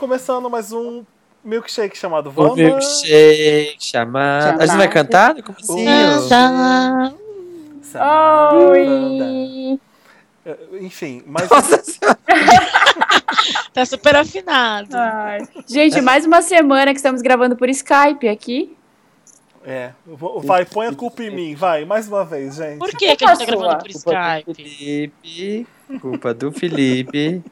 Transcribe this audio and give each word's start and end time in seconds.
Começando 0.00 0.48
mais 0.48 0.72
um 0.72 1.04
milkshake 1.44 1.94
chamado 1.96 2.32
O 2.34 2.40
Wanda. 2.42 2.54
milkshake 2.54 3.76
chamado. 3.78 4.62
A 4.62 4.64
gente 4.64 4.78
vai 4.78 4.88
cantar 4.88 5.34
no 5.34 5.42
comecinho? 5.42 5.90
Oi! 8.70 9.78
Enfim, 10.80 11.22
mas 11.26 11.50
Nossa 11.52 11.82
senhora. 11.84 12.18
Tá 13.74 13.84
super 13.84 14.16
afinado. 14.16 14.96
Ai. 14.96 15.46
Gente, 15.68 16.00
mais 16.00 16.24
uma 16.24 16.40
semana 16.40 16.92
que 16.92 16.96
estamos 16.96 17.20
gravando 17.20 17.54
por 17.54 17.68
Skype 17.68 18.26
aqui. 18.26 18.74
é, 19.66 19.90
vai, 20.42 20.64
põe 20.64 20.86
a 20.86 20.94
culpa 20.94 21.22
em 21.24 21.30
mim, 21.30 21.54
vai, 21.54 21.84
mais 21.84 22.08
uma 22.08 22.24
vez, 22.24 22.54
gente. 22.54 22.78
Por 22.78 22.88
que, 22.88 23.14
que 23.16 23.22
a 23.22 23.34
gente 23.34 23.38
tá 23.40 23.44
gravando 23.44 23.84
por 23.84 23.92
Culpa 23.92 24.42
do 24.44 24.52
Skype? 24.54 24.54
Felipe. 24.54 25.66
Culpa 26.00 26.32
do 26.32 26.50
Felipe. 26.50 27.44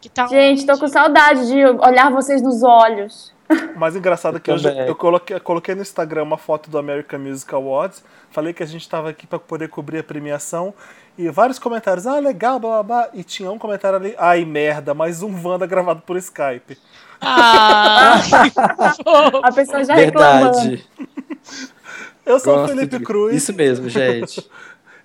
Que 0.00 0.08
tal? 0.08 0.28
Gente, 0.28 0.66
tô 0.66 0.78
com 0.78 0.86
saudade 0.88 1.46
de 1.48 1.64
olhar 1.64 2.10
vocês 2.10 2.42
nos 2.42 2.62
olhos. 2.62 3.34
Mais 3.76 3.94
engraçado 3.94 4.36
é 4.38 4.40
que 4.40 4.50
hoje 4.50 4.64
Também. 4.68 4.88
eu 4.88 4.94
coloquei, 4.96 5.38
coloquei 5.38 5.74
no 5.74 5.82
Instagram 5.82 6.24
uma 6.24 6.36
foto 6.36 6.68
do 6.68 6.78
American 6.78 7.20
Music 7.20 7.54
Awards, 7.54 8.02
falei 8.30 8.52
que 8.52 8.62
a 8.62 8.66
gente 8.66 8.80
estava 8.82 9.08
aqui 9.10 9.24
para 9.26 9.38
poder 9.38 9.68
cobrir 9.68 10.00
a 10.00 10.02
premiação 10.02 10.74
e 11.16 11.28
vários 11.30 11.58
comentários, 11.58 12.06
ah, 12.08 12.18
legal, 12.18 12.58
blá 12.58 12.82
blá 12.82 13.02
blá, 13.04 13.08
e 13.14 13.22
tinha 13.22 13.50
um 13.50 13.58
comentário 13.58 13.98
ali, 13.98 14.14
ai 14.18 14.44
merda, 14.44 14.94
mais 14.94 15.22
um 15.22 15.32
Wanda 15.46 15.64
gravado 15.64 16.02
por 16.04 16.16
Skype. 16.16 16.76
Ah, 17.20 18.20
A 19.44 19.52
pessoa 19.52 19.84
já 19.84 19.94
reclamando. 19.94 20.52
Verdade. 20.58 20.88
Eu 22.26 22.40
sou 22.40 22.64
o 22.64 22.66
Felipe 22.66 22.98
de- 22.98 23.04
Cruz. 23.04 23.36
Isso 23.36 23.52
mesmo, 23.54 23.88
gente. 23.88 24.44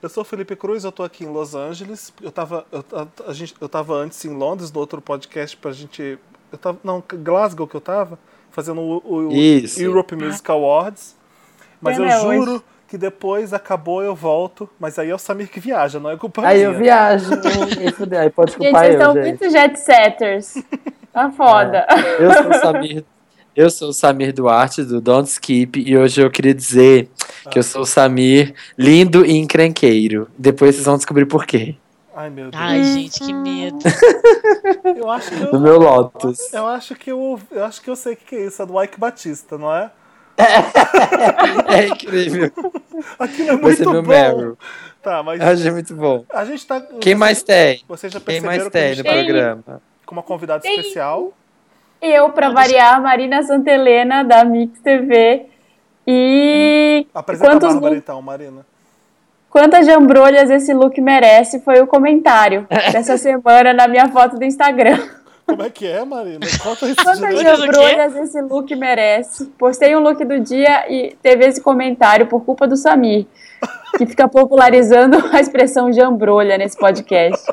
Eu 0.01 0.09
sou 0.09 0.21
o 0.21 0.25
Felipe 0.25 0.55
Cruz, 0.55 0.83
eu 0.83 0.91
tô 0.91 1.03
aqui 1.03 1.23
em 1.23 1.27
Los 1.27 1.53
Angeles. 1.53 2.11
Eu 2.21 2.31
tava, 2.31 2.65
eu, 2.71 2.83
a- 2.93 3.29
a 3.29 3.33
gente, 3.33 3.53
eu 3.61 3.69
tava 3.69 3.93
antes 3.93 4.23
em 4.25 4.29
Londres, 4.35 4.71
no 4.71 4.79
outro 4.79 4.99
podcast 5.01 5.55
pra 5.57 5.71
gente. 5.71 6.17
Eu 6.51 6.57
tava. 6.57 6.77
Não, 6.83 7.03
Glasgow 7.07 7.67
que 7.67 7.75
eu 7.75 7.81
tava, 7.81 8.17
fazendo 8.51 8.81
o, 8.81 8.97
o- 9.05 9.27
o. 9.29 9.31
Europe 9.77 10.15
Music 10.15 10.49
Awards. 10.49 11.15
Mas 11.79 11.97
eu 11.97 12.03
Pena 12.05 12.19
juro 12.19 12.51
hoje. 12.53 12.63
que 12.87 12.97
depois 12.97 13.53
acabou, 13.53 14.01
eu 14.01 14.15
volto. 14.15 14.67
Mas 14.79 14.97
aí 14.97 15.09
é 15.09 15.15
o 15.15 15.19
Samir 15.19 15.49
que 15.49 15.59
viaja, 15.59 15.99
não 15.99 16.09
é 16.09 16.17
culpa 16.17 16.45
Aí 16.47 16.57
minha. 16.57 16.69
eu 16.69 16.73
viajo. 16.79 17.31
Aí 17.33 18.17
aí 18.17 18.29
pode 18.31 18.51
Gente, 18.53 18.59
culpar 18.61 18.81
vocês 18.85 18.93
eu, 18.95 18.99
estão 18.99 19.13
gente. 19.13 19.27
muito 19.27 19.49
jet 19.51 19.79
setters. 19.79 20.53
Tá 21.13 21.29
foda. 21.31 21.85
Eu 22.19 22.33
sou 22.33 22.49
o 22.49 22.53
Samir. 22.55 23.05
Eu 23.55 23.69
sou 23.69 23.89
o 23.89 23.93
Samir 23.93 24.33
Duarte 24.33 24.83
do 24.83 25.01
Don't 25.01 25.27
Skip 25.29 25.77
e 25.79 25.97
hoje 25.97 26.21
eu 26.21 26.31
queria 26.31 26.53
dizer 26.53 27.09
que 27.49 27.59
eu 27.59 27.63
sou 27.63 27.81
o 27.81 27.85
Samir 27.85 28.53
lindo 28.77 29.25
e 29.25 29.33
encrenqueiro. 29.37 30.29
Depois 30.37 30.75
vocês 30.75 30.85
vão 30.85 30.95
descobrir 30.95 31.25
por 31.25 31.45
quê. 31.45 31.75
Ai, 32.15 32.29
meu 32.29 32.49
Deus. 32.51 32.55
Ai, 32.63 32.83
gente, 32.83 33.19
que 33.19 33.33
medo. 33.33 33.77
Eu 34.97 35.09
acho 35.09 35.29
que 35.31 35.35
No 35.35 35.47
eu, 35.53 35.59
meu 35.59 35.77
Lotus. 35.79 36.53
eu 36.53 36.67
acho 36.67 36.93
que 36.95 37.11
eu, 37.11 37.39
eu 37.49 37.63
acho 37.63 37.81
que 37.81 37.89
eu 37.89 37.95
sei 37.95 38.13
o 38.13 38.17
que 38.17 38.25
que 38.25 38.35
é 38.35 38.45
isso. 38.47 38.61
É 38.61 38.65
do 38.65 38.81
Ike 38.81 38.99
Batista, 38.99 39.57
não 39.57 39.73
é? 39.73 39.89
É 41.67 41.87
incrível. 41.87 42.51
Aquilo 43.17 43.49
é 43.49 43.55
muito 43.57 43.89
meu 43.89 44.01
bom. 44.03 44.09
Meryl. 44.09 44.57
Tá, 45.01 45.23
mas 45.23 45.39
Eu 45.41 45.47
achei 45.47 45.71
muito 45.71 45.95
bom. 45.95 46.25
a 46.29 46.45
gente 46.45 46.65
tá. 46.67 46.81
Quem 46.99 47.15
mais 47.15 47.41
tem? 47.43 47.83
Vocês 47.87 48.11
já 48.13 48.19
Quem 48.19 48.41
perceberam 48.41 48.45
mais 48.51 48.61
que 48.63 48.67
a 48.67 48.71
tem 48.71 48.89
gente 48.89 48.97
no 48.99 49.03
tá 49.03 49.11
Tem. 49.11 49.25
programa? 49.25 49.81
com 50.05 50.15
uma 50.15 50.23
convidada 50.23 50.61
Tem. 50.61 50.79
especial. 50.79 51.33
Eu, 52.01 52.31
pra 52.31 52.49
variar, 52.49 52.99
Marina 53.01 53.43
Santelena, 53.43 54.23
da 54.23 54.43
Mix 54.43 54.79
TV. 54.81 55.45
E 56.07 57.05
Apresenta 57.13 57.51
Quantos 57.51 57.69
a 57.69 57.73
Bárbara 57.73 57.95
então, 57.95 58.21
Marina. 58.21 58.65
quantas 59.49 59.85
jambrolhas 59.85 60.49
esse 60.49 60.73
look 60.73 60.99
merece 60.99 61.59
foi 61.61 61.79
o 61.79 61.85
comentário 61.85 62.65
dessa 62.91 63.17
semana 63.17 63.71
na 63.71 63.87
minha 63.87 64.09
foto 64.09 64.37
do 64.37 64.43
Instagram. 64.43 64.97
Como 65.45 65.61
é 65.61 65.69
que 65.69 65.85
é, 65.85 66.03
Marina? 66.03 66.39
Conta 66.63 66.85
isso 66.85 66.95
Quantas 67.03 67.39
jambrolhas 67.39 68.15
esse 68.15 68.41
look 68.41 68.75
merece? 68.75 69.45
Postei 69.57 69.95
um 69.95 69.99
look 69.99 70.23
do 70.23 70.39
dia 70.39 70.91
e 70.91 71.15
teve 71.21 71.45
esse 71.45 71.61
comentário 71.61 72.25
por 72.25 72.43
culpa 72.43 72.67
do 72.67 72.75
Samir, 72.77 73.25
que 73.97 74.05
fica 74.05 74.27
popularizando 74.27 75.17
a 75.31 75.39
expressão 75.39 75.91
jambrolha 75.91 76.57
nesse 76.57 76.77
podcast. 76.77 77.45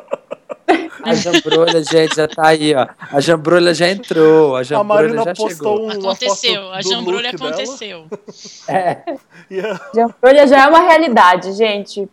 A 1.03 1.15
jambrolha, 1.15 1.83
gente, 1.83 2.17
já 2.17 2.29
tá 2.29 2.49
aí, 2.49 2.75
ó. 2.75 2.87
A 3.13 3.21
jambrolha 3.21 3.73
já 3.73 3.89
entrou. 3.89 4.57
A 4.57 4.61
A 4.61 4.63
jambrolha 4.63 5.03
Marina 5.15 5.25
já 5.25 5.35
postou 5.35 5.77
chegou. 5.77 5.87
um, 5.87 5.91
Aconteceu, 5.91 6.73
a 6.73 6.81
dela, 6.81 7.29
aconteceu. 7.31 8.07
e, 9.51 9.61
a, 9.61 9.81
Jambrolha 9.95 10.47
já 10.47 10.65
é 10.65 10.69
uma 10.69 10.81
realidade, 10.81 11.53
gente. 11.53 12.09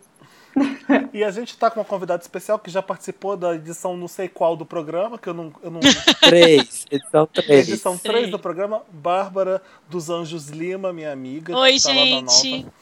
e 1.12 1.22
a 1.22 1.30
gente 1.30 1.54
tá 1.58 1.70
com 1.70 1.80
uma 1.80 1.84
convidada 1.84 2.22
especial 2.22 2.58
que 2.58 2.70
já 2.70 2.80
participou 2.80 3.36
da 3.36 3.54
edição 3.54 3.94
não 3.94 4.08
sei 4.08 4.26
qual 4.28 4.56
do 4.56 4.64
programa, 4.64 5.18
que 5.18 5.28
eu 5.28 5.34
não. 5.34 5.52
Eu 5.62 5.70
não 5.70 5.80
Três. 6.22 6.86
Edição 6.90 7.26
três. 7.26 7.68
edição 7.68 7.98
3 7.98 8.14
Três. 8.16 8.30
do 8.30 8.38
programa, 8.38 8.82
Bárbara 8.90 9.60
dos 9.88 10.08
Anjos 10.08 10.48
Lima, 10.48 10.92
minha 10.92 11.12
amiga. 11.12 11.54
Oi, 11.58 11.72
que 11.74 11.82
tá 11.82 11.88
lá 11.90 11.94
da 11.96 12.00
gente. 12.04 12.56
Nova. 12.58 12.72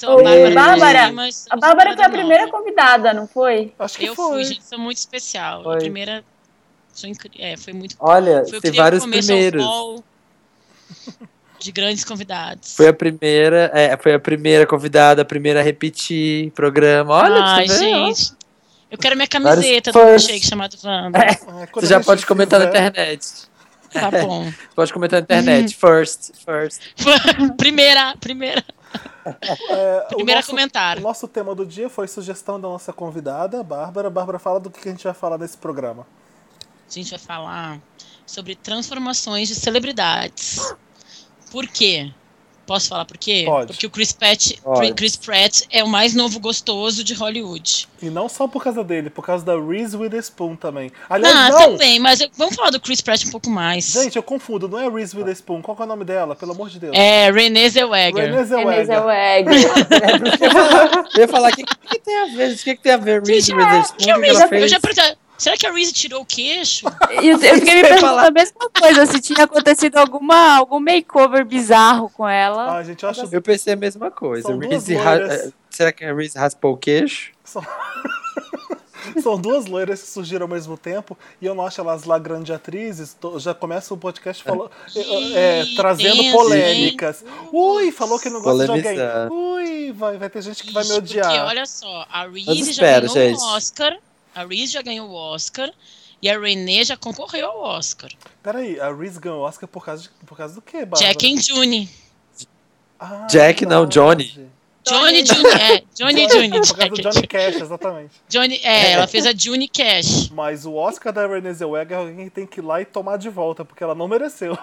Sou 0.00 0.16
Oi, 0.16 0.20
a 0.22 0.24
Bárbara. 0.24 0.54
Bárbara. 0.54 1.06
Lima, 1.08 1.28
A 1.50 1.56
Bárbara 1.56 1.94
foi 1.94 2.04
a 2.04 2.10
primeira 2.10 2.46
Nova. 2.46 2.58
convidada, 2.58 3.12
não 3.12 3.26
foi? 3.28 3.72
Acho 3.78 3.98
que 3.98 4.06
Eu 4.06 4.14
foi. 4.14 4.30
fui, 4.32 4.44
gente, 4.44 4.64
sou 4.64 4.78
muito 4.78 4.96
especial. 4.96 5.62
Foi. 5.62 5.74
A 5.74 5.78
primeira. 5.78 6.24
Sou 6.92 7.08
incri... 7.08 7.30
É, 7.38 7.56
foi 7.56 7.72
muito. 7.72 7.96
Olha, 8.00 8.44
Foi 8.48 8.60
tem 8.60 8.72
vários 8.72 9.04
primeiros. 9.06 9.64
de 11.58 11.70
grandes 11.72 12.04
convidados. 12.04 12.74
Foi 12.74 12.88
a 12.88 12.92
primeira, 12.92 13.70
é, 13.74 13.96
foi 13.96 14.14
a 14.14 14.18
primeira 14.18 14.66
convidada, 14.66 15.22
a 15.22 15.24
primeira 15.24 15.60
a 15.60 15.62
repetir 15.62 16.50
programa. 16.52 17.14
Olha, 17.14 17.42
Ai, 17.42 17.68
você 17.68 17.78
gente. 17.78 18.32
Eu 18.90 18.98
quero 18.98 19.14
minha 19.14 19.28
camiseta 19.28 19.92
do 19.92 19.98
chamado 20.18 20.76
Wanda. 20.82 21.18
Ah, 21.18 21.66
quando 21.68 21.84
Você 21.84 21.86
já 21.90 21.98
gente 21.98 22.06
pode 22.06 22.26
comentar 22.26 22.58
na 22.58 22.66
internet. 22.66 23.48
Tá 23.92 24.10
bom. 24.10 24.44
Você 24.44 24.54
pode 24.74 24.92
comentar 24.92 25.20
na 25.20 25.24
internet. 25.24 25.74
First, 25.78 26.32
first. 26.44 26.80
primeira, 27.56 28.16
primeira, 28.20 28.64
É, 29.68 30.06
o 30.12 30.16
primeira 30.16 30.40
nosso- 30.40 30.48
O 30.48 30.54
comentário. 30.54 31.02
nosso 31.02 31.28
tema 31.28 31.54
do 31.54 31.64
dia 31.66 31.88
foi 31.88 32.08
sugestão 32.08 32.60
da 32.60 32.68
nossa 32.68 32.92
convidada, 32.92 33.62
Bárbara. 33.62 34.10
Bárbara, 34.10 34.38
fala 34.38 34.58
do 34.58 34.70
que 34.70 34.88
a 34.88 34.90
gente 34.92 35.04
vai 35.04 35.14
falar 35.14 35.38
nesse 35.38 35.56
programa. 35.56 36.06
A 36.88 36.92
gente 36.92 37.10
vai 37.10 37.18
falar 37.18 37.80
sobre 38.26 38.54
transformações 38.56 39.48
de 39.48 39.54
celebridades. 39.54 40.74
Por 41.50 41.66
quê? 41.68 42.12
Posso 42.70 42.88
falar 42.88 43.04
por 43.04 43.18
quê? 43.18 43.42
Pode. 43.46 43.66
Porque 43.72 43.84
o 43.84 43.90
Chris 43.90 44.12
Pratt, 44.12 44.52
Pode. 44.62 44.94
Chris 44.94 45.16
Pratt 45.16 45.62
é 45.72 45.82
o 45.82 45.88
mais 45.88 46.14
novo 46.14 46.38
gostoso 46.38 47.02
de 47.02 47.14
Hollywood. 47.14 47.88
E 48.00 48.08
não 48.08 48.28
só 48.28 48.46
por 48.46 48.62
causa 48.62 48.84
dele, 48.84 49.10
por 49.10 49.26
causa 49.26 49.44
da 49.44 49.60
Reese 49.60 49.96
Witherspoon 49.96 50.54
também. 50.54 50.92
Aliás, 51.08 51.34
Ah, 51.36 51.48
não! 51.50 51.58
também, 51.72 51.98
mas 51.98 52.20
eu- 52.20 52.30
vamos 52.38 52.54
falar 52.54 52.70
do 52.70 52.78
Chris 52.78 53.00
Pratt 53.00 53.24
um 53.26 53.30
pouco 53.32 53.50
mais. 53.50 53.86
Gente, 53.86 54.14
eu 54.14 54.22
confundo, 54.22 54.68
não 54.68 54.78
é 54.78 54.88
Reese 54.88 55.16
Witherspoon. 55.16 55.60
Qual 55.62 55.76
que 55.76 55.82
é 55.82 55.84
o 55.84 55.88
nome 55.88 56.04
dela? 56.04 56.36
Pelo 56.36 56.52
amor 56.52 56.70
de 56.70 56.78
Deus. 56.78 56.96
É, 56.96 57.28
Renée 57.32 57.68
Zellweger. 57.70 58.14
Renée 58.14 58.30
Renée 58.36 58.44
Zellweger. 58.44 58.86
Zellweger. 58.86 59.70
Eu 61.16 61.20
ia 61.22 61.28
falar, 61.28 61.50
o 61.50 61.56
que, 61.56 61.64
que 61.64 61.98
tem 61.98 62.18
a 62.20 62.24
ver? 62.26 62.52
O 62.52 62.56
que, 62.56 62.76
que 62.76 62.82
tem 62.82 62.92
a 62.92 62.96
ver 62.96 63.20
Reese 63.22 63.52
Witherspoon? 63.52 63.96
Que 63.98 64.04
que, 64.14 64.20
Reese- 64.20 64.42
eu 64.42 64.48
fez? 64.48 64.70
já 64.70 64.78
perguntei, 64.80 65.16
será 65.40 65.56
que 65.56 65.66
a 65.66 65.72
Reese 65.72 65.92
tirou 65.92 66.22
o 66.22 66.26
queixo? 66.26 66.86
Eu, 67.10 67.22
eu 67.32 67.38
fiquei 67.38 67.74
me 67.74 67.82
perguntando 67.88 68.18
a 68.20 68.30
mesma 68.30 68.70
coisa, 68.78 69.06
se 69.06 69.20
tinha 69.20 69.44
acontecido 69.44 69.96
alguma, 69.96 70.56
algum 70.56 70.78
makeover 70.80 71.44
bizarro 71.44 72.10
com 72.10 72.28
ela. 72.28 72.76
Ah, 72.76 72.82
gente, 72.82 73.02
eu 73.02 73.08
acho. 73.10 73.28
Eu 73.32 73.42
pensei 73.42 73.72
a 73.72 73.76
mesma 73.76 74.10
coisa. 74.10 74.46
São 74.48 74.58
Reese 74.58 74.94
ra- 74.94 75.16
eh, 75.16 75.50
Será 75.70 75.92
que 75.92 76.04
a 76.04 76.14
Reese 76.14 76.36
raspou 76.38 76.72
o 76.74 76.76
queixo? 76.76 77.32
São 79.22 79.40
duas 79.40 79.64
loiras 79.66 80.02
que 80.02 80.08
surgiram 80.08 80.44
ao 80.44 80.48
mesmo 80.48 80.76
tempo 80.76 81.16
e 81.40 81.46
eu 81.46 81.54
não 81.54 81.66
acho 81.66 81.80
elas 81.80 82.04
lá 82.04 82.18
grandes 82.18 82.54
atrizes. 82.54 83.14
Tô- 83.18 83.38
já 83.38 83.54
começa 83.54 83.92
o 83.94 83.96
podcast 83.96 84.42
falando, 84.44 84.70
é, 85.34 85.62
Ih, 85.62 85.74
trazendo 85.74 86.16
tenso, 86.18 86.36
polêmicas. 86.36 87.24
Ui, 87.50 87.90
falou 87.92 88.20
que 88.20 88.28
não 88.28 88.42
gosta 88.42 88.64
de 88.66 88.70
alguém. 88.70 88.82
Polemizar. 88.84 89.32
Ui, 89.32 89.92
vai, 89.92 90.18
vai 90.18 90.28
ter 90.28 90.42
gente 90.42 90.62
que 90.62 90.72
vai 90.72 90.84
me 90.84 90.92
odiar. 90.92 91.26
Porque, 91.26 91.40
olha 91.40 91.64
só, 91.66 92.06
a 92.10 92.26
Reese 92.26 92.72
já 92.74 92.82
ganhou 93.00 93.08
gente. 93.14 93.40
o 93.40 93.44
Oscar. 93.56 93.96
A 94.34 94.44
Reese 94.44 94.72
já 94.72 94.82
ganhou 94.82 95.08
o 95.08 95.14
Oscar. 95.14 95.70
E 96.22 96.28
a 96.28 96.38
Renée 96.38 96.84
já 96.84 96.96
concorreu 96.96 97.46
ao 97.46 97.60
Oscar. 97.60 98.10
Peraí, 98.42 98.78
a 98.78 98.92
Reese 98.92 99.18
ganhou 99.18 99.40
o 99.40 99.42
Oscar 99.42 99.66
por 99.66 99.84
causa, 99.84 100.02
de, 100.02 100.10
por 100.26 100.36
causa 100.36 100.54
do 100.54 100.60
quê, 100.60 100.84
Bárbara? 100.84 101.00
Jack 101.00 101.32
and 101.32 101.40
June. 101.40 101.88
Ah, 102.98 103.26
Jack, 103.26 103.64
não, 103.64 103.86
verdade. 103.86 103.94
Johnny. 103.94 104.50
Johnny 104.86 105.24
June, 105.24 105.46
é. 105.48 105.82
Johnny 105.94 106.28
June. 106.28 106.50
Por 106.50 106.76
causa 106.76 106.90
do. 106.90 107.02
Johnny 107.02 107.26
Cash, 107.26 107.56
exatamente. 107.56 108.10
Johnny, 108.28 108.60
é, 108.62 108.92
ela 108.92 109.06
fez 109.06 109.24
a 109.24 109.32
June 109.34 109.68
Cash. 109.68 110.28
Mas 110.30 110.66
o 110.66 110.74
Oscar 110.74 111.12
da 111.12 111.26
Renée 111.26 111.54
Zellweger 111.54 111.92
é 111.92 112.00
alguém 112.00 112.24
que 112.24 112.30
tem 112.30 112.46
que 112.46 112.60
ir 112.60 112.62
lá 112.62 112.80
e 112.82 112.84
tomar 112.84 113.16
de 113.16 113.30
volta, 113.30 113.64
porque 113.64 113.82
ela 113.82 113.94
não 113.94 114.06
mereceu. 114.08 114.58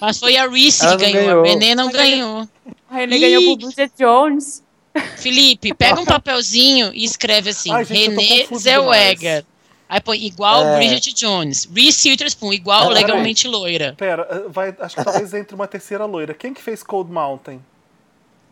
Mas 0.00 0.18
foi 0.18 0.36
a 0.36 0.46
Reese 0.46 0.80
que 0.80 0.86
não 0.86 0.96
ganhou. 0.96 1.14
ganhou. 1.14 1.44
A 1.44 1.46
Renée 1.46 1.74
não 1.74 1.90
ganhou. 1.90 2.48
A 2.90 2.94
Renée 2.94 3.20
ganhou 3.20 3.42
por 3.44 3.66
Bridget 3.66 3.92
Jones. 3.98 4.62
Felipe, 5.16 5.74
pega 5.74 6.00
um 6.00 6.04
papelzinho 6.04 6.92
e 6.94 7.04
escreve 7.04 7.50
assim: 7.50 7.72
Ai, 7.72 7.84
gente, 7.84 8.14
confuso 8.44 8.62
Zellweger. 8.62 9.44
Aí 9.88 10.00
põe 10.00 10.24
igual 10.24 10.64
É. 10.66 10.76
Bridget 10.76 11.12
Jones. 11.14 11.68
Reese 11.72 12.08
Witherspoon, 12.08 12.52
igual 12.52 12.84
Ah, 12.90 12.92
legalmente 12.92 13.46
loira. 13.46 13.94
Pera, 13.96 14.26
eh, 14.30 14.48
vai, 14.48 14.74
acho 14.80 14.96
que 14.96 15.04
talvez 15.04 15.34
entre 15.34 15.54
uma 15.54 15.66
terceira 15.68 16.04
loira. 16.06 16.32
Quem 16.34 16.54
que 16.54 16.62
fez 16.62 16.82
Cold 16.82 17.10
Mountain? 17.12 17.60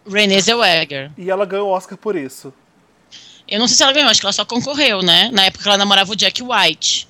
Renée 0.07 0.41
Zellweger. 0.41 1.11
E 1.17 1.31
ela 1.31 1.47
ganhou 1.47 1.69
o 1.69 1.73
Oscar 1.73 1.97
por 1.97 2.17
isso. 2.17 2.53
Eu 3.49 3.59
não 3.59 3.67
sei 3.67 3.77
se 3.77 3.83
ela 3.83 3.93
ganhou, 3.93 4.11
acho 4.11 4.21
que 4.21 4.27
ela 4.27 4.33
só 4.33 4.45
concorreu, 4.45 5.03
né? 5.03 5.31
Na 5.33 5.45
época 5.47 5.63
que 5.63 5.69
ela 5.69 5.79
namorava 5.79 6.13
o 6.13 6.17
Jack 6.17 6.43
White. 6.43 7.09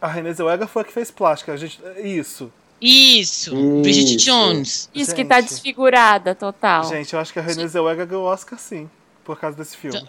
A 0.00 0.08
Renée 0.08 0.32
Zellweger 0.32 0.66
foi 0.68 0.82
a 0.82 0.84
que 0.84 0.92
fez 0.92 1.10
plástica. 1.10 1.52
A 1.52 1.56
gente, 1.56 1.78
isso. 2.02 2.52
Isso, 2.86 3.54
Isso. 3.54 3.80
Bridget 3.80 4.16
Jones. 4.16 4.90
Isso 4.94 5.14
que 5.14 5.24
tá 5.24 5.40
Gente. 5.40 5.48
desfigurada 5.48 6.34
total. 6.34 6.84
Gente, 6.84 7.14
eu 7.14 7.18
acho 7.18 7.32
que 7.32 7.38
a 7.38 7.42
Renée 7.42 7.66
Zellweger 7.66 8.06
ganhou 8.06 8.24
o 8.24 8.26
Oscar 8.26 8.58
sim, 8.58 8.90
por 9.24 9.40
causa 9.40 9.56
desse 9.56 9.74
filme. 9.74 10.06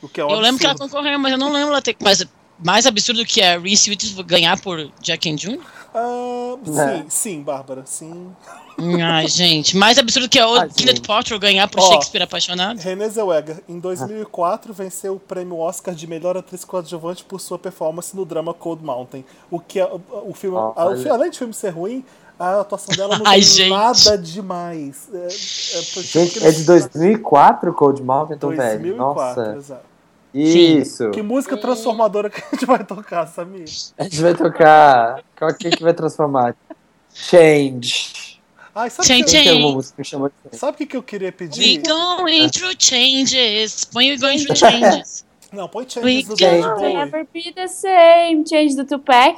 O 0.00 0.08
que 0.08 0.18
é 0.18 0.24
um 0.24 0.30
Eu 0.30 0.40
lembro 0.40 0.58
que 0.58 0.64
ela 0.64 0.74
concorreu, 0.74 1.18
mas 1.18 1.32
eu 1.32 1.38
não 1.38 1.52
lembro 1.52 1.68
ela 1.68 1.82
ter. 1.82 1.94
Mas 2.00 2.26
mais 2.58 2.86
absurdo 2.86 3.24
que 3.24 3.40
a 3.42 3.58
Reese 3.58 3.90
Witherspoon 3.90 4.24
ganhar 4.24 4.60
por 4.60 4.90
Jack 5.00 5.30
and 5.30 5.36
June? 5.38 5.60
Ah, 5.94 6.54
sim, 6.64 6.80
É. 6.80 7.04
sim, 7.08 7.42
Bárbara, 7.42 7.82
sim. 7.84 8.30
Ai, 9.04 9.28
gente. 9.28 9.76
Mais 9.76 9.98
absurdo 9.98 10.28
que 10.28 10.38
a 10.38 10.44
Ah, 10.44 10.66
Gwyneth 10.66 10.72
gente. 10.96 11.00
Paltrow 11.02 11.38
ganhar 11.38 11.68
por 11.68 11.80
Ó. 11.80 11.90
Shakespeare 11.92 12.22
Apaixonado? 12.22 12.78
Renée 12.80 13.08
Zellweger, 13.10 13.62
em 13.68 13.78
2004, 13.78 14.72
venceu 14.72 15.14
o 15.16 15.20
prêmio 15.20 15.58
Oscar 15.58 15.94
de 15.94 16.06
melhor 16.06 16.36
atriz 16.36 16.64
coadjuvante 16.64 17.22
por 17.24 17.40
sua 17.40 17.58
performance 17.58 18.16
no 18.16 18.24
drama 18.24 18.54
Cold 18.54 18.82
Mountain. 18.82 19.24
O 19.50 19.60
que 19.60 19.78
é, 19.78 19.84
o 20.24 20.32
filme, 20.34 20.56
Olha. 20.56 20.72
a- 20.76 20.86
o 20.90 20.96
fi- 20.96 21.08
além 21.10 21.30
de 21.30 21.38
filme 21.38 21.52
ser 21.52 21.68
ruim, 21.70 22.02
a 22.40 22.60
atuação 22.60 22.96
dela 22.96 23.18
não 23.18 23.26
Ai, 23.26 23.40
tem 23.40 23.42
gente. 23.48 23.70
nada 23.70 24.16
demais. 24.18 25.08
É, 25.12 25.26
é, 25.26 25.30
Gente, 26.02 26.44
é 26.44 26.50
de 26.50 26.64
2004 26.64 27.72
Cold 27.74 28.02
Mountain, 28.02 28.36
então, 28.36 28.48
velho. 28.50 28.80
2004, 28.80 29.42
Nossa. 29.42 29.56
exato. 29.58 29.91
Isso. 30.34 31.10
Que 31.10 31.22
música 31.22 31.56
transformadora 31.56 32.30
que 32.30 32.40
a 32.40 32.50
gente 32.50 32.64
vai 32.66 32.84
tocar, 32.84 33.26
Samir? 33.26 33.64
A 33.98 34.04
gente 34.04 34.20
vai 34.20 34.34
tocar. 34.34 35.22
Qual 35.38 35.52
que, 35.54 35.70
que 35.70 35.82
vai 35.82 35.92
transformar? 35.94 36.54
Change. 37.12 38.40
Ai, 38.74 38.88
sabe 38.88 39.02
o 39.04 39.06
Change, 39.06 39.24
que, 39.24 39.36
eu- 39.36 39.54
change. 39.54 39.92
que 39.94 40.04
chama 40.04 40.28
de 40.30 40.34
Change? 40.44 40.56
sabe 40.58 40.72
o 40.72 40.78
que, 40.78 40.86
que 40.86 40.96
eu 40.96 41.02
queria 41.02 41.28
We 41.28 41.32
pedir? 41.32 41.82
going 41.82 42.48
through 42.50 42.74
changes. 42.78 43.84
Põe 43.84 44.10
we 44.12 44.16
going 44.16 44.38
through 44.42 44.56
changes. 44.56 45.24
Não, 45.52 45.68
põe 45.68 45.84
We 45.84 45.90
Changes 45.90 46.24
do 46.24 46.30
go- 46.30 46.36
David 46.36 46.74
Bowie. 46.76 46.94
never 46.94 47.26
be 47.32 47.52
the 47.52 47.68
same. 47.68 48.44
Change 48.48 48.74
do 48.74 48.86
Tupac. 48.86 49.36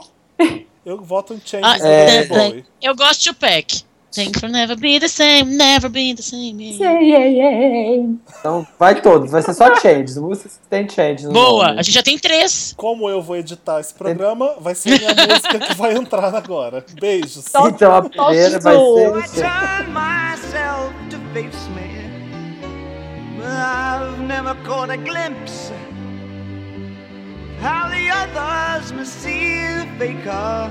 Eu 0.86 1.02
voto 1.02 1.34
em 1.34 1.40
Ah, 1.62 1.76
Changes 1.76 1.80
do 1.80 1.86
é, 1.86 2.26
Bowie. 2.26 2.64
Eu 2.80 2.94
gosto 2.94 3.20
de 3.24 3.30
Tupac. 3.30 3.84
Things 4.14 4.40
will 4.40 4.50
never 4.52 4.76
be 4.76 4.98
the 5.00 5.08
same, 5.08 5.56
never 5.56 5.88
be 5.88 6.14
the 6.14 6.22
same. 6.22 6.72
Say, 6.78 6.84
yeah, 6.84 7.24
yeah. 7.24 8.14
Então, 8.38 8.64
vai 8.78 9.00
todos. 9.00 9.32
Vai 9.32 9.42
ser 9.42 9.54
só 9.54 9.74
Change. 9.74 10.20
Músicas 10.20 10.52
que 10.62 10.68
tem 10.70 10.88
Change 10.88 11.24
no 11.26 11.32
Boa, 11.32 11.66
nome. 11.68 11.80
a 11.80 11.82
gente 11.82 11.94
já 11.94 12.02
tem 12.02 12.16
três. 12.16 12.72
Como 12.76 13.08
eu 13.10 13.20
vou 13.20 13.36
editar 13.36 13.80
esse 13.80 13.92
programa, 13.92 14.54
vai 14.60 14.74
ser 14.74 14.94
a 14.94 14.98
minha 15.14 15.26
música 15.26 15.58
que 15.58 15.74
vai 15.74 15.94
entrar 15.96 16.32
agora. 16.32 16.84
Beijos. 17.00 17.44
Então 17.48 17.94
a 17.96 18.02
primeira 18.02 18.60
vai 18.60 18.76
ser. 19.26 19.42
turn 19.42 19.90
myself 19.92 20.92
to 21.10 21.18
face 21.32 21.68
me. 21.70 22.04
But 23.36 23.46
I've 23.48 24.20
never 24.20 24.54
caught 24.64 24.90
a 24.90 24.96
glimpse 24.96 25.72
how 27.60 27.88
the 27.88 28.10
others 28.10 28.92
must 28.92 29.12
see 29.20 29.56
the 29.66 29.86
faker. 29.98 30.70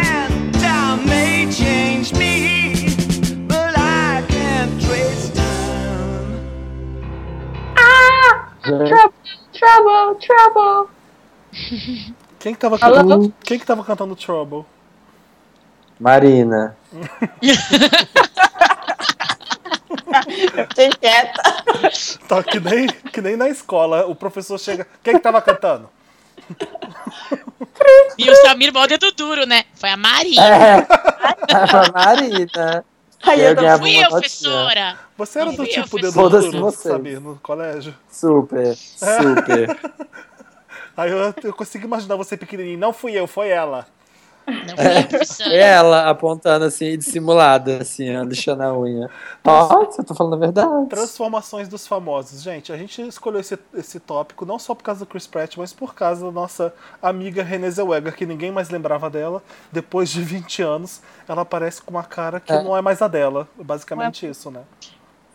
Trouble, 8.61 9.13
trouble, 9.53 10.19
trouble. 10.19 10.89
Quem 12.39 12.53
que 12.53 12.59
tava 12.59 12.77
Alô? 12.81 12.95
cantando, 12.95 13.33
quem 13.43 13.59
que 13.59 13.65
tava 13.65 13.83
cantando 13.83 14.15
Trouble? 14.15 14.65
Marina. 15.99 16.75
Fiquei 20.69 20.89
quieta. 20.89 21.41
Tá 22.27 22.43
que 22.43 22.59
nem, 22.59 22.87
que 22.87 23.21
nem 23.21 23.35
na 23.35 23.49
escola. 23.49 24.05
O 24.07 24.15
professor 24.15 24.59
chega. 24.59 24.87
Quem 25.03 25.13
que 25.13 25.19
tava 25.19 25.41
cantando? 25.41 25.89
E 28.17 28.29
o 28.29 28.35
Samir 28.37 28.71
bota 28.71 28.97
dedo 28.97 29.11
duro, 29.11 29.45
né? 29.45 29.63
Foi 29.75 29.89
a 29.89 29.97
Maria. 29.97 30.41
É. 30.41 30.87
A 31.51 31.91
Marina. 31.91 32.85
Aí 33.23 33.41
Eu 33.41 33.55
ganhava 33.55 33.83
Fui 33.83 33.95
uma 33.95 34.03
eu, 34.03 34.09
professora. 34.09 34.99
Você 35.17 35.39
era 35.39 35.51
do 35.51 35.65
tipo 35.65 35.99
dedo 35.99 36.71
sabia, 36.71 37.19
no 37.19 37.35
colégio? 37.37 37.93
Super, 38.09 38.75
super. 38.75 39.79
Aí 40.97 41.11
eu, 41.11 41.33
eu 41.43 41.53
consigo 41.53 41.85
imaginar 41.85 42.15
você 42.15 42.35
pequenininho. 42.35 42.77
Não 42.77 42.91
fui 42.93 43.13
eu, 43.13 43.27
foi 43.27 43.49
ela. 43.49 43.87
Não 44.47 44.75
fui 44.75 44.97
eu, 44.97 45.07
professora. 45.07 45.49
Foi 45.49 45.57
ela 45.59 46.09
apontando 46.09 46.65
assim, 46.65 46.97
dissimulada, 46.97 47.77
assim, 47.81 48.15
ó, 48.15 48.23
lixando 48.23 48.63
a 48.63 48.77
unha. 48.77 49.09
Nossa, 49.43 50.01
eu 50.01 50.03
tô 50.05 50.13
falando 50.15 50.33
a 50.33 50.37
verdade. 50.37 50.85
Transformações 50.89 51.67
dos 51.67 51.87
famosos. 51.87 52.41
Gente, 52.41 52.71
a 52.73 52.77
gente 52.77 53.01
escolheu 53.07 53.39
esse, 53.39 53.57
esse 53.73 53.99
tópico 53.99 54.45
não 54.45 54.57
só 54.59 54.73
por 54.75 54.83
causa 54.83 55.01
do 55.01 55.05
Chris 55.05 55.27
Pratt, 55.27 55.57
mas 55.57 55.71
por 55.73 55.93
causa 55.93 56.25
da 56.25 56.31
nossa 56.31 56.73
amiga 57.01 57.43
Renée 57.43 57.69
Zellweger, 57.71 58.15
que 58.15 58.25
ninguém 58.25 58.51
mais 58.51 58.69
lembrava 58.69 59.09
dela. 59.09 59.41
Depois 59.71 60.09
de 60.09 60.21
20 60.21 60.61
anos, 60.61 61.01
ela 61.27 61.43
aparece 61.43 61.81
com 61.81 61.91
uma 61.91 62.03
cara 62.03 62.39
que 62.39 62.51
É. 62.51 62.61
não 62.63 62.75
é 62.75 62.81
mais 62.81 63.01
a 63.01 63.07
dela. 63.07 63.47
Basicamente 63.55 64.27
isso, 64.27 64.49
né? 64.51 64.61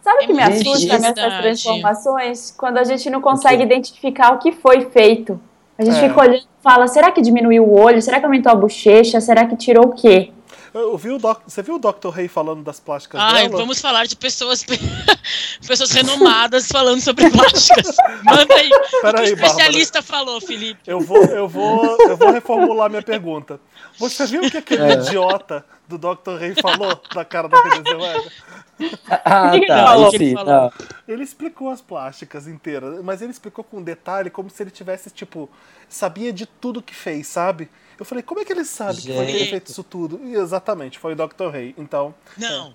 Sabe 0.03 0.25
o 0.25 0.27
que 0.29 0.33
me 0.35 0.41
É 0.41 0.45
assusta 0.45 0.99
nessas 0.99 1.15
verdade. 1.15 1.43
transformações? 1.43 2.55
Quando 2.57 2.79
a 2.79 2.85
gente 2.85 3.11
não 3.11 3.21
consegue 3.21 3.63
identificar 3.65 4.33
o 4.35 4.39
que 4.39 4.53
foi 4.53 4.83
feito. 4.91 5.41
A 5.79 5.85
gente 5.85 5.97
É. 5.99 6.09
fica 6.09 6.21
olhando 6.21 6.37
e 6.39 6.47
fala, 6.63 6.87
será 6.87 7.11
que 7.13 7.21
diminuiu 7.21 7.65
o 7.65 7.79
olho? 7.79 8.01
Será 8.01 8.19
que 8.19 8.25
aumentou 8.25 8.51
a 8.53 8.55
bochecha? 8.55 9.21
Será 9.21 9.47
que 9.47 9.57
tirou 9.57 9.87
o 9.87 9.95
quê? 9.95 10.33
Eu 10.75 10.97
vi 10.99 11.11
o 11.11 11.19
doc... 11.19 11.41
Você 11.47 11.63
viu 11.63 11.77
o 11.77 11.79
Dr. 11.79 12.11
Rey 12.11 12.29
falando 12.29 12.63
das 12.63 12.79
plásticas 12.79 13.19
Ai, 13.19 13.49
dela? 13.49 13.57
vamos 13.61 13.81
falar 13.81 14.07
de 14.07 14.15
pessoas, 14.15 14.63
pessoas 15.67 15.91
renomadas 15.91 16.69
falando 16.71 17.01
sobre 17.01 17.31
plásticas. 17.31 17.97
Manda 18.23 18.55
aí. 18.55 18.69
o 18.69 19.01
que 19.01 19.07
o 19.07 19.19
aí, 19.21 19.33
especialista 19.33 20.03
falou, 20.03 20.39
Felipe. 20.41 20.81
Eu 20.87 21.01
vou, 21.01 21.25
eu 21.25 21.49
vou, 21.49 21.97
eu 22.01 22.17
vou 22.17 22.31
reformular 22.31 22.91
minha 22.91 23.03
pergunta. 23.03 23.59
Você 23.99 24.27
viu 24.27 24.43
o 24.43 24.51
que 24.51 24.59
aquele 24.59 24.93
idiota 24.93 25.65
do 25.89 25.99
Dr. 25.99 26.37
Rey 26.39 26.55
falou 26.61 27.01
da 27.15 27.25
cara 27.25 27.49
da 27.49 27.57
Zellweger? 27.59 28.33
Ah, 29.25 29.51
que 29.51 29.57
ele 29.57 29.67
tá. 29.67 29.85
falou? 29.87 30.09
Enfim, 30.15 30.25
Ele 30.25 30.35
falou. 30.35 30.53
não. 30.55 30.73
Ele 31.09 31.23
explicou 31.23 31.71
as 31.71 31.81
plásticas 31.81 32.47
inteiras, 32.47 33.03
mas 33.03 33.23
ele 33.23 33.31
explicou 33.31 33.65
com 33.65 33.83
detalhe, 33.83 34.29
como 34.29 34.51
se 34.51 34.63
ele 34.63 34.71
tivesse, 34.71 35.09
tipo, 35.11 35.49
sabia 35.89 36.33
de 36.33 36.45
tudo 36.47 36.83
que 36.83 36.95
fez, 36.95 37.27
sabe? 37.27 37.71
Eu 37.99 38.05
falei, 38.05 38.23
como 38.23 38.41
é 38.41 38.45
que 38.45 38.53
ele 38.53 38.65
sabe 38.65 39.01
que 39.01 39.07
foi 39.15 39.23
ele 39.25 39.33
que 39.33 39.39
Gente. 39.39 39.51
fez 39.51 39.63
isso 39.71 39.83
tudo? 39.83 40.21
E 40.25 40.35
exatamente, 40.35 40.99
foi 40.99 41.15
o 41.15 41.17
Dr. 41.17 41.49
Rey. 41.51 41.75
Então, 41.79 42.15
Não. 42.37 42.75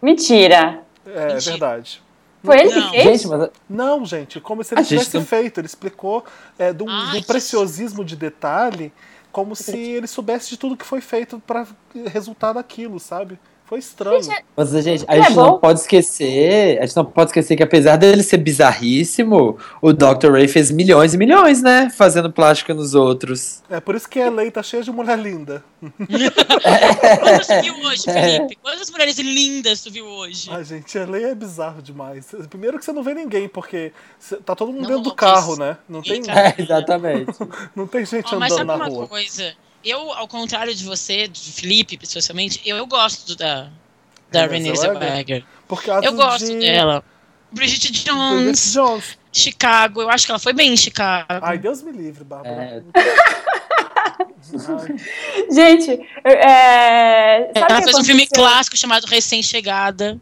Mentira. 0.00 0.80
é 1.06 1.26
Mentira. 1.34 1.40
verdade. 1.40 2.02
Foi 2.44 2.58
ele 2.60 2.74
Não. 2.74 2.90
que 2.90 3.02
fez? 3.02 3.20
Gente, 3.22 3.26
mas 3.28 3.50
Não, 3.68 4.04
gente, 4.04 4.40
como 4.40 4.64
se 4.64 4.74
ele 4.74 4.80
A 4.80 4.82
gente 4.84 4.98
tivesse 4.98 5.16
não- 5.16 5.24
feito. 5.24 5.58
Ele 5.60 5.66
explicou 5.66 6.24
é, 6.58 6.72
de 6.72 6.82
um, 6.82 7.22
preciosismo 7.26 8.04
de 8.04 8.16
detalhe, 8.16 8.92
como 9.32 9.56
se 9.56 9.76
ele 9.76 10.06
soubesse 10.06 10.50
de 10.50 10.58
tudo 10.58 10.76
que 10.76 10.84
foi 10.84 11.00
feito 11.00 11.40
para 11.40 11.66
resultar 12.12 12.52
daquilo, 12.52 13.00
sabe? 13.00 13.38
Foi 13.72 13.78
estranho. 13.78 14.20
Mas, 14.54 14.68
gente, 14.84 15.02
a 15.08 15.14
Ele 15.14 15.22
é 15.24 15.28
gente 15.28 15.36
não 15.38 15.58
pode 15.58 15.80
esquecer. 15.80 16.78
A 16.78 16.84
gente 16.84 16.94
não 16.94 17.06
pode 17.06 17.30
esquecer 17.30 17.56
que, 17.56 17.62
apesar 17.62 17.96
dele 17.96 18.22
ser 18.22 18.36
bizarríssimo, 18.36 19.56
o 19.80 19.94
Dr. 19.94 20.30
Ray 20.32 20.46
fez 20.46 20.70
milhões 20.70 21.14
e 21.14 21.16
milhões, 21.16 21.62
né? 21.62 21.88
Fazendo 21.88 22.30
plástica 22.30 22.74
nos 22.74 22.94
outros. 22.94 23.62
É 23.70 23.80
por 23.80 23.94
isso 23.94 24.06
que 24.06 24.20
a 24.20 24.28
lei 24.28 24.50
tá 24.50 24.62
cheia 24.62 24.82
de 24.82 24.90
mulher 24.92 25.18
linda. 25.18 25.64
Quantas 25.80 27.46
tu 27.46 27.62
viu 27.62 27.74
hoje, 27.82 28.02
É. 28.10 28.12
Felipe? 28.36 28.58
Quantas 28.60 28.90
mulheres 28.90 29.18
lindas 29.18 29.82
tu 29.82 29.90
viu 29.90 30.04
hoje? 30.04 30.50
Ai, 30.52 30.64
gente, 30.64 30.98
a 30.98 31.06
lei 31.06 31.24
é 31.24 31.34
bizarro 31.34 31.80
demais. 31.80 32.26
Primeiro 32.50 32.78
que 32.78 32.84
você 32.84 32.92
não 32.92 33.02
vê 33.02 33.14
ninguém, 33.14 33.48
porque 33.48 33.90
tá 34.44 34.54
todo 34.54 34.70
mundo 34.70 34.82
Não, 34.82 34.88
dentro 34.88 35.02
do 35.04 35.08
não, 35.08 35.16
carro, 35.16 35.52
isso. 35.52 35.60
né? 35.60 35.78
Não 35.88 36.02
tem, 36.02 36.20
É, 36.28 36.54
exatamente. 36.62 37.32
não 37.74 37.86
tem 37.86 38.04
gente 38.04 38.36
mas 38.36 38.52
andando 38.52 38.66
sabe 38.66 38.66
na 38.66 38.74
uma 38.74 38.86
rua. 38.88 39.08
coisa? 39.08 39.54
Eu, 39.84 40.12
ao 40.12 40.28
contrário 40.28 40.74
de 40.74 40.84
você, 40.84 41.26
de 41.26 41.52
Felipe, 41.52 41.98
especialmente, 42.00 42.60
eu, 42.64 42.76
eu 42.76 42.86
gosto 42.86 43.34
da, 43.36 43.68
da 44.30 44.46
Renée 44.46 44.76
Zellweger? 44.76 45.44
Por 45.66 45.82
causa 45.82 46.06
Eu 46.06 46.14
gosto 46.14 46.46
de... 46.46 46.58
dela. 46.58 47.04
Bridget 47.50 47.88
Bridget 47.88 48.04
Jones, 48.04 48.72
Jones. 48.72 49.18
Chicago, 49.30 50.02
eu 50.02 50.10
acho 50.10 50.24
que 50.24 50.32
ela 50.32 50.38
foi 50.38 50.52
bem 50.52 50.72
em 50.72 50.76
Chicago. 50.76 51.26
Ai, 51.28 51.58
Deus 51.58 51.82
me 51.82 51.92
livre, 51.92 52.24
Bárbara. 52.24 52.84
É, 52.94 53.02
Gente, 55.52 56.06
é... 56.24 57.50
ela 57.54 57.66
que 57.78 57.84
fez 57.84 57.96
um 57.96 58.04
filme 58.04 58.22
aconteceu? 58.22 58.44
clássico 58.44 58.76
chamado 58.76 59.04
Recém-Chegada, 59.06 60.20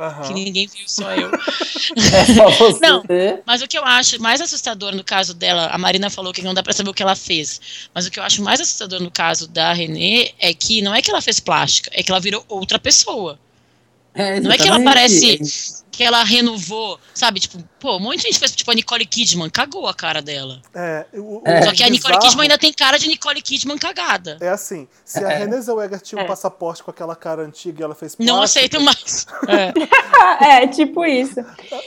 aham. 0.00 0.22
que 0.22 0.34
ninguém 0.34 0.66
viu, 0.66 0.84
só 0.86 1.12
eu. 1.14 1.30
é 1.96 2.34
só 2.34 2.48
você. 2.50 2.80
Não. 2.80 3.02
Mas 3.46 3.62
o 3.62 3.68
que 3.68 3.78
eu 3.78 3.84
acho 3.84 4.20
mais 4.20 4.40
assustador 4.40 4.94
no 4.94 5.04
caso 5.04 5.34
dela, 5.34 5.66
a 5.66 5.78
Marina 5.78 6.10
falou 6.10 6.32
que 6.32 6.42
não 6.42 6.54
dá 6.54 6.62
pra 6.62 6.72
saber 6.72 6.90
o 6.90 6.94
que 6.94 7.02
ela 7.02 7.16
fez. 7.16 7.88
Mas 7.94 8.06
o 8.06 8.10
que 8.10 8.18
eu 8.18 8.24
acho 8.24 8.42
mais 8.42 8.60
assustador 8.60 9.00
no 9.00 9.10
caso 9.10 9.46
da 9.46 9.72
Renée 9.72 10.34
é 10.38 10.52
que 10.54 10.82
não 10.82 10.94
é 10.94 11.02
que 11.02 11.10
ela 11.10 11.20
fez 11.20 11.38
plástica, 11.40 11.90
é 11.92 12.02
que 12.02 12.10
ela 12.10 12.20
virou 12.20 12.44
outra 12.48 12.78
pessoa. 12.78 13.38
É, 14.12 14.40
Não 14.40 14.50
é 14.50 14.58
que 14.58 14.66
ela 14.66 14.82
parece 14.82 15.38
que 16.00 16.04
ela 16.04 16.24
renovou, 16.24 16.98
sabe? 17.12 17.40
Tipo, 17.40 17.58
pô, 17.78 17.98
um 17.98 18.00
monte 18.00 18.16
de 18.16 18.22
gente 18.22 18.38
fez, 18.38 18.52
tipo, 18.56 18.70
a 18.70 18.74
Nicole 18.74 19.04
Kidman, 19.04 19.50
cagou 19.50 19.86
a 19.86 19.92
cara 19.92 20.22
dela. 20.22 20.62
É, 20.74 21.04
o, 21.12 21.42
É. 21.44 21.60
Só 21.60 21.72
que 21.72 21.82
a 21.82 21.90
Nicole 21.90 22.14
bizarro 22.14 22.20
Kidman 22.30 22.42
ainda 22.44 22.56
tem 22.56 22.72
cara 22.72 22.98
de 22.98 23.06
Nicole 23.06 23.42
Kidman 23.42 23.76
cagada. 23.76 24.38
É 24.40 24.48
assim, 24.48 24.88
se 25.04 25.22
a 25.22 25.30
É. 25.30 25.36
Renée 25.40 25.60
Zellweger 25.60 26.00
tinha 26.00 26.22
um 26.22 26.24
É. 26.24 26.26
passaporte 26.26 26.82
com 26.82 26.90
aquela 26.90 27.14
cara 27.14 27.42
antiga 27.42 27.82
e 27.82 27.84
ela 27.84 27.94
fez 27.94 28.16
Não 28.18 28.36
plástico, 28.38 28.58
aceito 28.58 28.80
mais. 28.80 29.26
É, 29.46 29.72
É, 30.62 30.66
tipo 30.68 31.04
isso. 31.04 31.34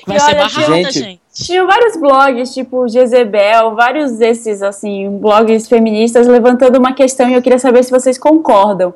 vai 0.06 0.18
E 0.18 0.20
ser 0.20 0.26
olha, 0.28 0.36
barrada, 0.38 0.76
gente, 0.76 0.94
gente. 0.94 1.22
Tinha 1.34 1.66
vários 1.66 1.98
blogs, 1.98 2.54
tipo 2.54 2.88
Jezebel, 2.88 3.74
vários 3.74 4.12
desses, 4.18 4.62
assim, 4.62 5.10
blogs 5.18 5.68
feministas 5.68 6.28
levantando 6.28 6.78
uma 6.78 6.94
questão 6.94 7.28
e 7.28 7.34
eu 7.34 7.42
queria 7.42 7.58
saber 7.58 7.84
se 7.84 7.90
vocês 7.90 8.20
concordam. 8.20 8.94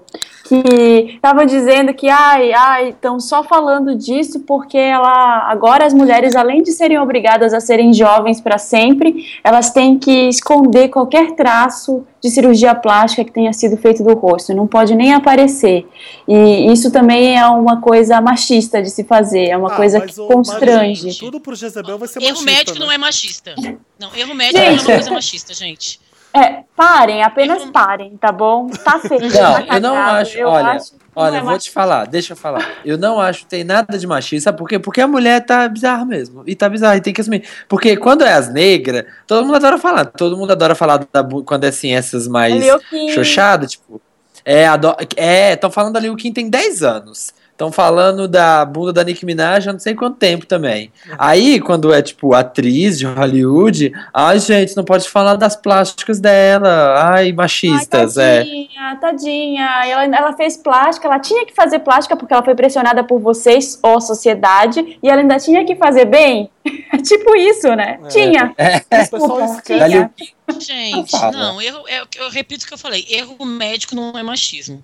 Que 0.48 1.16
estavam 1.16 1.46
dizendo 1.46 1.94
que, 1.94 2.08
ai, 2.08 2.54
ai, 2.54 2.90
estão 2.90 3.20
só 3.20 3.44
falando 3.44 3.96
disso 3.96 4.42
porque 4.42 4.78
ela, 4.78 5.07
agora 5.08 5.86
as 5.86 5.94
mulheres, 5.94 6.36
além 6.36 6.62
de 6.64 6.72
serem 6.72 7.00
obrigadas 7.00 7.54
a 7.54 7.60
serem 7.60 7.94
jovens 7.94 8.40
para 8.42 8.58
sempre, 8.58 9.26
elas 9.44 9.72
têm 9.72 9.98
que 9.98 10.28
esconder 10.30 10.90
qualquer 10.90 11.32
traço 11.32 12.06
de 12.22 12.30
cirurgia 12.32 12.74
plástica 12.76 13.24
que 13.24 13.32
tenha 13.32 13.54
sido 13.54 13.78
feito 13.78 14.04
do 14.04 14.14
rosto, 14.16 14.54
não 14.54 14.66
pode 14.68 14.96
nem 14.96 15.14
aparecer. 15.14 15.88
E 16.28 16.72
isso 16.72 16.92
também 16.92 17.38
é 17.38 17.46
uma 17.48 17.80
coisa 17.80 18.20
machista 18.20 18.82
de 18.82 18.90
se 18.90 19.04
fazer, 19.04 19.46
é 19.50 19.58
uma 19.58 19.72
Ah, 19.74 19.76
coisa 19.76 20.02
que 20.02 20.20
o- 20.20 20.28
constrange. 20.28 21.06
mas 21.06 21.18
Tudo 21.18 21.40
pro 21.40 21.56
Jezebel 21.56 21.98
vai 21.98 22.08
ser 22.08 22.20
Erro 22.22 22.30
machista, 22.42 22.52
médico 22.52 22.80
né? 22.80 22.86
não 22.86 22.92
é 22.92 22.98
machista. 22.98 23.56
Não, 24.00 24.16
erro 24.16 24.34
médico 24.36 24.58
Gente. 24.60 24.84
não 24.84 24.90
é 24.90 24.94
uma 24.94 24.96
coisa 25.00 25.12
machista, 25.12 25.54
gente. 25.54 26.00
É, 26.38 26.64
parem, 26.76 27.24
apenas 27.24 27.64
Eu- 27.64 27.72
parem, 27.72 28.16
tá 28.18 28.32
bom? 28.32 28.68
Tá 28.68 29.00
feio. 29.00 29.22
Não, 29.22 29.66
tá 29.66 29.76
eu 29.76 29.82
não 29.82 29.96
acho. 29.98 30.38
eu 30.38 30.48
olha, 30.48 30.68
acho 30.72 30.94
olha, 31.16 31.38
é 31.38 31.42
vou 31.42 31.58
te 31.58 31.72
falar, 31.72 32.06
deixa 32.06 32.34
eu 32.34 32.38
falar. 32.38 32.64
Eu 32.86 32.98
não 32.98 33.20
acho 33.20 33.40
que 33.40 33.46
tem 33.48 33.64
nada 33.64 33.98
de 33.98 34.06
machista, 34.06 34.46
sabe 34.50 34.58
por 34.58 34.68
quê? 34.70 34.78
Porque 34.78 35.02
a 35.02 35.08
mulher 35.08 35.46
tá 35.46 35.68
bizarra 35.68 36.06
mesmo. 36.06 36.44
E 36.46 36.56
tá 36.56 36.70
bizarra, 36.70 36.98
e 36.98 37.02
tem 37.02 37.14
que 37.14 37.22
assumir. 37.22 37.44
Porque 37.68 37.98
quando 37.98 38.24
é 38.24 38.34
as 38.34 38.52
negras, 38.54 39.06
todo 39.26 39.46
mundo 39.46 39.56
adora 39.56 39.78
falar. 39.78 40.06
Todo 40.06 40.38
mundo 40.38 40.52
adora 40.52 40.76
falar 40.76 40.98
da, 41.12 41.24
quando 41.46 41.64
é 41.64 41.70
assim, 41.70 41.94
essas 41.94 42.28
mais 42.28 42.64
Kim. 42.90 43.10
xoxadas, 43.10 43.72
tipo. 43.72 44.00
É, 44.46 44.66
ado- 44.68 44.96
é, 45.18 45.54
estão 45.54 45.70
falando 45.70 45.94
da 45.94 46.00
Liu 46.00 46.16
Kim 46.16 46.32
tem 46.32 46.50
10 46.50 46.82
anos. 46.84 47.34
Estão 47.58 47.72
falando 47.72 48.28
da 48.28 48.64
bunda 48.64 48.94
da 48.94 49.04
Nicki 49.04 49.26
Minaj 49.26 49.68
há 49.68 49.74
não 49.74 49.80
sei 49.80 49.96
quanto 49.96 50.18
tempo 50.18 50.46
também. 50.46 50.92
Aí, 51.18 51.60
quando 51.60 51.92
é, 51.92 52.04
tipo, 52.04 52.36
atriz 52.36 53.00
de 53.00 53.08
Hollywood, 53.08 53.92
ai, 54.14 54.38
gente, 54.38 54.78
não 54.78 54.84
pode 54.84 55.10
falar 55.10 55.36
das 55.38 55.56
plásticas 55.56 56.20
dela. 56.20 57.12
Ai, 57.12 57.32
machistas, 57.32 58.16
Ai, 58.16 58.26
é. 58.26 58.38
tadinha, 58.44 58.98
tadinha. 59.02 59.86
Ela, 59.88 60.04
ela 60.04 60.34
fez 60.34 60.56
plástica, 60.56 61.08
ela 61.08 61.18
tinha 61.18 61.48
que 61.48 61.56
fazer 61.56 61.80
plástica 61.80 62.16
porque 62.16 62.32
ela 62.32 62.44
foi 62.44 62.54
pressionada 62.54 63.04
por 63.04 63.20
vocês, 63.20 63.80
ó, 63.82 64.00
sociedade, 64.00 65.00
e 65.02 65.10
ela 65.10 65.22
ainda 65.22 65.40
tinha 65.40 65.66
que 65.66 65.76
fazer 65.76 66.06
bem. 66.06 66.52
É 66.94 66.98
tipo 67.02 67.36
isso, 67.36 67.76
né? 67.76 68.00
É. 68.04 68.08
Tinha. 68.08 68.54
Pessoal 68.88 69.42
Desculpa, 69.42 69.88
Liu 69.88 70.10
tinha. 70.12 70.12
Gente, 70.60 71.12
não, 71.34 71.60
erro, 71.60 71.84
é, 71.88 72.04
eu 72.20 72.30
repito 72.30 72.66
o 72.66 72.68
que 72.68 72.76
eu 72.76 72.78
falei, 72.78 73.04
erro 73.10 73.44
médico 73.44 73.96
não 73.96 74.16
é 74.16 74.22
machismo. 74.22 74.84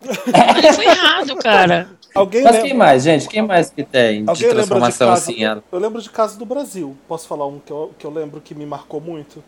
Ali 0.02 0.72
foi 0.72 0.86
errado, 0.86 1.36
cara. 1.36 1.99
Alguém 2.14 2.42
Mas 2.42 2.52
lembra- 2.52 2.68
quem 2.68 2.76
mais, 2.76 3.02
gente? 3.02 3.28
Quem 3.28 3.42
mais 3.42 3.70
que 3.70 3.84
tem 3.84 4.24
de 4.24 4.30
Alguém 4.30 4.48
lembra 4.48 4.62
de 4.62 4.68
transformação 4.68 5.08
caso, 5.08 5.30
assim? 5.30 5.44
ela? 5.44 5.62
Eu 5.70 5.78
lembro 5.78 6.02
de 6.02 6.10
caso 6.10 6.38
do 6.38 6.44
Brasil. 6.44 6.96
Posso 7.08 7.28
falar 7.28 7.46
um 7.46 7.58
que 7.60 7.70
eu, 7.70 7.92
que 7.98 8.04
eu 8.04 8.10
lembro 8.10 8.40
que 8.40 8.54
me 8.54 8.66
marcou 8.66 9.00
muito? 9.00 9.42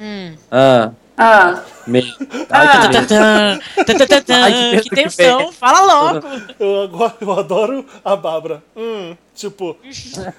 Hum. 0.00 0.34
Ah, 0.50 0.92
Ah, 1.20 1.64
me... 1.84 2.00
Ai, 2.48 2.88
que 2.90 4.32
Ai, 4.32 4.80
que 4.80 4.90
tensão, 4.90 5.50
fala 5.50 5.80
logo. 6.12 6.26
Eu, 6.60 6.82
agora, 6.82 7.14
eu 7.20 7.32
adoro 7.32 7.84
a 8.04 8.14
Bárbara. 8.14 8.62
Hum, 8.76 9.16
tipo, 9.34 9.76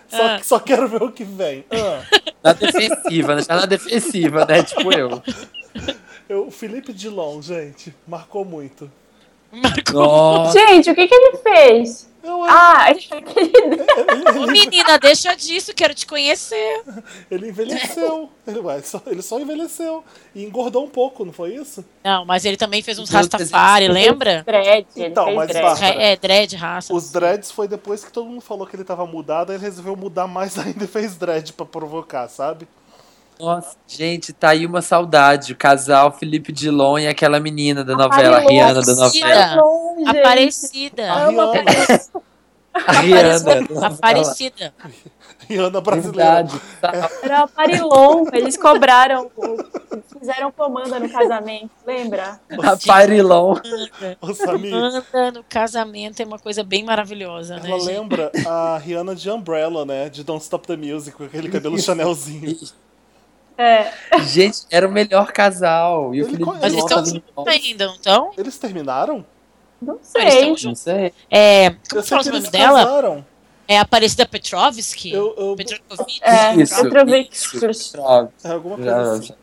só, 0.07 0.39
só 0.41 0.59
quero 0.59 0.87
ver 0.87 1.03
o 1.03 1.11
que 1.11 1.25
vem. 1.25 1.65
Ah. 1.69 2.01
Na 2.41 2.53
defensiva, 2.53 3.35
né? 3.35 3.41
Na 3.49 3.65
defensiva, 3.65 4.45
né? 4.45 4.63
Tipo 4.63 4.93
eu. 4.93 5.21
Eu, 6.29 6.47
o 6.47 6.51
Felipe 6.51 6.93
Dilon, 6.93 7.41
gente, 7.41 7.93
marcou 8.07 8.45
muito. 8.45 8.89
Marcou. 9.51 10.51
Gente, 10.51 10.91
o 10.91 10.95
que, 10.95 11.07
que 11.07 11.15
ele 11.15 11.37
fez? 11.37 12.07
Eu, 12.21 12.43
Ah, 12.43 12.87
aquele- 12.89 13.23
Ô, 14.43 14.47
menina, 14.47 14.99
deixa 14.99 15.33
disso, 15.35 15.73
quero 15.73 15.93
te 15.95 16.05
conhecer. 16.05 16.83
ele 17.31 17.47
envelheceu. 17.49 18.29
Ele, 18.45 18.59
ué, 18.59 18.81
só, 18.81 19.01
ele 19.07 19.21
só 19.21 19.39
envelheceu. 19.39 20.03
E 20.35 20.43
engordou 20.43 20.83
um 20.83 20.89
pouco, 20.89 21.23
não 21.23 21.31
foi 21.31 21.55
isso? 21.55 21.83
Não, 22.03 22.25
mas 22.25 22.43
ele 22.45 22.57
também 22.57 22.81
fez 22.81 22.99
uns 22.99 23.09
Rastafari, 23.09 23.87
lembra? 23.87 24.43
dread, 24.45 24.85
ele 24.95 25.07
Então, 25.07 25.33
mas 25.33 25.47
dread. 25.47 25.63
Bárbara, 25.65 25.95
É, 26.03 26.15
dread, 26.17 26.55
raça. 26.57 26.93
Os 26.93 27.09
dreads 27.11 27.51
foi 27.51 27.67
depois 27.67 28.03
que 28.03 28.11
todo 28.11 28.27
mundo 28.27 28.41
falou 28.41 28.67
que 28.67 28.75
ele 28.75 28.83
tava 28.83 29.05
mudado, 29.07 29.51
aí 29.51 29.55
ele 29.57 29.63
resolveu 29.63 29.95
mudar 29.95 30.27
mais 30.27 30.57
ainda 30.59 30.83
e 30.83 30.87
fez 30.87 31.15
dread 31.15 31.53
pra 31.53 31.65
provocar, 31.65 32.27
sabe? 32.27 32.67
Nossa, 33.39 33.77
gente, 33.87 34.33
tá 34.33 34.49
aí 34.49 34.65
uma 34.65 34.81
saudade. 34.81 35.53
O 35.53 35.55
casal 35.55 36.11
Felipe 36.11 36.51
Dilon 36.51 36.99
e 36.99 37.07
aquela 37.07 37.39
menina 37.39 37.85
da 37.85 37.95
novela, 37.95 38.37
a. 38.37 38.39
Rihanna 38.41 38.81
da 38.81 38.95
novela. 38.95 39.09
Gente. 39.09 40.09
Aparecida. 40.09 41.13
A 41.13 41.29
Rihanna, 43.01 43.35
A 43.35 43.39
da 43.39 43.61
novela. 43.61 43.87
Aparecida. 43.87 44.73
Rihanna 45.47 45.81
brasileira. 45.81 46.43
Verdade. 46.43 46.61
tá. 46.81 47.09
Era 47.23 47.47
Parilon, 47.47 48.25
eles 48.33 48.57
cobraram, 48.57 49.31
fizeram 50.19 50.51
comanda 50.51 50.99
no 50.99 51.09
casamento, 51.09 51.71
lembra? 51.87 52.39
A 52.61 52.77
Parilon. 52.85 53.55
Ô, 54.21 54.33
Samir, 54.33 54.71
Manda 54.71 55.31
no 55.31 55.43
casamento 55.45 56.21
é 56.21 56.25
uma 56.25 56.37
coisa 56.37 56.61
bem 56.61 56.83
maravilhosa, 56.83 57.55
né, 57.55 57.69
ela 57.69 57.79
gente? 57.79 57.87
lembra 57.87 58.31
a 58.45 58.77
Rihanna 58.77 59.15
de 59.15 59.29
Umbrella, 59.31 59.85
né? 59.85 60.09
De 60.09 60.23
Don't 60.25 60.43
Stop 60.43 60.67
the 60.67 60.75
Music, 60.75 61.15
com 61.15 61.23
aquele 61.23 61.49
cabelo 61.49 61.79
Chanelzinho. 61.79 62.57
É. 63.59 63.91
Gente, 64.23 64.59
era 64.71 64.87
o 64.87 64.91
melhor 64.91 65.31
casal. 65.33 66.15
E 66.15 66.21
o 66.21 66.23
Ele 66.23 66.31
Felipe 66.31 66.43
co- 66.45 66.53
Mas 66.53 66.63
eles 66.73 66.77
estão 66.85 67.05
juntos 67.05 67.47
ainda, 67.47 67.85
não 67.87 67.93
estão? 67.95 68.31
Eles 68.37 68.57
terminaram? 68.57 69.25
Não 69.81 69.95
Eles 69.95 70.07
sei. 70.07 70.27
estão 70.27 70.49
Não 70.49 70.57
juntos. 70.57 70.81
sei. 70.81 71.13
É, 71.29 71.75
como 71.89 72.03
fala 72.03 72.21
o 72.21 72.25
nome 72.25 72.37
eles 72.37 72.49
dela? 72.49 72.79
casaram. 72.85 73.25
É 73.67 73.77
Aparecida 73.77 74.25
Petrovski? 74.25 75.11
Eu- 75.11 75.35
eu- 75.37 75.55
Petrovic? 75.55 76.19
É. 76.21 76.55
Prova. 77.91 78.31
É 78.43 78.49
alguma 78.51 78.75
coisa 78.77 78.91
Já- 78.91 79.11
assim. 79.13 79.33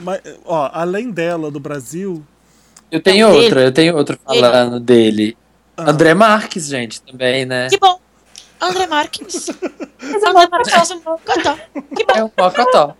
Mas, 0.00 0.20
ó, 0.44 0.70
além 0.72 1.10
dela, 1.10 1.50
do 1.50 1.58
Brasil, 1.58 2.22
Eu 2.90 3.02
tenho 3.02 3.28
Não, 3.28 3.34
outra, 3.34 3.54
dele. 3.56 3.66
eu 3.66 3.72
tenho 3.72 3.96
outra 3.96 4.18
falando 4.24 4.80
dele. 4.80 5.36
Ah. 5.76 5.90
André 5.90 6.14
Marques, 6.14 6.66
gente, 6.68 7.02
também, 7.02 7.44
né? 7.44 7.68
Que 7.68 7.78
bom. 7.78 8.00
André 8.60 8.86
Marques. 8.86 9.48
Mas 10.02 10.22
é 10.22 10.28
André 10.28 10.48
Marques 10.50 10.72
faz 10.72 10.90
um 10.90 11.00
bom 11.00 11.18
cotó. 11.24 11.56
Que 11.96 12.04
bom. 12.04 12.12
É 12.16 12.24
um 12.24 12.30
mocotó. 12.38 12.94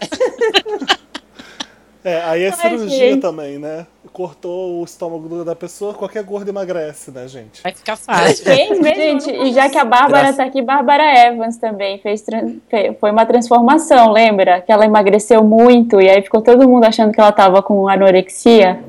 É, 2.04 2.20
aí 2.22 2.42
é 2.42 2.46
Ai, 2.48 2.52
cirurgia 2.52 2.98
gente. 3.12 3.20
também, 3.20 3.60
né? 3.60 3.86
Cortou 4.12 4.80
o 4.80 4.84
estômago 4.84 5.44
da 5.44 5.54
pessoa, 5.54 5.94
qualquer 5.94 6.24
gordo 6.24 6.48
emagrece, 6.48 7.12
né, 7.12 7.28
gente? 7.28 7.62
Vai 7.62 7.72
ficar 7.72 7.94
fácil. 7.94 8.44
Fez 8.44 8.70
mesmo, 8.80 8.84
gente, 9.20 9.30
e 9.30 9.52
já 9.52 9.68
que 9.70 9.78
a 9.78 9.84
Bárbara 9.84 10.22
Graças- 10.22 10.36
tá 10.36 10.44
aqui, 10.44 10.60
Bárbara 10.60 11.04
Evans 11.28 11.58
também 11.58 11.98
fez 12.00 12.24
foi 12.98 13.12
uma 13.12 13.24
transformação, 13.24 14.10
lembra? 14.10 14.60
Que 14.60 14.72
ela 14.72 14.84
emagreceu 14.84 15.44
muito 15.44 16.00
e 16.00 16.10
aí 16.10 16.20
ficou 16.22 16.42
todo 16.42 16.68
mundo 16.68 16.82
achando 16.84 17.12
que 17.12 17.20
ela 17.20 17.30
tava 17.30 17.62
com 17.62 17.86
anorexia. 17.88 18.82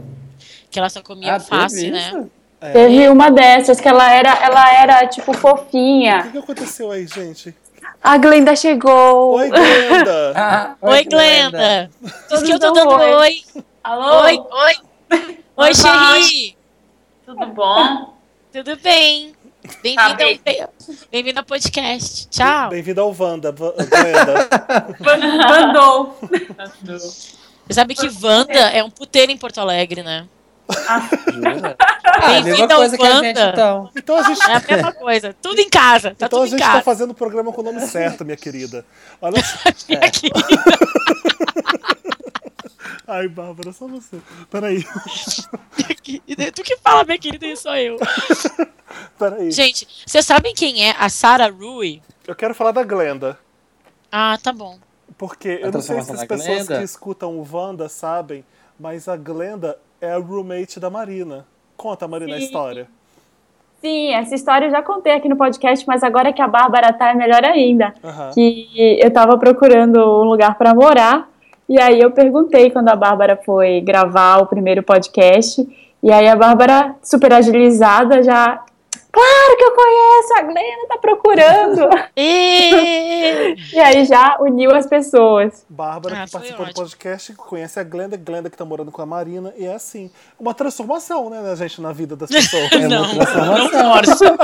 Que 0.72 0.80
ela 0.80 0.90
só 0.90 1.04
comia 1.04 1.36
Ah, 1.36 1.40
fácil, 1.40 1.92
né? 1.92 2.26
É. 2.64 2.72
Teve 2.72 3.10
uma 3.10 3.30
dessas 3.30 3.82
que 3.82 3.88
ela 3.90 4.10
era, 4.10 4.30
ela 4.42 4.74
era 4.74 5.06
tipo 5.08 5.32
O 5.32 5.34
fofinha. 5.34 6.24
que, 6.24 6.32
que 6.32 6.38
aconteceu 6.38 6.92
aí, 6.92 7.06
gente? 7.06 7.54
A 8.02 8.18
Glenda 8.18 8.56
chegou. 8.56 9.34
Oi, 9.36 9.50
Glenda! 9.50 10.32
Ah, 10.36 10.76
Oi, 10.82 11.04
Glenda. 11.04 11.92
Diz 12.30 12.42
que 12.42 12.52
eu 12.54 12.60
tô 12.60 12.72
dando 12.72 12.98
dão 12.98 13.20
oi. 13.20 13.42
Alô? 13.84 14.24
Oi, 14.24 14.38
oi. 14.40 14.74
Oi, 15.58 15.68
Oi, 15.68 15.76
Xerri. 15.76 16.58
Tudo 17.26 17.46
bom? 17.48 18.14
Tudo 18.54 18.78
bem? 18.78 19.34
Tá 19.62 19.70
Bem-vindo 19.82 20.24
ao, 20.24 20.70
bem 21.12 21.34
ao 21.38 21.44
podcast. 21.44 22.28
Tchau. 22.30 22.70
Bem-vindo 22.70 23.02
ao 23.02 23.14
Wanda, 23.18 23.52
Glenda. 23.52 24.50
Mandou. 25.50 26.18
Você 27.68 27.74
sabe 27.74 27.94
que 27.94 28.10
Wanda 28.22 28.54
é 28.54 28.82
um 28.82 28.90
puteiro 28.90 29.34
em 29.34 29.38
Porto 29.38 29.60
Alegre, 29.60 30.02
né? 30.02 30.26
Ah, 30.70 31.10
é 32.34 32.38
a 32.38 32.42
mesma 32.44 32.64
ao 32.66 32.78
coisa 32.78 32.98
que 32.98 33.04
a 33.06 33.12
gente, 33.22 33.38
Wanda. 33.38 33.50
então. 33.52 33.90
Então 33.96 34.18
a 34.18 34.24
gente, 34.24 34.42
É 34.50 34.56
a 34.56 34.60
mesma 34.76 34.94
coisa. 34.94 35.36
Tudo 35.42 35.60
em 35.60 35.70
casa. 35.70 36.16
Tá 36.16 36.26
então 36.28 36.42
a 36.42 36.48
gente 36.48 36.60
tá 36.60 36.66
casa. 36.68 36.82
fazendo 36.84 37.12
o 37.12 37.14
programa 37.16 37.52
com 37.52 37.62
o 37.62 37.64
nome 37.64 37.82
certo, 37.82 38.24
minha 38.24 38.38
querida. 38.38 38.86
Olha 39.22 39.44
só. 39.44 39.58
Aqui. 40.02 40.30
Ai, 43.08 43.28
Bárbara, 43.28 43.72
só 43.74 43.88
você. 43.88 44.18
Peraí, 44.50 44.84
Tu 46.56 46.64
que 46.64 46.78
fala, 46.78 47.04
minha 47.04 47.18
querida, 47.18 47.46
e 47.46 47.56
sou 47.58 47.76
eu. 47.76 47.98
peraí. 49.20 49.52
Gente, 49.52 49.88
vocês 50.06 50.26
sabem 50.26 50.54
quem 50.54 50.88
é 50.88 50.96
a 50.98 51.10
Sarah 51.10 51.50
Rui? 51.50 52.02
Eu 52.26 52.36
quero 52.36 52.56
falar 52.56 52.72
da 52.72 52.84
Glenda. 52.84 53.38
Ah, 54.12 54.38
tá 54.42 54.54
bom. 54.54 54.80
Porque 55.18 55.60
eu 55.62 55.72
não 55.72 55.82
sei 55.82 56.02
se 56.02 56.12
as 56.12 56.24
pessoas 56.24 56.68
Glenda? 56.68 56.78
que 56.78 56.84
escutam 56.84 57.38
o 57.38 57.48
Wanda 57.52 57.90
sabem, 57.90 58.46
mas 58.80 59.08
a 59.08 59.18
Glenda 59.18 59.78
é 60.04 60.12
a 60.12 60.18
roommate 60.18 60.80
da 60.82 60.90
Marina. 60.90 61.46
Conta, 61.78 62.08
Marina, 62.08 62.36
a 62.36 62.38
Sim. 62.38 62.44
história. 62.44 62.88
Sim, 63.82 64.14
essa 64.14 64.36
história 64.36 64.66
eu 64.66 64.72
já 64.72 64.82
contei 64.82 65.14
aqui 65.14 65.30
no 65.30 65.38
podcast, 65.38 65.86
mas 65.88 66.04
agora 66.04 66.34
que 66.34 66.42
a 66.42 66.48
Bárbara 66.48 66.92
tá, 66.92 67.12
é 67.12 67.14
melhor 67.14 67.44
ainda. 67.44 67.94
Aham. 68.04 68.32
Que 68.34 69.00
eu 69.02 69.12
tava 69.12 69.38
procurando 69.38 69.98
um 70.00 70.24
lugar 70.24 70.58
pra 70.58 70.74
morar, 70.74 71.30
e 71.68 71.82
aí 71.82 72.00
eu 72.02 72.12
perguntei 72.12 72.70
quando 72.70 72.90
a 72.90 72.96
Bárbara 72.96 73.40
foi 73.46 73.80
gravar 73.80 74.40
o 74.40 74.46
primeiro 74.46 74.84
podcast, 74.84 75.66
e 76.02 76.12
aí 76.12 76.28
a 76.28 76.36
Bárbara, 76.36 76.96
super 77.02 77.34
agilizada, 77.34 78.22
já. 78.22 78.62
Claro 79.14 79.58
que 79.58 79.64
eu 79.64 79.72
conheço, 79.74 80.34
a 80.38 80.42
Glenda 80.42 80.88
tá 80.90 80.98
procurando. 80.98 81.88
Ê! 82.18 83.54
e 83.72 83.80
aí 83.80 84.06
já 84.06 84.38
uniu 84.40 84.74
as 84.76 84.88
pessoas. 84.88 85.64
Bárbara, 85.70 86.24
Ah, 86.24 86.26
que 86.26 86.32
participou 86.32 86.66
do 86.66 86.70
ótimo. 86.72 86.84
podcast, 86.84 87.34
conhece 87.36 87.80
a 87.80 87.84
Glenda, 87.84 88.18
Glenda 88.18 88.50
que 88.50 88.58
tá 88.58 88.66
morando 88.66 88.92
com 88.92 89.02
a 89.04 89.06
Marina, 89.06 89.54
e 89.56 89.66
é 89.66 89.74
assim, 89.76 90.10
uma 90.40 90.54
transformação, 90.56 91.30
né, 91.30 91.42
né, 91.42 91.56
gente, 91.56 91.80
na 91.80 91.92
vida 91.94 92.16
das 92.16 92.28
pessoas. 92.30 92.72
É 92.72 92.80
não, 92.90 93.04
uma 93.04 93.24
transformação. 93.26 93.70
não 93.70 93.94
força. 93.94 94.38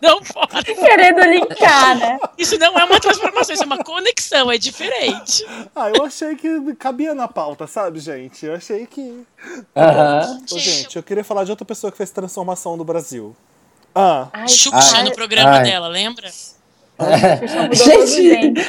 Não 0.00 0.24
força. 0.24 0.62
Querendo 0.64 1.20
linkar, 1.22 1.98
né? 1.98 2.18
Isso 2.38 2.56
não 2.58 2.78
é 2.78 2.84
uma 2.84 3.00
transformação, 3.00 3.54
isso 3.54 3.64
é 3.64 3.66
uma 3.66 3.78
conexão, 3.82 4.50
é 4.52 4.56
diferente. 4.58 5.44
ah, 5.74 5.90
eu 5.90 6.04
achei 6.04 6.36
que 6.36 6.74
cabia 6.76 7.12
na 7.14 7.26
pauta, 7.26 7.66
sabe, 7.66 7.98
gente? 7.98 8.46
Eu 8.46 8.54
achei 8.54 8.86
que. 8.86 9.24
Aham. 9.76 10.40
Ô, 10.52 10.58
gente, 10.58 10.94
eu 10.96 11.02
queria 11.02 11.24
falar 11.24 11.42
de 11.44 11.50
outra 11.50 11.64
pessoa 11.64 11.90
que 11.90 11.96
fez 11.96 12.10
transformação 12.10 12.76
no 12.76 12.84
Brasil. 12.84 13.34
Ah, 13.94 14.28
Ai, 14.32 14.48
Xuxa 14.48 14.96
Ai. 14.98 15.04
no 15.04 15.12
programa 15.12 15.50
Ai. 15.58 15.62
dela, 15.64 15.88
lembra? 15.88 16.28
Os 16.98 17.78
Gente, 17.78 18.66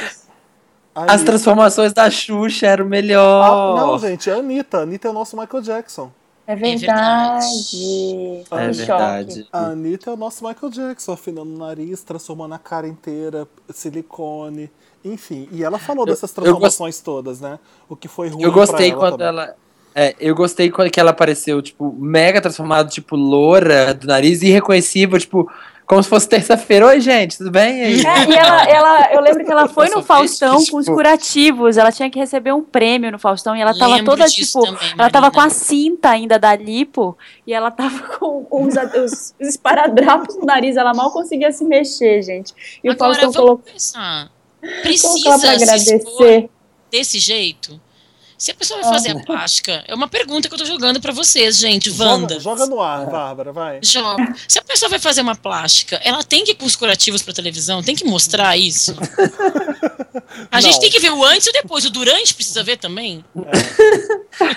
as 0.94 1.22
transformações 1.22 1.92
da 1.92 2.10
Xuxa 2.10 2.66
eram 2.66 2.84
Ah, 2.84 2.88
melhor. 2.88 3.76
não, 3.76 3.98
gente, 3.98 4.28
é 4.30 4.34
a 4.34 4.36
Anitta. 4.36 4.78
A 4.78 4.80
Anitta 4.82 5.08
é 5.08 5.10
o 5.10 5.14
nosso 5.14 5.36
Michael 5.36 5.62
Jackson. 5.62 6.10
É 6.46 6.54
verdade. 6.54 7.46
verdade. 7.46 8.44
É 8.50 8.68
verdade. 8.70 9.48
A 9.52 9.58
Anitta 9.68 10.10
é 10.10 10.12
o 10.12 10.16
nosso 10.16 10.46
Michael 10.46 10.70
Jackson, 10.70 11.12
afinando 11.12 11.54
o 11.54 11.58
nariz, 11.58 12.02
transformando 12.02 12.54
a 12.54 12.58
cara 12.58 12.86
inteira, 12.86 13.48
silicone, 13.72 14.70
enfim. 15.04 15.48
E 15.50 15.64
ela 15.64 15.78
falou 15.78 16.04
dessas 16.04 16.30
eu 16.30 16.34
gost- 16.34 16.44
transformações 16.44 17.00
todas, 17.00 17.40
né? 17.40 17.58
O 17.88 17.96
que 17.96 18.08
foi 18.08 18.28
ruim 18.28 18.42
Eu 18.42 18.52
gostei 18.52 18.90
pra 18.92 19.00
ela 19.00 19.00
quando 19.00 19.12
também. 19.18 19.26
ela. 19.28 19.56
É, 19.94 20.14
eu 20.18 20.34
gostei 20.34 20.70
quando 20.70 20.90
que 20.90 20.98
ela 20.98 21.10
apareceu, 21.12 21.62
tipo, 21.62 21.94
mega 21.98 22.40
transformada, 22.40 22.88
tipo, 22.88 23.14
loura 23.14 23.94
do 23.94 24.06
nariz, 24.08 24.42
irreconhecível, 24.42 25.18
tipo, 25.20 25.48
como 25.86 26.02
se 26.02 26.08
fosse 26.08 26.28
terça-feira. 26.28 26.86
Oi, 26.86 27.00
gente, 27.00 27.38
tudo 27.38 27.50
bem? 27.50 27.92
E? 27.92 28.06
É, 28.06 28.28
e 28.28 28.34
ela, 28.34 28.64
ela, 28.64 29.12
eu 29.12 29.20
lembro 29.20 29.44
que 29.44 29.52
ela 29.52 29.68
foi 29.68 29.88
no 29.90 30.02
Faustão 30.02 30.58
tipo, 30.58 30.72
com 30.72 30.78
os 30.78 30.86
curativos. 30.86 31.76
Ela 31.76 31.92
tinha 31.92 32.10
que 32.10 32.18
receber 32.18 32.52
um 32.52 32.62
prêmio 32.62 33.12
no 33.12 33.18
Faustão 33.18 33.54
e 33.54 33.60
ela 33.60 33.76
tava 33.76 33.96
Lembro 33.96 34.12
toda, 34.12 34.26
tipo. 34.26 34.62
também, 34.64 34.94
ela 34.98 35.10
tava 35.10 35.30
com 35.30 35.40
a 35.40 35.50
cinta 35.50 36.08
ainda 36.08 36.38
da 36.38 36.56
lipo 36.56 37.16
e 37.46 37.52
ela 37.52 37.70
tava 37.70 38.00
com 38.18 38.46
os, 38.50 38.74
os, 38.74 39.34
os 39.40 39.48
esparadrapos 39.48 40.36
no 40.36 40.44
nariz. 40.44 40.76
Ela 40.76 40.92
mal 40.94 41.12
conseguia 41.12 41.52
se 41.52 41.64
mexer, 41.64 42.22
gente. 42.22 42.52
E 42.82 42.88
o 42.88 42.92
Agora, 42.92 43.14
Faustão 43.14 43.30
vamos 43.30 43.36
colocou, 43.36 43.72
pensar. 43.72 44.30
pra 44.60 44.70
Precisa 44.82 45.38
se 45.38 45.46
agradecer. 45.46 46.50
desse 46.90 47.18
jeito? 47.18 47.80
Se 48.36 48.50
a 48.50 48.54
pessoa 48.54 48.80
vai 48.82 48.92
fazer 48.92 49.10
a 49.10 49.20
plástica, 49.24 49.84
é 49.86 49.94
uma 49.94 50.08
pergunta 50.08 50.48
que 50.48 50.54
eu 50.54 50.58
tô 50.58 50.64
jogando 50.66 51.00
pra 51.00 51.12
vocês, 51.12 51.56
gente, 51.56 51.90
Joga, 51.90 52.10
Wanda. 52.10 52.40
joga 52.40 52.66
no 52.66 52.80
ar, 52.80 53.06
Bárbara, 53.06 53.52
vai. 53.52 53.78
Joga. 53.82 54.34
Se 54.48 54.58
a 54.58 54.62
pessoa 54.62 54.88
vai 54.90 54.98
fazer 54.98 55.20
uma 55.22 55.36
plástica, 55.36 56.00
ela 56.04 56.22
tem 56.24 56.44
que 56.44 56.50
ir 56.50 56.54
com 56.56 56.66
os 56.66 56.76
curativos 56.76 57.22
pra 57.22 57.32
televisão, 57.32 57.82
tem 57.82 57.94
que 57.94 58.04
mostrar 58.04 58.56
isso. 58.56 58.94
A 60.50 60.60
gente 60.60 60.74
Não. 60.74 60.80
tem 60.80 60.90
que 60.90 61.00
ver 61.00 61.10
o 61.12 61.24
antes 61.24 61.46
e 61.46 61.50
o 61.50 61.52
depois. 61.52 61.84
O 61.84 61.90
durante 61.90 62.34
precisa 62.34 62.62
ver 62.62 62.76
também. 62.76 63.24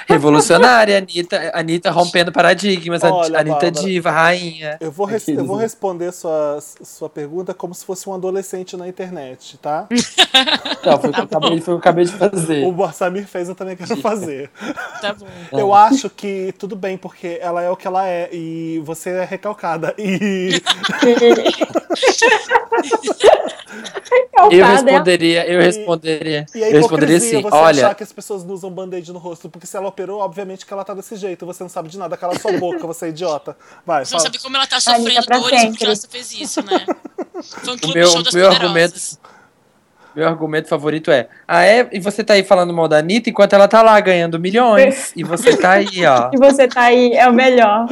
Revolucionária, 0.07 0.97
Anitta, 0.97 1.51
Anitta 1.53 1.91
rompendo 1.91 2.31
paradigmas, 2.31 3.03
a 3.03 3.11
Olha, 3.13 3.39
Anitta 3.39 3.59
Bárbara. 3.71 3.71
diva, 3.85 4.11
rainha. 4.11 4.77
Eu 4.79 4.91
vou, 4.91 5.05
res- 5.05 5.27
eu 5.27 5.45
vou 5.45 5.55
responder 5.55 6.11
sua, 6.11 6.59
sua 6.83 7.09
pergunta 7.09 7.53
como 7.53 7.73
se 7.73 7.85
fosse 7.85 8.09
um 8.09 8.13
adolescente 8.13 8.75
na 8.75 8.87
internet, 8.87 9.57
tá? 9.57 9.87
Foi 11.01 11.09
o 11.09 11.13
que 11.13 11.19
eu 11.19 11.23
acabei, 11.23 11.49
foi 11.49 11.57
o 11.59 11.61
que 11.61 11.69
eu 11.69 11.77
acabei 11.77 12.05
de 12.05 12.11
fazer. 12.11 12.65
O 12.65 12.91
Samir 12.91 13.27
fez, 13.27 13.49
eu 13.49 13.55
também 13.55 13.66
quero 13.75 13.97
fazer. 14.01 14.49
Tá 15.01 15.13
bom. 15.13 15.27
Eu 15.51 15.73
acho 15.73 16.09
que 16.09 16.53
tudo 16.57 16.75
bem, 16.75 16.97
porque 16.97 17.37
ela 17.41 17.61
é 17.61 17.69
o 17.69 17.75
que 17.75 17.87
ela 17.87 18.07
é 18.07 18.29
e 18.31 18.79
você 18.85 19.09
é 19.11 19.25
recalcada. 19.25 19.93
E 19.97 20.61
Eu 24.51 24.65
responderia, 24.65 25.45
eu 25.47 25.59
responderia, 25.61 26.45
E 26.53 26.63
a 26.63 26.69
eu 26.69 26.77
responderia 26.79 27.17
assim, 27.17 27.41
você 27.41 27.55
olha, 27.55 27.85
achar 27.85 27.95
que 27.95 28.03
as 28.03 28.11
pessoas 28.11 28.43
não 28.43 28.53
usam 28.53 28.69
band-aid 28.71 29.11
no 29.11 29.19
rosto, 29.19 29.49
porque 29.49 29.65
se 29.67 29.75
ela 29.75 29.87
operou, 29.87 30.21
obviamente 30.21 30.65
que 30.65 30.71
ela 30.71 30.83
tá 30.83 30.93
desse 30.93 31.15
jeito, 31.15 31.45
você 31.45 31.63
não 31.63 31.69
sabe 31.69 31.89
de 31.89 31.97
nada, 31.97 32.15
cala 32.15 32.37
sua 32.39 32.53
boca, 32.53 32.85
você 32.87 33.07
é 33.07 33.09
idiota. 33.09 33.57
Vai, 33.85 34.05
Você 34.05 34.13
não 34.13 34.19
fala. 34.19 34.31
sabe 34.31 34.41
como 34.43 34.55
ela 34.55 34.67
tá 34.67 34.79
sofrendo 34.79 35.25
dores 35.27 35.65
porque 35.65 35.85
ela 35.85 35.95
fez 36.09 36.31
isso, 36.33 36.61
né? 36.63 36.85
Fã 37.63 37.73
o 37.73 37.79
clube 37.79 37.93
meu, 37.95 38.07
show 38.07 38.23
das 38.23 38.33
meu 38.33 38.45
poderosas. 38.49 38.61
argumento, 38.61 39.19
meu 40.17 40.27
argumento 40.27 40.67
favorito 40.67 41.11
é, 41.11 41.27
ah 41.47 41.63
é, 41.63 41.87
e 41.91 41.99
você 41.99 42.23
tá 42.23 42.33
aí 42.33 42.43
falando 42.43 42.73
mal 42.73 42.87
da 42.87 42.97
Anitta 42.97 43.29
enquanto 43.29 43.53
ela 43.53 43.67
tá 43.67 43.83
lá 43.83 43.99
ganhando 43.99 44.39
milhões, 44.39 45.13
e 45.15 45.23
você 45.23 45.55
tá 45.55 45.73
aí, 45.73 46.03
ó. 46.07 46.31
E 46.33 46.37
você 46.37 46.67
tá 46.67 46.81
aí, 46.81 47.13
é 47.13 47.29
o 47.29 47.33
melhor. 47.33 47.85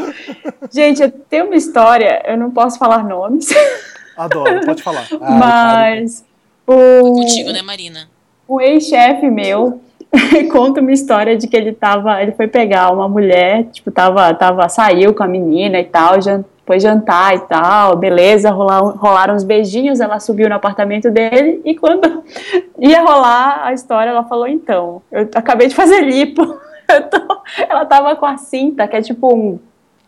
Gente, 0.71 1.03
eu 1.03 1.11
tenho 1.11 1.45
uma 1.45 1.55
história, 1.55 2.23
eu 2.25 2.35
não 2.35 2.49
posso 2.49 2.79
falar 2.79 3.03
nomes, 3.03 3.49
Adoro, 4.17 4.65
pode 4.65 4.81
falar. 4.81 5.05
Ai, 5.21 5.99
mas 6.01 6.25
o, 6.65 7.13
contigo, 7.13 7.51
né, 7.51 7.61
Marina? 7.61 8.09
um 8.49 8.59
ex-chefe 8.59 9.29
meu 9.29 9.79
conta 10.51 10.81
uma 10.81 10.93
história 10.93 11.37
de 11.37 11.45
que 11.47 11.55
ele 11.55 11.73
tava, 11.73 12.23
ele 12.23 12.31
foi 12.31 12.47
pegar 12.47 12.91
uma 12.91 13.07
mulher, 13.07 13.65
tipo, 13.65 13.91
tava, 13.91 14.33
tava, 14.33 14.67
saiu 14.69 15.13
com 15.13 15.21
a 15.23 15.27
menina 15.27 15.79
e 15.79 15.83
tal, 15.83 16.19
jan- 16.21 16.43
foi 16.65 16.79
jantar 16.79 17.35
e 17.35 17.39
tal, 17.39 17.95
beleza, 17.95 18.49
rolar, 18.49 18.79
rolaram 18.79 19.35
uns 19.35 19.43
beijinhos, 19.43 19.99
ela 19.99 20.19
subiu 20.19 20.49
no 20.49 20.55
apartamento 20.55 21.11
dele 21.11 21.61
e 21.63 21.75
quando 21.75 22.23
ia 22.79 23.01
rolar 23.03 23.61
a 23.65 23.73
história, 23.73 24.09
ela 24.09 24.23
falou, 24.23 24.47
então, 24.47 25.01
eu 25.11 25.29
acabei 25.35 25.67
de 25.67 25.75
fazer 25.75 26.01
lipo, 26.01 26.43
Eu 26.87 27.01
tô- 27.09 27.37
ela 27.67 27.83
tava 27.83 28.15
com 28.15 28.27
a 28.27 28.37
cinta, 28.37 28.87
que 28.87 28.95
é 28.95 29.01
tipo 29.01 29.33
um 29.33 29.59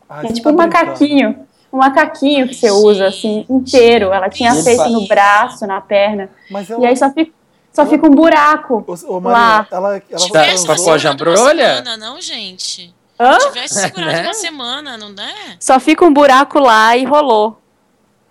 Ai, 0.07 0.27
é 0.27 0.31
tipo 0.31 0.43
tá 0.43 0.49
um 0.51 0.55
brincando. 0.57 0.85
macaquinho. 0.85 1.35
Um 1.73 1.77
macaquinho 1.79 2.47
que 2.47 2.53
você 2.53 2.69
usa, 2.69 3.07
assim, 3.07 3.47
inteiro. 3.49 4.13
Ela 4.13 4.29
tinha 4.29 4.53
feito 4.53 4.77
faz- 4.77 4.91
no 4.91 5.07
braço, 5.07 5.65
na 5.65 5.81
perna. 5.81 6.29
Mas 6.51 6.69
ela, 6.69 6.83
E 6.83 6.85
aí 6.85 6.95
só 6.95 7.09
fica, 7.09 7.31
só 7.73 7.83
fica 7.87 8.05
um 8.05 8.11
buraco. 8.11 8.85
Ô, 8.87 9.15
ô, 9.15 9.19
lá. 9.19 9.21
Marina, 9.21 9.67
ela, 9.71 9.89
ela 9.95 9.99
Tá, 10.07 10.17
Tivesse 10.17 10.67
com 10.67 10.71
a 10.71 10.75
uma 10.75 10.99
jambrolha? 10.99 11.77
semana, 11.77 11.97
não, 11.97 12.21
gente. 12.21 12.93
Hã? 13.19 13.37
Tivesse 13.37 13.81
segurado 13.81 14.11
Né? 14.11 14.23
uma 14.23 14.33
semana, 14.33 14.97
não 14.97 15.09
é? 15.23 15.57
Só 15.59 15.79
fica 15.79 16.05
um 16.05 16.13
buraco 16.13 16.59
lá 16.59 16.95
e 16.95 17.05
rolou. 17.05 17.59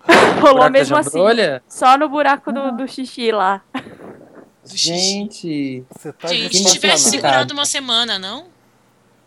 rolou 0.41 0.69
mesmo 0.69 0.95
assim. 0.95 1.19
Só 1.67 1.97
no 1.97 2.07
buraco 2.07 2.51
do, 2.51 2.71
do 2.71 2.87
xixi 2.87 3.31
lá. 3.31 3.61
Gente, 4.73 5.83
Você 5.89 6.11
tá 6.11 6.27
Gente, 6.27 6.49
que 6.49 6.71
tivesse 6.71 7.09
segurado 7.09 7.53
uma 7.53 7.65
semana, 7.65 8.19
não? 8.19 8.47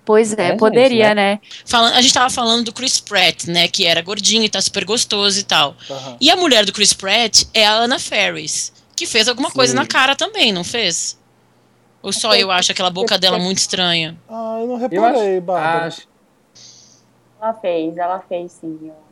Pois 0.05 0.33
É, 0.33 0.43
é, 0.43 0.49
gente, 0.49 0.59
poderia, 0.59 1.15
né? 1.15 1.39
Falando, 1.65 1.95
a 1.95 2.01
gente 2.01 2.13
tava 2.13 2.31
falando 2.31 2.65
do 2.65 2.73
Chris 2.73 2.99
Pratt, 2.99 3.45
né? 3.47 3.69
Que 3.69 3.87
era 3.87 4.03
gordinho 4.03 4.43
e 4.43 4.49
tá 4.49 4.61
super 4.61 4.85
gostoso 4.85 5.39
e 5.39 5.43
tal. 5.43 5.77
Aham. 5.89 6.17
E 6.21 6.31
a 6.31 6.37
mulher 6.37 6.65
do 6.65 6.73
Chris 6.73 6.93
Pratt 6.93 7.45
é 7.55 7.67
a 7.67 7.75
Anna 7.75 7.99
Ferris, 7.99 8.73
que 8.97 9.07
fez 9.07 9.29
alguma 9.29 9.51
coisa 9.51 9.73
Sim. 9.73 9.77
na 9.77 9.87
cara 9.87 10.17
também, 10.17 10.53
não 10.53 10.65
fez? 10.65 11.19
Ou 12.03 12.13
só 12.13 12.35
eu 12.35 12.51
acho 12.51 12.73
aquela 12.73 12.91
boca 12.91 13.19
dela 13.19 13.39
muito 13.39 13.59
estranha? 13.59 14.17
Ah, 14.29 14.57
eu 14.61 14.67
não 14.67 14.75
eu 14.75 14.77
reparei, 14.81 15.37
acho, 15.37 15.41
Bárbara. 15.43 15.87
acho 15.87 16.09
Ela 17.41 17.55
fez, 17.55 17.97
ela 17.97 18.21
fez 18.29 18.53
sim, 18.53 18.79
eu 18.83 18.91
acho. 18.93 19.11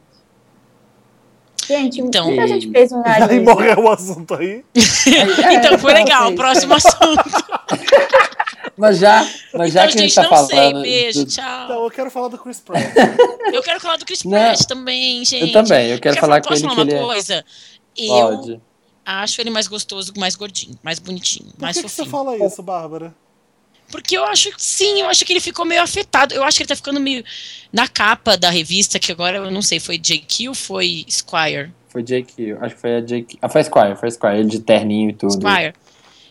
Gente, 1.67 2.01
Então- 2.01 2.27
muita 2.29 2.47
gente 2.49 2.71
fez 2.71 2.91
um 2.93 3.01
E 3.05 3.09
aí 3.09 3.21
nariz. 3.21 3.43
morreu 3.43 3.79
o 3.81 3.91
assunto 3.91 4.35
aí. 4.35 4.65
então 5.53 5.79
foi 5.79 5.93
legal, 5.93 6.33
próximo 6.35 6.75
assunto. 6.75 7.25
Mas 8.77 8.99
já, 8.99 9.27
mas 9.53 9.73
já 9.73 9.81
então, 9.87 9.93
que 9.93 9.99
a 9.99 10.03
gente 10.03 10.03
gente, 10.03 10.15
tá 10.15 10.23
não 10.23 10.29
falando. 10.31 10.49
sei. 10.51 10.73
Beijo, 10.83 11.25
do- 11.25 11.31
tchau. 11.33 11.65
Então, 11.65 11.83
eu 11.83 11.91
quero 11.91 12.11
falar 12.13 12.29
do 12.29 12.39
Chris 12.39 12.61
Pratt. 12.61 12.85
Eu 13.53 13.61
quero 13.61 13.81
falar 13.81 13.97
do 13.97 14.05
Chris 14.07 14.23
Não. 14.23 14.31
Pratt 14.31 14.61
também, 14.67 15.25
gente. 15.25 15.47
Eu 15.49 15.53
também, 15.53 15.89
eu 15.91 15.99
quero 15.99 16.15
Quer 16.15 16.21
falar 16.21 16.41
com 16.41 16.49
posso 16.49 16.61
ele 16.65 16.69
falar 16.75 16.87
que 16.87 16.93
uma 16.93 16.93
ele 16.93 17.03
é. 17.03 17.05
coisa? 17.05 17.45
Eu 17.97 18.09
Pode. 18.37 18.61
Acho 19.17 19.41
ele 19.41 19.51
mais 19.51 19.67
gostoso, 19.67 20.13
mais 20.17 20.35
gordinho, 20.37 20.79
mais 20.83 20.99
bonitinho, 20.99 21.51
Por 21.53 21.63
mais 21.63 21.77
que, 21.77 21.83
que 21.83 21.89
você 21.89 22.05
fofinho. 22.05 22.11
fala 22.11 22.47
isso, 22.47 22.63
Bárbara? 22.63 23.15
Porque 23.91 24.17
eu 24.19 24.25
acho 24.25 24.51
que 24.53 24.63
sim, 24.63 25.01
eu 25.01 25.09
acho 25.09 25.25
que 25.25 25.33
ele 25.33 25.41
ficou 25.41 25.65
meio 25.65 25.83
afetado. 25.83 26.35
Eu 26.35 26.45
acho 26.45 26.59
que 26.59 26.63
ele 26.63 26.69
tá 26.69 26.77
ficando 26.77 27.01
meio. 27.01 27.25
Na 27.73 27.89
capa 27.89 28.37
da 28.37 28.51
revista, 28.51 28.99
que 28.99 29.11
agora 29.11 29.39
eu 29.39 29.51
não 29.51 29.63
sei, 29.63 29.81
foi 29.81 29.97
JQ 29.97 30.49
ou 30.51 30.55
foi 30.55 31.07
Squire? 31.09 31.73
Foi 31.89 32.03
Jake, 32.03 32.53
acho 32.61 32.75
que 32.75 32.81
foi 32.83 32.97
a 32.97 33.01
Jake. 33.01 33.39
Ah, 33.41 33.49
foi 33.49 33.63
a 33.63 33.65
Squire, 33.65 33.97
foi 33.97 34.11
Squire, 34.11 34.39
ele 34.41 34.49
de 34.51 34.61
terninho 34.61 35.09
e 35.09 35.13
tudo. 35.15 35.33
Squire. 35.33 35.73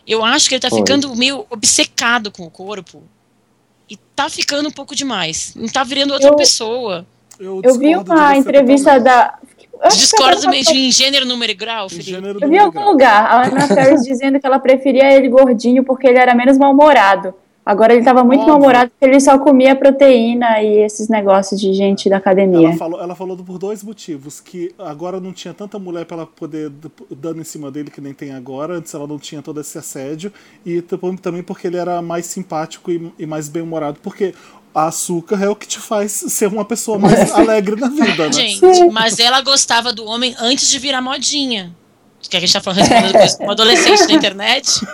Eu 0.06 0.24
acho 0.24 0.48
que 0.48 0.54
ele 0.56 0.62
tá 0.62 0.70
Foi. 0.70 0.78
ficando 0.78 1.16
meio 1.16 1.48
obcecado 1.50 2.32
com 2.32 2.44
o 2.44 2.52
corpo. 2.52 3.02
E 3.90 3.98
tá 4.16 4.30
ficando 4.30 4.70
um 4.70 4.72
pouco 4.72 4.94
demais. 4.96 5.54
Não 5.56 5.68
tá 5.68 5.84
virando 5.84 6.14
outra 6.14 6.30
Eu- 6.30 6.36
pessoa. 6.36 7.08
Eu 7.40 7.60
vi 7.62 7.88
discordo 7.88 8.04
de 8.04 8.10
uma 8.20 8.38
entrevista 8.38 9.00
da. 9.00 9.40
Ela- 9.82 10.50
mesmo 10.52 10.74
em 10.76 10.92
gênero, 10.92 11.26
número 11.26 11.52
e 11.52 11.56
grau, 11.56 11.90
Felipe. 11.90 12.10
gênero 12.12 12.40
Eu 12.42 12.50
vi 12.50 12.56
em 12.56 12.60
algum 12.60 12.72
grau. 12.80 12.92
lugar 12.92 13.26
a 13.26 13.48
Anna 13.48 13.68
Ferris 13.68 14.04
dizendo 14.04 14.40
que 14.40 14.46
ela 14.46 14.60
preferia 14.60 15.12
ele 15.14 15.30
gordinho 15.30 15.84
porque 15.84 16.08
ele 16.08 16.18
era 16.18 16.34
menos 16.36 16.58
mal-humorado. 16.58 17.34
Agora 17.66 17.94
ele 17.94 18.02
tava 18.02 18.24
muito 18.24 18.48
mal-humorado 18.48 18.90
porque 18.92 19.04
ele 19.14 19.20
só 19.20 19.38
comia 19.38 19.76
proteína 19.76 20.62
e 20.64 20.78
esses 20.86 21.10
negócios 21.10 21.60
de 21.60 21.74
gente 21.74 22.10
da 22.10 22.16
academia. 22.16 22.70
Ela 22.70 22.78
falou, 22.78 23.02
ela 23.02 23.14
falou 23.14 23.36
por 23.36 23.58
dois 23.58 23.84
motivos. 23.84 24.40
Que 24.40 24.74
agora 24.80 25.20
não 25.20 25.34
tinha 25.34 25.54
tanta 25.54 25.78
mulher 25.78 26.06
pra 26.06 26.16
ela 26.16 26.26
poder 26.26 26.72
dando 27.12 27.42
em 27.42 27.44
cima 27.44 27.70
dele 27.70 27.92
que 27.92 28.00
nem 28.00 28.14
tem 28.14 28.32
agora. 28.32 28.76
Antes 28.76 28.94
ela 28.94 29.06
não 29.06 29.20
tinha 29.20 29.42
todo 29.42 29.60
esse 29.60 29.78
assédio. 29.78 30.32
E 30.66 30.82
também 30.82 31.44
porque 31.44 31.68
ele 31.68 31.76
era 31.76 32.02
mais 32.02 32.26
simpático 32.28 32.90
e, 32.90 33.12
e 33.20 33.26
mais 33.26 33.50
bem-humorado. 33.50 34.00
Porque 34.02 34.34
açúcar 34.86 35.44
é 35.44 35.50
o 35.50 35.56
que 35.56 35.68
te 35.68 35.80
faz 35.80 36.12
ser 36.12 36.48
uma 36.48 36.64
pessoa 36.66 37.00
mais 37.00 37.32
alegre 37.34 37.80
na 37.80 37.90
vida, 37.90 38.28
né? 38.28 38.34
Gente, 38.34 38.90
mas 38.92 39.20
ela 39.20 39.42
gostava 39.42 39.92
do 39.92 40.06
homem 40.06 40.36
antes 40.40 40.70
de 40.70 40.78
virar 40.78 41.02
modinha. 41.02 41.76
Que 42.30 42.36
a 42.36 42.40
gente 42.42 42.52
tá 42.52 42.60
falando 42.60 42.80
respondendo 42.80 43.14
coisa 43.14 43.38
como 43.38 43.52
adolescente 43.52 44.06
na 44.08 44.14
internet. 44.14 44.82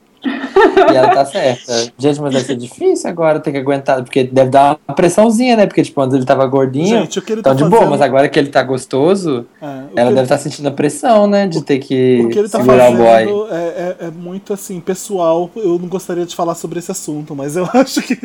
E 0.92 0.96
ela 0.96 1.08
tá 1.10 1.24
certa. 1.24 1.92
Gente, 1.98 2.20
mas 2.20 2.32
deve 2.32 2.44
ser 2.44 2.56
difícil 2.56 3.08
agora 3.08 3.40
ter 3.40 3.52
que 3.52 3.58
aguentar, 3.58 4.02
porque 4.02 4.24
deve 4.24 4.50
dar 4.50 4.78
uma 4.86 4.94
pressãozinha, 4.94 5.56
né? 5.56 5.66
Porque, 5.66 5.82
tipo, 5.82 6.00
antes 6.00 6.14
ele 6.16 6.24
tava 6.24 6.46
gordinho, 6.46 7.00
Gente, 7.00 7.18
o 7.18 7.22
que 7.22 7.32
ele 7.32 7.42
tá 7.42 7.52
de 7.54 7.60
boa, 7.64 7.70
fazendo- 7.72 7.90
mas 7.90 8.00
agora 8.00 8.28
que 8.28 8.38
ele 8.38 8.48
tá 8.48 8.62
gostoso, 8.62 9.46
É, 9.60 9.66
ela 9.66 9.84
deve 9.94 10.10
ele- 10.10 10.20
estar 10.22 10.38
sentindo 10.38 10.68
a 10.68 10.72
pressão, 10.72 11.26
né? 11.26 11.46
De 11.46 11.62
ter 11.62 11.78
que 11.78 12.22
O 12.24 12.28
que 12.28 12.38
ele 12.38 12.48
tá 12.48 12.58
segurar 12.58 12.90
o 12.90 12.96
boy. 12.96 13.06
fazendo 13.06 13.46
é, 13.50 13.56
é- 13.56 13.96
é 14.06 14.10
muito 14.10 14.52
assim, 14.52 14.78
pessoal. 14.80 15.50
Eu 15.56 15.78
não 15.78 15.88
gostaria 15.88 16.26
de 16.26 16.34
falar 16.36 16.54
sobre 16.54 16.78
esse 16.78 16.90
assunto, 16.90 17.34
mas 17.34 17.56
eu 17.56 17.64
acho 17.72 18.02
que. 18.02 18.18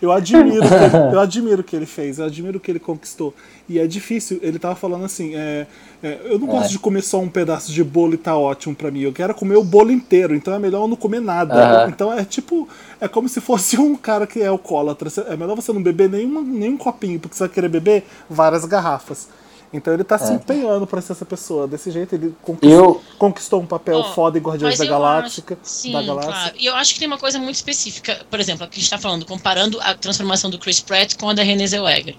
Eu 0.00 0.12
admiro 0.12 0.60
que 0.68 0.74
ele, 0.74 1.14
eu 1.14 1.20
admiro 1.20 1.60
o 1.60 1.64
que 1.64 1.74
ele 1.76 1.86
fez, 1.86 2.18
eu 2.18 2.26
admiro 2.26 2.58
o 2.58 2.60
que 2.60 2.70
ele 2.70 2.78
conquistou. 2.80 3.34
E 3.68 3.78
é 3.78 3.86
difícil, 3.86 4.38
ele 4.42 4.58
tava 4.58 4.74
falando 4.74 5.04
assim, 5.04 5.34
é, 5.34 5.66
é, 6.02 6.18
eu 6.24 6.38
não 6.38 6.46
gosto 6.46 6.66
É. 6.66 6.72
de 6.72 6.78
comer 6.78 7.02
só 7.02 7.20
um 7.20 7.28
pedaço 7.28 7.72
de 7.72 7.82
bolo 7.82 8.14
e 8.14 8.16
tá 8.16 8.36
ótimo 8.36 8.74
pra 8.74 8.90
mim. 8.90 9.00
Eu 9.00 9.12
quero 9.12 9.34
comer 9.34 9.56
o 9.56 9.62
bolo 9.64 9.90
inteiro, 9.92 10.34
então 10.34 10.52
é 10.52 10.58
melhor 10.58 10.82
eu 10.82 10.88
não 10.88 10.96
comer 10.96 11.20
nada. 11.20 11.54
Aham. 11.82 11.88
Então 11.88 12.12
é 12.12 12.24
tipo, 12.24 12.68
é 13.00 13.06
como 13.08 13.28
se 13.28 13.40
fosse 13.40 13.78
um 13.80 13.94
cara 13.96 14.26
que 14.26 14.40
é 14.40 14.48
alcoólatra. 14.48 15.08
É 15.28 15.36
melhor 15.36 15.54
você 15.54 15.72
não 15.72 15.82
beber 15.82 16.10
nenhum, 16.10 16.42
nenhum 16.42 16.76
copinho, 16.76 17.20
porque 17.20 17.36
você 17.36 17.44
vai 17.44 17.48
querer 17.54 17.68
beber 17.68 18.04
várias 18.28 18.64
garrafas. 18.64 19.28
Então 19.72 19.94
ele 19.94 20.04
tá 20.04 20.18
se 20.18 20.30
É. 20.30 20.34
empenhando 20.34 20.86
pra 20.86 21.00
ser 21.00 21.12
essa 21.12 21.24
pessoa. 21.24 21.66
Desse 21.66 21.90
jeito 21.90 22.14
ele 22.14 22.34
conquistou, 22.42 22.70
Eu, 22.70 23.02
conquistou 23.18 23.60
um 23.60 23.66
papel 23.66 23.98
Ó, 24.00 24.12
foda 24.12 24.38
em 24.38 24.42
Guardiões 24.42 24.76
da 24.78 24.84
Galáxia. 24.84 25.42
acho- 25.46 25.58
sim, 25.62 25.92
da 25.92 26.02
Galáxia. 26.02 26.30
claro. 26.32 26.54
E 26.58 26.66
eu 26.66 26.74
acho 26.74 26.92
que 26.92 26.98
tem 26.98 27.08
uma 27.08 27.16
coisa 27.18 27.38
muito 27.38 27.54
específica. 27.56 28.20
Por 28.30 28.38
exemplo, 28.38 28.64
aqui 28.64 28.74
a 28.74 28.76
gente 28.76 28.84
está 28.84 28.98
falando, 28.98 29.24
comparando 29.24 29.80
a 29.80 29.94
transformação 29.94 30.50
do 30.50 30.58
Chris 30.58 30.80
Pratt 30.80 31.16
com 31.16 31.30
a 31.30 31.32
da 31.32 31.42
Renée 31.42 31.66
Zellweger. 31.66 32.14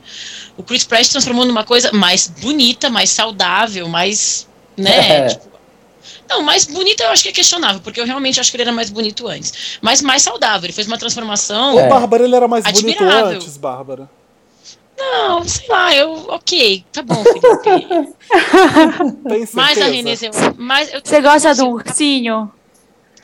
O 0.58 0.64
Chris 0.64 0.84
Pratt 0.84 1.08
transformou 1.08 1.46
numa 1.46 1.64
coisa 1.64 1.92
mais 1.94 2.28
bonita, 2.28 2.90
mais 2.90 3.12
saudável, 3.12 3.88
mais. 3.88 4.48
né? 4.76 5.18
É. 5.26 5.28
tipo, 5.28 5.54
não, 6.28 6.42
mais 6.42 6.66
bonita 6.66 7.04
eu 7.04 7.12
acho 7.12 7.22
que 7.22 7.30
é 7.30 7.32
questionável, 7.32 7.80
porque 7.84 8.00
eu 8.02 8.06
realmente 8.06 8.40
acho 8.40 8.50
que 8.50 8.56
ele 8.58 8.64
era 8.64 8.72
mais 8.72 8.90
bonito 8.90 9.28
antes. 9.28 9.78
Mas 9.82 10.02
mais 10.02 10.24
saudável. 10.24 10.66
Ele 10.66 10.74
fez 10.74 10.88
uma 10.88 10.98
transformação. 10.98 11.76
O 11.76 11.80
É. 11.80 11.88
Bárbara, 11.88 12.24
ele 12.24 12.36
era 12.36 12.48
mais 12.48 12.64
bonito 12.64 13.04
Admirável. 13.04 13.36
antes, 13.38 13.58
Bárbara. 13.58 14.10
Não, 15.12 15.44
sei 15.44 15.68
lá, 15.68 15.96
eu. 15.96 16.14
Ok, 16.30 16.86
tá 16.92 17.02
bom, 17.02 17.24
Felipe. 17.24 18.14
Tem 19.30 19.48
mais 19.54 19.82
a? 19.82 19.86
Renée 19.86 20.16
Zellweger. 20.16 20.56
mais- 20.58 20.94
eu- 20.94 21.02
Você 21.04 21.22
gosta 21.22 21.54
do 21.56 21.62
eu- 21.64 21.72
ursinho? 21.72 22.52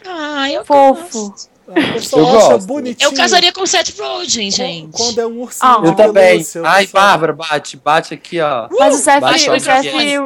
Ah, 0.05 0.49
eu 0.51 0.65
Fofo. 0.65 1.29
gosto. 1.29 1.49
A 1.69 1.93
pessoa 1.93 2.21
Eu 2.23 2.37
acha 2.39 2.47
gosto. 2.53 2.67
bonitinho. 2.67 3.07
Eu 3.09 3.13
casaria 3.15 3.53
com 3.53 3.63
Seth 3.63 3.93
Rogen, 3.99 4.49
gente. 4.49 4.89
Quando 4.91 5.19
é 5.19 5.27
um 5.27 5.41
ursinho. 5.41 5.61
Ah. 5.71 5.81
eu 5.85 5.93
também. 5.95 6.43
Ai, 6.65 6.87
pessoal- 6.87 7.03
Bárbara, 7.05 7.33
bate, 7.33 7.77
bate 7.77 8.13
aqui, 8.15 8.39
ó. 8.41 8.67
Mas 8.71 8.95
o 8.95 8.97
Seth, 8.97 9.19
Baixa 9.21 9.51
o, 9.51 9.55
o 9.55 9.59
Seth, 9.59 9.85
Rogen. 9.91 10.19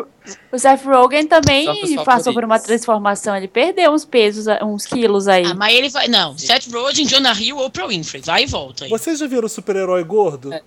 o 0.54 0.58
Seth 0.58 0.86
Rogen 0.86 1.28
também 1.28 1.66
passou 2.06 2.32
por 2.34 2.44
por 2.44 2.46
uma 2.46 2.60
transformação. 2.60 3.36
Ele 3.36 3.50
perdeu 3.50 3.92
uns 3.92 4.06
pesos, 4.06 4.46
uns 4.64 4.86
quilos 4.86 5.28
aí. 5.28 5.44
Ah, 5.46 5.54
mas 5.54 5.74
ele 5.76 5.90
vai. 5.90 6.08
Não, 6.08 6.38
Seth 6.38 6.72
Rogen, 6.72 7.06
Jonah 7.06 7.34
Hill 7.38 7.58
ou 7.58 7.66
Oprah 7.66 7.88
Winfrey. 7.88 8.22
Vai 8.26 8.44
e 8.44 8.46
volta 8.46 8.86
aí. 8.86 8.90
Vocês 8.90 9.20
já 9.20 9.28
viram 9.28 9.46
o 9.46 9.50
super-herói 9.50 10.02
gordo? 10.06 10.54
É. 10.54 10.62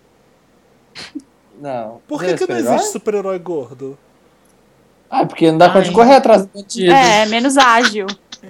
Não. 1.60 2.00
Por 2.06 2.20
que, 2.20 2.30
é 2.30 2.36
que 2.36 2.46
não 2.46 2.56
existe 2.56 2.92
super-herói 2.92 3.38
gordo? 3.38 3.98
Ah, 5.10 5.24
porque 5.24 5.50
não 5.50 5.58
dá 5.58 5.68
conta 5.68 5.82
de 5.82 5.88
Ai. 5.88 5.94
correr 5.94 6.14
atrás 6.16 6.42
do 6.42 6.50
bandido. 6.52 6.92
É, 6.92 7.26
menos 7.26 7.56
ágil. 7.56 8.06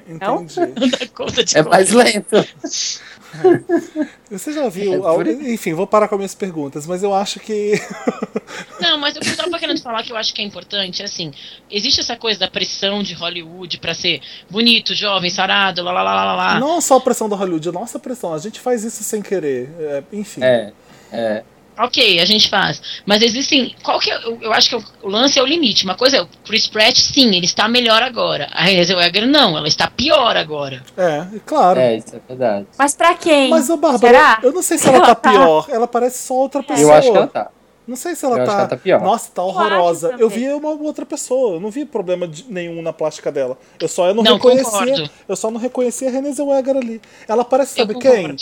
Entendi. 0.08 0.60
Não 0.78 0.88
dá 0.88 1.06
conta 1.14 1.44
de 1.44 1.56
É 1.56 1.62
correr. 1.62 1.74
mais 1.76 1.90
lento. 1.90 2.36
Você 4.30 4.52
já 4.52 4.68
viu. 4.68 4.94
É 4.94 4.98
por. 5.14 5.26
Enfim, 5.26 5.74
vou 5.74 5.86
parar 5.86 6.08
com 6.08 6.16
as 6.16 6.18
minhas 6.18 6.34
perguntas, 6.34 6.86
mas 6.86 7.02
eu 7.02 7.14
acho 7.14 7.38
que. 7.40 7.80
Não, 8.80 8.98
mas 8.98 9.16
o 9.16 9.20
que 9.20 9.28
eu 9.30 9.36
tava 9.36 9.58
querendo 9.58 9.80
falar 9.80 10.02
que 10.02 10.12
eu 10.12 10.16
acho 10.16 10.34
que 10.34 10.42
é 10.42 10.44
importante 10.44 11.02
é 11.02 11.04
assim: 11.04 11.32
existe 11.70 12.00
essa 12.00 12.16
coisa 12.16 12.40
da 12.40 12.48
pressão 12.48 13.02
de 13.02 13.14
Hollywood 13.14 13.78
pra 13.78 13.94
ser 13.94 14.20
bonito, 14.50 14.94
jovem, 14.94 15.30
sarado, 15.30 15.82
lá 15.82 15.92
lá 15.92 16.02
lá 16.02 16.14
lá 16.24 16.34
lá. 16.34 16.60
Não 16.60 16.80
só 16.80 16.96
a 16.96 17.00
pressão 17.00 17.28
da 17.28 17.36
Hollywood, 17.36 17.68
a 17.68 17.72
nossa 17.72 17.98
pressão. 17.98 18.34
A 18.34 18.38
gente 18.38 18.60
faz 18.60 18.84
isso 18.84 19.02
sem 19.04 19.22
querer. 19.22 19.70
É, 19.78 20.02
enfim. 20.12 20.42
É, 20.42 20.72
é. 21.12 21.42
Ok, 21.78 22.20
a 22.20 22.24
gente 22.24 22.48
faz. 22.48 22.80
Mas 23.04 23.20
existem. 23.22 23.74
Qual 23.82 23.98
que 24.00 24.10
é. 24.10 24.16
Eu, 24.24 24.38
eu 24.40 24.52
acho 24.52 24.68
que 24.70 24.76
o, 24.76 24.84
o 25.02 25.08
lance 25.08 25.38
é 25.38 25.42
o 25.42 25.46
limite. 25.46 25.84
Uma 25.84 25.94
coisa 25.94 26.16
é 26.16 26.22
o 26.22 26.28
Chris 26.44 26.66
Pratt, 26.66 26.96
sim, 26.96 27.34
ele 27.34 27.44
está 27.44 27.68
melhor 27.68 28.02
agora. 28.02 28.48
A 28.52 28.64
Renée 28.64 28.82
Zellweger, 28.84 29.26
não, 29.26 29.56
ela 29.58 29.68
está 29.68 29.88
pior 29.90 30.36
agora. 30.36 30.82
É, 30.96 31.26
claro. 31.44 31.78
É, 31.78 31.96
isso 31.96 32.16
é 32.16 32.20
verdade. 32.26 32.66
Mas 32.78 32.94
pra 32.94 33.14
quem? 33.14 33.50
Mas 33.50 33.68
a 33.70 33.76
Bárbara, 33.76 33.98
Será? 33.98 34.38
eu 34.42 34.52
não 34.52 34.62
sei 34.62 34.78
se 34.78 34.88
ela 34.88 35.14
tá 35.14 35.14
pior. 35.30 35.66
Ela 35.68 35.86
parece 35.86 36.26
só 36.26 36.34
outra 36.34 36.62
pessoa. 36.62 36.88
Eu 36.88 36.94
acho 36.94 37.10
que 37.12 37.16
ela 37.16 37.26
tá. 37.26 37.50
Não 37.86 37.94
sei 37.94 38.16
se 38.16 38.24
ela 38.24 38.38
Eu 38.38 38.38
tá. 38.38 38.42
acho 38.44 38.50
que 38.56 38.60
ela 38.60 38.68
tá 38.68 38.76
pior. 38.78 39.00
Nossa, 39.02 39.30
tá 39.32 39.42
horrorosa. 39.44 40.08
Eu, 40.18 40.28
também. 40.30 40.48
vi 40.48 40.52
uma 40.54 40.70
outra 40.70 41.06
pessoa. 41.06 41.54
Eu 41.56 41.60
não 41.60 41.70
vi 41.70 41.84
problema 41.84 42.26
de- 42.26 42.44
nenhum 42.48 42.82
na 42.82 42.92
plástica 42.92 43.30
dela. 43.30 43.56
Eu 43.78 43.86
só 43.86 44.08
eu 44.08 44.14
não, 44.14 44.24
Não, 44.24 44.34
reconhecia. 44.36 44.64
concordo. 44.70 45.10
Eu 45.28 45.36
só 45.36 45.50
não 45.52 45.60
reconhecia 45.60 46.08
a 46.08 46.10
Renée 46.10 46.32
Zellweger 46.32 46.76
ali. 46.76 47.00
Ela 47.28 47.44
parece, 47.44 47.78
Eu 47.80 47.86
sabe 47.86 47.98
quem? 48.00 48.34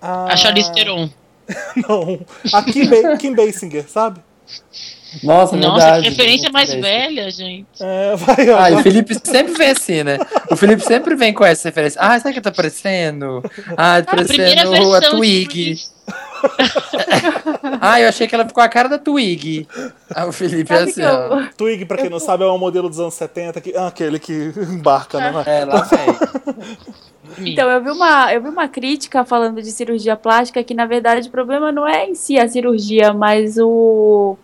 A, 0.00 0.32
A 0.32 0.36
Charlize 0.36 0.72
Theron. 0.72 1.08
Não. 1.88 2.24
A 2.52 2.62
Kim, 2.62 2.88
ba 2.88 3.16
Kim 3.16 3.34
Basinger, 3.34 3.88
sabe? 3.88 4.20
Nossa, 5.22 5.56
Nossa, 5.56 5.84
verdade. 5.84 6.02
que 6.02 6.08
referência 6.10 6.50
mais 6.50 6.72
velha, 6.72 7.30
gente. 7.30 7.66
É, 7.80 8.16
vai, 8.16 8.48
ó. 8.50 8.58
Ah, 8.58 8.70
o 8.78 8.82
Felipe 8.82 9.14
sempre 9.14 9.52
vem 9.54 9.70
assim, 9.70 10.02
né? 10.02 10.18
O 10.50 10.56
Felipe 10.56 10.82
sempre 10.82 11.14
vem 11.14 11.32
com 11.34 11.44
essa 11.44 11.68
referência. 11.68 12.00
Ah, 12.00 12.18
sabe 12.18 12.30
o 12.30 12.34
que 12.34 12.40
tá 12.40 12.50
parecendo? 12.52 13.42
Ah, 13.76 14.00
tá 14.02 14.12
A 14.12 14.16
parecendo 14.16 14.60
a 14.60 14.70
versão 14.70 15.00
de 15.00 15.10
Twig. 15.10 15.80
Ah, 17.80 18.00
eu 18.00 18.08
achei 18.08 18.26
que 18.26 18.34
ela 18.34 18.46
ficou 18.46 18.62
a 18.62 18.68
cara 18.68 18.88
da 18.88 18.98
Twig. 18.98 19.66
Ah, 20.12 20.26
o 20.26 20.32
Felipe 20.32 20.72
é 20.72 20.76
Sabe 20.78 20.90
assim, 20.90 21.00
que 21.00 21.06
ó. 21.06 21.40
eu, 21.40 21.48
Twig, 21.56 21.84
pra 21.84 21.96
quem 21.98 22.10
não 22.10 22.18
sabe, 22.18 22.42
é 22.42 22.46
um 22.46 22.58
modelo 22.58 22.88
dos 22.88 22.98
anos 22.98 23.14
70, 23.14 23.60
que, 23.60 23.76
ah, 23.76 23.86
aquele 23.86 24.18
que 24.18 24.52
embarca, 24.56 25.18
né? 25.18 25.32
É, 25.46 25.64
lá 25.64 25.82
vem. 25.82 27.52
então, 27.52 27.70
eu 27.70 27.82
vi, 27.82 27.90
uma, 27.90 28.32
eu 28.32 28.42
vi 28.42 28.48
uma 28.48 28.68
crítica 28.68 29.24
falando 29.24 29.62
de 29.62 29.70
cirurgia 29.70 30.16
plástica 30.16 30.62
que, 30.64 30.74
na 30.74 30.84
verdade, 30.86 31.28
o 31.28 31.30
problema 31.30 31.70
não 31.70 31.86
é 31.86 32.06
em 32.06 32.14
si 32.14 32.38
a 32.38 32.48
cirurgia, 32.48 33.12
mas 33.12 33.56
o. 33.58 34.36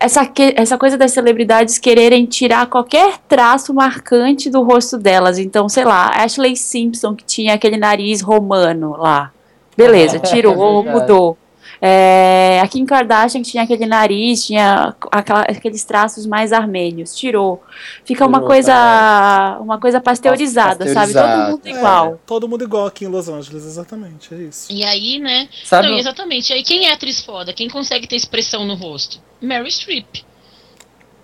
Essa, 0.00 0.24
que- 0.24 0.54
essa 0.56 0.78
coisa 0.78 0.96
das 0.96 1.10
celebridades 1.12 1.78
quererem 1.78 2.24
tirar 2.24 2.66
qualquer 2.68 3.18
traço 3.28 3.74
marcante 3.74 4.48
do 4.48 4.62
rosto 4.62 4.96
delas. 4.96 5.38
Então, 5.38 5.68
sei 5.68 5.84
lá, 5.84 6.10
Ashley 6.14 6.56
Simpson, 6.56 7.14
que 7.14 7.22
tinha 7.22 7.52
aquele 7.52 7.76
nariz 7.76 8.22
romano 8.22 8.96
lá. 8.96 9.30
Beleza, 9.76 10.18
tirou, 10.18 10.86
É 10.86 10.92
mudou. 10.92 11.38
É, 11.82 12.60
a 12.62 12.68
Kim 12.68 12.84
Kardashian, 12.84 13.42
que 13.42 13.50
tinha 13.50 13.62
aquele 13.62 13.86
nariz, 13.86 14.44
tinha 14.44 14.94
aquela- 15.10 15.42
aqueles 15.42 15.82
traços 15.82 16.26
mais 16.26 16.52
armênios, 16.52 17.16
tirou. 17.16 17.62
Fica 18.04 18.26
uma 18.26 18.38
Tirou, 18.38 18.48
coisa, 18.50 19.58
uma 19.60 19.80
coisa 19.80 19.98
pasteurizada, 20.00 20.92
sabe? 20.92 21.14
Todo 21.14 21.50
mundo 21.50 21.66
é. 21.66 21.70
igual. 21.70 22.20
Todo 22.26 22.48
mundo 22.48 22.64
igual 22.64 22.86
aqui 22.86 23.06
em 23.06 23.08
Los 23.08 23.28
Angeles, 23.30 23.64
exatamente, 23.64 24.34
é 24.34 24.38
isso. 24.38 24.70
E 24.70 24.84
aí, 24.84 25.18
né? 25.18 25.48
Sabe? 25.64 25.88
Não, 25.88 25.98
exatamente. 25.98 26.50
E 26.50 26.54
aí, 26.56 26.62
quem 26.62 26.86
é 26.86 26.92
atriz 26.92 27.22
foda? 27.22 27.52
Quem 27.54 27.68
consegue 27.70 28.06
ter 28.06 28.16
expressão 28.16 28.66
no 28.66 28.74
rosto? 28.74 29.18
Mary 29.40 29.70
Streep. 29.70 30.22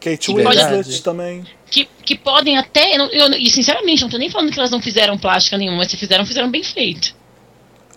Kate. 0.00 0.32
Winslet 0.32 1.02
também. 1.02 1.44
Que, 1.70 1.86
que 2.04 2.16
podem 2.16 2.56
até. 2.56 2.96
eu 2.96 3.06
eu 3.06 3.30
e 3.32 3.50
sinceramente, 3.50 4.02
não 4.02 4.08
tô 4.08 4.16
nem 4.18 4.30
falando 4.30 4.52
que 4.52 4.58
elas 4.58 4.70
não 4.70 4.80
fizeram 4.80 5.18
plástica 5.18 5.58
nenhuma, 5.58 5.78
mas 5.78 5.90
se 5.90 5.96
fizeram, 5.96 6.24
fizeram 6.24 6.50
bem 6.50 6.62
feito. 6.62 7.14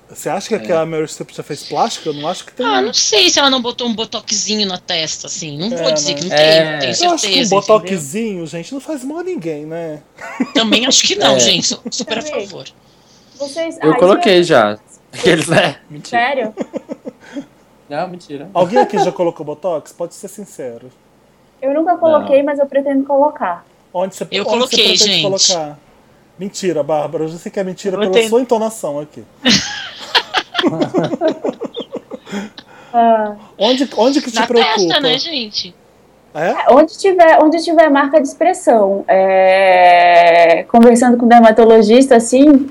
Você 0.10 0.28
acha 0.28 0.58
que 0.58 0.72
É. 0.72 0.76
a 0.76 0.86
Meryl 0.88 1.08
Streep 1.08 1.30
já 1.36 1.44
fez 1.44 1.64
plástica? 1.64 2.10
Eu 2.10 2.14
não 2.14 2.28
acho 2.28 2.44
que 2.46 2.52
tem. 2.54 2.66
Ah, 2.66 2.82
não 2.82 2.94
sei 2.94 3.30
se 3.30 3.38
ela 3.38 3.50
não 3.50 3.62
botou 3.62 3.88
um 3.88 3.94
botoxinho 3.94 4.68
na 4.68 4.78
testa, 4.80 5.28
assim. 5.28 5.56
Não 5.58 5.70
vou 5.70 5.90
É, 5.90 5.92
dizer 5.92 6.14
né? 6.16 6.20
que 6.20 6.26
não 6.28 6.36
É. 6.36 6.38
tem, 6.38 6.72
não 6.72 6.80
tenho 6.80 6.90
Eu 6.90 6.92
acho 6.94 7.00
que 7.00 7.08
um 7.08 7.18
certeza. 7.46 7.50
botoxinho, 7.56 8.48
gente, 8.48 8.74
não 8.74 8.82
faz 8.82 9.04
mal 9.04 9.20
a 9.20 9.24
ninguém, 9.24 9.66
né? 9.68 10.02
entendeu? 10.34 10.54
Também 10.54 10.86
acho 10.88 11.04
que 11.06 11.16
não, 11.16 11.36
É. 11.36 11.40
gente. 11.40 11.68
Super 11.92 12.18
a 12.18 12.22
favor. 12.24 12.66
Vocês, 13.38 13.78
Eu 13.82 13.92
Ah, 13.92 13.98
coloquei 13.98 14.44
já. 14.44 14.80
Aqueles, 15.14 15.48
né? 15.48 15.78
Mentira. 15.90 16.22
Sério? 16.22 16.54
Não, 17.88 18.08
mentira. 18.08 18.50
Alguém 18.54 18.80
aqui 18.80 18.98
já 19.00 19.12
colocou 19.12 19.46
botox? 19.46 19.92
Pode 19.92 20.14
ser 20.16 20.28
sincero. 20.28 20.92
Eu 21.62 21.74
nunca 21.74 21.98
coloquei, 21.98 22.42
mas 22.44 22.58
eu 22.60 22.66
pretendo 22.66 23.04
colocar. 23.06 23.66
Onde 23.94 24.16
você, 24.16 24.28
Eu 24.32 24.42
onde 24.44 24.50
coloquei, 24.52 24.78
você 24.98 25.06
pretende 25.06 25.14
gente. 25.14 25.24
colocar? 25.24 25.80
Mentira, 26.38 26.84
Bárbara. 26.84 27.24
Eu 27.26 27.28
já 27.30 27.38
sei 27.38 27.52
que 27.52 27.60
é 27.60 27.64
mentira 27.64 27.96
Eu 27.96 28.00
pela 28.02 28.14
tenho- 28.14 28.30
sua 28.30 28.42
entonação 28.42 29.00
aqui. 29.00 29.24
Ah, 32.94 33.36
Onde, 33.58 33.88
onde 33.98 34.22
que 34.22 34.32
te 34.32 34.40
Na 34.40 34.48
preocupa? 34.48 34.76
testa, 34.76 35.00
né, 35.00 35.18
gente? 35.18 35.76
É? 36.34 36.72
onde 36.72 36.98
tiver, 36.98 37.40
onde 37.44 37.58
tiver 37.64 37.90
marca 37.90 38.22
de 38.22 38.28
expressão, 38.28 39.04
é, 39.08 40.64
conversando 40.68 41.18
com 41.18 41.26
o 41.26 41.30
dermatologista, 41.30 42.16
assim, 42.16 42.70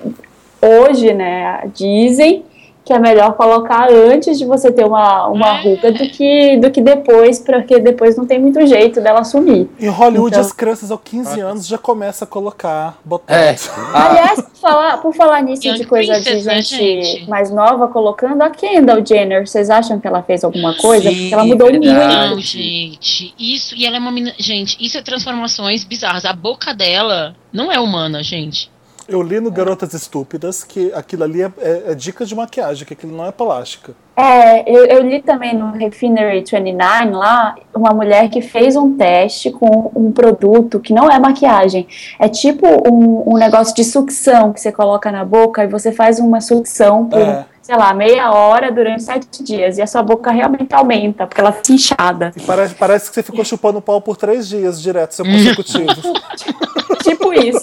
hoje, 0.62 1.12
né, 1.12 1.62
dizem 1.74 2.44
que 2.88 2.92
é 2.94 2.98
melhor 2.98 3.34
colocar 3.34 3.86
antes 3.92 4.38
de 4.38 4.46
você 4.46 4.72
ter 4.72 4.86
uma, 4.86 5.26
uma 5.26 5.58
É. 5.58 5.62
ruga 5.62 5.92
do 5.92 6.08
que, 6.08 6.56
do 6.56 6.70
que 6.70 6.80
depois, 6.80 7.38
porque 7.38 7.78
depois 7.78 8.16
não 8.16 8.24
tem 8.26 8.40
muito 8.40 8.66
jeito 8.66 8.98
dela 8.98 9.22
sumir. 9.24 9.68
Em 9.78 9.88
Hollywood, 9.88 10.30
Então- 10.30 10.40
as 10.40 10.52
crianças 10.52 10.90
aos 10.90 11.00
15 11.04 11.38
anos 11.38 11.66
já 11.66 11.76
começam 11.76 12.24
a 12.26 12.28
colocar 12.30 12.98
botox. 13.04 13.30
É. 13.30 13.54
Ah, 13.92 14.06
Aliás, 14.08 14.40
por 14.40 14.56
falar, 14.58 14.96
por 15.02 15.14
falar 15.14 15.42
nisso 15.42 15.70
de 15.74 15.84
coisa 15.84 16.18
de 16.18 16.30
né, 16.46 16.62
gente, 16.62 17.04
gente? 17.04 17.28
mais 17.28 17.50
nova 17.50 17.88
colocando, 17.88 18.40
a 18.40 18.48
Kendall 18.48 19.04
Jenner, 19.04 19.46
vocês 19.46 19.68
acham 19.68 20.00
que 20.00 20.06
ela 20.06 20.22
fez 20.22 20.42
alguma 20.42 20.74
coisa? 20.74 21.10
Sim, 21.10 21.16
Porque 21.18 21.34
ela 21.34 21.44
mudou 21.44 21.70
verdade. 21.70 21.94
muito. 21.94 22.30
Não, 22.36 22.40
gente. 22.40 23.34
Isso, 23.38 23.74
e 23.76 23.84
ela 23.84 23.96
é 23.96 23.98
uma 23.98 24.10
menina. 24.10 24.34
Gente, 24.38 24.78
isso 24.80 24.96
é 24.96 25.02
transformações 25.02 25.84
bizarras. 25.84 26.24
A 26.24 26.32
boca 26.32 26.72
dela 26.72 27.36
não 27.52 27.70
é 27.70 27.78
humana, 27.78 28.22
gente. 28.22 28.70
Eu 29.08 29.22
li 29.22 29.40
no 29.40 29.50
Garotas 29.50 29.94
Estúpidas 29.94 30.62
que 30.62 30.92
aquilo 30.92 31.24
ali 31.24 31.40
é, 31.42 31.50
é- 31.58 31.82
é 31.92 31.94
dica 31.94 32.26
de 32.26 32.34
maquiagem, 32.34 32.86
que 32.86 32.92
aquilo 32.92 33.16
não 33.16 33.24
é 33.24 33.32
plástica. 33.32 33.94
É, 34.14 34.70
eu, 34.70 34.84
eu 34.84 35.02
li 35.02 35.22
também 35.22 35.56
no 35.56 35.72
Refinery 35.72 36.40
29 36.44 37.10
lá, 37.12 37.54
uma 37.74 37.94
mulher 37.94 38.28
que 38.28 38.42
fez 38.42 38.76
um 38.76 38.96
teste 38.98 39.50
com 39.50 39.90
um 39.94 40.12
produto 40.12 40.78
que 40.78 40.92
não 40.92 41.10
é 41.10 41.18
maquiagem. 41.18 41.86
É 42.18 42.28
tipo 42.28 42.66
um, 42.92 43.32
um 43.32 43.38
negócio 43.38 43.74
de 43.74 43.82
sucção 43.82 44.52
que 44.52 44.60
você 44.60 44.70
coloca 44.70 45.10
na 45.10 45.24
boca 45.24 45.64
e 45.64 45.68
você 45.68 45.90
faz 45.90 46.18
uma 46.18 46.42
sucção 46.42 47.06
por, 47.06 47.18
É. 47.20 47.46
sei 47.62 47.76
lá, 47.76 47.94
meia 47.94 48.30
hora 48.30 48.70
durante 48.70 49.02
sete 49.04 49.42
dias. 49.42 49.78
E 49.78 49.82
a 49.82 49.86
sua 49.86 50.02
boca 50.02 50.30
realmente 50.30 50.74
aumenta, 50.74 51.26
porque 51.26 51.40
ela 51.40 51.52
fica 51.52 51.72
inchada. 51.72 52.32
E 52.36 52.40
parece, 52.40 52.74
parece 52.74 53.08
que 53.08 53.14
você 53.14 53.22
ficou 53.22 53.42
chupando 53.44 53.80
pau 53.80 54.02
por 54.02 54.18
três 54.18 54.46
dias 54.46 54.82
direto, 54.82 55.12
seu 55.14 55.24
consecutivo. 55.64 56.12
tipo 57.02 57.32
isso. 57.32 57.62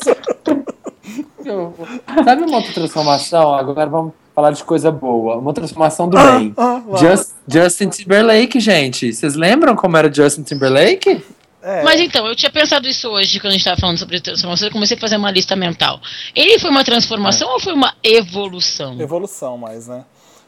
Sabe 2.26 2.44
uma 2.44 2.58
outra 2.58 2.74
transformação? 2.74 3.54
Agora 3.54 3.86
vamos 3.90 4.14
falar 4.34 4.52
de 4.52 4.64
coisa 4.64 4.92
boa. 4.92 5.38
Uma 5.38 5.54
transformação 5.54 6.10
do 6.10 6.18
Ah, 6.18 6.38
bem. 6.40 6.54
ah. 6.58 6.82
Just- 6.98 7.34
Justin 7.48 7.90
Timberlake, 7.90 8.60
gente. 8.60 9.14
Vocês 9.14 9.36
lembram 9.36 9.76
como 9.76 9.96
era 9.98 10.12
Justin 10.12 10.44
Timberlake? 10.44 11.24
É. 11.62 11.82
Mas 11.84 12.00
então, 12.00 12.28
eu 12.28 12.36
tinha 12.36 12.52
pensado 12.52 12.88
isso 12.88 13.10
hoje, 13.10 13.40
quando 13.40 13.48
a 13.48 13.52
gente 13.54 13.62
estava 13.62 13.80
falando 13.80 13.98
sobre 13.98 14.20
transformação, 14.22 14.68
eu 14.68 14.72
comecei 14.72 14.96
a 14.96 15.00
fazer 15.00 15.18
uma 15.18 15.32
lista 15.32 15.56
mental. 15.56 16.00
Ele 16.36 16.60
foi 16.60 16.70
uma 16.70 16.84
transformação 16.84 17.50
ou 17.54 17.60
foi 17.60 17.74
uma 17.74 17.92
evolução? 18.04 19.00
Evolução 19.02 19.58
mais, 19.58 19.88
né? 19.88 20.04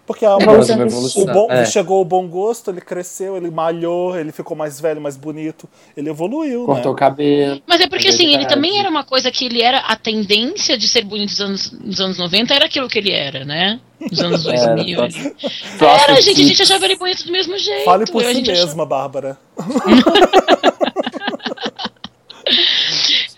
Porque 0.08 0.26
a, 0.26 0.38
do 0.38 0.43
evolução. 0.43 1.24
o 1.24 1.26
bom, 1.26 1.48
É. 1.52 1.65
chegou 1.65 2.02
o 2.02 2.06
bom 2.06 2.26
gosto, 2.30 2.72
ele 2.72 2.80
cresceu, 2.80 3.36
ele 3.36 3.52
malhou, 3.52 4.17
ele 4.17 4.32
ficou 4.32 4.56
mais 4.56 4.80
velho, 4.80 5.02
mais 5.02 5.17
bonito. 5.17 5.67
Ele 5.98 6.10
evoluiu, 6.10 6.63
Cortou 6.65 6.93
o 6.93 6.96
né? 6.96 7.00
cabelo. 7.00 7.62
Mas 7.67 7.82
é 7.82 7.88
porque 7.88 8.08
É 8.08 8.12
assim, 8.12 8.34
ele 8.34 8.46
também 8.46 8.80
era 8.80 8.89
uma 8.89 9.04
coisa 9.04 9.30
que 9.30 9.46
ele 9.46 9.62
era 9.62 9.80
a 9.80 9.98
tendência 9.98 10.78
de 10.78 10.88
ser 10.88 11.04
bonito 11.04 11.32
nos 11.32 11.41
anos, 11.41 11.72
nos 11.74 12.00
anos 12.00 12.17
90, 12.17 12.54
era 12.56 12.65
aquilo 12.67 12.88
que 12.88 12.98
ele 13.00 13.12
era, 13.12 13.43
né? 13.43 13.82
Nos 14.00 14.20
anos 14.22 14.43
2000. 14.48 14.98
Era, 14.98 15.06
ele- 15.08 15.36
Frosted 15.78 16.04
Era, 16.10 16.22
gente, 16.22 16.41
a 16.41 16.46
gente 16.46 16.62
achava 16.63 16.86
ele 16.86 16.96
bonito 16.96 17.26
do 17.26 17.32
mesmo 17.34 17.58
jeito. 17.58 17.84
Fale 17.84 18.06
por 18.06 18.24
si 18.24 18.34
gente 18.34 18.50
achava- 18.52 18.65
mesma, 18.67 18.86
Bárbara. 18.86 19.38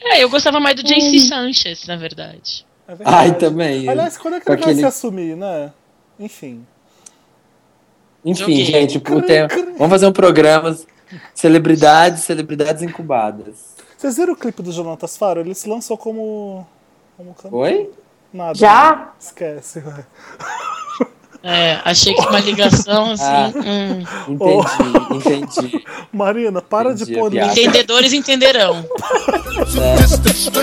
É, 0.01 0.23
eu 0.23 0.29
gostava 0.29 0.59
mais 0.59 0.75
do 0.75 0.83
JC 0.83 1.19
Sanchez, 1.19 1.85
na 1.87 1.95
verdade. 1.95 2.65
É 2.87 2.95
verdade. 2.95 3.17
Ai, 3.17 3.37
também. 3.37 3.87
Aliás, 3.87 4.17
quando 4.17 4.35
é 4.35 4.39
que 4.39 4.49
ele 4.49 4.57
vai 4.57 4.63
aquele- 4.69 4.79
se 4.81 4.85
assumir, 4.85 5.35
né? 5.35 5.71
Enfim. 6.19 6.65
Enfim, 8.25 8.41
Joguei. 8.41 8.65
gente, 8.65 8.97
o 8.97 9.21
tema- 9.21 9.47
vamos 9.77 9.89
fazer 9.89 10.05
um 10.07 10.11
programa 10.11 10.77
celebridades, 11.33 12.23
celebridades 12.23 12.83
incubadas. 12.83 13.75
Vocês 13.97 14.17
viram 14.17 14.33
o 14.33 14.35
clipe 14.35 14.61
do 14.61 14.71
Jonatas 14.71 15.17
Faro? 15.17 15.39
Ele 15.39 15.55
se 15.55 15.67
lançou 15.69 15.97
como. 15.97 16.67
como 17.17 17.33
cantor. 17.33 17.59
Oi? 17.61 17.89
Nada. 18.33 18.53
Já? 18.53 19.13
Esquece. 19.19 19.81
É, 21.41 21.79
achei 21.85 22.13
que 22.13 22.21
uma 22.27 22.39
ligação 22.41 23.11
assim. 23.11 23.23
Ah. 23.23 23.51
hum. 23.55 24.03
Entendi, 24.33 25.45
entendi. 25.47 25.85
Marina, 26.11 26.61
para 26.61 26.93
de 26.93 27.03
Entendi 27.03 27.17
pôr 27.19 27.27
a 27.27 27.31
piada. 27.31 27.51
Entendedores 27.53 28.11
entenderão. 28.13 28.85
distant 29.97 30.59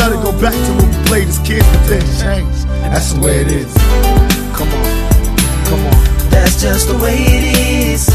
let 0.00 0.12
it 0.12 0.22
go 0.24 0.32
back 0.40 0.54
to 0.54 0.70
when 0.80 0.88
we 0.88 0.96
played 1.08 1.28
as 1.28 1.38
kids, 1.40 1.66
but 1.72 1.84
then 1.86 2.00
changed. 2.16 2.66
That's 2.88 3.12
the 3.12 3.20
way 3.20 3.40
it 3.42 3.48
is. 3.48 3.72
Come 4.56 4.68
on, 4.72 4.86
come 5.68 5.82
on. 5.84 6.00
That's 6.30 6.56
just 6.60 6.88
the 6.88 6.96
way 6.96 7.16
it 7.20 7.44
is. 7.92 8.08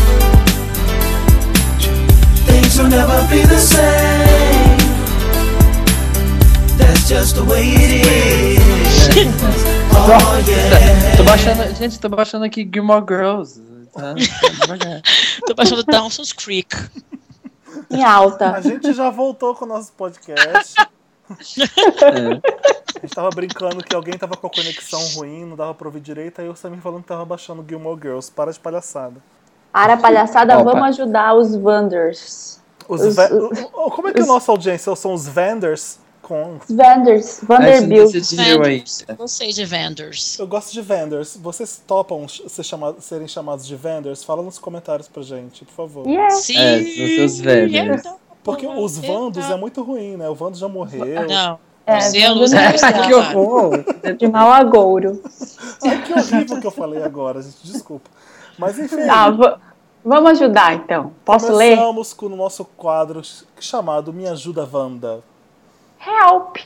Things 2.50 2.80
will 2.80 2.90
never 2.90 3.22
be 3.30 3.42
the 3.46 3.60
same. 3.60 4.78
That's 6.78 7.08
just 7.08 7.36
the 7.36 7.46
way 7.46 7.64
it 7.66 7.92
is. 8.08 8.66
Oh 9.98 10.44
yeah. 10.46 11.16
Tô 11.18 11.24
baixando, 11.24 11.74
gente, 11.76 12.00
tô 12.00 12.10
baixando 12.10 12.46
aqui 12.46 12.70
Gilmore 12.72 13.04
Girls. 13.08 13.60
Tá? 13.94 14.14
Tô 15.48 15.56
baixando 15.56 15.84
Dawson's 15.86 16.34
Creek. 16.34 16.76
Em 17.90 18.04
alta. 18.04 18.52
A 18.52 18.62
gente 18.62 18.94
já 18.94 19.10
voltou 19.10 19.56
com 19.56 19.64
o 19.64 19.68
nosso 19.68 19.94
podcast. 19.94 20.76
É. 21.30 22.96
A 22.98 23.00
gente 23.02 23.14
tava 23.16 23.30
brincando 23.30 23.84
que 23.84 23.96
alguém 23.96 24.18
tava 24.18 24.36
com 24.38 24.48
a 24.48 24.50
conexão 24.50 25.00
ruim, 25.16 25.46
não 25.46 25.56
dava 25.56 25.74
pra 25.74 25.88
ouvir 25.88 26.00
direito, 26.00 26.40
aí 26.42 26.48
o 26.50 26.56
Samir 26.56 26.80
falando 26.80 27.02
que 27.02 27.08
tava 27.08 27.26
baixando 27.26 27.66
Gilmore 27.68 28.00
Girls. 28.02 28.32
Para 28.32 28.52
de 28.52 28.60
palhaçada. 28.60 29.16
Para 29.72 29.98
palhaçada, 29.98 30.58
Opa. 30.58 30.72
vamos 30.72 30.90
ajudar 31.00 31.36
os 31.36 31.56
Wanders. 31.56 32.60
Os 32.88 33.02
Os- 33.02 33.16
Como 33.72 34.08
é 34.08 34.14
que 34.14 34.22
a 34.22 34.26
nossa 34.26 34.52
audiência 34.52 34.96
são 34.96 35.14
os 35.14 35.28
vendors? 35.28 36.00
Com... 36.22 36.58
Os 36.58 36.68
gente 36.68 37.46
Vanderbilt. 37.46 38.12
decidiu 38.12 38.64
aí. 38.64 38.84
Gostei 39.16 39.52
de 39.52 39.64
Vendors. 39.64 40.40
Eu 40.40 40.48
gosto 40.48 40.74
de 40.74 40.82
vendors. 40.82 41.38
Vocês 41.40 41.80
topam 41.86 42.28
ser 42.28 42.64
chama- 42.64 42.96
serem 43.00 43.28
chamados 43.28 43.64
de 43.68 43.76
vendors? 43.76 44.24
Fala 44.24 44.42
nos 44.42 44.58
comentários 44.58 45.08
pra 45.08 45.22
gente, 45.22 45.64
por 45.66 45.74
favor. 45.74 46.08
Yeah. 46.08 46.32
Sim. 46.32 46.58
É, 46.58 46.80
são 46.84 47.08
seus 47.16 47.40
velhos. 47.40 48.02
Porque 48.46 48.68
os 48.68 48.98
Vandos 49.00 49.50
é 49.50 49.56
muito 49.58 49.82
ruim, 49.84 50.16
né? 50.18 50.30
O 50.30 50.36
Vando 50.36 50.58
já 50.58 50.68
morreu. 50.68 51.28
Não. 51.28 51.60
É, 51.88 52.18
é 52.20 52.26
a 52.26 52.32
luz 52.32 52.52
não 52.52 52.60
é 52.60 52.72
do 52.72 52.78
céu, 52.80 52.94
que 53.04 53.14
horror! 53.14 53.84
De 54.18 54.28
mau 54.28 54.52
agouro. 54.52 55.22
Ai, 55.84 56.02
que 56.04 56.14
horrível 56.14 56.60
que 56.60 56.66
eu 56.68 56.72
falei 56.72 57.04
agora, 57.04 57.42
gente. 57.42 57.58
Desculpa. 57.64 58.10
Mas 58.58 58.80
enfim. 58.80 59.02
Ah, 59.10 59.30
va- 59.30 59.60
vamos 60.04 60.32
ajudar 60.32 60.74
então. 60.76 61.12
Posso 61.24 61.52
ler? 61.52 61.76
Começamos 61.76 62.14
com 62.14 62.26
o 62.28 62.36
nosso 62.36 62.66
quadro 62.66 63.22
chamado 63.60 64.12
Me 64.14 64.28
Ajuda 64.28 64.68
Wanda. 64.72 65.20
Help! 66.00 66.58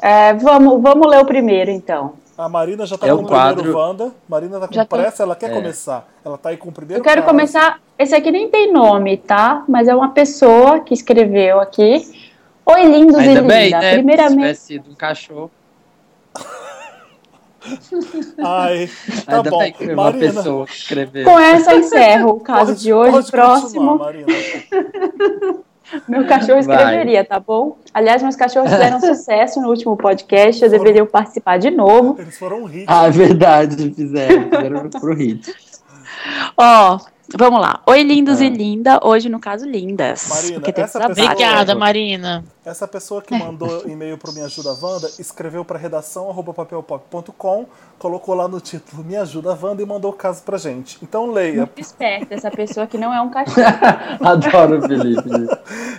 É, 0.00 0.32
vamos, 0.34 0.80
vamos 0.82 1.08
ler 1.10 1.20
o 1.20 1.26
primeiro 1.26 1.70
então. 1.70 2.14
A 2.36 2.48
Marina 2.48 2.84
já 2.84 2.98
tá 2.98 3.06
É 3.06 3.10
com 3.10 3.16
o 3.16 3.20
o 3.20 3.24
primeiro 3.26 3.54
quadro- 3.54 3.78
Wanda. 3.78 4.12
Marina 4.28 4.58
tá 4.58 4.66
com 4.66 4.74
Já 4.74 4.84
tô. 4.84 4.96
pressa, 4.96 5.22
ela 5.22 5.36
quer 5.36 5.50
É. 5.50 5.54
começar. 5.54 6.08
Ela 6.24 6.36
tá 6.36 6.48
aí 6.48 6.56
com 6.56 6.68
o 6.68 6.72
primeiro 6.72 7.00
Eu 7.00 7.04
quero 7.04 7.22
caso. 7.22 7.32
começar. 7.32 7.80
Esse 7.96 8.14
aqui 8.14 8.30
nem 8.32 8.50
tem 8.50 8.72
nome, 8.72 9.16
tá? 9.18 9.62
Mas 9.68 9.86
é 9.86 9.94
uma 9.94 10.10
pessoa 10.10 10.80
que 10.80 10.92
escreveu 10.92 11.60
aqui. 11.60 12.02
Oi, 12.66 12.84
lindos 12.86 13.16
Ainda 13.16 13.40
e 13.40 13.42
bem, 13.42 13.64
linda. 13.66 13.78
né? 13.80 13.90
Se 13.90 13.94
Primeiramente, 13.96 14.38
tivesse 14.40 14.66
sido 14.66 14.90
um 14.90 14.94
cachorro. 14.94 15.50
Ai, 18.44 18.90
tá 19.24 19.36
Ainda 19.36 19.50
bom. 19.50 19.58
bem 19.58 19.72
que 19.72 19.84
uma 19.86 19.94
Marina, 20.04 20.32
pessoa 20.34 20.66
que 20.66 20.72
escreveu. 20.74 21.24
com 21.24 21.38
essa 21.38 21.74
encerro 21.74 22.30
o 22.30 22.40
caso 22.40 22.72
pode- 22.72 22.80
de 22.82 22.92
hoje. 22.92 23.10
pode 23.12 23.30
Próximo. 23.30 24.00
meu 26.08 26.26
cachorro 26.26 26.62
Vai. 26.62 26.76
escreveria, 26.76 27.24
tá 27.24 27.38
bom? 27.40 27.78
Aliás, 27.92 28.22
meus 28.22 28.36
cachorros 28.36 28.70
fizeram 28.70 28.98
sucesso 29.00 29.60
no 29.60 29.68
último 29.68 29.96
podcast. 29.96 30.62
Eu 30.62 30.70
deveria 30.70 31.04
participar 31.06 31.58
de 31.58 31.70
novo. 31.70 32.16
Eles 32.18 32.38
foram 32.38 32.62
um 32.62 32.64
hit. 32.64 32.84
Ah, 32.86 33.06
é 33.06 33.10
verdade, 33.10 33.92
fizeram. 33.94 34.50
Fizeram 34.50 34.90
pro 34.90 35.14
hit. 35.14 35.54
Ó, 36.56 36.98
vamos 37.38 37.60
lá. 37.60 37.80
Oi, 37.86 38.02
lindos 38.02 38.40
Ah. 38.40 38.44
e 38.44 38.48
linda. 38.48 39.00
Hoje, 39.02 39.28
no 39.28 39.38
caso, 39.40 39.66
lindas. 39.66 40.28
Marina, 40.28 40.62
essa 40.76 41.08
pessoa-. 41.08 41.26
Obrigada, 41.26 41.74
Marina. 41.74 42.44
Essa 42.64 42.88
pessoa 42.88 43.20
que 43.20 43.36
mandou 43.36 43.82
e-mail 43.88 44.16
pro 44.16 44.32
Me 44.32 44.40
Ajuda 44.40 44.74
Wanda 44.80 45.08
escreveu 45.18 45.64
para 45.64 45.78
redação 45.78 46.30
arroba 46.30 46.54
papelpop.com, 46.54 47.66
colocou 47.98 48.34
lá 48.34 48.48
no 48.48 48.60
título 48.60 49.04
Me 49.04 49.16
Ajuda 49.16 49.56
Wanda 49.60 49.82
e 49.82 49.86
mandou 49.86 50.10
o 50.10 50.14
caso 50.14 50.42
pra 50.42 50.56
gente. 50.56 50.98
Então 51.02 51.30
leia. 51.30 51.56
Muito 51.56 51.80
esperta 51.80 52.34
essa 52.34 52.50
pessoa 52.50 52.86
que 52.86 52.96
não 52.96 53.12
é 53.12 53.20
um 53.20 53.28
cachorro. 53.30 53.60
Adoro 54.20 54.78
o 54.78 54.82
Felipe. 54.88 55.28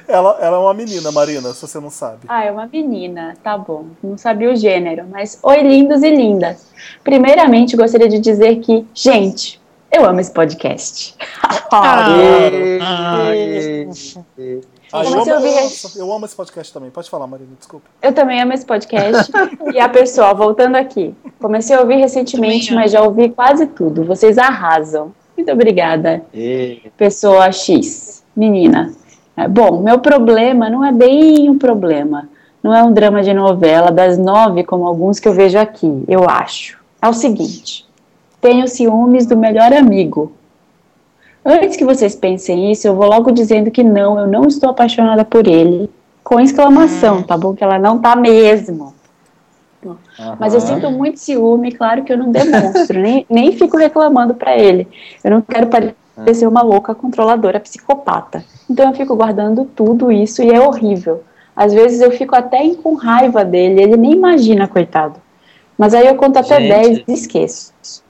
Ela, 0.08 0.38
ela 0.41 0.58
é 0.58 0.60
uma 0.60 0.74
menina, 0.74 1.12
Marina, 1.12 1.54
se 1.54 1.62
você 1.62 1.80
não 1.80 1.89
sabe. 1.89 2.21
Ah, 2.28 2.43
é 2.43 2.52
uma 2.52 2.65
menina, 2.67 3.36
tá 3.43 3.58
bom. 3.58 3.86
Não 4.04 4.17
sabia 4.17 4.52
o 4.52 4.56
gênero, 4.56 5.06
mas 5.10 5.38
oi, 5.43 5.62
lindos 5.62 6.02
e 6.02 6.10
lindas. 6.10 6.67
Primeiramente, 7.04 7.76
gostaria 7.78 8.10
de 8.10 8.19
dizer 8.19 8.58
que, 8.58 8.86
gente, 8.93 9.62
eu 9.95 10.05
amo 10.05 10.19
esse 10.19 10.31
podcast. 10.31 11.15
Ah, 11.71 12.08
Ai, 12.81 13.88
Ah, 14.93 15.03
eu, 15.03 15.10
Comecei 15.12 15.34
amo, 15.34 15.45
a 15.45 15.47
ouvir- 15.49 15.97
eu, 15.97 16.13
amo 16.13 16.25
esse 16.25 16.36
podcast 16.36 16.71
também. 16.73 16.89
Pode 16.89 17.10
falar, 17.10 17.27
Marina, 17.27 17.49
desculpa. 17.58 17.86
Eu 18.01 18.13
também 18.13 18.39
amo 18.41 18.53
esse 18.53 18.65
podcast. 18.65 19.29
e 19.73 19.79
a 19.79 19.89
pessoa, 19.89 20.34
voltando 20.34 20.75
aqui, 20.75 21.13
comecei 21.41 21.75
a 21.75 21.81
ouvir 21.81 21.95
recentemente, 21.95 22.73
mas 22.73 22.91
já 22.91 23.01
ouvi 23.01 23.29
quase 23.29 23.65
tudo. 23.67 24.05
Vocês 24.05 24.38
arrasam. 24.38 25.12
Muito 25.36 25.51
obrigada, 25.51 26.23
e- 26.34 26.81
pessoa 26.95 27.51
X, 27.51 28.23
menina. 28.36 28.93
É, 29.36 29.47
Bom, 29.49 29.81
meu 29.81 29.99
problema 29.99 30.69
não 30.69 30.86
é 30.86 30.93
bem 30.93 31.49
um 31.49 31.58
problema. 31.58 32.29
Não 32.63 32.73
é 32.73 32.81
um 32.81 32.93
drama 32.93 33.21
de 33.21 33.34
novela 33.34 33.91
das 33.91 34.17
nove, 34.17 34.63
como 34.63 34.88
alguns 34.88 35.19
que 35.19 35.27
eu 35.27 35.34
vejo 35.34 35.58
aqui, 35.58 36.03
eu 36.08 36.29
acho. 36.29 36.79
É 37.01 37.08
o 37.10 37.13
seguinte: 37.13 37.86
tenho 38.45 38.67
ciúmes 38.67 39.25
do 39.25 39.36
melhor 39.36 39.73
amigo. 39.73 40.31
Antes 41.43 41.75
que 41.75 41.84
vocês 41.84 42.15
pensem 42.15 42.71
isso, 42.71 42.88
eu 42.88 42.95
vou 42.95 43.08
logo 43.08 43.31
dizendo 43.31 43.71
que 43.71 43.84
não, 43.84 44.19
eu 44.19 44.27
não 44.27 44.45
estou 44.45 44.69
apaixonada 44.69 45.25
por 45.25 45.47
ele. 45.47 45.89
Com 46.23 46.39
exclamação, 46.39 47.23
tá 47.23 47.36
bom? 47.36 47.55
Que 47.55 47.63
ela 47.63 47.79
não 47.79 47.97
tá 47.97 48.15
mesmo. 48.15 48.93
Mas 50.39 50.53
eu 50.53 50.62
sinto 50.62 50.91
muito 50.91 51.19
ciúme, 51.19 51.71
claro 51.71 52.03
que 52.03 52.13
eu 52.13 52.17
não 52.19 52.31
demonstro, 52.31 52.99
nem, 53.01 53.25
nem 53.27 53.51
fico 53.51 53.77
reclamando 53.77 54.36
pra 54.36 54.55
ele. 54.55 54.88
Eu 55.23 55.31
não 55.31 55.41
quero 55.41 55.67
parecer 55.67 56.47
uma 56.47 56.62
louca 56.62 56.93
controladora, 56.93 57.60
psicopata. 57.60 58.45
Então 58.69 58.89
eu 58.89 58.95
fico 58.95 59.15
guardando 59.15 59.65
tudo 59.65 60.12
isso 60.12 60.43
e 60.43 60.51
é 60.51 60.60
horrível. 60.60 61.23
Às 61.55 61.73
vezes 61.73 61.99
eu 61.99 62.12
fico 62.12 62.36
até 62.36 62.75
com 62.75 62.93
raiva 62.93 63.43
dele, 63.43 63.81
ele 63.81 63.97
nem 63.97 64.13
imagina, 64.13 64.67
coitado. 64.67 65.19
Mas 65.75 65.95
aí 65.95 66.05
eu 66.05 66.15
conto 66.15 66.38
até 66.38 66.60
Gente. 66.60 66.69
10 66.69 67.03
e 67.08 67.13
esqueço. 67.13 68.05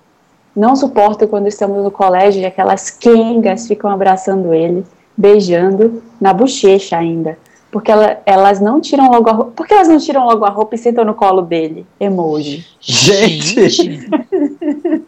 Não 0.56 0.76
suporto 0.76 1.28
quando 1.28 1.48
estamos 1.48 1.84
no 1.84 1.92
colégio 1.92 2.42
e 2.42 2.46
aquelas 2.46 2.90
quengas 2.90 3.68
ficam 3.68 3.90
abraçando 3.90 4.54
ele, 4.54 4.86
beijando, 5.18 6.02
na 6.20 6.34
bochecha 6.34 6.98
ainda. 6.98 7.38
Porque 7.70 7.92
ela- 7.92 8.20
elas 8.26 8.62
não 8.62 8.80
tiram 8.80 9.12
logo 9.12 9.30
a 9.30 9.34
roupa. 9.34 9.52
Por 9.52 9.68
que 9.68 9.74
elas 9.74 9.90
não 9.90 9.98
tiram 9.98 10.26
logo 10.26 10.46
a 10.46 10.50
roupa 10.50 10.76
e 10.76 10.78
sentam 10.78 11.04
no 11.04 11.14
colo 11.14 11.42
dele? 11.42 11.86
Emoji. 12.00 12.66
Gente, 12.80 14.08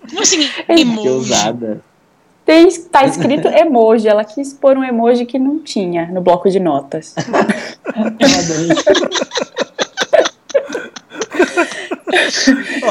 Como 0.10 0.22
assim? 0.22 0.50
que 0.68 0.82
Emoji. 0.82 1.08
ousada. 1.10 1.82
Tem, 2.44 2.68
tá 2.92 3.06
escrito 3.06 3.48
emoji. 3.48 4.08
Ela 4.08 4.24
quis 4.26 4.54
pôr 4.54 4.78
um 4.78 4.84
emoji 4.84 5.26
que 5.26 5.38
não 5.40 5.60
tinha 5.60 6.08
no 6.08 6.20
bloco 6.22 6.50
de 6.50 6.60
notas. 6.60 7.14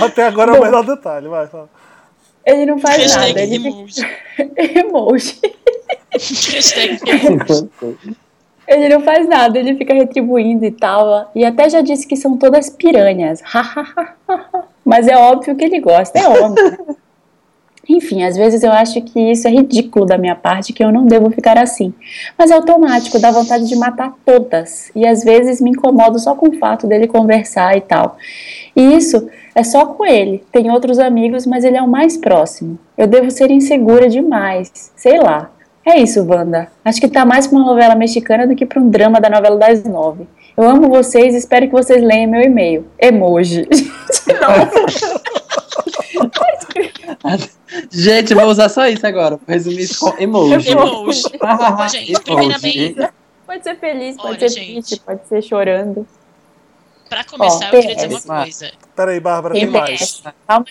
Até 0.02 0.26
agora 0.26 0.54
é 0.56 0.58
o 0.58 0.62
melhor 0.62 0.84
detalhe, 0.84 1.28
vai. 1.28 1.46
fala. 1.46 1.68
Ele 2.46 2.64
não 2.64 2.78
faz 2.78 2.98
Hashtag 2.98 3.28
nada. 3.28 3.42
Ele 3.42 3.56
emoji. 3.56 4.06
fica... 4.36 4.78
emoji. 4.80 5.40
Hashtag 6.14 7.00
emoji. 7.10 8.16
Ele 8.68 8.88
não 8.88 9.00
faz 9.00 9.28
nada, 9.28 9.56
ele 9.60 9.76
fica 9.76 9.94
retribuindo 9.94 10.64
e 10.64 10.72
tal. 10.72 11.30
E 11.36 11.44
até 11.44 11.70
já 11.70 11.80
disse 11.80 12.04
que 12.04 12.16
são 12.16 12.36
todas 12.36 12.68
piranhas. 12.68 13.40
Mas 14.84 15.06
é 15.06 15.16
óbvio 15.16 15.54
que 15.54 15.64
ele 15.64 15.78
gosta, 15.78 16.18
é 16.18 16.28
óbvio. 16.28 16.96
Enfim, 17.88 18.24
às 18.24 18.36
vezes 18.36 18.62
eu 18.62 18.72
acho 18.72 19.00
que 19.02 19.30
isso 19.30 19.46
é 19.46 19.50
ridículo 19.50 20.04
da 20.04 20.18
minha 20.18 20.34
parte, 20.34 20.72
que 20.72 20.82
eu 20.82 20.90
não 20.90 21.06
devo 21.06 21.30
ficar 21.30 21.56
assim. 21.56 21.94
Mas 22.36 22.50
é 22.50 22.54
automático, 22.54 23.18
dá 23.18 23.30
vontade 23.30 23.68
de 23.68 23.76
matar 23.76 24.12
todas. 24.24 24.90
E 24.94 25.06
às 25.06 25.22
vezes 25.22 25.60
me 25.60 25.70
incomodo 25.70 26.18
só 26.18 26.34
com 26.34 26.48
o 26.48 26.58
fato 26.58 26.86
dele 26.86 27.06
conversar 27.06 27.76
e 27.76 27.80
tal. 27.80 28.16
E 28.74 28.96
isso 28.96 29.28
é 29.54 29.62
só 29.62 29.86
com 29.86 30.04
ele. 30.04 30.42
Tem 30.50 30.70
outros 30.70 30.98
amigos, 30.98 31.46
mas 31.46 31.64
ele 31.64 31.76
é 31.76 31.82
o 31.82 31.88
mais 31.88 32.16
próximo. 32.16 32.78
Eu 32.98 33.06
devo 33.06 33.30
ser 33.30 33.50
insegura 33.50 34.08
demais. 34.08 34.90
Sei 34.96 35.18
lá. 35.18 35.50
É 35.84 36.00
isso, 36.00 36.26
Wanda. 36.28 36.68
Acho 36.84 37.00
que 37.00 37.06
tá 37.06 37.24
mais 37.24 37.46
pra 37.46 37.56
uma 37.56 37.66
novela 37.66 37.94
mexicana 37.94 38.46
do 38.46 38.56
que 38.56 38.66
pra 38.66 38.80
um 38.80 38.90
drama 38.90 39.20
da 39.20 39.30
novela 39.30 39.56
das 39.56 39.84
nove. 39.84 40.26
Eu 40.56 40.64
amo 40.64 40.88
vocês 40.88 41.34
e 41.34 41.38
espero 41.38 41.66
que 41.66 41.72
vocês 41.72 42.02
leiam 42.02 42.28
meu 42.28 42.42
e-mail. 42.42 42.86
Emoji. 42.98 43.68
Gente, 47.90 48.34
vou 48.34 48.46
usar 48.46 48.68
só 48.68 48.86
isso 48.86 49.06
agora. 49.06 49.36
Vou 49.36 49.40
resumir 49.46 49.82
isso 49.82 49.98
com 50.00 50.22
emoji. 50.22 50.70
Emoji. 50.70 51.22
Gente, 51.90 52.20
primeiramente, 52.22 53.08
Pode 53.46 53.62
ser 53.62 53.76
feliz, 53.76 54.16
pode 54.16 54.28
Olha, 54.28 54.38
ser 54.40 54.48
gente. 54.60 54.72
triste, 54.72 55.00
pode 55.06 55.20
ser 55.28 55.40
chorando. 55.42 56.04
pra 57.08 57.22
começar, 57.24 57.70
Ó, 57.72 57.76
eu 57.76 57.80
queria 57.80 57.94
dizer 57.94 58.08
uma 58.08 58.18
PS. 58.18 58.26
coisa. 58.26 58.72
Peraí, 58.96 59.20
Bárbara, 59.20 59.54
tem 59.54 59.62
Tem 59.62 59.70
mais. 59.70 60.00
PS. 60.00 60.22
Calma, 60.48 60.66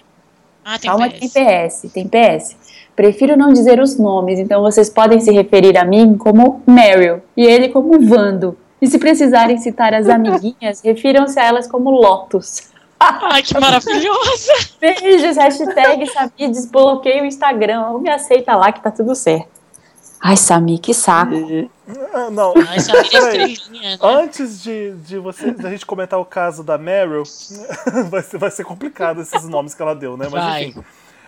Ah, 0.66 0.78
tem 0.80 0.90
calma 0.90 1.10
que 1.10 1.20
tem 1.20 1.30
PS. 1.30 1.82
PS, 1.84 1.92
tem 1.94 2.08
PS. 2.08 2.56
Prefiro 2.94 3.38
não 3.38 3.54
dizer 3.54 3.80
os 3.80 3.98
nomes, 3.98 4.40
então 4.40 4.62
vocês 4.62 4.90
podem 4.90 5.20
se 5.22 5.32
referir 5.32 5.78
a 5.78 5.86
mim 5.86 6.18
como 6.18 6.62
Meryl 6.68 7.22
e 7.36 7.46
ele 7.46 7.70
como 7.70 8.00
Vando. 8.06 8.58
E 8.82 8.88
se 8.88 9.00
precisarem 9.00 9.58
citar 9.58 9.94
as 9.94 10.10
amiguinhas, 10.10 10.82
refiram-se 10.84 11.40
a 11.40 11.46
elas 11.46 11.68
como 11.68 11.90
Lotus. 11.90 12.70
Ai, 13.00 13.44
que 13.44 13.60
maravilhosa. 13.60 14.54
Beijos, 14.80 15.38
hashtag 15.38 16.08
Samir 16.08 16.50
desbloqueia 16.52 17.24
o 17.24 17.26
Instagram. 17.26 17.88
Ou 17.90 18.00
me 18.00 18.10
aceita 18.10 18.56
lá 18.56 18.72
que 18.72 18.82
tá 18.82 18.92
tudo 18.92 19.14
certo. 19.16 19.56
Ai, 20.20 20.38
Samir, 20.38 20.80
que 20.80 20.94
saco. 20.94 21.36
Ah, 22.14 22.30
Não, 22.32 22.54
Ai, 22.68 22.80
Samir 22.80 23.16
é 23.16 23.48
né? 23.70 23.98
Antes 24.02 24.62
de, 24.64 24.94
de 24.96 25.20
você, 25.20 25.52
da 25.52 25.70
gente 25.70 25.86
comentar 25.86 26.20
o 26.20 26.26
caso 26.26 26.64
da 26.64 26.78
Meryl, 26.78 27.24
vai 28.10 28.24
ser, 28.24 28.38
vai 28.38 28.50
ser 28.50 28.64
complicado 28.64 29.22
esses 29.22 29.48
nomes 29.48 29.76
que 29.76 29.82
ela 29.82 29.94
deu, 29.94 30.18
né? 30.18 30.28
Mas 30.32 30.44
Vai. 30.44 30.64
enfim. 30.64 30.84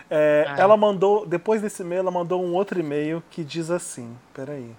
É, 0.10 0.46
Vai. 0.48 0.62
ela 0.62 0.78
mandou, 0.78 1.26
depois 1.28 1.62
desse 1.62 1.84
e-mail, 1.84 2.00
ela 2.00 2.12
mandou 2.12 2.42
um 2.42 2.54
outro 2.56 2.80
e-mail 2.80 3.22
que 3.30 3.44
diz 3.44 3.70
assim: 3.70 4.16
peraí. 4.34 4.72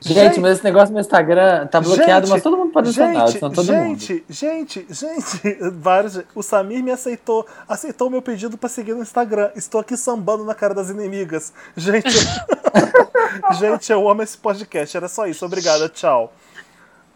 Gente, 0.00 0.40
mas 0.40 0.56
esse 0.56 0.64
negócio 0.64 0.92
no 0.94 1.00
Instagram 1.00 1.66
tá 1.66 1.80
bloqueado, 1.80 2.26
Gente, 2.26 2.34
mas 2.34 2.42
todo 2.42 2.56
mundo 2.56 2.72
pode 2.72 2.88
adicionar, 2.88 3.26
gente, 3.28 3.40
todo 3.40 3.56
mundo. 3.56 3.66
gente, 3.66 4.24
gente, 4.28 4.86
gente, 4.90 5.58
vários. 5.72 6.20
O 6.34 6.42
Samir 6.42 6.82
me 6.82 6.90
aceitou, 6.90 7.46
aceitou 7.68 8.08
o 8.08 8.10
meu 8.10 8.22
pedido 8.22 8.56
pra 8.58 8.68
seguir 8.68 8.94
no 8.94 9.02
Instagram. 9.02 9.50
Estou 9.56 9.80
aqui 9.80 9.96
sambando 9.96 10.44
na 10.44 10.54
cara 10.54 10.74
das 10.74 10.90
inimigas. 10.90 11.52
Gente, 11.76 12.08
gente, 13.58 13.92
eu 13.92 14.08
amo 14.08 14.22
esse 14.22 14.36
podcast. 14.36 14.96
Era 14.96 15.08
só 15.08 15.26
isso. 15.26 15.44
Obrigada, 15.44 15.88
tchau. 15.88 16.32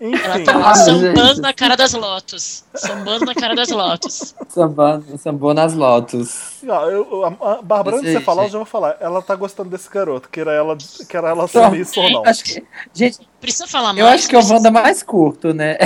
Ela 0.00 0.42
tá 0.44 0.56
lá 0.56 0.70
Ah, 0.70 0.74
sambando 0.74 1.26
gente. 1.28 1.40
na 1.42 1.52
cara 1.52 1.76
das 1.76 1.92
Lotus. 1.92 2.64
Sambando 2.74 3.26
na 3.26 3.34
cara 3.34 3.54
das 3.54 3.68
Lotus. 3.68 4.34
Sambando, 4.48 5.18
sambou 5.18 5.52
nas 5.52 5.74
lotos. 5.74 6.58
ó, 6.66 6.90
eu, 6.90 7.24
a, 7.24 7.28
a 7.52 7.62
Bárbara, 7.62 7.96
antes 7.96 8.06
de 8.06 8.12
você 8.12 8.18
Gente. 8.18 8.24
falar, 8.24 8.44
eu 8.44 8.48
já 8.48 8.58
vou 8.58 8.64
falar. 8.66 8.96
Ela 8.98 9.20
tá 9.20 9.34
gostando 9.36 9.68
desse 9.68 9.90
garoto, 9.90 10.28
queira 10.30 10.52
ela, 10.52 10.76
queira 11.08 11.28
ela 11.28 11.44
assumir 11.44 11.80
isso 11.80 12.00
ou 12.00 12.10
não. 12.10 12.24
Acho 12.26 12.42
que, 12.44 12.64
gente, 12.94 13.18
Precisa 13.40 13.66
falar 13.66 13.88
mais. 13.92 13.98
eu 14.00 14.06
acho 14.08 14.28
que 14.28 14.36
é 14.36 14.38
o 14.38 14.48
Wanda 14.48 14.70
mais 14.70 15.02
curto, 15.02 15.52
né? 15.54 15.76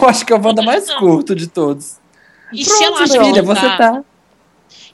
Eu 0.00 0.08
acho 0.08 0.24
que 0.26 0.32
é 0.32 0.36
o 0.36 0.42
Wanda 0.44 0.62
mais 0.62 0.86
Não. 0.86 0.98
curto 0.98 1.34
de 1.34 1.46
todos. 1.46 1.96
E 2.52 2.64
se 2.64 2.84
ela 2.84 2.96
Pronto, 2.96 3.02
acha 3.02 3.18
que 3.18 3.24
filha, 3.24 3.42
não 3.42 3.54
você 3.54 3.60
tá, 3.68 3.76
tá. 3.78 4.04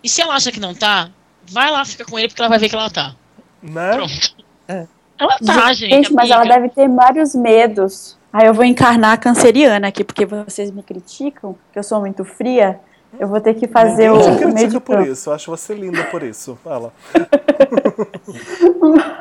E 0.02 0.08
se 0.08 0.22
ela 0.22 0.34
acha 0.34 0.50
que 0.52 0.60
não 0.60 0.74
tá, 0.74 1.10
vai 1.50 1.70
lá, 1.70 1.84
fica 1.84 2.04
com 2.04 2.18
ele, 2.18 2.28
porque 2.28 2.40
ela 2.40 2.48
vai 2.48 2.58
ver 2.58 2.68
que 2.68 2.74
ela 2.74 2.88
tá. 2.90 3.14
Né? 3.62 3.92
Pronto. 3.96 4.34
É. 4.68 4.86
Ela 5.18 5.36
tá, 5.44 5.72
gente. 5.72 5.90
Gente, 5.90 6.12
mas 6.14 6.30
ela 6.30 6.44
deve 6.44 6.68
ter 6.70 6.88
vários 6.88 7.34
medos. 7.34 8.16
Aí 8.32 8.46
eu 8.46 8.54
vou 8.54 8.64
encarnar 8.64 9.12
a 9.12 9.16
canceriana 9.16 9.88
aqui, 9.88 10.04
porque 10.04 10.24
vocês 10.24 10.70
me 10.70 10.82
criticam, 10.82 11.56
que 11.72 11.78
eu 11.78 11.82
sou 11.82 12.00
muito 12.00 12.24
fria. 12.24 12.78
Eu 13.18 13.26
vou 13.26 13.40
ter 13.40 13.54
que 13.54 13.66
fazer 13.66 14.08
Ninguém 14.08 14.30
o 14.30 14.38
te 14.38 14.44
meio 14.44 14.54
critica 14.54 14.68
de 14.68 14.80
por 14.80 15.00
isso. 15.06 15.30
Eu 15.30 15.34
acho 15.34 15.50
você 15.50 15.74
linda 15.74 16.04
por 16.04 16.22
isso. 16.22 16.56
Fala. 16.62 16.92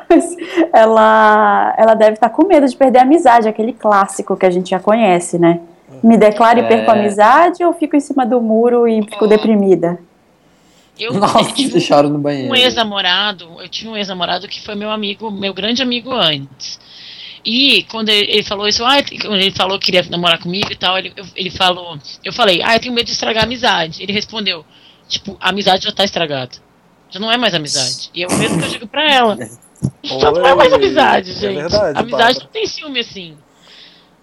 Mas 0.08 0.36
ela, 0.72 1.74
ela 1.76 1.94
deve 1.94 2.12
estar 2.12 2.28
com 2.30 2.46
medo 2.46 2.66
de 2.68 2.76
perder 2.76 3.00
a 3.00 3.02
amizade, 3.02 3.48
aquele 3.48 3.72
clássico 3.72 4.36
que 4.36 4.46
a 4.46 4.50
gente 4.50 4.70
já 4.70 4.78
conhece, 4.78 5.38
né? 5.38 5.60
Me 6.02 6.16
declaro 6.16 6.60
e 6.60 6.62
É. 6.62 6.68
perco 6.68 6.90
a 6.90 6.94
amizade 6.94 7.64
ou 7.64 7.72
fico 7.72 7.96
em 7.96 8.00
cima 8.00 8.24
do 8.24 8.40
muro 8.40 8.86
e 8.86 9.02
fico 9.02 9.24
Ó. 9.24 9.28
deprimida? 9.28 9.98
Eu 10.98 11.14
Nossa, 11.14 11.52
tive 11.52 11.80
você 11.80 11.88
chora 11.94 12.08
no 12.08 12.16
um 12.16 12.20
banheiro. 12.20 12.54
ex-namorado, 12.54 13.48
eu 13.60 13.68
tive 13.68 13.88
um 13.90 13.96
ex-namorado 13.96 14.46
que 14.46 14.64
foi 14.64 14.74
meu 14.74 14.90
amigo, 14.90 15.30
meu 15.30 15.52
grande 15.54 15.82
amigo 15.82 16.12
antes. 16.12 16.78
E 17.44 17.84
quando 17.84 18.08
ele, 18.10 18.30
ele 18.30 18.42
falou 18.42 18.68
isso, 18.68 18.84
ah, 18.84 18.96
quando 19.22 19.36
ele 19.36 19.50
falou 19.52 19.78
que 19.78 19.86
queria 19.86 20.02
namorar 20.10 20.38
comigo 20.40 20.70
e 20.70 20.76
tal, 20.76 20.98
ele, 20.98 21.12
eu- 21.16 21.24
ele 21.34 21.50
falou, 21.50 21.98
eu 22.24 22.32
falei, 22.32 22.62
ah, 22.62 22.74
eu 22.76 22.80
tenho 22.80 22.92
medo 22.94 23.06
de 23.06 23.12
estragar 23.12 23.42
a 23.44 23.46
amizade. 23.46 24.02
Ele 24.02 24.12
respondeu, 24.12 24.64
tipo, 25.08 25.36
a 25.40 25.48
amizade 25.50 25.84
já 25.84 25.92
tá 25.92 26.04
estragada. 26.04 26.52
Já 27.10 27.18
não 27.18 27.30
é 27.32 27.36
mais 27.38 27.54
amizade. 27.54 28.10
E 28.14 28.22
é 28.22 28.26
o 28.26 28.32
mesmo 28.32 28.58
que 28.58 28.64
eu 28.66 28.70
digo 28.70 28.86
pra 28.86 29.02
ela. 29.10 29.36
Já 30.04 30.30
não 30.30 30.46
é 30.46 30.54
mais 30.54 30.70
amizade, 30.74 31.30
É 31.30 31.34
gente. 31.34 31.54
verdade, 31.56 31.98
amizade 31.98 32.10
Bárbara. 32.10 32.44
não 32.44 32.50
tem 32.52 32.66
ciúme 32.66 33.00
assim. 33.00 33.34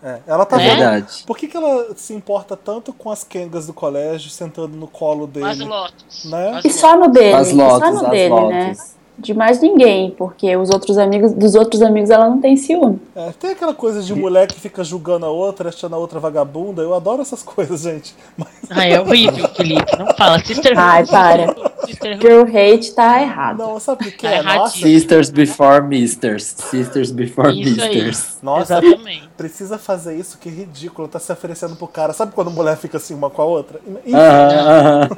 É, 0.03 0.19
ela 0.27 0.45
tá 0.45 0.55
É 0.55 0.59
Né? 0.59 0.69
vendo. 0.69 0.77
verdade. 0.79 1.23
Por 1.25 1.35
que, 1.35 1.47
que 1.47 1.57
ela 1.57 1.95
se 1.95 2.13
importa 2.13 2.55
tanto 2.55 2.93
com 2.93 3.09
as 3.09 3.23
Kengas 3.23 3.65
do 3.65 3.73
colégio 3.73 4.29
sentando 4.29 4.77
no 4.77 4.87
colo 4.87 5.25
dele? 5.25 5.47
As 5.47 5.57
Lotus. 5.59 6.25
Né? 6.25 6.51
As 6.57 6.65
E 6.65 6.69
só 6.69 6.95
no 6.95 7.07
dele, 7.07 7.33
As 7.33 7.51
lotos, 7.51 7.87
só 7.87 7.91
no 7.95 8.05
as 8.05 8.11
dele, 8.11 8.29
lotos. 8.29 8.49
né? 8.51 8.75
De 9.19 9.33
mais 9.33 9.59
ninguém, 9.59 10.11
porque 10.11 10.55
os 10.55 10.69
outros 10.69 10.95
amigos, 10.97 11.33
dos 11.33 11.55
outros 11.55 11.81
amigos 11.81 12.11
ela 12.11 12.29
não 12.29 12.39
tem 12.39 12.55
ciúme. 12.55 12.99
É, 13.15 13.31
tem 13.31 13.49
aquela 13.51 13.73
coisa 13.73 14.01
de 14.03 14.13
mulher 14.13 14.45
que 14.47 14.59
fica 14.59 14.83
julgando 14.83 15.25
a 15.25 15.29
outra, 15.29 15.69
achando 15.69 15.95
a 15.95 15.97
outra 15.97 16.19
vagabunda. 16.19 16.83
Eu 16.83 16.93
adoro 16.93 17.21
essas 17.23 17.41
coisas, 17.43 17.81
gente. 17.81 18.15
Mas 18.37 18.47
Ai, 18.69 18.93
é 18.93 19.01
horrível, 19.01 19.47
Felipe. 19.57 19.97
Não 19.97 20.13
fala. 20.15 20.37
Sister 20.45 20.77
Ai, 20.77 21.03
para. 21.07 21.47
Sister 21.87 22.19
Girl 22.21 22.43
hate 22.43 22.91
tá 22.93 23.19
errado. 23.21 23.57
não, 23.57 23.79
sabe 23.79 24.07
o 24.07 24.11
que 24.11 24.17
Tá 24.27 24.29
é? 24.65 24.67
Sisters 24.69 25.29
before 25.31 25.81
misters. 25.83 26.43
Sisters 26.57 27.11
before 27.11 27.59
Isso 27.59 27.81
aí. 27.81 27.95
misters. 27.95 28.37
nossa 28.43 28.77
Exatamente. 28.79 29.29
precisa 29.35 29.79
fazer 29.79 30.15
isso, 30.15 30.37
que 30.37 30.47
ridículo. 30.49 31.07
Tá 31.07 31.19
se 31.19 31.31
oferecendo 31.31 31.75
pro 31.75 31.87
cara. 31.87 32.13
Sabe 32.13 32.33
quando 32.33 32.49
a 32.49 32.53
mulher 32.53 32.77
fica 32.77 32.97
assim 32.97 33.15
uma 33.15 33.29
com 33.31 33.41
a 33.41 33.45
outra? 33.45 33.79
Enfim, 34.05 34.13
aham. 34.15 35.09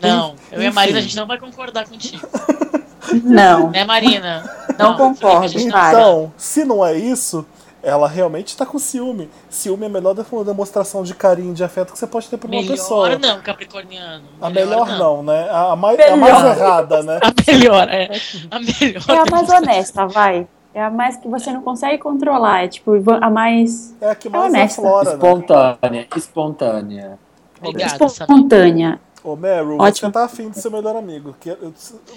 Não, 0.00 0.34
eu 0.50 0.62
e 0.62 0.66
a. 0.66 0.72
Marina, 0.72 0.98
a 0.98 1.02
gente 1.02 1.16
não 1.16 1.26
vai 1.26 1.38
concordar 1.38 1.86
contigo. 1.86 2.26
Não, 3.24 3.70
Né, 3.70 3.84
Marina? 3.84 4.42
não 4.78 4.96
concordo, 4.96 5.48
gente 5.48 5.70
para. 5.70 5.90
Então, 5.98 6.32
se 6.36 6.64
não 6.64 6.84
é 6.84 6.96
isso, 6.96 7.44
ela 7.82 8.06
realmente 8.08 8.56
tá 8.56 8.64
com 8.64 8.78
ciúme. 8.78 9.28
Ciúme 9.50 9.84
é 9.84 9.86
a 9.86 9.90
melhor 9.90 10.14
de- 10.14 10.22
demonstração 10.44 11.02
de 11.02 11.14
carinho 11.14 11.50
e 11.50 11.54
de 11.54 11.64
afeto 11.64 11.92
que 11.92 11.98
você 11.98 12.06
pode 12.06 12.28
ter 12.28 12.36
por 12.36 12.48
uma 12.48 12.60
Melhor 12.60 12.70
pessoa. 12.76 13.18
não, 13.18 13.40
Capricorniano. 13.40 14.24
A 14.40 14.48
melhor 14.50 14.86
não, 14.98 15.22
né? 15.22 15.48
A, 15.50 15.72
a 15.72 15.76
mais, 15.76 15.98
a 15.98 16.16
Melhor. 16.16 16.18
mais 16.42 16.56
errada, 16.58 17.02
né? 17.02 17.18
A 17.22 17.50
melhor, 17.52 17.88
é. 17.88 18.10
A 18.50 18.58
melhor. 18.60 19.02
É 19.08 19.18
a 19.18 19.24
mais 19.30 19.48
honesta, 19.50 20.06
vai. 20.06 20.46
É 20.74 20.82
a 20.82 20.88
mais 20.90 21.16
que 21.18 21.28
você 21.28 21.52
não 21.52 21.60
consegue 21.60 21.98
controlar. 21.98 22.64
É 22.64 22.68
tipo, 22.68 22.92
a 23.20 23.28
mais 23.28 23.94
É 24.00 24.10
a 24.10 24.14
que 24.14 24.28
mais 24.28 24.44
honesta. 24.44 24.80
aflora, 24.80 25.04
né? 25.10 25.14
Espontânea, 25.16 26.06
espontânea. 26.16 27.18
Obrigada, 27.62 28.04
espontânea. 28.06 29.00
Ô, 29.24 29.36
Meryl, 29.36 29.78
Ótimo. 29.78 30.08
você 30.08 30.12
tá 30.12 30.24
afim 30.24 30.50
de 30.50 30.60
seu 30.60 30.70
melhor 30.70 30.96
amigo. 30.96 31.36
Que, 31.40 31.56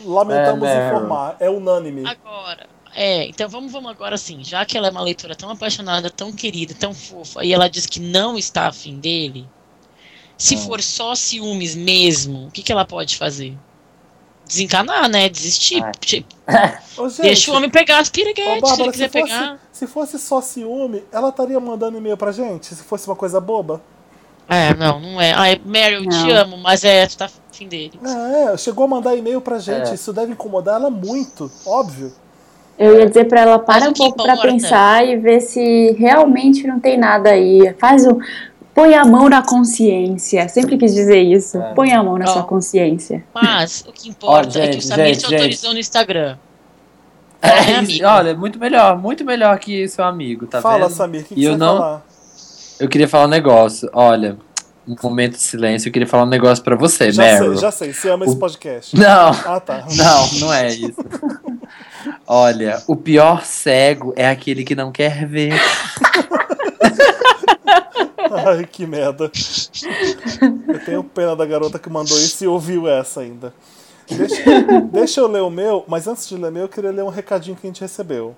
lamentamos 0.04 0.68
É, 0.68 0.88
informar. 0.88 1.36
É 1.40 1.50
unânime. 1.50 2.04
Agora, 2.08 2.68
é, 2.96 3.28
então 3.28 3.48
vamos, 3.48 3.72
vamos 3.72 3.92
agora 3.92 4.16
assim, 4.16 4.44
já 4.44 4.66
que 4.66 4.78
ela 4.78 4.88
é 4.88 4.92
uma 4.92 5.02
leitora 5.02 5.36
tão 5.36 5.50
apaixonada, 5.50 6.10
tão 6.10 6.32
querida, 6.32 6.74
tão 6.74 6.94
fofa, 6.94 7.44
e 7.44 7.54
ela 7.54 7.70
diz 7.70 7.86
que 7.86 8.00
não 8.00 8.38
está 8.38 8.68
afim 8.68 8.98
dele, 9.00 9.48
se 10.38 10.58
for 10.58 10.82
só 10.82 11.14
ciúmes 11.14 11.76
mesmo, 11.76 12.48
o 12.48 12.52
que, 12.52 12.64
que 12.64 12.72
ela 12.72 12.86
pode 12.86 13.18
fazer? 13.18 13.56
Desencanar, 14.48 15.10
né? 15.10 15.28
Desistir. 15.28 15.84
Ah. 15.84 15.92
Tipo, 16.00 16.28
Ô, 16.98 17.10
gente, 17.10 17.22
deixa 17.22 17.52
o 17.52 17.56
homem 17.56 17.70
pegar 17.70 18.00
as 18.00 18.10
piriguetes, 18.10 18.46
se 18.46 18.52
ele 18.52 18.62
Bárbara, 18.62 18.86
se 18.86 18.92
quiser 18.92 19.10
fosse, 19.10 19.34
pegar. 19.34 19.60
se 19.72 19.88
fosse 19.88 20.20
só 20.20 20.42
ciúme, 20.42 21.04
ela 21.12 21.30
estaria 21.30 21.60
mandando 21.60 21.98
e-mail 21.98 22.16
pra 22.18 22.32
gente? 22.32 22.68
Se 22.76 22.84
fosse 22.84 23.08
uma 23.08 23.16
coisa 23.16 23.40
boba? 23.42 23.82
É, 24.48 24.74
não, 24.76 25.00
não 25.00 25.20
é. 25.22 25.34
Ai, 25.34 25.60
Mary, 25.66 25.96
eu 25.96 26.02
te 26.04 26.08
Não. 26.28 26.30
amo, 26.30 26.58
mas 26.58 26.84
é, 26.84 27.08
tu 27.08 27.18
tá 27.18 27.26
afim 27.26 27.68
dele. 27.68 28.00
É, 28.06 28.56
chegou 28.58 28.86
a 28.86 28.88
mandar 28.88 29.16
e-mail 29.16 29.42
pra 29.42 29.58
gente. 29.58 29.90
É. 29.90 29.94
Isso 29.96 30.14
deve 30.14 30.34
incomodar 30.34 30.76
ela 30.80 30.90
muito, 30.90 31.52
óbvio. 31.66 32.12
Eu 32.78 33.00
ia 33.00 33.08
dizer 33.08 33.26
pra 33.26 33.42
ela, 33.42 33.58
para 33.60 33.90
um 33.90 33.94
pouco 33.94 34.22
pra 34.22 34.34
importa? 34.34 34.48
pensar 34.52 35.08
e 35.08 35.16
ver 35.18 35.40
se 35.42 35.94
realmente 35.98 36.68
não 36.68 36.80
tem 36.80 36.98
nada 36.98 37.30
aí. 37.32 37.74
Faz 37.80 38.06
o. 38.06 38.20
Põe 38.74 38.94
a 38.94 39.06
mão 39.06 39.30
na 39.30 39.42
consciência. 39.42 40.50
Sempre 40.50 40.78
quis 40.78 40.94
dizer 40.94 41.22
isso. 41.22 41.58
É. 41.58 41.74
Põe 41.74 41.94
a 41.94 42.04
mão 42.04 42.18
na 42.18 42.26
Ó. 42.26 42.28
sua 42.28 42.44
consciência. 42.44 43.24
Mas 43.34 43.86
o 43.88 43.94
que 43.94 44.10
importa 44.10 44.60
Ó, 44.60 44.62
é 44.62 44.68
que 44.68 44.70
o 44.78 44.82
gente, 44.82 44.86
Samir 44.86 45.06
gente, 45.08 45.16
te 45.20 45.22
gente. 45.30 45.34
autorizou 45.36 45.74
no 45.74 45.80
Instagram. 45.80 46.38
É, 47.42 47.72
É, 47.72 47.76
amigo. 47.78 48.06
olha, 48.06 48.36
muito 48.36 48.60
melhor, 48.60 48.98
muito 48.98 49.24
melhor 49.24 49.58
que 49.60 49.88
seu 49.88 50.04
amigo, 50.04 50.46
tá 50.48 50.62
Fala, 50.62 50.88
vendo? 50.88 50.96
Samir, 50.98 51.22
o 51.22 51.24
que, 51.24 51.34
E 51.34 51.38
que 51.38 51.44
eu 51.46 51.52
você 51.54 51.58
não- 51.58 51.78
falar? 51.78 52.05
Eu 52.80 52.90
queria 52.90 53.08
falar 53.08 53.26
um 53.26 53.30
negócio, 53.30 53.90
olha, 53.94 54.38
um 54.88 54.96
momento 55.02 55.34
de 55.34 55.42
silêncio, 55.42 55.88
eu 55.90 55.94
queria 55.94 56.08
falar 56.08 56.24
um 56.24 56.30
negócio 56.30 56.64
pra 56.64 56.76
você, 56.76 57.12
Já 57.12 57.24
Meryl. 57.24 57.52
sei, 57.54 57.62
já 57.62 57.72
sei. 57.72 57.94
Você 57.94 58.10
ama 58.10 58.26
esse 58.26 58.36
O- 58.36 58.40
podcast. 58.40 58.96
Não, 59.00 59.30
Ah, 59.46 59.60
tá. 59.60 59.86
não, 59.96 60.40
não 60.40 60.54
é 60.54 60.68
isso. 60.74 60.96
Olha, 62.28 62.82
o 62.88 62.96
pior 62.96 63.44
cego 63.46 64.14
é 64.16 64.30
aquele 64.30 64.64
que 64.64 64.76
não 64.76 64.92
quer 64.92 65.26
ver. 65.28 65.54
Ai, 68.48 68.66
que 68.66 68.86
merda. 68.86 69.32
Eu 70.68 70.80
tenho 70.86 71.04
pena 71.04 71.36
da 71.36 71.46
garota 71.46 71.80
que 71.80 71.90
mandou 71.90 72.18
isso 72.18 72.44
e 72.44 72.48
ouviu 72.48 72.88
essa 72.88 73.22
ainda. 73.22 73.54
Deixa, 74.10 74.44
deixa 74.92 75.22
eu 75.22 75.28
ler 75.28 75.42
o 75.42 75.50
meu, 75.50 75.84
mas 75.88 76.08
antes 76.08 76.28
de 76.28 76.36
ler 76.36 76.50
o 76.50 76.52
meu, 76.52 76.62
eu 76.64 76.70
queria 76.70 76.92
ler 76.92 77.04
um 77.04 77.10
recadinho 77.10 77.56
que 77.56 77.66
a 77.66 77.70
gente 77.70 77.82
recebeu. 77.82 78.36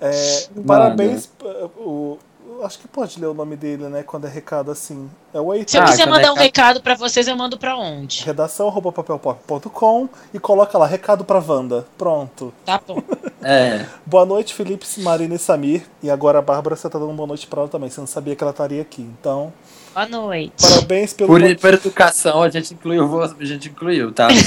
É, 0.00 0.46
parabéns. 0.66 1.28
O, 1.76 2.18
acho 2.64 2.78
que 2.78 2.88
pode 2.88 3.20
ler 3.20 3.26
o 3.26 3.34
nome 3.34 3.56
dele, 3.56 3.88
né? 3.88 4.02
Quando 4.02 4.26
é 4.26 4.30
recado 4.30 4.70
assim. 4.70 5.08
É 5.32 5.40
o 5.40 5.52
Heitor. 5.52 5.68
Se 5.70 5.76
eu 5.76 5.82
Ah, 5.82 5.86
quiser 5.86 6.02
é 6.02 6.06
mandar 6.06 6.32
um 6.32 6.36
ca- 6.36 6.40
recado 6.42 6.80
pra 6.82 6.94
vocês, 6.94 7.26
eu 7.28 7.36
mando 7.36 7.58
pra 7.58 7.76
onde? 7.76 8.24
Redação 8.24 8.70
papelpop.com 8.72 10.08
e 10.32 10.38
coloca 10.38 10.76
lá, 10.78 10.86
recado 10.86 11.24
pra 11.24 11.38
Wanda. 11.46 11.86
Pronto. 11.96 12.52
Tá 12.64 12.80
bom. 12.86 13.02
É, 13.40 13.86
Boa 14.04 14.26
noite, 14.26 14.52
Felipe, 14.52 14.84
Marina 15.00 15.36
e 15.36 15.38
Samir. 15.38 15.86
E 16.02 16.10
agora 16.10 16.40
a 16.40 16.42
Bárbara, 16.42 16.74
você 16.74 16.90
tá 16.90 16.98
dando 16.98 17.12
boa 17.12 17.26
noite 17.28 17.46
pra 17.46 17.60
ela 17.60 17.68
também. 17.68 17.88
Você 17.88 18.00
não 18.00 18.06
sabia 18.06 18.34
que 18.34 18.42
ela 18.42 18.50
estaria 18.50 18.82
aqui. 18.82 19.00
Então, 19.02 19.52
Boa 19.98 20.06
noite. 20.06 20.54
parabéns 20.62 21.12
pelo. 21.12 21.28
por, 21.28 21.56
por 21.56 21.74
educação 21.74 22.40
a 22.40 22.48
gente 22.48 22.72
incluiu, 22.72 23.20
a 23.20 23.44
gente 23.44 23.68
incluiu, 23.68 24.12
tá? 24.12 24.28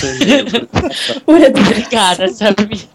Por 1.25 1.41
educação. 1.41 1.67
Obrigada, 1.67 2.27
Samir. 2.29 2.87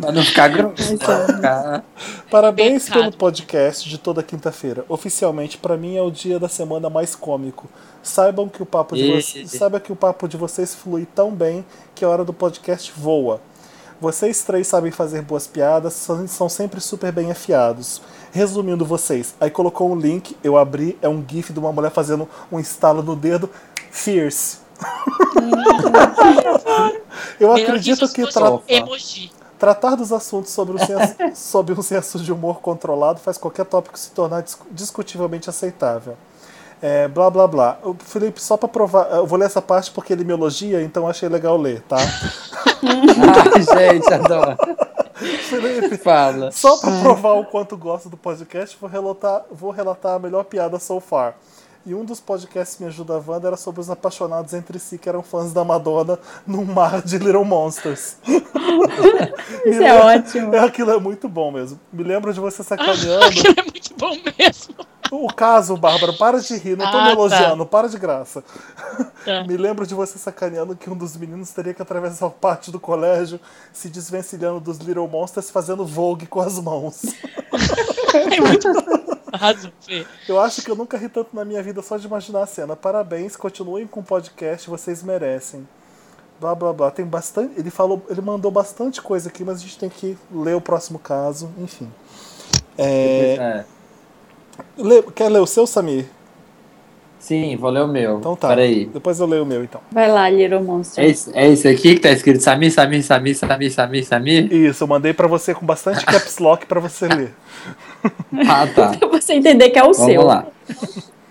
pra 0.00 0.10
não 0.10 0.22
ficar 0.24 0.48
grosso, 0.48 0.82
ficar... 0.82 1.84
Parabéns 2.30 2.84
Pecado. 2.84 3.00
pelo 3.00 3.16
podcast 3.18 3.86
de 3.86 3.98
toda 3.98 4.22
quinta-feira. 4.22 4.82
Oficialmente, 4.88 5.58
pra 5.58 5.76
mim 5.76 5.94
é 5.94 6.00
o 6.00 6.10
dia 6.10 6.38
da 6.38 6.48
semana 6.48 6.88
mais 6.88 7.14
cômico. 7.14 7.68
Saibam 8.02 8.48
que 8.48 8.62
o 8.62 8.66
papo 8.66 8.96
de 8.96 9.06
vocês, 9.06 9.50
saiba 9.50 9.78
que 9.78 9.92
o 9.92 9.96
papo 9.96 10.26
de 10.26 10.38
vocês 10.38 10.74
flui 10.74 11.04
tão 11.04 11.30
bem 11.30 11.62
que 11.94 12.02
a 12.02 12.08
hora 12.08 12.24
do 12.24 12.32
podcast 12.32 12.90
voa. 12.96 13.42
Vocês 14.00 14.42
três 14.42 14.66
sabem 14.66 14.90
fazer 14.90 15.20
boas 15.20 15.46
piadas, 15.46 15.92
são, 15.92 16.26
são 16.26 16.48
sempre 16.48 16.80
super 16.80 17.12
bem 17.12 17.30
afiados. 17.30 18.00
Resumindo 18.32 18.84
vocês, 18.84 19.34
aí 19.40 19.50
colocou 19.50 19.90
um 19.90 19.96
link, 19.96 20.36
eu 20.42 20.56
abri, 20.56 20.96
é 21.02 21.08
um 21.08 21.24
gif 21.26 21.52
de 21.52 21.58
uma 21.58 21.72
mulher 21.72 21.90
fazendo 21.90 22.28
um 22.50 22.60
estalo 22.60 23.02
no 23.02 23.16
dedo. 23.16 23.50
Fierce. 23.90 24.58
eu 27.38 27.52
acredito 27.52 28.08
que 28.12 28.26
tra- 28.26 28.52
um 28.52 28.60
emoji. 28.68 29.32
Tratar 29.58 29.94
dos 29.94 30.10
assuntos 30.12 30.52
sobre, 30.52 30.76
o 30.76 30.78
senso, 30.78 31.14
sob 31.34 31.72
um 31.74 31.82
senso 31.82 32.18
de 32.20 32.32
humor 32.32 32.60
controlado 32.60 33.20
faz 33.20 33.36
qualquer 33.36 33.66
tópico 33.66 33.98
se 33.98 34.10
tornar 34.12 34.42
dis- 34.42 34.56
discutivelmente 34.70 35.50
aceitável. 35.50 36.16
É, 36.80 37.08
blá 37.08 37.28
blá 37.28 37.46
blá. 37.46 37.78
O 37.82 37.94
Felipe, 37.98 38.40
só 38.40 38.56
pra 38.56 38.68
provar, 38.68 39.10
eu 39.10 39.26
vou 39.26 39.38
ler 39.38 39.44
essa 39.46 39.60
parte 39.60 39.90
porque 39.90 40.14
ele 40.14 40.24
me 40.24 40.32
elogia, 40.32 40.80
então 40.82 41.02
eu 41.02 41.10
achei 41.10 41.28
legal 41.28 41.58
ler, 41.58 41.82
tá? 41.82 41.98
Ai, 42.80 43.62
gente, 43.92 44.14
adoro. 44.14 44.56
Felipe, 45.20 45.96
Fala. 45.98 46.50
só 46.50 46.78
pra 46.78 47.00
provar 47.00 47.34
o 47.34 47.44
quanto 47.44 47.76
gosto 47.76 48.08
do 48.08 48.16
podcast, 48.16 48.76
vou 48.80 48.88
relatar, 48.88 49.44
vou 49.50 49.70
relatar 49.70 50.14
a 50.14 50.18
melhor 50.18 50.44
piada 50.44 50.78
so 50.78 50.98
far. 51.00 51.36
E 51.86 51.94
um 51.94 52.04
dos 52.04 52.20
podcasts 52.20 52.76
que 52.76 52.82
me 52.82 52.88
ajuda 52.88 53.14
a 53.14 53.22
Wanda 53.26 53.48
era 53.48 53.56
sobre 53.56 53.80
os 53.80 53.88
apaixonados 53.88 54.52
entre 54.52 54.78
si 54.78 54.98
que 54.98 55.08
eram 55.08 55.22
fãs 55.22 55.52
da 55.52 55.64
Madonna 55.64 56.18
num 56.46 56.64
mar 56.64 57.00
de 57.00 57.16
Little 57.18 57.44
Monsters. 57.44 58.16
Isso 59.64 59.82
é 59.82 59.98
ótimo. 60.16 60.54
É, 60.54 60.58
aquilo 60.60 60.90
é 60.90 60.98
muito 61.00 61.28
bom 61.28 61.50
mesmo. 61.50 61.80
Me 61.92 62.02
lembro 62.04 62.32
de 62.34 62.40
você 62.40 62.62
sacaneando. 62.62 63.24
Aquilo 63.24 63.54
é 63.58 63.62
muito 63.62 63.94
bom 63.96 64.14
mesmo. 64.38 64.74
O 65.10 65.26
caso, 65.32 65.76
Bárbara, 65.76 66.12
para 66.12 66.38
de 66.38 66.56
rir, 66.56 66.76
não 66.76 66.88
tô 66.88 66.96
Ah, 66.96 67.00
me 67.00 67.06
tá. 67.08 67.12
elogiando, 67.12 67.66
para 67.66 67.88
de 67.88 67.98
graça. 67.98 68.44
Tá. 69.24 69.42
Me 69.44 69.56
lembro 69.56 69.84
de 69.84 69.92
você 69.92 70.16
sacaneando 70.18 70.76
que 70.76 70.88
um 70.88 70.96
dos 70.96 71.16
meninos 71.16 71.50
teria 71.50 71.74
que 71.74 71.82
atravessar 71.82 72.26
o 72.26 72.30
pátio 72.30 72.70
do 72.70 72.78
colégio, 72.78 73.40
se 73.72 73.88
desvencilhando 73.88 74.60
dos 74.60 74.78
Little 74.78 75.08
Monsters, 75.08 75.50
fazendo 75.50 75.84
vogue 75.84 76.26
com 76.26 76.40
as 76.40 76.58
mãos. 76.60 77.02
É 78.12 78.40
muito 78.40 78.72
bom. 78.72 78.79
Arrasou, 79.32 79.70
Fê. 79.80 80.06
Eu 80.28 80.40
acho 80.40 80.62
que 80.62 80.70
eu 80.70 80.76
nunca 80.76 80.96
ri 80.96 81.08
tanto 81.08 81.34
na 81.34 81.44
minha 81.44 81.62
vida 81.62 81.80
só 81.82 81.96
de 81.96 82.06
imaginar 82.06 82.42
a 82.42 82.46
cena. 82.46 82.74
Parabéns, 82.76 83.36
continuem 83.36 83.86
com 83.86 84.00
o 84.00 84.04
podcast, 84.04 84.68
vocês 84.68 85.02
merecem. 85.02 85.66
Blá 86.40 86.54
blá 86.54 86.72
blá. 86.72 86.90
Tem 86.90 87.04
bastante. 87.04 87.58
Ele 87.58 87.70
falou. 87.70 88.02
Ele 88.08 88.20
mandou 88.20 88.50
bastante 88.50 89.00
coisa 89.02 89.28
aqui, 89.28 89.44
mas 89.44 89.58
a 89.58 89.60
gente 89.60 89.78
tem 89.78 89.90
que 89.90 90.16
ler 90.32 90.56
o 90.56 90.60
próximo 90.60 90.98
caso, 90.98 91.50
enfim. 91.58 91.90
É, 92.78 93.34
É. 93.36 93.64
lê- 94.76 95.02
quer 95.02 95.28
ler 95.28 95.40
o 95.40 95.46
seu, 95.46 95.66
Samir? 95.66 96.06
Sim, 97.20 97.54
vou 97.56 97.70
ler 97.70 97.82
o 97.82 97.86
meu. 97.86 98.18
Então 98.18 98.34
tá. 98.34 98.48
Peraí. 98.48 98.86
Depois 98.92 99.20
eu 99.20 99.26
leio 99.26 99.42
o 99.42 99.46
meu 99.46 99.62
então. 99.62 99.80
Vai 99.92 100.10
lá, 100.10 100.28
Little 100.28 100.64
Monster. 100.64 101.04
É 101.04 101.08
esse, 101.08 101.30
é 101.36 101.48
esse 101.52 101.68
aqui 101.68 101.94
que 101.94 102.00
tá 102.00 102.10
escrito 102.10 102.40
Samir, 102.42 102.72
Samir, 102.72 103.04
Samir, 103.04 103.36
Samir, 103.36 103.70
Samir, 103.72 104.04
Samir? 104.06 104.52
Isso, 104.52 104.82
eu 104.82 104.88
mandei 104.88 105.12
pra 105.12 105.28
você 105.28 105.54
com 105.54 105.64
bastante 105.66 106.04
caps 106.06 106.38
lock 106.38 106.64
pra 106.66 106.80
você 106.80 107.06
ler. 107.06 107.32
Ah, 108.48 108.66
tá. 108.66 108.88
Pra 108.98 109.08
você 109.20 109.34
entender 109.34 109.68
que 109.70 109.78
é 109.78 109.82
o 109.84 109.92
Vamos 109.92 110.10
seu. 110.12 110.22
lá. 110.22 110.46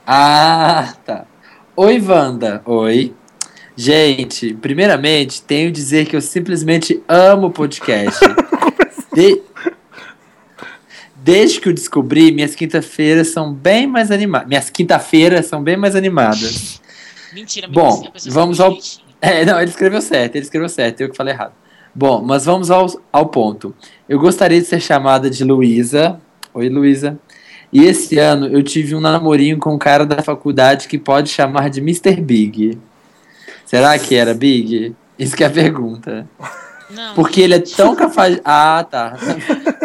Ah, 0.06 0.94
tá. 1.06 1.26
Oi, 1.76 2.00
Wanda. 2.00 2.62
Oi. 2.66 3.14
Gente, 3.76 4.54
primeiramente, 4.54 5.42
tenho 5.42 5.68
que 5.68 5.72
dizer 5.74 6.06
que 6.06 6.16
eu 6.16 6.22
simplesmente 6.22 7.02
amo 7.08 7.48
o 7.48 7.52
podcast. 7.52 8.20
De- 9.16 9.42
Desde 11.32 11.61
que 11.61 11.69
eu 11.69 11.73
descobri, 11.73 12.32
minhas 12.32 12.55
quinta-feiras 12.55 13.27
são 13.27 13.53
bem 13.53 13.86
mais 13.86 14.09
animadas. 14.09 14.47
Minhas 14.47 14.69
quinta-feiras 14.71 15.45
são 15.45 15.61
bem 15.61 15.77
mais 15.77 15.95
animadas. 15.95 16.82
Mentira, 17.32 17.67
Bom, 17.67 18.01
pessoa 18.11 18.34
vamos 18.34 18.59
ao-. 18.59 18.75
É, 19.21 19.45
não, 19.45 19.61
ele 19.61 19.69
escreveu 19.69 20.01
certo, 20.01 20.36
ele 20.36 20.43
escreveu 20.43 20.67
certo, 20.67 21.01
eu 21.01 21.09
que 21.09 21.15
falei 21.15 21.36
errado. 21.36 21.53
Bom, 21.93 22.23
mas 22.23 22.45
vamos 22.45 22.71
ao, 22.71 22.88
ao 23.13 23.27
ponto. 23.27 23.75
Eu 24.07 24.17
gostaria 24.17 24.59
de 24.59 24.65
ser 24.65 24.80
chamada 24.80 25.30
de 25.30 25.43
Luísa. 25.43 26.19
Oi, 26.51 26.67
Luísa. 26.67 27.19
E 27.71 27.84
esse 27.84 28.17
ano 28.17 28.47
eu 28.47 28.63
tive 28.63 28.95
um 28.95 28.99
namorinho 28.99 29.59
com 29.59 29.75
um 29.75 29.77
cara 29.77 30.07
da 30.07 30.23
faculdade 30.23 30.88
que 30.88 30.97
pode 30.97 31.30
chamar 31.30 31.69
de 31.69 31.80
Mr. 31.80 32.19
Big. 32.21 32.80
Será 33.65 33.99
que 33.99 34.15
era 34.15 34.34
Big? 34.34 34.95
Isso 35.19 35.36
que 35.36 35.43
é 35.43 35.47
a 35.47 35.51
pergunta. 35.51 36.27
Não. 36.89 37.13
Porque 37.13 37.41
ele 37.41 37.53
é 37.53 37.59
tão 37.59 37.93
cafajeste. 37.95 38.41
Ah, 38.43 38.84
tá. 38.89 39.15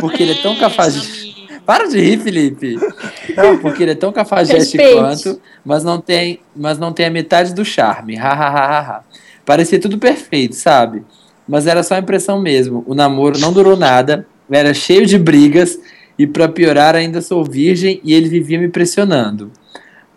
Porque 0.01 0.23
ele 0.23 0.33
é 0.33 0.43
tão 0.43 0.57
cafajeste. 0.57 1.24
Para 1.67 1.87
de 1.89 1.99
rir, 2.01 2.19
Felipe. 2.19 2.77
Porque 3.63 3.83
ele 3.83 3.93
é 3.93 3.95
tão 3.95 4.13
cafajeste 4.13 4.77
Respeite. 4.77 4.95
quanto, 4.99 5.41
mas 5.65 5.83
não 5.83 6.01
tem, 6.01 6.41
mas 6.55 6.79
não 6.79 6.93
tem 6.93 7.07
a 7.07 7.11
metade 7.11 7.55
do 7.55 7.65
charme. 7.65 8.19
Ha, 8.19 8.29
ha, 8.29 8.49
ha, 8.49 8.65
ha, 8.67 8.81
ha. 8.81 9.01
Parecia 9.47 9.79
tudo 9.81 9.99
perfeito, 9.99 10.55
sabe? 10.55 11.03
Mas 11.49 11.67
era 11.67 11.83
só 11.83 11.97
impressão 11.99 12.41
mesmo. 12.41 12.85
O 12.87 12.95
namoro 12.95 13.39
não 13.39 13.53
durou 13.53 13.77
nada, 13.77 14.27
era 14.51 14.73
cheio 14.75 15.07
de 15.07 15.19
brigas 15.19 15.79
e 16.19 16.27
pra 16.27 16.49
piorar 16.49 16.95
ainda 16.95 17.21
sou 17.21 17.45
virgem 17.45 18.01
e 18.05 18.13
ele 18.15 18.29
vivia 18.29 18.59
me 18.59 18.69
pressionando. 18.69 19.51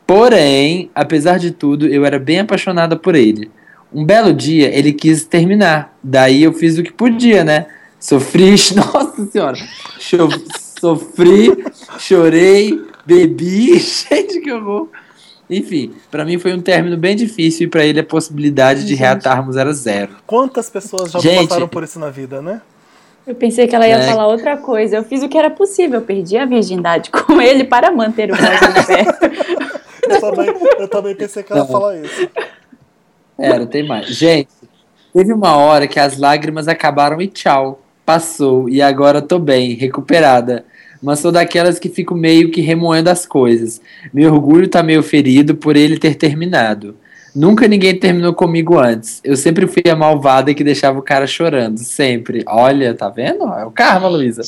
Porém, 0.05 0.89
apesar 0.95 1.37
de 1.37 1.51
tudo, 1.51 1.87
eu 1.87 2.05
era 2.05 2.17
bem 2.19 2.39
apaixonada 2.39 2.95
por 2.95 3.15
ele. 3.15 3.51
Um 3.93 4.05
belo 4.05 4.33
dia 4.33 4.67
ele 4.73 4.93
quis 4.93 5.23
terminar. 5.25 5.97
Daí 6.03 6.43
eu 6.43 6.53
fiz 6.53 6.77
o 6.77 6.83
que 6.83 6.91
podia, 6.93 7.43
né? 7.43 7.65
Sofri, 7.99 8.51
nossa 8.75 9.25
senhora. 9.31 9.57
Cho- 9.99 10.29
sofri, 10.79 11.65
chorei, 11.99 12.81
bebi, 13.05 13.77
gente 13.79 14.39
que 14.41 14.51
horror. 14.51 14.87
Enfim, 15.49 15.93
pra 16.11 16.25
mim 16.25 16.37
foi 16.37 16.53
um 16.53 16.61
término 16.61 16.97
bem 16.97 17.15
difícil 17.15 17.67
e 17.67 17.69
pra 17.69 17.85
ele 17.85 17.99
a 18.01 18.03
possibilidade 18.03 18.85
de 18.85 18.95
reatarmos 18.95 19.55
era 19.55 19.71
zero. 19.71 20.15
Quantas 20.25 20.69
pessoas 20.69 21.11
já 21.11 21.19
Gente. 21.19 21.47
passaram 21.47 21.67
por 21.69 21.83
isso 21.83 21.97
na 21.99 22.09
vida, 22.09 22.41
né? 22.41 22.61
Eu 23.25 23.33
pensei 23.35 23.65
que 23.67 23.75
ela 23.75 23.87
ia 23.87 23.95
É. 23.95 24.07
falar 24.07 24.27
outra 24.27 24.57
coisa. 24.57 24.97
Eu 24.97 25.03
fiz 25.03 25.21
o 25.23 25.29
que 25.29 25.37
era 25.37 25.49
possível. 25.49 25.99
Eu 25.99 26.05
perdi 26.05 26.37
a 26.37 26.45
virgindade 26.45 27.09
com 27.09 27.39
ele 27.41 27.63
para 27.63 27.91
manter 27.91 28.31
o 28.31 28.35
caso. 28.37 28.87
Eu 30.09 30.21
também, 30.21 30.47
eu 30.79 30.87
também 30.87 31.15
pensei 31.15 31.43
que 31.43 31.51
ela 31.51 31.63
ia 31.63 31.67
falar 31.67 31.97
isso. 31.97 32.29
Era, 33.37 33.65
tem 33.65 33.85
mais. 33.85 34.07
Gente, 34.07 34.47
teve 35.13 35.33
uma 35.33 35.57
hora 35.57 35.85
que 35.85 35.99
as 35.99 36.17
lágrimas 36.17 36.69
acabaram 36.69 37.21
e 37.21 37.27
tchau. 37.27 37.81
Passou 38.07 38.69
e 38.69 38.81
agora 38.81 39.21
tô 39.21 39.37
bem, 39.37 39.73
recuperada. 39.73 40.63
Mas 41.03 41.19
sou 41.19 41.29
daquelas 41.29 41.77
que 41.77 41.89
fico 41.89 42.15
meio 42.15 42.49
que 42.51 42.61
remoendo 42.61 43.09
as 43.09 43.25
coisas. 43.25 43.81
Meu 44.13 44.33
orgulho 44.33 44.69
tá 44.69 44.81
meio 44.81 45.03
ferido 45.03 45.57
por 45.57 45.75
ele 45.75 45.99
ter 45.99 46.15
terminado. 46.15 46.95
Nunca 47.35 47.67
ninguém 47.67 47.99
terminou 47.99 48.33
comigo 48.33 48.79
antes. 48.79 49.19
Eu 49.25 49.35
sempre 49.35 49.67
fui 49.67 49.83
a 49.91 49.95
malvada 49.95 50.53
que 50.53 50.63
deixava 50.63 50.97
o 50.97 51.01
cara 51.01 51.27
chorando, 51.27 51.79
sempre. 51.79 52.45
Olha, 52.47 52.93
tá 52.93 53.09
vendo? 53.09 53.43
É 53.43 53.65
o 53.65 53.71
karma, 53.71 54.07
Luísa. 54.07 54.41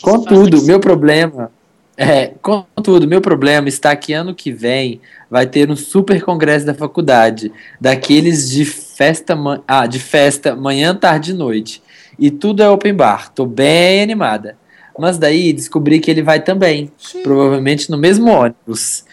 Contudo, 0.00 0.62
meu 0.62 0.80
problema 0.80 1.50
é, 1.96 2.32
contudo, 2.42 3.06
meu 3.06 3.20
problema 3.20 3.68
está 3.68 3.94
que 3.94 4.12
ano 4.12 4.34
que 4.34 4.50
vem 4.50 5.00
vai 5.30 5.46
ter 5.46 5.70
um 5.70 5.76
super 5.76 6.20
congresso 6.24 6.66
da 6.66 6.74
faculdade, 6.74 7.52
daqueles 7.80 8.50
de 8.50 8.64
festa, 8.64 9.36
ah, 9.66 9.86
de 9.86 10.00
festa 10.00 10.56
manhã, 10.56 10.94
tarde 10.94 11.30
e 11.30 11.34
noite. 11.34 11.80
E 12.18 12.30
tudo 12.30 12.62
é 12.62 12.68
open 12.68 12.94
bar. 12.94 13.32
Tô 13.32 13.46
bem 13.46 14.02
animada. 14.02 14.56
Mas 14.98 15.18
daí 15.18 15.52
descobri 15.52 15.98
que 15.98 16.10
ele 16.10 16.22
vai 16.22 16.40
também, 16.40 16.90
provavelmente 17.22 17.90
no 17.90 17.98
mesmo 17.98 18.30
ônibus. 18.30 19.04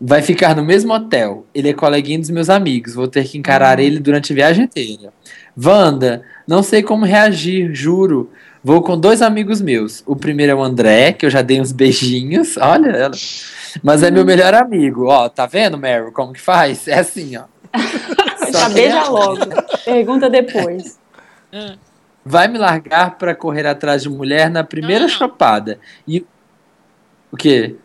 Vai 0.00 0.22
ficar 0.22 0.56
no 0.56 0.64
mesmo 0.64 0.92
hotel. 0.92 1.46
Ele 1.54 1.70
é 1.70 1.72
coleguinha 1.72 2.18
dos 2.18 2.30
meus 2.30 2.50
amigos. 2.50 2.94
Vou 2.94 3.08
ter 3.08 3.24
que 3.24 3.38
encarar 3.38 3.78
ele 3.78 3.98
durante 3.98 4.32
a 4.32 4.36
viagem 4.36 4.64
inteira. 4.64 5.12
Wanda, 5.56 6.22
não 6.46 6.62
sei 6.62 6.82
como 6.82 7.04
reagir, 7.04 7.74
juro. 7.74 8.30
Vou 8.62 8.82
com 8.82 8.98
dois 8.98 9.22
amigos 9.22 9.60
meus. 9.60 10.02
O 10.06 10.16
primeiro 10.16 10.52
é 10.52 10.54
o 10.54 10.62
André, 10.62 11.12
que 11.12 11.24
eu 11.24 11.30
já 11.30 11.40
dei 11.40 11.60
uns 11.60 11.72
beijinhos. 11.72 12.56
Olha 12.56 12.88
ela. 12.88 13.14
Mas 13.82 14.02
é 14.02 14.10
meu 14.10 14.24
melhor 14.24 14.54
amigo. 14.54 15.06
Ó, 15.06 15.28
tá 15.28 15.46
vendo, 15.46 15.78
Meryl, 15.78 16.12
como 16.12 16.32
que 16.32 16.40
faz? 16.40 16.88
É 16.88 16.98
assim, 16.98 17.36
ó. 17.36 17.44
Já 18.52 18.68
beija 18.68 19.08
logo. 19.08 19.38
Pergunta 19.84 20.30
depois. 20.30 20.98
Vai 22.28 22.48
me 22.48 22.58
largar 22.58 23.16
pra 23.16 23.36
correr 23.36 23.66
atrás 23.66 24.02
de 24.02 24.08
mulher 24.08 24.50
na 24.50 24.64
primeira 24.64 25.06
Não, 25.06 25.08
não, 25.08 25.12
não. 25.12 25.18
chopada. 25.28 25.78
E 26.08 26.26
o 27.30 27.36
quê? 27.36 27.76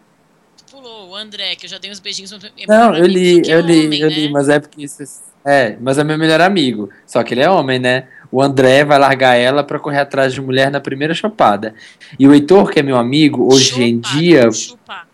Pulou 0.72 1.10
o 1.10 1.16
André, 1.16 1.56
que 1.56 1.68
eu 1.68 1.70
já 1.70 1.78
dei 1.78 1.92
uns 1.92 2.00
beijinhos. 2.00 2.32
é 2.34 2.38
Não, 2.68 2.96
eu 2.96 3.06
li, 3.06 3.44
que 3.44 3.52
eu 3.52 3.60
li, 3.60 3.86
homem, 3.86 4.00
eu 4.00 4.10
né? 4.10 4.16
li, 4.16 4.32
mas 4.32 4.50
é 4.50 4.60
porque 4.60 4.84
isso 4.84 5.04
é, 5.46 5.78
mas 5.80 6.00
é 6.00 6.04
meu 6.04 6.18
melhor 6.18 6.42
amigo. 6.42 6.90
Só 7.06 7.24
que 7.24 7.36
ele 7.36 7.42
é 7.42 7.50
homem, 7.50 7.78
né? 7.78 8.08
O 8.32 8.42
André 8.42 8.84
vai 8.84 8.98
largar 8.98 9.36
ela 9.36 9.64
pra 9.64 9.78
correr 9.80 10.00
atrás 10.00 10.34
de 10.34 10.42
mulher 10.42 10.72
na 10.72 10.80
primeira 10.80 11.14
chopada. 11.14 11.76
E 12.18 12.28
o 12.28 12.34
Heitor, 12.34 12.72
que 12.72 12.80
é 12.80 12.84
meu 12.84 12.98
amigo, 12.98 13.52
hoje 13.54 13.84
em 13.84 13.96
Chupada, 13.98 14.18
dia, 14.18 14.52
Chupada. 14.52 15.08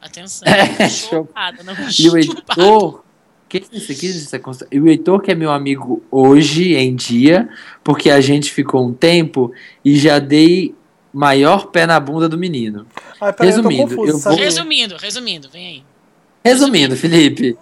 Atenção. 0.00 0.46
É, 0.78 0.88
chupada, 0.88 1.62
não 1.62 1.74
E 1.98 2.10
o. 2.10 2.16
Heitor. 2.18 3.07
Que 3.48 3.60
que 3.60 3.74
é 3.74 4.10
isso 4.10 4.40
consta- 4.40 4.66
E 4.70 4.78
o 4.78 4.86
Heitor, 4.88 5.20
que 5.22 5.30
é 5.30 5.34
meu 5.34 5.50
amigo 5.50 6.02
hoje 6.10 6.74
em 6.74 6.94
dia, 6.94 7.48
porque 7.82 8.10
a 8.10 8.20
gente 8.20 8.52
ficou 8.52 8.86
um 8.86 8.92
tempo 8.92 9.52
e 9.84 9.96
já 9.96 10.18
dei 10.18 10.74
maior 11.12 11.66
pé 11.68 11.86
na 11.86 11.98
bunda 11.98 12.28
do 12.28 12.36
menino. 12.36 12.86
Eu 13.20 13.32
tô 13.32 13.42
Resumindo, 13.44 13.82
confuso, 13.96 14.10
eu 14.12 14.18
sabe? 14.18 14.36
vou- 14.36 14.44
Resumindo, 14.44 14.96
resumindo, 15.00 15.48
vem 15.50 15.66
aí. 15.66 15.82
Resumindo, 16.44 16.96
Felipe, 16.96 17.56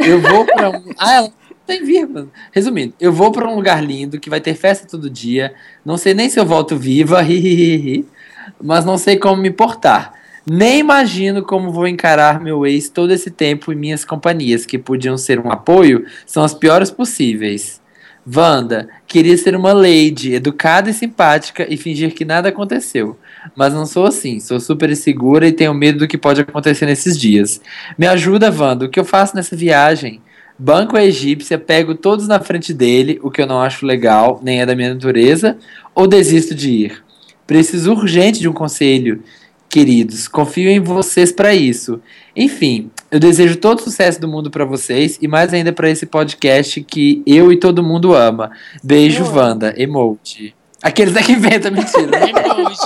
eu 0.00 0.20
vou 0.20 0.44
pra 0.46 0.70
um. 0.70 0.84
Ah, 0.98 1.14
ela 1.14 1.32
tem 1.66 1.84
vírgula. 1.84 2.28
Resumindo, 2.52 2.94
eu 3.00 3.12
vou 3.12 3.32
pra 3.32 3.48
um 3.48 3.56
lugar 3.56 3.82
lindo 3.84 4.20
que 4.20 4.30
vai 4.30 4.40
ter 4.40 4.54
festa 4.54 4.86
todo 4.86 5.10
dia. 5.10 5.52
Não 5.84 5.96
sei 5.96 6.14
nem 6.14 6.30
se 6.30 6.38
eu 6.38 6.46
volto 6.46 6.76
viva, 6.76 7.20
mas 8.62 8.84
não 8.84 8.96
sei 8.96 9.16
como 9.18 9.42
me 9.42 9.50
portar. 9.50 10.14
Nem 10.48 10.78
imagino 10.78 11.42
como 11.42 11.72
vou 11.72 11.88
encarar 11.88 12.40
meu 12.40 12.64
ex 12.64 12.88
todo 12.88 13.12
esse 13.12 13.32
tempo 13.32 13.72
em 13.72 13.76
minhas 13.76 14.04
companhias, 14.04 14.64
que 14.64 14.78
podiam 14.78 15.18
ser 15.18 15.40
um 15.40 15.50
apoio, 15.50 16.06
são 16.24 16.44
as 16.44 16.54
piores 16.54 16.88
possíveis. 16.88 17.80
Wanda, 18.24 18.88
queria 19.08 19.36
ser 19.36 19.56
uma 19.56 19.72
lady, 19.72 20.34
educada 20.34 20.88
e 20.88 20.94
simpática 20.94 21.66
e 21.68 21.76
fingir 21.76 22.14
que 22.14 22.24
nada 22.24 22.48
aconteceu. 22.48 23.18
Mas 23.56 23.74
não 23.74 23.86
sou 23.86 24.06
assim, 24.06 24.38
sou 24.38 24.60
super 24.60 24.88
insegura 24.88 25.48
e 25.48 25.52
tenho 25.52 25.74
medo 25.74 26.00
do 26.00 26.08
que 26.08 26.16
pode 26.16 26.40
acontecer 26.40 26.86
nesses 26.86 27.18
dias. 27.18 27.60
Me 27.98 28.06
ajuda, 28.06 28.54
Wanda, 28.56 28.86
o 28.86 28.88
que 28.88 29.00
eu 29.00 29.04
faço 29.04 29.34
nessa 29.34 29.56
viagem? 29.56 30.20
Banco 30.56 30.96
a 30.96 31.04
egípcia, 31.04 31.58
pego 31.58 31.94
todos 31.94 32.28
na 32.28 32.38
frente 32.38 32.72
dele, 32.72 33.18
o 33.20 33.32
que 33.32 33.42
eu 33.42 33.46
não 33.46 33.60
acho 33.60 33.84
legal, 33.84 34.40
nem 34.42 34.60
é 34.60 34.66
da 34.66 34.76
minha 34.76 34.94
natureza, 34.94 35.58
ou 35.92 36.06
desisto 36.06 36.54
de 36.54 36.70
ir? 36.70 37.04
Preciso 37.46 37.92
urgente 37.92 38.40
de 38.40 38.48
um 38.48 38.52
conselho, 38.52 39.22
queridos. 39.68 40.28
Confio 40.28 40.70
em 40.70 40.80
vocês 40.80 41.32
para 41.32 41.54
isso. 41.54 42.00
Enfim, 42.34 42.90
eu 43.10 43.18
desejo 43.18 43.56
todo 43.56 43.78
o 43.78 43.82
sucesso 43.82 44.20
do 44.20 44.28
mundo 44.28 44.50
para 44.50 44.64
vocês 44.64 45.18
e 45.20 45.28
mais 45.28 45.52
ainda 45.52 45.72
para 45.72 45.90
esse 45.90 46.06
podcast 46.06 46.82
que 46.82 47.22
eu 47.26 47.52
e 47.52 47.56
todo 47.56 47.82
mundo 47.82 48.14
ama. 48.14 48.50
Beijo, 48.82 49.22
Eu 49.22 49.26
amo. 49.28 49.38
Wanda. 49.38 49.74
Emoji. 49.76 50.54
Aqueles 50.82 51.16
é 51.16 51.22
que 51.22 51.32
inventa, 51.32 51.70
mentira. 51.70 52.18
Emoji. 52.28 52.78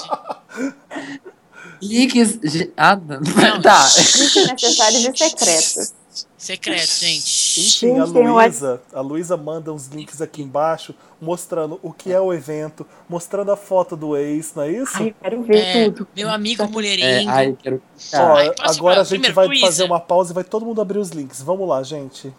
Links. 1.82 2.38
Ah, 2.76 2.96
não. 2.96 3.20
Não. 3.20 3.62
tá. 3.62 3.84
Desnecessários 3.84 5.04
e 5.04 5.16
secretos. 5.16 5.92
Secreto, 6.36 7.00
gente. 7.00 7.39
Enfim, 7.58 7.98
a 7.98 8.06
Gente, 8.06 8.18
um 8.18 8.34
Luísa, 8.34 8.80
a 8.92 9.00
Luísa 9.00 9.36
manda 9.36 9.72
uns 9.72 9.86
links 9.88 10.20
aqui 10.22 10.42
embaixo 10.42 10.94
mostrando 11.20 11.78
o 11.82 11.92
que 11.92 12.12
é 12.12 12.20
o 12.20 12.32
evento, 12.32 12.86
mostrando 13.08 13.50
a 13.52 13.56
foto 13.56 13.96
do 13.96 14.16
ex, 14.16 14.52
não 14.54 14.62
é 14.62 14.70
isso? 14.70 14.92
Ai, 14.96 15.14
quero 15.22 15.42
ver 15.42 15.56
É, 15.58 15.90
tudo. 15.90 16.08
meu 16.16 16.30
amigo 16.30 16.62
É, 16.62 16.66
mulherengo. 16.66 17.30
ai, 17.30 17.56
quero. 17.62 17.82
Ó, 18.14 18.16
Ai, 18.36 18.46
agora 18.58 18.76
falar? 18.76 18.92
a 18.92 19.04
gente 19.04 19.08
Primeiro, 19.10 19.34
vai 19.34 19.46
Luísa. 19.48 19.66
fazer 19.66 19.84
uma 19.84 20.00
pausa 20.00 20.32
e 20.32 20.34
vai 20.34 20.44
todo 20.44 20.64
mundo 20.64 20.80
abrir 20.80 20.98
os 20.98 21.10
links. 21.10 21.42
Vamos 21.42 21.68
lá, 21.68 21.82
gente. 21.82 22.32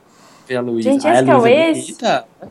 ver 0.47 0.55
a 0.57 0.61
Luísa. 0.61 0.89
Gente, 0.91 1.07
Ah, 1.07 1.13
esse 1.13 1.23
que 1.25 1.31
é 1.31 1.35
o 1.35 1.39
Luísa 1.39 1.55
ex? 1.55 1.97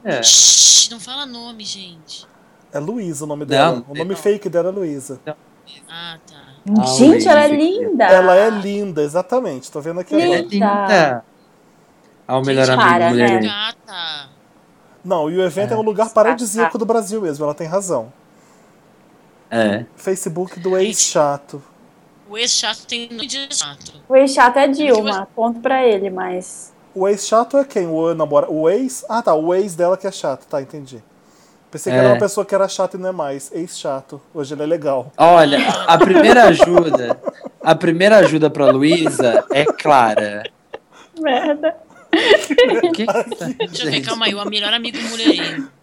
É. 0.04 0.22
Shhh, 0.22 0.90
não 0.90 1.00
fala 1.00 1.26
nome, 1.26 1.64
gente. 1.64 2.26
É 2.72 2.78
Luísa 2.78 3.24
o 3.24 3.26
nome 3.26 3.44
dela. 3.44 3.76
Não, 3.76 3.84
o 3.88 3.94
nome 3.98 4.10
não. 4.10 4.16
fake 4.16 4.48
dela 4.48 4.68
é 4.68 4.72
Luísa. 4.72 5.20
Ah, 5.88 6.18
tá. 6.28 6.36
Ah, 6.78 6.84
Gente, 6.84 7.26
ela 7.26 7.44
é 7.44 7.48
linda. 7.48 8.04
Ela 8.04 8.36
é 8.36 8.50
linda, 8.50 9.02
exatamente. 9.02 9.70
Tô 9.72 9.80
vendo 9.80 10.00
aqui 10.00 10.14
é 10.14 10.24
agora. 10.24 10.42
linda. 10.42 11.24
Ah, 12.30 12.38
o 12.38 12.44
melhor 12.44 12.64
Gente, 12.66 12.78
amigo 12.78 12.88
para, 12.90 13.10
mulher. 13.10 13.42
né? 13.42 13.74
Não, 15.04 15.28
e 15.30 15.36
o 15.36 15.42
evento 15.42 15.74
é, 15.74 15.76
um 15.76 15.82
lugar 15.82 16.10
paradisíaco 16.10 16.78
do 16.78 16.86
Brasil 16.86 17.20
mesmo, 17.20 17.44
ela 17.44 17.54
tem 17.54 17.66
razão. 17.66 18.12
É. 19.50 19.84
Facebook 19.96 20.60
do 20.60 20.76
ex 20.78 21.00
chato. 21.00 21.60
O 22.28 22.38
ex-chato 22.38 22.86
tem 22.86 23.08
nome 23.10 23.26
de 23.26 23.48
chato. 23.52 23.92
O 24.08 24.14
ex 24.14 24.32
chato 24.32 24.56
é 24.58 24.68
Dilma. 24.68 25.26
Ponto 25.34 25.58
pra 25.58 25.84
ele, 25.84 26.08
mas. 26.10 26.72
O 26.94 27.08
ex 27.08 27.26
chato 27.26 27.58
é 27.58 27.64
quem? 27.64 27.88
O 27.88 28.14
namora... 28.14 28.48
O 28.48 28.70
ex? 28.70 29.04
Ah, 29.08 29.20
tá. 29.20 29.34
O 29.34 29.52
ex 29.52 29.74
dela 29.74 29.96
que 29.96 30.06
é 30.06 30.12
chato. 30.12 30.46
Tá, 30.46 30.62
entendi. 30.62 31.02
Pensei 31.72 31.92
que 31.92 31.98
É. 31.98 32.02
era 32.02 32.10
uma 32.14 32.18
pessoa 32.20 32.46
que 32.46 32.54
era 32.54 32.68
chata 32.68 32.96
e 32.96 33.00
não 33.00 33.08
é 33.08 33.12
mais. 33.12 33.50
Ex 33.52 33.76
chato. 33.76 34.20
Hoje 34.32 34.54
ele 34.54 34.62
é 34.62 34.66
legal. 34.66 35.10
Olha, 35.18 35.58
a 35.88 35.98
primeira 35.98 36.44
ajuda, 36.44 37.20
a 37.60 37.74
primeira 37.74 38.18
ajuda 38.18 38.48
pra 38.48 38.70
Luísa 38.70 39.44
é 39.52 39.64
Clara. 39.64 40.44
Merda. 41.20 41.76
O 42.12 42.92
que 42.92 43.04
que 43.04 43.06
tá- 43.06 43.24
Deixa 43.58 43.84
eu 43.84 43.90
ver, 43.90 44.00
calma 44.02 44.26
aí. 44.26 44.34
O 44.34 44.44
melhor 44.44 44.72
amigo 44.74 44.98
mulherengo. 45.02 45.68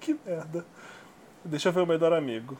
Que 0.00 0.16
merda. 0.26 0.66
Deixa 1.44 1.68
eu 1.68 1.72
ver 1.72 1.80
o 1.82 1.86
melhor 1.86 2.12
amigo. 2.12 2.58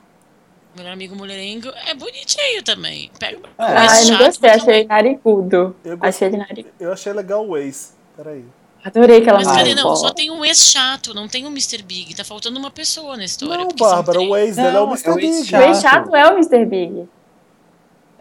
O 0.75 0.79
melhor 0.79 0.93
amigo 0.93 1.15
mulherengo 1.17 1.69
é 1.87 1.93
bonitinho 1.95 2.63
também. 2.63 3.11
Pega 3.19 3.39
o 3.39 3.43
Ai, 3.59 3.75
não 3.77 3.85
ex-chato, 3.95 4.25
gostei. 4.27 4.51
mas 4.51 4.63
Achei 4.63 4.85
narigudo. 4.87 5.77
Eu 5.85 5.97
gostei. 5.99 6.09
Achei 6.09 6.29
ele 6.29 6.37
narigudo. 6.37 6.75
Eu 6.79 6.93
achei 6.93 7.13
legal 7.13 7.47
o 7.47 7.57
ex. 7.57 7.97
Peraí. 8.17 8.45
Adorei 8.85 9.21
que 9.21 9.29
ela 9.29 9.39
Mas 9.39 9.49
cadê? 9.57 9.75
Não, 9.75 9.95
só 9.97 10.11
tem 10.13 10.31
um 10.31 10.45
ex-chato, 10.45 11.13
não 11.15 11.29
tem 11.29 11.45
um 11.45 11.51
Mr. 11.51 11.83
Big. 11.83 12.15
Tá 12.15 12.25
faltando 12.25 12.59
uma 12.59 12.71
pessoa 12.71 13.17
na 13.17 13.25
história. 13.25 13.65
Não, 13.65 13.69
Bárbara, 13.77 14.21
o 14.21 14.37
ex 14.37 14.57
dela 14.57 14.69
é 14.79 14.81
o 14.81 14.87
Não, 14.87 14.93
Mr. 14.93 15.11
é 15.11 15.15
Big. 15.15 15.27
ex 15.27 15.53
O 15.53 15.57
ex 15.57 15.81
chato 15.81 16.15
é 16.17 16.29
o 16.29 16.33
Mr. 16.35 16.65
Big. 16.65 17.09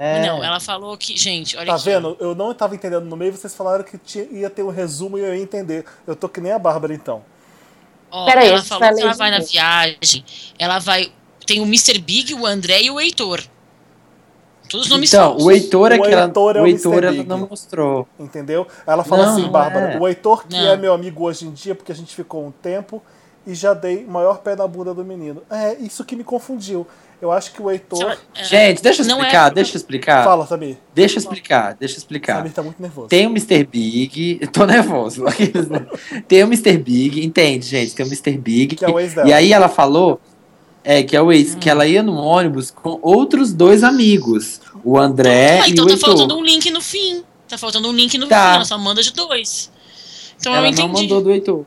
É. 0.03 0.25
Não, 0.25 0.43
ela 0.43 0.59
falou 0.59 0.97
que. 0.97 1.15
Gente, 1.15 1.55
olha 1.55 1.67
Tá 1.67 1.75
aqui. 1.75 1.85
vendo? 1.85 2.17
Eu 2.19 2.33
não 2.33 2.51
tava 2.55 2.73
entendendo 2.73 3.05
no 3.05 3.15
meio, 3.15 3.31
vocês 3.33 3.53
falaram 3.53 3.83
que 3.83 3.99
tinha- 3.99 4.25
ia 4.31 4.49
ter 4.49 4.63
um 4.63 4.69
resumo 4.71 5.15
e 5.17 5.21
eu 5.21 5.35
ia 5.35 5.41
entender. 5.43 5.85
Eu 6.07 6.15
tô 6.15 6.27
que 6.27 6.41
nem 6.41 6.51
a 6.51 6.57
Bárbara 6.57 6.91
então. 6.93 7.21
Ó, 8.09 8.25
Pera 8.25 8.41
aí, 8.41 8.47
ela 8.49 8.63
falou 8.63 8.79
vai 8.87 8.95
que 8.95 9.01
ela 9.03 9.13
vai 9.13 9.29
na 9.31 9.39
viagem. 9.39 10.25
Ela 10.57 10.79
vai. 10.79 11.11
Tem 11.45 11.59
o 11.59 11.63
Mr. 11.65 11.99
Big, 11.99 12.33
o 12.33 12.47
André 12.47 12.81
e 12.81 12.89
o 12.89 12.99
Heitor. 12.99 13.43
Todos 14.69 14.85
os 14.87 14.91
nomes 14.91 15.13
Então, 15.13 15.31
falsos. 15.31 15.45
o 15.45 15.51
Heitor 15.51 15.91
é 15.91 15.95
O 15.99 16.01
que 16.01 16.07
ela, 16.11 16.23
Heitor 16.25 16.55
é 16.55 16.59
o 16.59 16.63
o 16.63 16.67
Heitor 16.67 17.03
ela 17.03 17.11
Big. 17.11 17.27
não 17.29 17.39
mostrou. 17.47 18.07
Entendeu? 18.19 18.65
Ela 18.87 19.03
fala 19.03 19.25
Não, 19.25 19.33
assim, 19.33 19.41
não 19.43 19.49
Bárbara, 19.51 19.93
é. 19.93 19.99
o 19.99 20.07
Heitor, 20.07 20.47
que 20.47 20.55
Não. 20.55 20.65
é 20.71 20.77
meu 20.77 20.93
amigo 20.93 21.25
hoje 21.25 21.45
em 21.45 21.51
dia, 21.51 21.75
porque 21.75 21.91
a 21.91 21.95
gente 21.95 22.15
ficou 22.15 22.45
um 22.45 22.51
tempo, 22.51 23.03
e 23.45 23.53
já 23.53 23.73
dei 23.73 24.05
maior 24.05 24.39
pé 24.39 24.55
na 24.55 24.65
bunda 24.67 24.93
do 24.93 25.03
menino. 25.03 25.43
É, 25.49 25.73
isso 25.75 26.05
que 26.05 26.15
me 26.15 26.23
confundiu. 26.23 26.87
Eu 27.21 27.31
acho 27.31 27.51
que 27.53 27.61
o 27.61 27.69
Heitor. 27.69 28.17
É, 28.35 28.43
Gente, 28.43 28.81
deixa 28.81 29.03
eu 29.03 29.05
Não 29.07 29.17
é 29.17 29.19
explicar, 29.19 29.43
porque- 29.43 29.55
deixa 29.55 29.71
eu 29.73 29.77
explicar. 29.77 30.23
Fala, 30.23 30.47
Samir. 30.47 30.77
Deixa 30.93 31.15
eu 31.15 31.19
explicar, 31.19 31.75
deixa 31.79 31.93
eu 31.95 31.97
explicar. 31.99 32.37
Samir 32.37 32.51
tá 32.51 32.63
muito 32.63 32.81
nervoso. 32.81 33.07
Tem 33.09 33.27
o 33.27 33.29
Mr. 33.29 33.63
Big, 33.63 34.39
eu 34.41 34.47
tô 34.47 34.65
nervoso. 34.65 35.23
tem 36.27 36.43
o 36.43 36.47
Mr. 36.47 36.77
Big, 36.79 37.23
entende, 37.23 37.65
gente? 37.67 37.93
Tem 37.93 38.05
o 38.05 38.09
Mr. 38.09 38.37
Big. 38.37 38.75
Que 38.75 38.85
é 38.85 38.89
o 38.89 38.99
ex 38.99 39.13
dela. 39.13 39.29
E 39.29 39.33
aí 39.33 39.53
ela 39.53 39.69
falou 39.69 40.19
é, 40.83 41.03
que 41.03 41.15
é 41.15 41.21
o 41.21 41.31
ex, 41.31 41.53
que 41.53 41.69
ela 41.69 41.85
ia 41.85 42.01
no 42.01 42.15
ônibus 42.15 42.71
com 42.71 42.97
outros 43.03 43.53
dois 43.53 43.83
amigos, 43.83 44.59
o 44.83 44.97
André 44.97 45.59
Ah, 45.61 45.67
e 45.67 45.71
então 45.73 45.85
o 45.85 45.87
tá 45.87 45.93
Heitor. 45.93 46.09
faltando 46.09 46.35
um 46.37 46.43
link 46.43 46.71
no 46.71 46.81
fim. 46.81 47.23
Tá 47.47 47.55
faltando 47.57 47.87
um 47.87 47.93
link 47.93 48.17
no 48.17 48.27
Tá. 48.27 48.49
fim, 48.49 48.55
ela 48.55 48.65
só 48.65 48.77
manda 48.79 49.03
de 49.03 49.13
dois. 49.13 49.69
Então 50.39 50.55
ela 50.55 50.67
eu 50.67 50.71
não 50.71 50.85
entendi. 50.85 51.01
mandou 51.03 51.21
do 51.21 51.31
Heitor. 51.31 51.65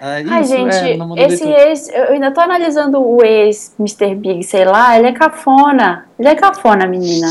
Ah, 0.00 0.16
Ai, 0.28 0.42
isso, 0.42 0.50
gente, 0.50 0.74
é, 0.74 0.96
não 0.96 1.08
mandou 1.08 1.26
do 1.26 1.32
esse 1.32 1.44
ex, 1.48 1.88
eu 1.88 2.12
ainda 2.12 2.30
tô 2.30 2.40
analisando 2.40 3.00
o 3.00 3.24
ex 3.24 3.74
Mr. 3.78 4.14
Big, 4.14 4.42
sei 4.44 4.64
lá, 4.64 4.98
ele 4.98 5.08
é 5.08 5.12
cafona. 5.12 6.06
Ele 6.18 6.28
é 6.28 6.34
cafona, 6.34 6.86
menina. 6.86 7.28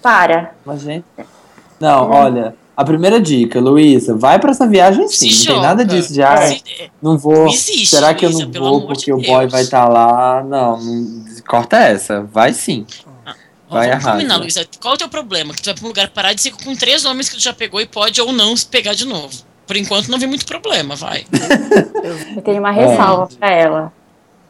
Para. 0.00 0.54
Mas, 0.64 0.80
gente. 0.80 1.04
Não, 1.78 2.04
Uhum. 2.08 2.16
olha. 2.16 2.54
A 2.74 2.84
primeira 2.84 3.20
dica, 3.20 3.60
Luísa, 3.60 4.16
vai 4.16 4.38
pra 4.38 4.50
essa 4.50 4.66
viagem 4.66 5.06
sim. 5.06 5.30
Se 5.30 5.46
não 5.48 5.54
tem 5.56 5.62
nada 5.62 5.84
disso 5.84 6.12
de, 6.12 6.22
ah, 6.22 6.36
não 7.02 7.18
vou. 7.18 7.34
Não 7.34 7.46
existe, 7.48 7.86
será 7.86 8.14
que 8.14 8.24
eu 8.24 8.30
não 8.30 8.50
vou 8.50 8.86
porque 8.86 9.04
de 9.04 9.12
o 9.12 9.18
boy 9.20 9.46
vai 9.46 9.60
estar 9.60 9.86
lá? 9.88 10.42
Não, 10.42 10.80
não, 10.82 11.24
corta 11.46 11.76
essa. 11.76 12.22
Vai 12.22 12.54
sim. 12.54 12.86
Ó, 13.68 13.74
Vai 13.74 13.88
vamos 13.90 14.04
arrasa. 14.04 14.12
combinar, 14.12 14.36
Luísa. 14.38 14.66
Qual 14.80 14.92
é 14.92 14.96
o 14.96 14.98
teu 14.98 15.08
problema? 15.08 15.52
Que 15.52 15.60
tu 15.60 15.66
vai 15.66 15.74
pra 15.74 15.84
um 15.84 15.88
lugar 15.88 16.08
paradisíaco 16.08 16.64
com 16.64 16.74
três 16.74 17.04
homens 17.04 17.28
que 17.28 17.36
tu 17.36 17.42
já 17.42 17.52
pegou 17.52 17.78
e 17.80 17.86
pode 17.86 18.20
ou 18.22 18.32
não 18.32 18.56
se 18.56 18.64
pegar 18.66 18.94
de 18.94 19.04
novo. 19.06 19.34
Por 19.72 19.76
enquanto 19.78 20.08
não 20.10 20.18
vi 20.18 20.26
muito 20.26 20.44
problema, 20.44 20.94
vai. 20.96 21.24
Eu 22.36 22.42
tenho 22.42 22.58
uma 22.58 22.70
ressalva 22.70 23.26
pra 23.38 23.50
ela. 23.50 23.90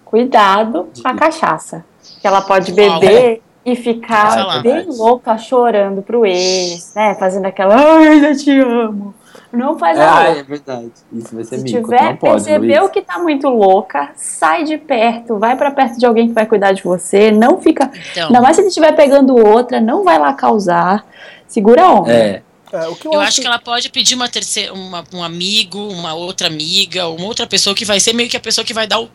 Cuidado 0.04 0.88
com 1.00 1.08
a 1.08 1.14
cachaça. 1.14 1.84
Que 2.20 2.26
ela 2.26 2.40
pode 2.40 2.72
Uau. 2.72 2.98
beber 2.98 3.40
e 3.64 3.76
ficar 3.76 4.60
bem 4.62 4.84
louca 4.88 5.38
chorando 5.38 6.02
pro 6.02 6.26
ex, 6.26 6.92
né? 6.96 7.14
Fazendo 7.14 7.46
aquela, 7.46 7.76
ai, 7.76 8.32
eu 8.32 8.36
te 8.36 8.50
amo. 8.58 9.14
Não 9.52 9.78
faz 9.78 9.96
É, 9.96 10.02
a 10.02 10.18
ah, 10.18 10.24
é 10.38 10.42
verdade. 10.42 10.90
Isso 11.12 11.36
vai 11.36 11.44
ser 11.44 11.58
Se 11.58 11.62
mico. 11.62 11.82
tiver, 11.82 12.02
não 12.02 12.16
pode, 12.16 12.32
percebeu 12.44 12.88
que 12.88 13.00
tá 13.00 13.20
muito 13.20 13.48
louca, 13.48 14.10
sai 14.16 14.64
de 14.64 14.76
perto, 14.76 15.38
vai 15.38 15.54
pra 15.54 15.70
perto 15.70 16.00
de 16.00 16.04
alguém 16.04 16.26
que 16.26 16.34
vai 16.34 16.46
cuidar 16.46 16.72
de 16.72 16.82
você, 16.82 17.30
não 17.30 17.60
fica. 17.60 17.88
Então, 18.10 18.26
Ainda 18.26 18.40
mais 18.40 18.56
se 18.56 18.62
ele 18.62 18.68
estiver 18.70 18.90
pegando 18.96 19.36
outra, 19.36 19.80
não 19.80 20.02
vai 20.02 20.18
lá 20.18 20.32
causar. 20.32 21.06
Segura 21.46 21.84
a 21.84 21.92
onda. 21.92 22.12
É. 22.12 22.42
É, 22.72 22.88
o 22.88 22.96
que 22.96 23.06
eu, 23.06 23.12
eu 23.12 23.20
acho 23.20 23.40
que 23.40 23.46
ela 23.46 23.58
pode 23.58 23.90
pedir 23.90 24.14
uma 24.14 24.28
terceira, 24.28 24.72
uma- 24.72 25.04
um 25.12 25.22
amigo, 25.22 25.78
uma 25.88 26.14
outra 26.14 26.46
amiga, 26.48 27.06
uma 27.08 27.26
outra 27.26 27.46
pessoa 27.46 27.74
que 27.76 27.84
vai 27.84 28.00
ser 28.00 28.12
meio 28.14 28.28
que 28.30 28.36
a 28.36 28.40
pessoa 28.40 28.64
que 28.64 28.72
vai 28.72 28.86
dar 28.86 29.00
o 29.00 29.10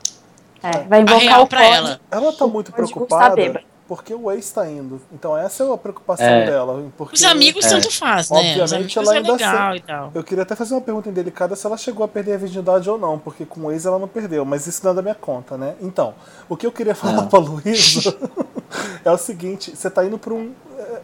É, 0.61 0.83
vai 0.83 0.99
a 0.99 1.01
invocar 1.01 1.21
real 1.21 1.43
o 1.43 1.47
pra 1.47 1.59
código. 1.59 1.75
ela. 1.75 2.01
Ela 2.11 2.33
tá 2.33 2.45
muito 2.47 2.71
preocupada 2.71 3.63
porque 3.87 4.13
o 4.13 4.29
ex 4.29 4.51
tá 4.51 4.69
indo. 4.69 5.01
Então 5.13 5.35
essa 5.37 5.63
é 5.63 5.73
a 5.73 5.77
preocupação 5.77 6.25
É. 6.27 6.45
dela. 6.45 6.83
Porque 6.97 7.15
Os 7.15 7.23
amigos 7.23 7.65
É. 7.65 7.69
tanto 7.69 7.89
faz, 7.89 8.29
né? 8.29 8.37
Obviamente, 8.59 8.99
ela 8.99 9.13
é 9.13 9.17
ainda 9.17 9.31
legal 9.31 9.75
e 9.75 9.79
tal. 9.79 10.11
Eu 10.13 10.23
queria 10.23 10.43
até 10.43 10.55
fazer 10.55 10.73
uma 10.73 10.81
pergunta 10.81 11.09
indelicada 11.09 11.55
se 11.55 11.65
ela 11.65 11.77
chegou 11.77 12.03
a 12.03 12.07
perder 12.07 12.33
a 12.33 12.37
virgindade 12.37 12.87
ou 12.89 12.97
não, 12.99 13.17
porque 13.17 13.45
com 13.45 13.61
o 13.61 13.71
ex 13.71 13.85
ela 13.85 13.97
não 13.97 14.07
perdeu, 14.07 14.43
mas 14.43 14.67
isso 14.67 14.81
não 14.83 14.91
é 14.91 14.93
da 14.95 15.01
minha 15.01 15.15
conta, 15.15 15.57
né? 15.57 15.73
Então, 15.81 16.13
o 16.49 16.57
que 16.57 16.67
eu 16.67 16.71
queria 16.71 16.93
falar 16.93 17.21
Ah. 17.23 17.25
pra 17.27 17.39
Luísa 17.39 18.13
é 19.05 19.11
o 19.11 19.17
seguinte: 19.17 19.71
você 19.75 19.89
tá 19.89 20.05
indo 20.05 20.17
pra 20.19 20.33
um. 20.33 20.51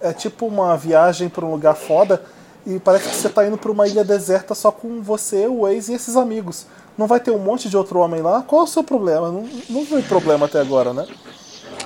É, 0.01 0.10
é 0.10 0.14
tipo 0.14 0.45
uma 0.45 0.76
viagem 0.78 1.30
pra 1.30 1.45
um 1.45 1.51
lugar 1.51 1.76
foda 1.76 2.22
e 2.66 2.80
parece 2.80 3.09
que 3.09 3.16
você 3.16 3.30
tá 3.30 3.45
indo 3.45 3.57
pra 3.57 3.72
uma 3.72 3.88
ilha 3.88 4.03
deserta 4.03 4.55
só 4.55 4.72
com 4.72 5.01
você, 5.01 5.47
o 5.47 5.68
ex 5.68 5.89
e 5.89 5.93
esses 5.93 6.16
amigos. 6.16 6.66
Não 6.97 7.07
vai 7.07 7.20
ter 7.20 7.32
um 7.32 7.39
monte 7.39 7.70
de 7.70 7.76
outro 7.76 7.99
homem 7.99 8.22
lá? 8.22 8.43
Qual 8.43 8.61
é 8.61 8.64
o 8.64 8.68
seu 8.68 8.84
problema? 8.84 9.32
Não, 9.32 9.45
não 9.70 9.86
foi 9.86 10.01
problema 10.01 10.45
até 10.45 10.59
agora, 10.59 10.93
né? 10.93 11.05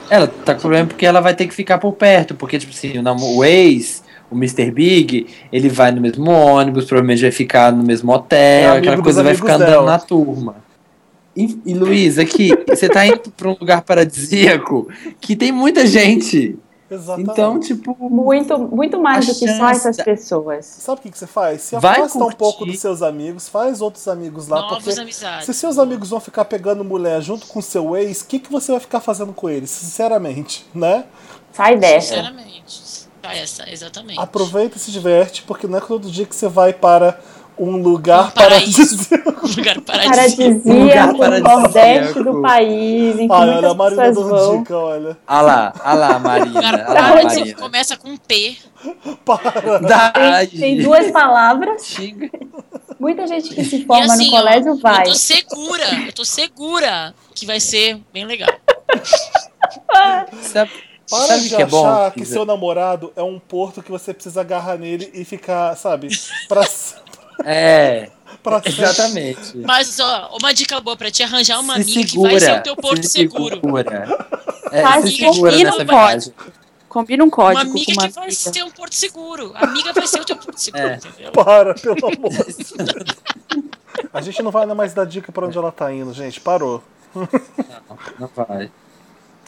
Ela 0.10 0.28
tá 0.28 0.54
com 0.54 0.62
problema 0.62 0.88
porque 0.88 1.06
ela 1.06 1.22
vai 1.22 1.34
ter 1.34 1.48
que 1.48 1.54
ficar 1.54 1.78
por 1.78 1.94
perto. 1.94 2.36
Porque, 2.36 2.60
tipo 2.60 2.74
assim, 2.74 2.98
o, 2.98 3.38
o 3.38 3.46
ex, 3.46 4.04
o 4.30 4.36
Mr. 4.36 4.70
Big, 4.72 5.28
ele 5.52 5.70
vai 5.70 5.92
no 5.92 6.02
mesmo 6.02 6.30
ônibus, 6.30 6.86
provavelmente 6.86 7.22
vai 7.22 7.32
ficar 7.32 7.72
no 7.72 7.84
mesmo 7.84 8.12
É 8.12 8.16
hotel, 8.16 8.72
amigo 8.72 8.88
aquela 8.88 9.04
coisa 9.04 9.24
vai 9.24 9.36
ficar 9.36 9.56
andando 9.56 9.70
dela. 9.70 9.86
na 9.86 10.00
turma. 10.00 10.56
E, 11.36 11.60
e 11.66 11.74
Luiz, 11.74 12.18
aqui, 12.18 12.50
você 12.68 12.90
tá 12.90 13.06
indo 13.06 13.32
pra 13.36 13.50
um 13.50 13.56
lugar 13.60 13.84
paradisíaco 13.84 14.88
que 15.22 15.36
tem 15.36 15.52
muita 15.52 15.86
gente. 15.86 16.58
Exatamente. 16.90 17.32
Então, 17.32 17.60
tipo. 17.60 17.96
Muito, 18.10 18.58
muito 18.58 19.00
mais 19.00 19.26
do 19.26 19.36
que 19.36 19.48
só 19.54 19.70
essas 19.70 19.98
pessoas. 19.98 20.66
Sabe 20.66 21.00
o 21.00 21.02
que, 21.04 21.12
que 21.12 21.18
você 21.18 21.28
faz? 21.28 21.62
Se 21.62 21.78
Vai 21.80 21.98
afasta 22.00 22.18
um 22.18 22.22
curtir. 22.22 22.38
pouco 22.38 22.66
dos 22.66 22.80
seus 22.80 23.02
amigos, 23.02 23.50
faz 23.50 23.82
outros 23.82 24.08
amigos 24.08 24.48
lá, 24.48 24.62
Novas 24.62 24.84
porque 24.84 25.00
amizades. 25.00 25.46
se 25.46 25.54
seus 25.54 25.78
amigos 25.78 26.10
vão 26.10 26.20
ficar 26.20 26.46
pegando 26.46 26.84
mulher 26.84 27.22
junto 27.22 27.46
com 27.48 27.62
seu 27.62 27.96
ex, 27.98 28.22
o 28.22 28.26
que, 28.28 28.40
que 28.40 28.52
você 28.52 28.72
vai 28.72 28.80
ficar 28.80 29.02
fazendo 29.02 29.34
com 29.34 29.50
eles? 29.50 29.70
Sinceramente, 29.70 30.66
né? 30.74 31.06
Sai 31.52 31.76
dessa. 31.78 32.16
Sinceramente. 32.16 32.58
Essa, 33.24 33.70
exatamente. 33.70 34.20
Aproveita 34.20 34.78
e 34.78 34.80
se 34.80 34.90
diverte, 34.90 35.44
porque 35.44 35.68
não 35.68 35.78
é 35.78 35.82
todo 35.82 36.10
dia 36.10 36.26
que 36.26 36.34
você 36.34 36.48
vai 36.48 36.72
para 36.72 37.20
um 37.60 37.78
lugar 37.78 38.28
Um 38.28 38.32
paraíso. 38.32 39.08
Um 39.48 39.56
lugar 39.58 39.80
paradisíaco. 39.82 40.70
Um 40.70 40.84
lugar 40.84 41.14
Paradisíaco, 41.16 41.18
no. 41.18 41.62
Nordeste 41.62 42.24
do 42.24 42.42
país, 42.42 43.20
em 43.20 43.28
que 43.28 43.34
Ai, 43.34 43.50
olha, 43.50 43.70
a 43.70 43.74
muitas 43.74 43.76
Marina 43.76 44.76
olha. 44.76 45.18
Olha 45.28 45.42
lá, 45.42 45.74
olha 45.86 45.94
lá, 45.96 46.20
Marina. 46.20 46.54
Lugar 46.54 46.74
Olha 46.90 47.02
lá, 47.02 47.24
Marina. 47.24 47.56
começa 47.56 47.98
com 47.98 48.18
P. 48.18 48.58
Para. 49.24 50.12
Tem, 50.50 50.60
tem 50.60 50.82
duas 50.82 51.10
palavras. 51.12 51.86
Xinga. 51.86 52.30
Muita 53.00 53.26
gente 53.28 53.54
que 53.54 53.64
se 53.64 53.78
E 53.78 53.86
forma 53.86 54.14
assim, 54.14 54.26
no 54.26 54.32
colégio 54.32 54.74
ó, 54.74 54.76
vai. 54.76 55.02
eu 55.04 55.12
tô 55.12 55.16
segura, 55.16 55.86
eu 56.08 56.14
tô 56.14 56.26
segura 56.26 57.14
que 57.36 57.46
vai 57.46 57.60
ser 57.60 58.02
bem 58.12 58.26
legal. 58.26 58.50
Sabe, 60.42 60.72
Para 61.10 61.20
sabe 61.28 61.42
de 61.44 61.56
que 61.56 61.62
é 61.62 61.66
bom? 61.66 61.86
achar 61.86 62.12
que 62.12 62.26
seu 62.26 62.44
namorado 62.46 63.14
é 63.16 63.24
um 63.24 63.40
porto 63.40 63.82
que 63.82 63.90
você 63.92 64.14
precisa 64.14 64.42
agarrar 64.42 64.78
nele 64.78 65.10
e 65.14 65.24
ficar, 65.24 65.76
sabe, 65.78 66.10
pra, 66.50 66.64
É, 67.44 68.10
exatamente. 68.66 69.58
Mas, 69.58 70.00
ó, 70.00 70.38
uma 70.40 70.54
dica 70.54 70.80
boa 70.80 70.96
pra 70.96 71.08
é 71.08 71.24
arranjar 71.24 71.60
uma 71.60 71.76
Se 71.76 71.82
amiga 71.82 72.02
que 72.02 72.10
segura, 72.10 72.32
vai 72.32 72.40
ser 72.40 72.60
o 72.60 72.64
teu 72.64 72.76
porto 72.76 73.04
se 73.04 73.10
seguro. 73.10 73.56
Segura. 73.56 74.28
É, 74.72 74.82
Faz 74.82 75.06
se 75.06 75.18
segura 75.18 75.52
combina 75.52 75.70
nessa 75.72 75.84
um 75.84 75.86
código. 75.86 75.96
viagem. 75.96 76.34
Combina 76.90 77.24
um 77.24 77.28
Uma 77.28 77.32
código 77.36 77.62
amiga 77.72 77.86
com 77.86 77.92
uma 77.92 78.08
que 78.08 78.14
vai 78.16 78.24
amiga. 78.26 78.36
ser 78.54 78.64
um 78.64 78.72
porto 78.72 78.94
seguro. 78.96 79.52
A 79.56 79.66
amiga 79.66 79.94
vai 79.94 80.08
ser 80.08 80.22
o 80.22 80.26
teu 80.26 80.36
porto 80.38 80.58
seguro, 80.58 80.84
É. 80.88 80.96
entendeu? 80.96 81.32
Para, 81.32 81.74
pelo 81.76 81.96
amor. 82.08 82.32
A 84.14 84.22
gente 84.22 84.42
não 84.42 84.52
vai 84.52 84.66
mais 84.68 84.94
dar 84.94 85.06
dica 85.06 85.32
pra 85.32 85.46
onde 85.46 85.58
ela 85.58 85.72
tá 85.72 85.92
indo, 85.94 86.14
gente. 86.14 86.40
Parou. 86.40 86.82
Não, 87.14 87.28
não 88.20 88.30
vai. 88.36 88.72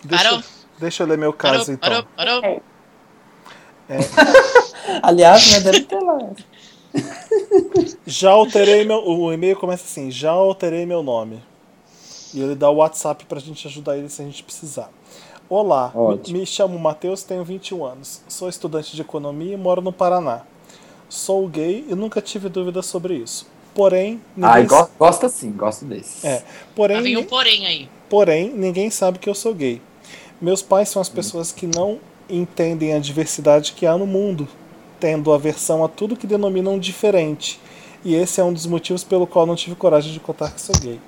Deixa, 0.03 0.23
Parou? 0.23 0.43
deixa 0.79 1.03
eu 1.03 1.07
ler 1.07 1.17
meu 1.17 1.33
Parou, 1.33 1.57
caso, 1.59 1.71
então. 1.71 1.89
parou, 2.15 2.41
parou. 2.41 2.63
Aliás, 5.03 5.51
né, 5.51 5.59
deve 5.61 5.81
ter 5.81 5.99
lá. 5.99 6.17
Já 8.05 8.31
alterei 8.31 8.83
meu. 8.85 8.97
O 9.07 9.31
e-mail 9.31 9.55
começa 9.55 9.83
assim: 9.83 10.09
já 10.11 10.31
alterei 10.31 10.85
meu 10.85 11.03
nome. 11.03 11.41
E 12.33 12.41
ele 12.41 12.55
dá 12.55 12.69
o 12.69 12.75
WhatsApp 12.75 13.25
pra 13.25 13.39
gente 13.39 13.67
ajudar 13.67 13.97
ele 13.97 14.09
se 14.09 14.21
a 14.21 14.25
gente 14.25 14.43
precisar. 14.43 14.91
Olá, 15.49 15.91
me, 15.95 16.01
Ótimo. 16.01 16.37
me 16.37 16.45
chamo 16.45 16.77
Matheus, 16.77 17.23
tenho 17.23 17.43
21 17.43 17.83
anos. 17.83 18.21
Sou 18.27 18.47
estudante 18.47 18.95
de 18.95 19.01
economia 19.01 19.53
e 19.53 19.57
moro 19.57 19.81
no 19.81 19.91
Paraná. 19.91 20.43
Sou 21.09 21.47
gay 21.47 21.85
e 21.89 21.95
nunca 21.95 22.21
tive 22.21 22.49
dúvidas 22.49 22.85
sobre 22.85 23.15
isso. 23.15 23.47
Porém, 23.73 24.21
ninguém, 24.35 24.51
Ai, 24.51 24.65
go 24.65 24.87
gosta 24.97 25.27
sim, 25.27 25.51
gosto 25.51 25.85
desse. 25.85 26.25
é, 26.25 26.43
porém, 26.75 27.01
vem 27.01 27.17
um 27.17 27.23
porém 27.23 27.65
aí. 27.65 27.89
Porém, 28.07 28.49
ninguém 28.51 28.91
sabe 28.91 29.17
que 29.17 29.29
eu 29.29 29.33
sou 29.33 29.53
gay. 29.53 29.81
Meus 30.39 30.61
pais 30.61 30.89
são 30.89 31.01
as 31.01 31.09
pessoas 31.09 31.51
que 31.51 31.65
não 31.65 31.99
entendem 32.29 32.93
a 32.93 32.99
diversidade 32.99 33.73
que 33.73 33.85
há 33.85 33.97
no 33.97 34.05
mundo, 34.05 34.47
tendo 34.99 35.31
aversão 35.31 35.83
a 35.83 35.87
tudo 35.87 36.15
que 36.15 36.27
denominam 36.27 36.77
diferente. 36.77 37.59
E 38.03 38.15
esse 38.15 38.39
é 38.39 38.43
um 38.43 38.53
dos 38.53 38.65
motivos 38.65 39.03
pelo 39.03 39.27
qual 39.27 39.45
não 39.45 39.55
tive 39.55 39.75
coragem 39.75 40.13
de 40.13 40.19
contar 40.19 40.51
que 40.51 40.61
sou 40.61 40.75
gay. 40.79 40.99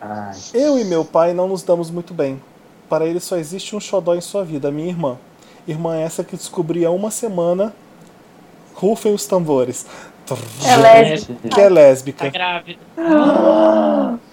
Ai, 0.00 0.36
Eu 0.52 0.78
e 0.78 0.84
meu 0.84 1.04
pai 1.04 1.32
não 1.32 1.48
nos 1.48 1.62
damos 1.62 1.90
muito 1.90 2.12
bem. 2.12 2.40
Para 2.88 3.06
ele 3.06 3.18
só 3.18 3.36
existe 3.36 3.74
um 3.74 3.80
xodó 3.80 4.14
em 4.14 4.20
sua 4.20 4.44
vida, 4.44 4.70
minha 4.70 4.88
irmã. 4.88 5.18
Irmã 5.66 5.96
essa 5.96 6.22
que 6.22 6.36
descobri 6.36 6.84
há 6.84 6.90
uma 6.90 7.10
semana. 7.10 7.74
Rufem 8.74 9.14
os 9.14 9.26
tambores. 9.26 9.86
É 10.64 10.76
lésbica. 10.76 11.48
Que 11.48 11.60
é 11.60 11.68
lésbica. 11.68 12.24
Tá 12.24 12.30
grávida. 12.30 12.78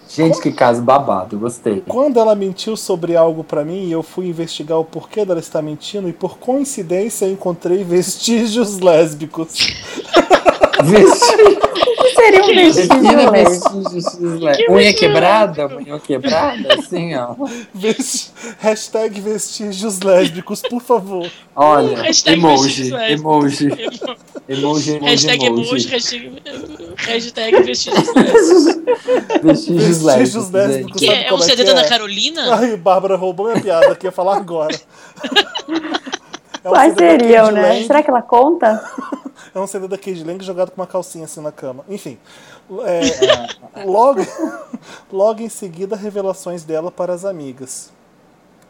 Gente, 0.10 0.40
que 0.42 0.52
caso 0.52 0.82
babado, 0.82 1.40
gostei. 1.40 1.82
Quando 1.88 2.20
ela 2.20 2.36
mentiu 2.36 2.78
sobre 2.78 3.16
algo 3.16 3.44
pra 3.44 3.66
mim 3.66 3.86
e 3.88 3.92
eu 3.92 4.04
fui 4.04 4.28
investigar 4.28 4.78
o 4.80 4.86
porquê 4.86 5.26
dela 5.26 5.40
estar 5.40 5.62
mentindo 5.62 6.08
e 6.08 6.14
por 6.14 6.38
coincidência 6.38 7.26
encontrei 7.26 7.84
vestígios 7.84 8.78
lésbicos. 8.82 9.56
Vestígios. 10.84 11.58
O 11.88 11.96
que 12.04 12.10
seria 12.16 12.44
um 12.44 12.48
vestígio 12.56 13.32
lésbico? 13.32 13.80
vestígios 13.80 14.40
lésbicos. 14.40 14.76
Unha 14.76 14.94
quebrada? 14.94 15.68
Unha 15.78 16.00
quebrada? 16.00 16.74
Assim, 16.76 17.16
ó. 17.16 17.36
Vesti- 17.74 18.32
Hashtag 18.60 19.20
vestígios 19.20 20.00
lésbicos, 20.02 20.62
por 20.62 20.82
favor. 20.82 21.28
Olha, 21.56 21.98
Hashtag 22.04 22.38
emoji, 22.38 22.92
lésbicos. 22.92 23.20
emoji, 23.20 23.68
emoji, 24.48 24.92
emoji, 24.92 25.10
Hashtag 25.12 25.46
emoji, 25.46 25.70
emoji. 25.70 25.88
hashtag, 25.90 26.42
hashtag 26.98 27.64
vestígios 27.64 28.14
lésbicos. 28.14 28.84
Vestígios 29.44 30.04
Vestígios 30.04 30.04
lésbicos, 30.04 30.52
lésbicos. 30.52 31.00
Que 31.02 31.10
é, 31.10 31.28
é 31.28 31.34
um 31.34 31.38
é 31.38 31.42
CD 31.42 31.56
que 31.58 31.64
da 31.64 31.72
Ana 31.72 31.82
é? 31.82 31.90
Carolina? 31.90 32.56
Ai, 32.56 32.78
Bárbara 32.78 33.16
roubou 33.16 33.48
minha 33.48 33.62
piada 33.62 33.96
que 33.96 34.08
ia 34.08 34.12
falar 34.12 34.38
agora. 34.38 34.76
É 36.64 36.70
um 36.70 36.72
Quais 36.72 36.94
seriam, 36.94 37.52
né? 37.52 37.74
Lang. 37.74 37.88
Será 37.88 38.02
que 38.02 38.10
ela 38.10 38.22
conta? 38.22 38.82
É 39.54 39.60
um 39.60 39.68
CD 39.68 39.88
da 39.88 39.98
Cage 40.00 40.24
Lang 40.24 40.44
jogado 40.44 40.72
com 40.72 40.82
uma 40.82 40.88
calcinha 40.88 41.26
assim 41.26 41.40
na 41.42 41.52
cama. 41.52 41.86
Enfim. 41.88 42.18
é, 42.86 43.84
logo, 43.86 44.22
logo 45.12 45.42
em 45.42 45.50
seguida, 45.50 45.96
revelações 45.96 46.64
dela 46.64 46.90
para 46.90 47.14
as 47.14 47.24
amigas. 47.24 47.92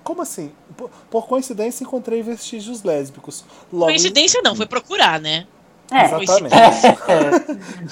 Como 0.03 0.21
assim? 0.21 0.51
Por, 0.75 0.89
por 1.09 1.27
coincidência, 1.27 1.85
encontrei 1.85 2.21
vestígios 2.21 2.83
lésbicos. 2.83 3.45
Logo 3.71 3.91
em- 3.91 3.93
Coincidência 3.93 4.41
não, 4.43 4.55
foi 4.55 4.65
procurar, 4.65 5.21
né? 5.21 5.47
É. 5.93 6.23
Exatamente. 6.23 6.55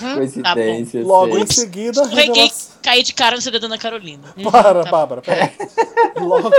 Hum, 0.03 0.15
Coincidência. 0.17 1.03
Logo 1.03 1.33
sei. 1.33 1.43
em 1.43 1.47
seguida, 1.47 2.01
Escorreguei, 2.01 2.25
revelações. 2.25 2.71
caí 2.81 3.03
de 3.03 3.13
cara 3.13 3.35
no 3.35 3.41
CD 3.41 3.59
da 3.59 3.67
Ana 3.67 3.77
Carolina. 3.77 4.23
Para, 4.51 4.83
tá. 4.83 4.91
Bárbara, 4.91 5.21
peraí. 5.21 5.51
Logo, 6.19 6.49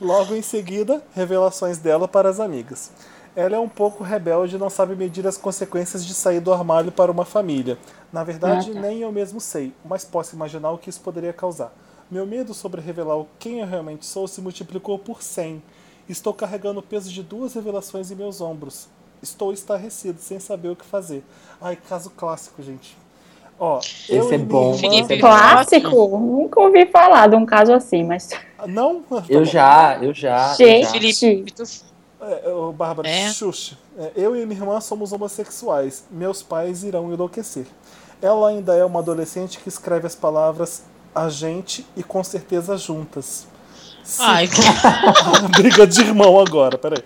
logo 0.00 0.34
em 0.34 0.42
seguida, 0.42 1.02
revelações 1.14 1.78
dela 1.78 2.06
para 2.06 2.28
as 2.28 2.38
amigas. 2.38 2.90
Ela 3.34 3.56
é 3.56 3.58
um 3.58 3.68
pouco 3.68 4.04
rebelde 4.04 4.56
e 4.56 4.58
não 4.58 4.68
sabe 4.68 4.94
medir 4.94 5.26
as 5.26 5.38
consequências 5.38 6.04
de 6.04 6.12
sair 6.12 6.40
do 6.40 6.52
armário 6.52 6.92
para 6.92 7.10
uma 7.10 7.24
família. 7.24 7.78
Na 8.12 8.22
verdade, 8.22 8.74
nem 8.74 9.00
eu 9.00 9.10
mesmo 9.10 9.40
sei, 9.40 9.72
mas 9.82 10.04
posso 10.04 10.36
imaginar 10.36 10.70
o 10.70 10.78
que 10.78 10.90
isso 10.90 11.00
poderia 11.00 11.32
causar. 11.32 11.72
Meu 12.10 12.26
medo 12.26 12.52
sobre 12.52 12.82
revelar 12.82 13.16
o 13.16 13.26
quem 13.38 13.60
eu 13.60 13.66
realmente 13.66 14.04
sou 14.04 14.28
se 14.28 14.42
multiplicou 14.42 14.98
por 14.98 15.22
100. 15.22 15.62
Estou 16.06 16.34
carregando 16.34 16.80
o 16.80 16.82
peso 16.82 17.10
de 17.10 17.22
duas 17.22 17.54
revelações 17.54 18.10
em 18.10 18.14
meus 18.14 18.42
ombros. 18.42 18.86
Estou 19.22 19.52
estarrecido, 19.52 20.18
sem 20.20 20.40
saber 20.40 20.68
o 20.70 20.76
que 20.76 20.84
fazer. 20.84 21.24
Ai, 21.60 21.76
caso 21.88 22.10
clássico, 22.10 22.62
gente. 22.62 22.96
Ó, 23.58 23.76
eu 24.08 24.24
Esse 24.24 24.32
é 24.32 24.34
e 24.34 24.38
minha 24.38 24.38
bom, 24.38 24.74
irmã- 24.74 25.18
Clássico? 25.20 26.18
Nunca 26.18 26.60
ouvi 26.60 26.86
falar 26.86 27.28
de 27.28 27.36
um 27.36 27.46
caso 27.46 27.72
assim, 27.72 28.02
mas. 28.02 28.30
Não? 28.66 29.02
Tá 29.08 29.22
Eu 29.28 29.40
bom. 29.40 29.44
já, 29.44 29.98
eu 30.02 30.12
já. 30.12 30.50
eu 30.52 30.56
Gente. 30.56 30.84
já. 30.84 30.90
Felipe, 31.20 31.52
tu- 31.52 31.62
É, 32.20 32.72
Bárbara, 32.74 33.08
É? 33.08 33.30
Xuxa, 33.32 33.76
é, 33.98 34.12
eu 34.16 34.34
e 34.36 34.44
minha 34.46 34.60
irmã 34.60 34.80
somos 34.80 35.12
homossexuais. 35.12 36.04
Meus 36.10 36.42
pais 36.42 36.82
irão 36.82 37.12
enlouquecer. 37.12 37.66
Ela 38.20 38.48
ainda 38.48 38.74
é 38.76 38.84
uma 38.84 39.00
adolescente 39.00 39.58
que 39.58 39.68
escreve 39.68 40.06
as 40.06 40.14
palavras 40.14 40.82
a 41.14 41.28
gente 41.28 41.84
e 41.96 42.02
com 42.02 42.22
certeza 42.24 42.76
juntas. 42.76 43.46
Ai, 44.18 44.48
Briga 45.56 45.86
de 45.86 46.00
irmão 46.00 46.40
agora, 46.40 46.76
peraí. 46.76 47.02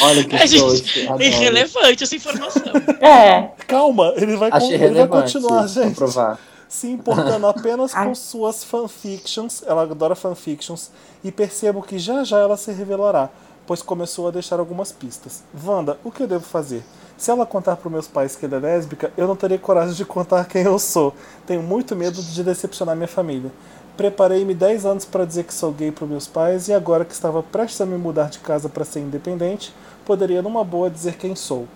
Olha 0.00 0.24
que 0.24 0.46
gente, 0.46 1.08
é 1.08 1.26
irrelevante 1.26 2.04
essa 2.04 2.14
informação. 2.14 2.62
É. 3.00 3.50
Calma, 3.66 4.12
ele 4.16 4.36
vai, 4.36 4.50
Achei 4.52 4.74
ele 4.74 4.94
vai 4.94 5.08
continuar, 5.08 5.66
gente. 5.66 5.88
comprovar. 5.88 6.38
se 6.68 6.88
importando 6.88 7.46
apenas 7.46 7.92
com 7.94 8.14
suas 8.14 8.62
fanfictions, 8.64 9.62
ela 9.66 9.82
adora 9.82 10.14
fanfictions, 10.14 10.90
e 11.22 11.32
percebo 11.32 11.82
que 11.82 11.98
já 11.98 12.22
já 12.24 12.38
ela 12.38 12.56
se 12.56 12.72
revelará, 12.72 13.28
pois 13.66 13.82
começou 13.82 14.28
a 14.28 14.30
deixar 14.30 14.58
algumas 14.60 14.92
pistas. 14.92 15.42
Wanda, 15.64 15.98
o 16.04 16.10
que 16.10 16.22
eu 16.22 16.28
devo 16.28 16.44
fazer? 16.44 16.84
Se 17.16 17.30
ela 17.30 17.46
contar 17.46 17.76
para 17.76 17.90
meus 17.90 18.08
pais 18.08 18.34
que 18.34 18.44
ela 18.44 18.56
é 18.56 18.60
lésbica, 18.60 19.12
eu 19.16 19.26
não 19.28 19.36
terei 19.36 19.56
coragem 19.56 19.94
de 19.94 20.04
contar 20.04 20.44
quem 20.46 20.62
eu 20.62 20.78
sou. 20.78 21.14
Tenho 21.46 21.62
muito 21.62 21.94
medo 21.94 22.20
de 22.20 22.42
decepcionar 22.42 22.96
minha 22.96 23.08
família. 23.08 23.52
Preparei-me 23.96 24.54
10 24.54 24.86
anos 24.86 25.04
para 25.04 25.24
dizer 25.24 25.44
que 25.44 25.54
sou 25.54 25.70
gay 25.70 25.92
para 25.92 26.06
meus 26.06 26.26
pais 26.26 26.66
e 26.66 26.72
agora 26.72 27.04
que 27.04 27.12
estava 27.12 27.42
prestes 27.42 27.80
a 27.80 27.86
me 27.86 27.96
mudar 27.96 28.28
de 28.28 28.40
casa 28.40 28.68
para 28.68 28.84
ser 28.84 29.00
independente, 29.00 29.72
poderia 30.04 30.42
numa 30.42 30.64
boa 30.64 30.90
dizer 30.90 31.16
quem 31.16 31.36
sou. 31.36 31.66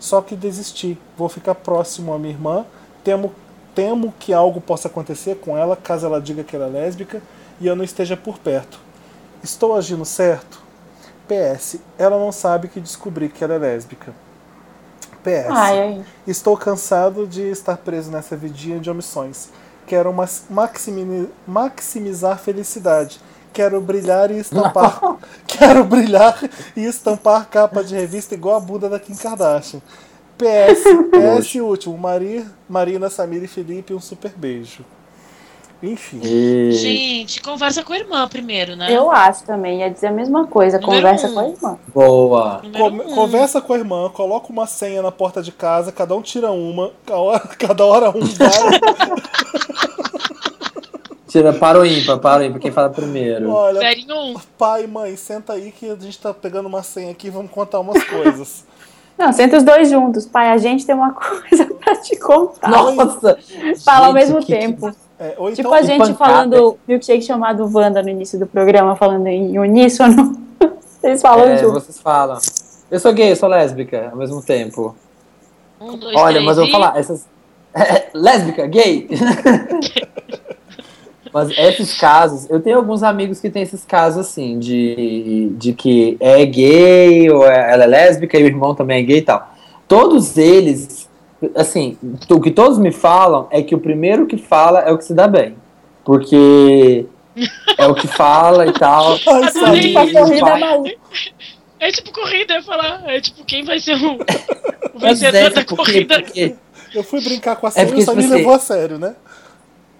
Só 0.00 0.20
que 0.20 0.34
desisti. 0.34 0.98
Vou 1.16 1.28
ficar 1.28 1.54
próximo 1.54 2.12
à 2.12 2.18
minha 2.18 2.32
irmã. 2.32 2.66
Temo, 3.04 3.32
temo 3.74 4.12
que 4.18 4.32
algo 4.32 4.60
possa 4.60 4.88
acontecer 4.88 5.36
com 5.36 5.56
ela 5.56 5.76
caso 5.76 6.06
ela 6.06 6.20
diga 6.20 6.42
que 6.42 6.56
ela 6.56 6.66
é 6.66 6.70
lésbica 6.70 7.22
e 7.60 7.66
eu 7.66 7.76
não 7.76 7.84
esteja 7.84 8.16
por 8.16 8.38
perto. 8.38 8.80
Estou 9.42 9.76
agindo 9.76 10.04
certo? 10.04 10.60
PS. 11.28 11.76
Ela 11.96 12.18
não 12.18 12.32
sabe 12.32 12.68
que 12.68 12.80
descobri 12.80 13.28
que 13.28 13.44
ela 13.44 13.54
é 13.54 13.58
lésbica. 13.58 14.12
PS. 15.22 15.50
Ai, 15.50 15.78
ai. 15.78 16.04
Estou 16.26 16.56
cansado 16.56 17.26
de 17.26 17.42
estar 17.42 17.76
preso 17.76 18.10
nessa 18.10 18.36
vidinha 18.36 18.80
de 18.80 18.90
omissões. 18.90 19.50
Quero 19.88 20.12
maximi- 20.12 21.28
maximizar 21.46 22.38
felicidade. 22.38 23.18
Quero 23.54 23.80
brilhar 23.80 24.30
e 24.30 24.38
estampar. 24.38 25.00
Quero 25.48 25.82
brilhar 25.84 26.38
e 26.76 26.84
estampar 26.84 27.48
capa 27.48 27.82
de 27.82 27.94
revista 27.96 28.34
igual 28.34 28.56
a 28.56 28.60
Buda 28.60 28.88
da 28.88 29.00
Kim 29.00 29.14
Kardashian. 29.16 29.80
PS, 30.36 30.84
PS 31.42 31.54
último. 31.56 31.96
Mari, 31.96 32.46
Marina, 32.68 33.08
Samira 33.08 33.46
e 33.46 33.48
Felipe, 33.48 33.94
um 33.94 34.00
super 34.00 34.30
beijo. 34.36 34.84
Enfim. 35.82 36.20
E... 36.24 36.72
Gente, 36.72 37.40
conversa 37.40 37.84
com 37.84 37.92
a 37.92 37.98
irmã 37.98 38.26
primeiro, 38.28 38.74
né? 38.74 38.92
Eu 38.92 39.10
acho 39.12 39.44
também, 39.44 39.78
ia 39.80 39.88
dizer 39.88 40.08
a 40.08 40.12
mesma 40.12 40.44
coisa. 40.46 40.78
Número 40.80 40.96
Conversa 40.96 41.28
um. 41.28 41.34
com 41.34 41.40
a 41.40 41.48
irmã. 41.48 41.78
Boa. 41.94 42.62
Come- 42.76 43.02
um. 43.04 43.14
Conversa 43.14 43.60
com 43.60 43.72
a 43.72 43.78
irmã, 43.78 44.10
coloca 44.10 44.52
uma 44.52 44.66
senha 44.66 45.00
na 45.02 45.12
porta 45.12 45.40
de 45.40 45.52
casa, 45.52 45.92
cada 45.92 46.14
um 46.16 46.20
tira 46.22 46.50
uma, 46.50 46.90
cada 47.58 47.84
hora 47.86 48.10
um. 48.16 48.20
Tira 51.28 51.52
para 51.52 51.78
o 51.78 51.84
ímpar, 51.86 52.18
para 52.18 52.42
o 52.42 52.46
ímpar, 52.46 52.58
quem 52.58 52.72
fala 52.72 52.88
primeiro. 52.90 53.50
Olha, 53.50 53.80
um. 54.10 54.34
pai, 54.56 54.86
mãe, 54.86 55.14
senta 55.14 55.52
aí 55.52 55.70
que 55.70 55.90
a 55.90 55.94
gente 55.94 56.18
tá 56.18 56.32
pegando 56.32 56.66
uma 56.66 56.82
senha 56.82 57.10
aqui 57.12 57.26
e 57.26 57.30
vamos 57.30 57.50
contar 57.50 57.80
umas 57.80 58.02
coisas. 58.02 58.64
Não, 59.18 59.32
senta 59.32 59.56
os 59.58 59.62
dois 59.64 59.90
juntos. 59.90 60.24
Pai, 60.26 60.48
a 60.50 60.58
gente 60.58 60.86
tem 60.86 60.94
uma 60.94 61.12
coisa 61.14 61.66
pra 61.74 61.96
te 61.96 62.16
contar. 62.16 62.70
Nossa! 62.70 63.36
Fala 63.84 64.06
ao 64.06 64.12
mesmo 64.12 64.38
que- 64.40 64.46
tempo. 64.56 64.90
É, 65.20 65.34
ou 65.36 65.48
Tipo 65.50 65.62
então, 65.68 65.74
a 65.74 65.82
gente 65.82 65.98
pancada. 65.98 66.16
falando 66.16 66.78
milkshake 66.86 67.22
chamado 67.22 67.68
Wanda 67.74 68.00
no 68.02 68.08
início 68.08 68.38
do 68.38 68.46
programa, 68.46 68.94
falando 68.94 69.26
em 69.26 69.58
uníssono. 69.58 70.40
Vocês 71.00 71.20
falam 71.20 71.44
É, 71.48 71.56
juntos. 71.58 71.84
vocês 71.84 72.00
falam. 72.00 72.38
Eu 72.90 72.98
sou 73.00 73.12
gay, 73.12 73.30
eu 73.32 73.36
sou 73.36 73.48
lésbica 73.48 74.08
ao 74.12 74.16
mesmo 74.16 74.40
tempo. 74.42 74.94
Um, 75.80 75.96
dois, 75.96 76.16
Olha, 76.16 76.34
três 76.34 76.44
mas 76.46 76.58
eu 76.58 76.64
vou 76.64 76.72
falar, 76.72 76.96
essas. 76.98 77.26
lésbica, 78.14 78.66
gay! 78.66 79.08
Mas 81.32 81.50
esses 81.56 81.94
casos, 81.98 82.48
eu 82.50 82.60
tenho 82.60 82.76
alguns 82.76 83.02
amigos 83.02 83.40
que 83.40 83.50
têm 83.50 83.62
esses 83.62 83.84
casos 83.84 84.26
assim, 84.26 84.58
de, 84.58 85.50
de 85.56 85.72
que 85.72 86.16
é 86.20 86.44
gay, 86.44 87.30
ou 87.30 87.46
é- 87.46 87.72
ela 87.72 87.84
é 87.84 87.86
lésbica 87.86 88.38
e 88.38 88.42
o 88.42 88.46
irmão 88.46 88.74
também 88.74 89.00
é 89.00 89.02
gay 89.02 89.18
e 89.18 89.22
tal. 89.22 89.54
Todos 89.86 90.36
eles, 90.36 91.08
assim, 91.54 91.96
o 92.30 92.40
que 92.40 92.50
todos 92.50 92.78
me 92.78 92.92
falam 92.92 93.46
é 93.50 93.62
que 93.62 93.74
o 93.74 93.78
primeiro 93.78 94.26
que 94.26 94.36
fala 94.36 94.80
é 94.80 94.92
o 94.92 94.98
que 94.98 95.04
se 95.04 95.14
dá 95.14 95.26
bem. 95.26 95.56
Porque 96.04 97.06
é 97.76 97.86
o 97.86 97.94
que 97.94 98.06
fala 98.06 98.66
e 98.66 98.72
tal. 98.72 99.18
Ai, 99.28 99.94
Adorei. 99.94 100.92
Tipo. 100.92 100.98
É 101.80 101.90
tipo 101.92 102.12
corrida, 102.12 102.54
eu 102.54 102.58
ia 102.58 102.62
falar. 102.62 103.02
É 103.06 103.20
tipo 103.20 103.44
quem 103.44 103.64
vai 103.64 103.78
ser 103.78 103.94
o, 103.94 104.14
o 104.94 104.98
vencedor 104.98 105.36
é, 105.36 105.50
da 105.50 105.64
porque, 105.64 105.76
corrida. 105.76 106.20
porque 106.22 106.56
eu 106.94 107.04
fui 107.04 107.20
brincar 107.22 107.56
com 107.56 107.66
a 107.66 107.70
senha 107.70 107.84
e 107.84 107.88
porque, 107.88 108.02
o 108.02 108.04
Samir 108.04 108.22
tipo 108.22 108.34
assim, 108.34 108.42
levou 108.42 108.54
a 108.54 108.58
sério, 108.58 108.98
né? 108.98 109.14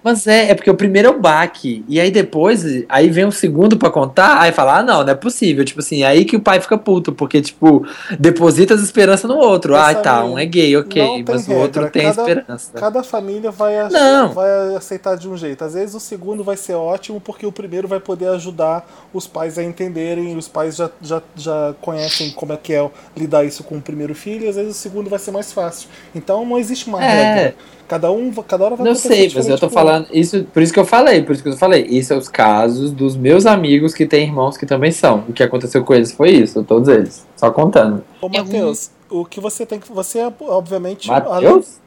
Mas 0.08 0.26
é, 0.26 0.50
é 0.50 0.54
porque 0.54 0.70
o 0.70 0.74
primeiro 0.74 1.08
é 1.08 1.10
o 1.10 1.20
baque. 1.20 1.84
E 1.86 2.00
aí 2.00 2.10
depois, 2.10 2.64
aí 2.88 3.10
vem 3.10 3.26
o 3.26 3.30
segundo 3.32 3.76
pra 3.76 3.90
contar, 3.90 4.40
aí 4.40 4.52
fala, 4.52 4.78
ah, 4.78 4.82
não, 4.82 5.04
não 5.04 5.10
é 5.10 5.14
possível. 5.14 5.62
Tipo 5.66 5.80
assim, 5.80 6.02
aí 6.02 6.24
que 6.24 6.34
o 6.34 6.40
pai 6.40 6.60
fica 6.60 6.78
puto, 6.78 7.12
porque, 7.12 7.42
tipo, 7.42 7.86
deposita 8.18 8.72
as 8.74 8.80
esperanças 8.80 9.28
no 9.28 9.36
outro. 9.36 9.76
Ah, 9.76 9.94
tá, 9.94 10.24
um 10.24 10.38
é 10.38 10.46
gay, 10.46 10.74
ok, 10.78 11.24
mas 11.28 11.44
o 11.46 11.48
regra, 11.50 11.62
outro 11.62 11.90
tem 11.90 12.04
cada- 12.06 12.22
esperança. 12.22 12.70
Cada 12.74 13.02
família 13.02 13.50
vai, 13.50 13.88
Não. 13.90 14.32
vai 14.32 14.76
aceitar 14.76 15.14
de 15.16 15.28
um 15.28 15.36
jeito. 15.36 15.62
Às 15.62 15.74
vezes 15.74 15.94
o 15.94 16.00
segundo 16.00 16.42
vai 16.42 16.56
ser 16.56 16.74
ótimo 16.74 17.20
porque 17.20 17.44
o 17.44 17.52
primeiro 17.52 17.86
vai 17.86 18.00
poder 18.00 18.28
ajudar 18.28 18.88
os 19.12 19.26
pais 19.26 19.58
a 19.58 19.62
entenderem. 19.62 20.34
Os 20.38 20.48
pais 20.48 20.74
já, 20.76 20.88
já, 21.02 21.20
já 21.36 21.74
conhecem 21.82 22.30
como 22.30 22.52
é 22.54 22.56
que 22.56 22.72
é 22.72 22.90
lidar 23.16 23.44
isso 23.44 23.62
com 23.62 23.76
o 23.76 23.80
primeiro 23.82 24.14
filho. 24.14 24.46
E 24.46 24.48
às 24.48 24.56
vezes 24.56 24.74
o 24.74 24.78
segundo 24.78 25.10
vai 25.10 25.18
ser 25.18 25.32
mais 25.32 25.52
fácil. 25.52 25.88
Então 26.14 26.46
não 26.46 26.58
existe 26.58 26.88
uma 26.88 27.04
É. 27.04 27.34
regra. 27.34 27.54
Cada 27.88 28.12
um, 28.12 28.30
cada 28.42 28.66
hora 28.66 28.76
vai 28.76 28.86
Não 28.86 28.94
sei, 28.94 29.32
mas 29.34 29.48
eu 29.48 29.58
tô 29.58 29.70
falando 29.70 30.08
isso, 30.12 30.44
por 30.52 30.62
isso 30.62 30.72
que 30.74 30.78
eu 30.78 30.84
falei, 30.84 31.22
por 31.22 31.32
isso 31.32 31.42
que 31.42 31.48
eu 31.48 31.56
falei. 31.56 31.86
Isso 31.86 32.12
é 32.12 32.16
os 32.16 32.28
casos 32.28 32.92
dos 32.92 33.16
meus 33.16 33.46
amigos 33.46 33.94
que 33.94 34.04
têm 34.06 34.24
irmãos 34.24 34.58
que 34.58 34.66
também 34.66 34.92
são. 34.92 35.24
O 35.26 35.32
que 35.32 35.42
aconteceu 35.42 35.82
com 35.82 35.94
eles 35.94 36.12
foi 36.12 36.30
isso, 36.32 36.62
todos 36.62 36.86
eles. 36.86 37.26
Só 37.34 37.50
contando. 37.50 38.04
Ô, 38.20 38.28
Matheus, 38.28 38.90
o 39.08 39.24
que 39.24 39.40
você 39.40 39.64
tem 39.64 39.80
que. 39.80 39.90
Você, 39.90 40.18
é, 40.18 40.30
obviamente. 40.38 41.08
Matheus? 41.08 41.78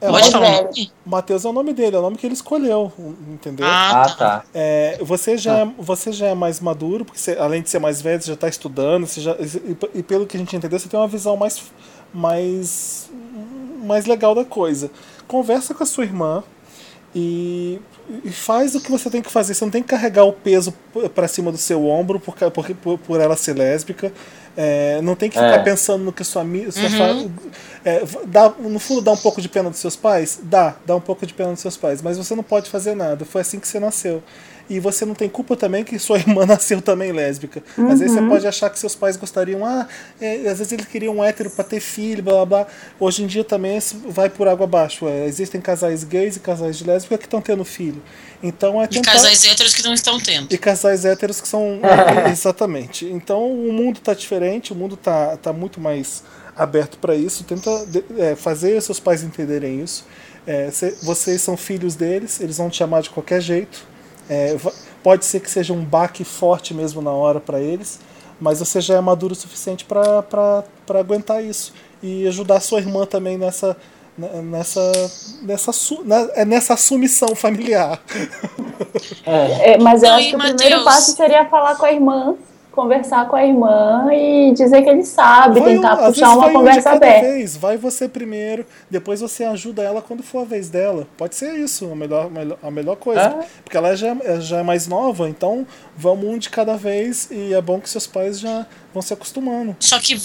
É, 0.00 0.08
Pode 0.08 0.28
o 0.28 0.32
falar? 0.32 0.68
Matheus 1.06 1.44
é 1.44 1.48
o 1.48 1.52
nome 1.52 1.72
dele, 1.72 1.94
é 1.94 1.98
o 2.00 2.02
nome 2.02 2.16
que 2.16 2.26
ele 2.26 2.34
escolheu, 2.34 2.92
entendeu? 3.32 3.64
Ah, 3.64 4.02
Ah, 4.02 4.08
tá. 4.08 4.14
tá. 4.16 4.44
É, 4.52 4.98
você, 5.00 5.38
já 5.38 5.60
é, 5.60 5.68
você 5.78 6.10
já 6.10 6.26
é 6.26 6.34
mais 6.34 6.60
maduro, 6.60 7.04
porque 7.04 7.18
você, 7.18 7.38
além 7.38 7.62
de 7.62 7.70
ser 7.70 7.78
mais 7.78 8.02
velho, 8.02 8.20
você 8.20 8.26
já 8.26 8.34
está 8.34 8.48
estudando, 8.48 9.06
você 9.06 9.20
já, 9.20 9.36
e, 9.36 10.00
e 10.00 10.02
pelo 10.02 10.26
que 10.26 10.36
a 10.36 10.40
gente 10.40 10.54
entendeu, 10.54 10.78
você 10.78 10.88
tem 10.88 10.98
uma 10.98 11.08
visão 11.08 11.36
mais, 11.36 11.62
mais 12.12 13.08
mais 13.84 14.06
legal 14.06 14.34
da 14.34 14.44
coisa. 14.44 14.90
Conversa 15.26 15.74
com 15.74 15.82
a 15.82 15.86
sua 15.86 16.04
irmã 16.04 16.42
e, 17.14 17.80
e 18.24 18.30
faz 18.30 18.74
o 18.74 18.80
que 18.80 18.90
você 18.90 19.08
tem 19.08 19.22
que 19.22 19.30
fazer. 19.30 19.54
Você 19.54 19.64
não 19.64 19.70
tem 19.70 19.82
que 19.82 19.88
carregar 19.88 20.24
o 20.24 20.32
peso 20.32 20.72
p- 20.92 21.08
pra 21.08 21.28
cima 21.28 21.50
do 21.52 21.58
seu 21.58 21.86
ombro 21.86 22.18
por, 22.20 22.34
por, 22.82 22.98
por, 22.98 23.20
ela 23.20 23.36
ser 23.36 23.56
lésbica. 23.56 24.12
É, 24.56 25.00
não 25.02 25.14
tem 25.16 25.28
que 25.28 25.36
ficar 25.36 25.60
É. 25.60 25.62
pensando 25.62 26.04
no 26.04 26.12
que 26.12 26.22
sua 26.24 26.42
amiga. 26.42 26.70
Sua 26.70 26.88
fa- 26.90 27.28
é, 27.84 28.02
dá, 28.26 28.52
no 28.58 28.78
fundo, 28.78 29.00
dá 29.00 29.12
um 29.12 29.16
pouco 29.16 29.40
de 29.40 29.48
pena 29.48 29.70
dos 29.70 29.78
seus 29.80 29.96
pais? 29.96 30.38
Dá, 30.42 30.76
dá 30.86 30.94
um 30.96 31.00
pouco 31.00 31.26
de 31.26 31.34
pena 31.34 31.50
dos 31.52 31.60
seus 31.60 31.76
pais. 31.76 32.00
Mas 32.02 32.16
você 32.18 32.34
não 32.34 32.42
pode 32.42 32.68
fazer 32.70 32.94
nada. 32.94 33.24
Foi 33.24 33.40
assim 33.40 33.58
que 33.58 33.66
você 33.66 33.80
nasceu. 33.80 34.22
E 34.68 34.80
você 34.80 35.04
não 35.04 35.14
tem 35.14 35.28
culpa 35.28 35.54
também 35.56 35.84
que 35.84 35.98
sua 35.98 36.16
irmã 36.20 36.46
nasceu 36.46 36.80
também 36.80 37.12
lésbica. 37.12 37.62
Às 37.76 38.00
vezes 38.00 38.14
você 38.14 38.22
pode 38.26 38.46
achar 38.46 38.70
que 38.70 38.78
seus 38.78 38.94
pais 38.94 39.16
gostariam, 39.16 39.64
ah, 39.64 39.86
é, 40.20 40.36
às 40.48 40.58
vezes 40.58 40.72
eles 40.72 40.86
queriam 40.86 41.16
um 41.16 41.24
hétero 41.24 41.50
pra 41.50 41.62
ter 41.64 41.80
filho, 41.80 42.22
blá 42.22 42.32
blá 42.34 42.46
blá. 42.64 42.66
Hoje 42.98 43.22
em 43.22 43.26
dia 43.26 43.44
também 43.44 43.76
isso 43.76 43.96
vai 44.08 44.30
por 44.30 44.48
água 44.48 44.64
abaixo. 44.64 45.06
É, 45.06 45.26
existem 45.26 45.60
casais 45.60 46.02
gays 46.04 46.36
e 46.36 46.40
casais 46.40 46.78
de 46.78 46.84
lésbica 46.84 47.18
que 47.18 47.24
estão 47.26 47.40
tendo 47.42 47.64
filho. 47.64 48.02
Então 48.42 48.80
é 48.80 48.84
E 48.84 48.88
tentar. 48.88 49.12
casais 49.12 49.44
héteros 49.44 49.74
que 49.74 49.82
não 49.82 49.94
estão 49.94 50.18
tendo. 50.18 50.52
E 50.52 50.58
casais 50.58 51.04
héteros 51.04 51.40
que 51.40 51.48
são. 51.48 51.80
exatamente. 52.30 53.06
Então 53.06 53.50
o 53.50 53.72
mundo 53.72 54.00
tá 54.00 54.14
diferente, 54.14 54.72
o 54.72 54.76
mundo 54.76 54.96
tá, 54.96 55.36
tá 55.36 55.52
muito 55.52 55.80
mais 55.80 56.22
aberto 56.56 56.98
para 56.98 57.14
isso. 57.14 57.44
Tenta 57.44 57.70
é, 58.18 58.34
fazer 58.34 58.80
seus 58.82 59.00
pais 59.00 59.22
entenderem 59.22 59.82
isso. 59.82 60.06
É, 60.46 60.70
cê- 60.70 60.94
vocês 61.02 61.40
são 61.40 61.56
filhos 61.56 61.94
deles, 61.94 62.40
eles 62.40 62.58
vão 62.58 62.68
te 62.68 62.76
chamar 62.76 63.02
de 63.02 63.10
qualquer 63.10 63.40
jeito. 63.40 63.86
É, 64.28 64.56
pode 65.02 65.24
ser 65.24 65.40
que 65.40 65.50
seja 65.50 65.72
um 65.72 65.84
baque 65.84 66.24
forte 66.24 66.72
mesmo 66.74 67.02
na 67.02 67.10
hora 67.10 67.40
para 67.40 67.60
eles, 67.60 68.00
mas 68.40 68.58
você 68.58 68.80
já 68.80 68.94
é 68.96 69.00
maduro 69.00 69.32
o 69.32 69.36
suficiente 69.36 69.84
para 69.84 70.64
aguentar 70.90 71.42
isso. 71.44 71.72
E 72.02 72.26
ajudar 72.28 72.60
sua 72.60 72.78
irmã 72.80 73.06
também 73.06 73.36
nessa. 73.38 73.76
ne- 74.16 74.42
Nessa, 74.42 74.92
nessa, 75.42 75.72
su- 75.72 76.02
na- 76.04 76.28
é 76.34 76.44
nessa 76.44 76.74
assumição 76.74 77.34
familiar. 77.34 78.00
É, 79.26 79.78
mas 79.78 80.02
eu 80.02 80.12
acho 80.12 80.28
que 80.30 80.36
o 80.36 80.38
primeiro 80.38 80.84
passo 80.84 81.12
seria 81.16 81.44
falar 81.46 81.76
com 81.76 81.84
a 81.86 81.92
irmã, 81.92 82.34
conversar 82.74 83.28
com 83.28 83.36
a 83.36 83.44
irmã 83.44 84.08
e 84.12 84.52
dizer 84.52 84.82
que 84.82 84.88
ele 84.90 85.04
sabe, 85.04 85.60
Vai 85.60 85.70
um- 85.72 85.74
tentar 85.76 85.96
puxar 85.96 86.36
uma 86.36 86.48
um 86.48 86.52
conversa 86.52 86.90
aberta. 86.90 87.20
vez. 87.28 87.56
Vai 87.56 87.76
você 87.76 88.08
primeiro, 88.08 88.66
depois 88.90 89.20
você 89.20 89.44
ajuda 89.44 89.82
ela 89.82 90.02
quando 90.02 90.22
for 90.22 90.40
a 90.40 90.44
vez 90.44 90.68
dela. 90.68 91.06
Pode 91.16 91.34
ser 91.34 91.54
isso, 91.58 91.90
a 91.90 91.94
melhor, 91.94 92.30
a 92.62 92.70
melhor 92.70 92.96
coisa. 92.96 93.20
É. 93.22 93.46
Porque 93.62 93.76
ela 93.76 93.96
já, 93.96 94.08
é- 94.24 94.40
já 94.40 94.58
é 94.58 94.62
mais 94.62 94.86
nova, 94.86 95.28
então 95.28 95.66
vamos 95.96 96.24
um 96.28 96.38
de 96.38 96.50
cada 96.50 96.76
vez 96.76 97.28
e 97.30 97.54
é 97.54 97.60
bom 97.62 97.80
que 97.80 97.88
seus 97.88 98.06
pais 98.06 98.38
já 98.40 98.66
vão 98.92 99.02
se 99.02 99.12
acostumando. 99.12 99.76
Só 99.80 99.98
que. 99.98 100.20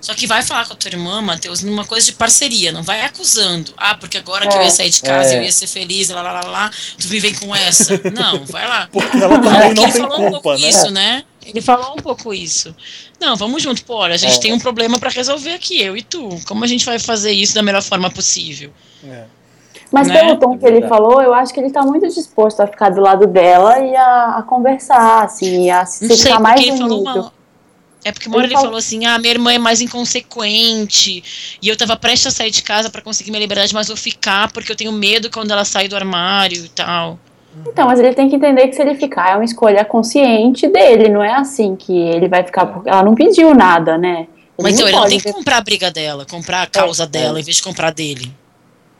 Só 0.00 0.14
que 0.14 0.26
vai 0.26 0.42
falar 0.42 0.66
com 0.66 0.72
a 0.72 0.76
tua 0.76 0.88
irmã, 0.90 1.20
Matheus, 1.20 1.62
numa 1.62 1.84
coisa 1.84 2.06
de 2.06 2.14
parceria, 2.14 2.72
não 2.72 2.82
vai 2.82 3.02
acusando. 3.04 3.74
Ah, 3.76 3.94
porque 3.94 4.16
agora 4.16 4.48
que 4.48 4.56
eu 4.56 4.62
ia 4.62 4.70
sair 4.70 4.88
de 4.88 5.02
casa, 5.02 5.34
É. 5.34 5.38
eu 5.38 5.42
ia 5.42 5.52
ser 5.52 5.66
feliz, 5.66 6.08
lá, 6.08 6.22
lá, 6.22 6.32
lá, 6.32 6.40
lá, 6.40 6.70
tu 6.98 7.06
me 7.08 7.20
vem 7.20 7.34
com 7.34 7.54
essa. 7.54 8.00
Não, 8.10 8.42
vai 8.46 8.66
lá. 8.66 8.88
Porque 8.90 9.14
ela 9.18 9.38
também 9.38 9.74
não 9.74 9.82
tem 9.84 9.92
falou 9.92 10.16
um 10.18 10.30
culpa, 10.30 10.40
pouco 10.42 10.58
né? 10.58 10.68
isso, 10.68 10.90
né? 10.90 11.22
Ele 11.44 11.60
falou 11.60 11.92
um 11.92 12.02
pouco 12.02 12.32
isso. 12.34 12.74
Não, 13.20 13.34
vamos 13.36 13.62
junto. 13.62 13.82
Pô, 13.84 13.96
olha, 13.96 14.14
a 14.14 14.18
gente 14.18 14.36
É. 14.36 14.40
tem 14.40 14.52
um 14.52 14.58
problema 14.58 14.98
pra 14.98 15.08
resolver 15.10 15.54
aqui, 15.54 15.80
eu 15.80 15.96
e 15.96 16.02
tu. 16.02 16.28
Como 16.46 16.62
a 16.64 16.66
gente 16.66 16.84
vai 16.84 16.98
fazer 16.98 17.32
isso 17.32 17.54
da 17.54 17.62
melhor 17.62 17.82
forma 17.82 18.10
possível? 18.10 18.70
É. 19.04 19.24
Mas 19.90 20.06
Né? 20.08 20.20
pelo 20.20 20.36
tom 20.38 20.56
que 20.58 20.64
ele 20.66 20.80
Verdade. 20.80 20.88
falou, 20.88 21.20
eu 21.22 21.34
acho 21.34 21.52
que 21.52 21.58
ele 21.58 21.70
tá 21.70 21.82
muito 21.82 22.06
disposto 22.08 22.60
a 22.60 22.66
ficar 22.66 22.90
do 22.90 23.00
lado 23.00 23.26
dela 23.26 23.78
e 23.80 23.96
a, 23.96 24.36
a 24.38 24.42
conversar, 24.42 25.24
assim, 25.24 25.64
e 25.66 25.70
a 25.70 25.84
se 25.84 26.06
Não 26.06 26.14
sei, 26.14 26.26
ficar 26.26 26.38
mais 26.40 26.54
porque 26.56 26.70
ele 26.70 26.78
falou 26.78 27.00
unido. 27.00 27.18
uma. 27.20 27.32
É 28.04 28.12
porque 28.12 28.28
uma 28.28 28.36
hora 28.38 28.46
Ele 28.46 28.52
ele 28.52 28.56
falou- 28.56 28.68
falou 28.68 28.78
assim: 28.78 29.04
ah, 29.04 29.18
minha 29.18 29.32
irmã 29.32 29.52
é 29.52 29.58
mais 29.58 29.80
inconsequente. 29.80 31.22
E 31.60 31.68
eu 31.68 31.76
tava 31.76 31.96
prestes 31.96 32.28
a 32.28 32.30
sair 32.30 32.50
de 32.50 32.62
casa 32.62 32.88
pra 32.88 33.02
conseguir 33.02 33.30
minha 33.30 33.40
liberdade, 33.40 33.74
mas 33.74 33.88
vou 33.88 33.96
ficar 33.96 34.50
porque 34.52 34.70
eu 34.72 34.76
tenho 34.76 34.92
medo 34.92 35.30
quando 35.30 35.50
ela 35.50 35.64
sair 35.64 35.88
do 35.88 35.96
armário 35.96 36.64
e 36.64 36.68
tal. 36.68 37.18
Então, 37.66 37.86
mas 37.86 37.98
ele 37.98 38.14
tem 38.14 38.28
que 38.28 38.36
entender 38.36 38.68
que 38.68 38.74
se 38.74 38.82
ele 38.82 38.94
ficar 38.94 39.32
é 39.32 39.34
uma 39.34 39.44
escolha 39.44 39.84
consciente 39.84 40.68
dele, 40.68 41.08
não 41.08 41.22
é 41.22 41.32
assim 41.34 41.76
que 41.76 41.96
ele 41.96 42.28
vai 42.28 42.44
ficar 42.44 42.66
porque 42.66 42.88
ela 42.88 43.02
não 43.02 43.14
pediu 43.14 43.54
nada, 43.54 43.98
né? 43.98 44.28
Mas 44.58 44.74
então, 44.74 44.86
ele 44.86 44.96
não 44.96 45.02
pode 45.02 45.10
tem 45.10 45.20
que 45.20 45.32
comprar 45.32 45.56
a 45.56 45.60
briga 45.60 45.90
dela, 45.90 46.26
comprar 46.26 46.62
a 46.62 46.66
causa 46.66 47.06
dela, 47.06 47.40
em 47.40 47.42
vez 47.42 47.56
de 47.56 47.62
comprar 47.62 47.88
a 47.88 47.92
dele. 47.92 48.32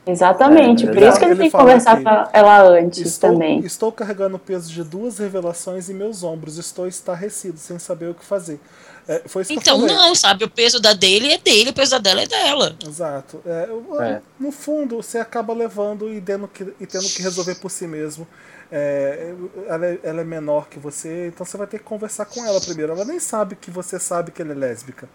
Exatamente, 0.05 0.87
É, 0.87 0.91
por 0.91 1.03
isso 1.03 1.17
que 1.19 1.25
ele, 1.25 1.33
ele 1.33 1.39
tem 1.41 1.51
que 1.51 1.57
conversar 1.57 2.01
com 2.01 2.09
ela 2.33 2.63
antes 2.79 3.05
Estou, 3.05 3.31
também. 3.31 3.59
estou 3.59 3.91
carregando 3.91 4.35
o 4.35 4.39
peso 4.39 4.71
de 4.71 4.83
duas 4.83 5.19
revelações 5.19 5.89
em 5.89 5.93
meus 5.93 6.23
ombros. 6.23 6.57
Estou 6.57 6.87
estarrecido, 6.87 7.57
sem 7.59 7.77
saber 7.77 8.09
o 8.09 8.15
que 8.15 8.25
fazer. 8.25 8.59
É, 9.07 9.23
foi 9.25 9.43
Então, 9.49 9.79
não, 9.79 10.13
sabe? 10.15 10.43
O 10.45 10.49
peso 10.49 10.79
da 10.79 10.93
dele 10.93 11.31
é 11.33 11.37
dele, 11.37 11.71
o 11.71 11.73
peso 11.73 11.91
da 11.91 11.97
dela 11.97 12.21
é 12.21 12.27
dela. 12.27 12.75
Exato. 12.85 13.41
É, 13.45 13.67
É. 14.03 14.21
No 14.39 14.51
fundo, 14.51 14.97
você 14.97 15.17
acaba 15.17 15.53
levando 15.53 16.11
e 16.13 16.21
tendo 16.21 16.47
que, 16.47 16.63
e 16.79 16.85
tendo 16.85 17.07
que 17.09 17.21
resolver 17.21 17.55
por 17.55 17.69
si 17.71 17.87
mesmo. 17.87 18.27
É, 18.73 19.33
ela, 19.67 19.85
é, 19.85 19.99
ela 20.01 20.21
é 20.21 20.23
menor 20.23 20.69
que 20.69 20.79
você, 20.79 21.27
então 21.27 21.45
você 21.45 21.57
vai 21.57 21.67
ter 21.67 21.79
que 21.79 21.83
conversar 21.83 22.23
com 22.25 22.45
ela 22.45 22.61
primeiro. 22.61 22.93
Ela 22.93 23.03
nem 23.03 23.19
sabe 23.19 23.57
que 23.59 23.69
você 23.69 23.99
sabe 23.99 24.31
que 24.31 24.41
ela 24.41 24.53
é 24.53 24.55
lésbica. 24.55 25.09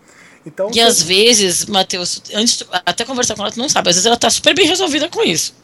Então, 0.45 0.69
E 0.69 0.75
você- 0.75 0.81
às 0.83 1.03
vezes, 1.03 1.65
Matheus, 1.65 2.21
antes 2.35 2.63
até 2.85 3.03
conversar 3.05 3.35
com 3.35 3.43
ela, 3.43 3.51
tu 3.51 3.59
não 3.59 3.69
sabe. 3.69 3.89
Às 3.89 3.97
vezes 3.97 4.07
ela 4.07 4.17
tá 4.19 4.29
super 4.29 4.55
bem 4.55 4.67
resolvida 4.67 5.09
com 5.09 5.23
isso. 5.23 5.55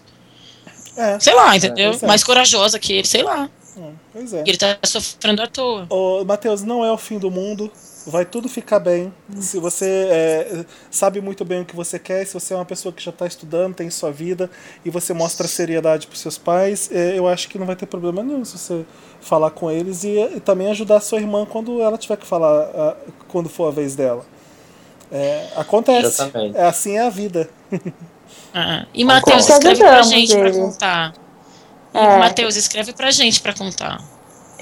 É, 0.97 1.19
Sei 1.21 1.35
lá, 1.35 1.55
entendeu? 1.57 1.93
é. 2.01 2.07
Mais 2.07 2.23
corajosa 2.25 2.79
que 2.79 2.93
ele, 2.95 3.07
sei 3.07 3.23
lá. 3.23 3.49
hum, 3.77 3.95
pois 4.13 4.33
é. 4.33 4.43
E 4.47 4.49
ele 4.51 4.59
tá 4.59 4.79
sofrendo 4.85 5.43
à 5.43 5.47
toa. 5.47 5.87
Ô, 5.91 6.25
Matheus, 6.25 6.63
não 6.63 6.83
é 6.85 6.91
o 6.91 6.99
fim 6.99 7.19
do 7.19 7.31
mundo. 7.31 7.71
Vai 8.07 8.25
tudo 8.25 8.49
ficar 8.49 8.81
bem. 8.81 9.13
Se 9.41 9.59
você 9.59 10.09
é, 10.11 10.65
sabe 10.91 11.21
muito 11.21 11.45
bem 11.45 11.63
o 11.63 11.65
que 11.65 11.77
você 11.77 11.99
quer, 11.99 12.27
se 12.27 12.35
você 12.35 12.53
é 12.53 12.57
uma 12.57 12.65
pessoa 12.65 12.93
que 12.93 13.03
já 13.03 13.11
está 13.11 13.27
estudando, 13.27 13.75
tem 13.75 13.89
sua 13.91 14.11
vida 14.11 14.51
e 14.85 14.91
você 14.91 15.13
mostra 15.13 15.47
seriedade 15.47 16.07
para 16.07 16.17
seus 16.17 16.37
pais, 16.37 16.91
é, 16.93 17.17
eu 17.17 17.29
acho 17.29 17.49
que 17.49 17.59
não 17.59 17.67
vai 17.67 17.77
ter 17.77 17.87
problema 17.87 18.23
nenhum 18.23 18.45
se 18.45 18.59
você 18.59 18.85
falar 19.21 19.51
com 19.51 19.71
eles 19.71 20.03
e, 20.05 20.19
e 20.19 20.41
também 20.41 20.69
ajudar 20.71 20.97
a 20.97 21.01
sua 21.01 21.19
irmã 21.21 21.47
quando 21.47 21.81
ela 21.81 21.97
tiver 21.97 22.17
que 22.17 22.27
falar, 22.27 22.71
ah, 22.75 22.97
quando 23.29 23.49
for 23.49 23.69
a 23.69 23.71
vez 23.71 23.95
dela. 23.95 24.25
É, 25.11 25.49
acontece. 25.57 26.23
Exatamente. 26.23 26.57
É 26.57 26.65
assim 26.65 26.97
é 26.97 27.03
a 27.03 27.11
vida. 27.11 27.49
Ah, 28.55 28.87
e 28.93 29.05
Matheus, 29.05 29.49
escreve 29.49 29.79
pra 29.79 30.01
Ajudamos 30.01 30.09
gente 30.11 30.37
pra 30.37 30.49
ele. 30.49 30.59
contar. 30.59 31.15
É. 31.95 32.19
Matheus, 32.19 32.57
escreve 32.57 32.93
pra 32.93 33.11
gente 33.11 33.41
pra 33.41 33.55
contar. 33.55 34.03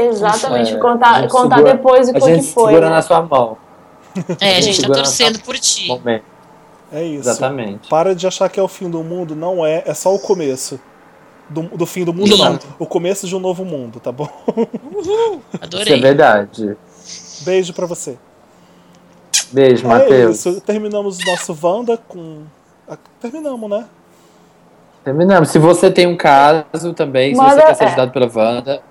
Exatamente, 0.06 0.72
É, 0.72 0.76
a 0.76 0.80
contar, 0.80 1.20
gente 1.22 1.30
contar 1.30 1.56
segura- 1.56 1.74
depois 1.74 2.08
o 2.08 2.10
A 2.10 2.14
que 2.14 2.20
gente 2.20 2.52
foi. 2.52 2.66
segura 2.72 2.88
né? 2.88 2.94
na 2.96 3.02
sua 3.02 3.22
mão. 3.22 3.56
É, 4.40 4.56
a 4.56 4.60
gente 4.60 4.76
tá 4.76 4.82
Segura 4.82 4.98
na 4.98 5.04
torcendo 5.04 5.38
por 5.40 5.58
ti. 5.58 5.86
Momento. 5.88 6.24
É 6.92 7.04
isso. 7.04 7.28
Exatamente. 7.28 7.88
Para 7.88 8.14
de 8.14 8.26
achar 8.26 8.48
que 8.48 8.58
é 8.58 8.62
o 8.62 8.66
fim 8.68 8.90
do 8.90 9.02
mundo, 9.04 9.36
não 9.36 9.64
é, 9.64 9.82
é 9.86 9.94
só 9.94 10.12
o 10.14 10.18
começo. 10.18 10.80
Do, 11.48 11.62
do 11.62 11.86
fim 11.86 12.04
do 12.04 12.12
mundo, 12.12 12.36
não. 12.36 12.58
O 12.78 12.86
começo 12.86 13.26
de 13.26 13.34
um 13.34 13.40
novo 13.40 13.64
mundo, 13.64 13.98
tá 14.00 14.10
bom? 14.12 14.28
Isso 15.00 15.40
é 15.60 15.64
Adorei. 15.64 16.00
verdade. 16.00 16.76
Beijo 17.42 17.72
pra 17.72 17.86
você. 17.86 18.16
Beijo, 19.52 19.84
É 19.84 19.88
Matheus. 19.88 20.38
isso, 20.46 20.60
terminamos 20.60 21.18
o 21.18 21.26
nosso 21.26 21.56
Wanda 21.60 21.96
com. 21.96 22.42
Terminamos, 23.20 23.68
né? 23.70 23.84
Terminamos. 25.04 25.48
Se 25.48 25.58
você 25.58 25.90
tem 25.90 26.06
um 26.06 26.16
caso 26.16 26.92
também, 26.94 27.34
se 27.34 27.40
você 27.40 27.62
quer 27.62 27.74
ser 27.74 27.84
é. 27.84 27.86
ajudado 27.88 28.12
pela 28.12 28.30
Wanda, 28.32 28.82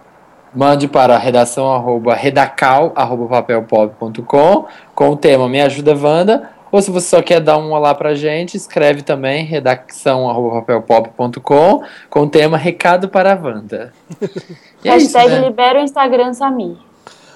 mande 0.54 0.88
para 0.88 1.18
redação 1.18 1.72
arroba, 1.72 2.14
redacal 2.16 2.92
arroba 2.96 3.28
papelpop.com 3.28 4.66
com 4.96 5.10
o 5.10 5.18
tema 5.18 5.48
Me 5.48 5.62
Ajuda 5.62 5.96
Wanda. 5.96 6.50
Ou 6.72 6.82
se 6.82 6.92
você 6.92 7.08
só 7.08 7.22
quer 7.22 7.40
dar 7.40 7.58
um 7.58 7.72
olá 7.72 7.96
pra 7.96 8.14
gente, 8.14 8.56
escreve 8.56 9.02
também 9.02 9.44
redação 9.44 10.30
arroba 10.30 10.62
papelpop.com 10.62 11.84
com 12.10 12.20
o 12.22 12.30
tema 12.30 12.58
Recado 12.58 13.10
para 13.10 13.34
a 13.34 13.36
Wanda. 13.36 13.94
E 14.82 14.88
é 14.88 14.96
isso, 14.96 15.18
Hashtag 15.18 15.42
né? 15.42 15.48
libera 15.50 15.80
o 15.80 15.84
Instagram 15.84 16.34
Samir. 16.34 16.78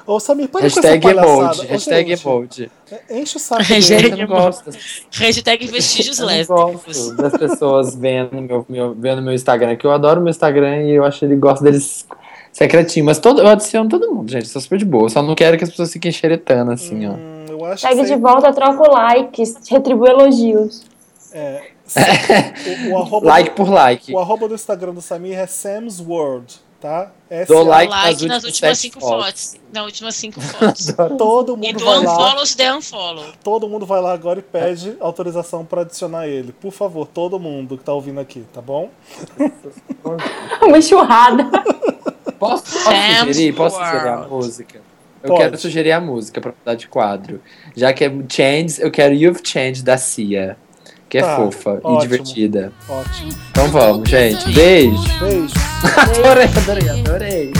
Ô, 0.08 0.18
Samir, 0.18 0.48
para 0.48 0.62
Hashtag 0.62 1.02
com 1.02 1.10
essa 1.10 1.22
palhaçada. 1.22 1.46
emoji. 1.46 1.62
Ô, 1.62 1.72
Hashtag 1.72 2.10
gente, 2.10 2.26
emoji. 2.26 2.72
Enche 3.10 3.38
o 3.38 3.40
saco 3.40 3.64
Hashtag 3.64 4.10
dele. 4.12 4.26
Gosto. 4.26 4.70
Hashtag 5.12 5.68
vestígios 5.68 6.20
lésbicos. 6.20 7.12
das 7.18 7.34
pessoas 7.38 7.96
vendo 7.96 8.42
meu, 8.42 8.66
meu, 8.70 8.94
vendo 8.94 9.22
meu 9.22 9.34
Instagram, 9.34 9.76
que 9.76 9.86
eu 9.86 9.92
adoro 9.92 10.22
meu 10.22 10.30
Instagram 10.30 10.84
e 10.84 10.92
eu 10.92 11.04
acho 11.04 11.20
que 11.20 11.26
ele 11.26 11.36
gosta 11.36 11.66
deles 11.66 12.06
secretinho. 12.54 13.06
Mas 13.06 13.20
todo, 13.20 13.42
eu 13.42 13.48
adiciono 13.48 13.90
todo 13.90 14.10
mundo, 14.14 14.32
gente. 14.32 14.48
Sou 14.48 14.62
super 14.62 14.78
de 14.78 14.86
boa. 14.86 15.10
Só 15.10 15.22
não 15.22 15.36
quero 15.36 15.58
que 15.58 15.66
as 15.66 15.70
pessoas 15.70 15.92
fiquem 15.92 16.12
xeretando 16.12 16.72
assim, 16.72 17.06
ó. 17.06 17.12
Hum, 17.14 17.46
eu 17.50 17.66
acho 17.66 17.86
Segue 17.86 18.06
de 18.06 18.16
volta, 18.16 18.54
troca 18.54 18.90
o 18.90 18.94
like, 18.94 19.44
retribui 19.70 20.10
elogios. 20.10 20.84
é, 21.34 21.64
o, 22.90 22.94
o 22.94 22.98
arroba 22.98 23.28
Like 23.28 23.50
por 23.56 23.70
like. 23.70 24.14
o 24.14 24.20
arroba 24.20 24.48
do 24.48 24.56
Instagram 24.56 24.94
do 24.94 25.02
Samir 25.02 25.38
é 25.38 25.46
Sam's 25.46 26.00
World, 26.00 26.56
tá? 26.80 27.12
S 27.30 27.52
Dou 27.52 27.64
like 27.64 27.92
Like 27.92 28.22
nas 28.28 28.36
nas 28.36 28.44
últimas 28.46 28.78
cinco 28.78 29.00
fotos. 29.02 29.26
fotos. 29.26 29.56
Nas 29.74 29.86
últimas 29.86 30.16
cinco 30.16 30.40
fotos. 30.42 30.94
Todo 31.18 31.54
E 31.62 31.68
mundo 31.68 31.80
do 31.80 31.86
vai 31.86 31.96
lá. 31.96 32.02
unfollow 32.14 32.46
se 32.46 32.58
der 32.58 32.74
unfollow. 32.76 33.26
Todo 33.44 33.68
mundo 33.68 33.86
vai 33.86 34.00
lá 34.02 34.14
agora 34.14 34.40
e 34.40 34.42
pede 34.44 34.96
autorização 35.00 35.66
pra 35.66 35.82
adicionar 35.82 36.28
ele. 36.28 36.54
Por 36.54 36.72
favor, 36.72 37.06
todo 37.08 37.40
mundo 37.40 37.78
que 37.78 37.84
tá 37.84 37.92
ouvindo 37.94 38.20
aqui, 38.20 38.46
tá 38.54 38.62
bom? 38.62 38.90
Uma 40.62 40.78
enxurrada. 40.78 41.50
Posso, 42.50 42.64
posso 42.84 43.18
sugerir? 43.26 43.54
Posso 43.54 43.76
World. 43.78 43.92
sugerir 43.98 44.10
a 44.14 44.28
música? 44.28 44.82
Eu 45.24 45.30
Pode. 45.30 45.42
quero 45.42 45.58
sugerir 45.58 45.92
a 45.94 46.02
música 46.02 46.42
pra 46.42 46.54
mudar 46.60 46.76
de 46.76 46.88
quadro. 46.88 47.42
Já 47.76 47.94
que 47.94 48.04
é 48.04 48.10
Change, 48.30 48.82
eu 48.82 48.92
quero 48.92 49.14
You've 49.16 49.42
Changed 49.44 49.84
da 49.84 49.98
Cia. 49.98 50.58
que 51.08 51.18
é 51.20 51.22
Tá, 51.22 51.36
fofa 51.36 51.80
ótimo. 51.84 51.96
e 51.96 52.00
divertida. 52.02 52.74
Ótimo. 52.90 53.32
Então 53.52 53.68
vamos, 53.68 54.10
gente. 54.10 54.52
Beijo. 54.52 54.98
Beijo. 55.20 55.54
Adorei, 55.96 56.46
adorei, 56.48 56.90
adorei. 56.90 57.54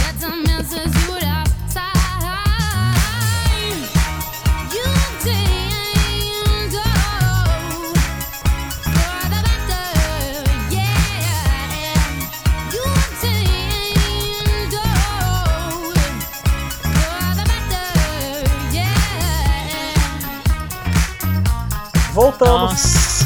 Voltamos. 22.14 22.72
Nossa. 22.72 23.26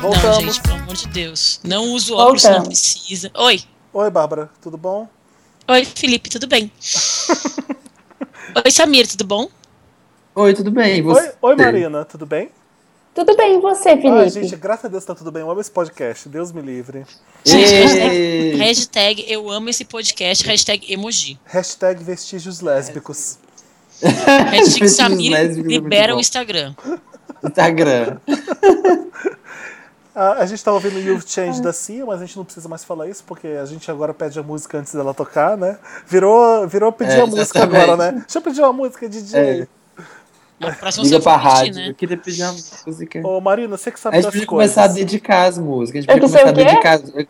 Voltamos. 0.00 0.24
Não, 0.24 0.40
gente, 0.40 0.62
pelo 0.62 0.74
amor 0.76 0.94
de 0.96 1.08
Deus. 1.08 1.60
Não 1.62 1.84
uso 1.92 2.14
óculos 2.16 2.42
se 2.42 2.48
não 2.48 2.54
Voltamos. 2.56 2.80
precisa. 2.80 3.30
Oi. 3.34 3.60
Oi, 3.92 4.10
Bárbara, 4.10 4.50
tudo 4.60 4.76
bom? 4.78 5.06
Oi, 5.68 5.84
Felipe, 5.84 6.28
tudo 6.30 6.46
bem? 6.46 6.72
Oi, 8.64 8.70
Samir, 8.70 9.06
tudo 9.06 9.24
bom? 9.24 9.48
Oi, 10.34 10.54
tudo 10.54 10.70
bem? 10.70 10.96
E 10.98 11.02
Oi, 11.02 11.02
Você? 11.02 11.34
oi, 11.42 11.56
Marina, 11.56 12.04
tudo 12.04 12.24
bem? 12.26 12.50
Tudo 13.14 13.36
bem, 13.36 13.58
e 13.58 13.60
você, 13.60 13.90
Ah, 13.90 13.98
Felipe? 14.00 14.30
gente, 14.30 14.56
graças 14.56 14.86
a 14.86 14.88
Deus 14.88 15.04
tá 15.04 15.14
tudo 15.14 15.30
bem. 15.30 15.42
Eu 15.42 15.50
amo 15.50 15.60
esse 15.60 15.70
podcast. 15.70 16.26
Deus 16.30 16.50
me 16.50 16.62
livre. 16.62 17.04
Ê! 17.46 18.54
Hashtag 18.56 19.26
eu 19.28 19.50
amo 19.50 19.68
esse 19.68 19.84
podcast, 19.84 20.42
hashtag 20.46 20.90
emoji. 20.90 21.38
Hashtag 21.44 22.02
vestígios 22.02 22.60
lésbicos. 22.62 23.36
Hashtag 24.02 24.88
Samir 24.88 25.34
é 25.34 25.44
libera 25.44 26.16
o. 26.16 26.20
Instagram. 26.20 26.74
Instagram. 27.44 28.18
Ah, 30.14 30.32
a 30.40 30.44
gente 30.46 30.62
tá 30.62 30.70
ouvindo 30.70 30.98
You 31.00 31.18
Change 31.26 31.62
da 31.62 31.72
Cia, 31.72 32.04
mas 32.04 32.20
a 32.20 32.26
gente 32.26 32.36
não 32.36 32.44
precisa 32.44 32.68
mais 32.68 32.84
falar 32.84 33.08
isso, 33.08 33.24
porque 33.26 33.46
a 33.48 33.64
gente 33.64 33.90
agora 33.90 34.12
pede 34.12 34.38
a 34.38 34.42
música 34.42 34.76
antes 34.76 34.94
dela 34.94 35.14
tocar, 35.14 35.56
né? 35.56 35.78
Virou, 36.06 36.68
virou 36.68 36.92
pedir 36.92 37.12
É, 37.18 37.22
a 37.22 37.26
música 37.26 37.62
agora, 37.62 37.96
né? 37.96 38.12
Deixa 38.20 38.36
eu 38.36 38.42
pedir 38.42 38.60
uma 38.60 38.74
música, 38.74 39.08
DJ. 39.08 39.40
É. 39.40 39.66
A 40.60 40.66
Liga 40.66 40.92
você 40.92 41.18
pra 41.18 41.36
rádio. 41.36 41.74
né? 41.76 41.88
Eu 41.88 41.94
queria 41.94 42.18
pedir 42.18 42.42
uma 42.42 42.52
música. 42.86 43.26
Ô, 43.26 43.40
Marina, 43.40 43.74
você 43.78 43.90
que 43.90 43.96
A 43.98 44.00
sabe 44.02 44.16
gente 44.16 44.24
das 44.24 44.32
podia 44.34 44.46
coisas. 44.46 44.74
começar 44.74 44.90
a 44.90 44.94
dedicar 44.94 45.44
as 45.48 45.56
músicas. 45.58 46.04
A 46.06 46.12
Eu 46.12 46.16
gente 46.16 46.20
podia 46.20 46.28
sei 46.28 46.52
começar 46.52 46.90
a 46.92 46.96
dedicar. 46.98 47.28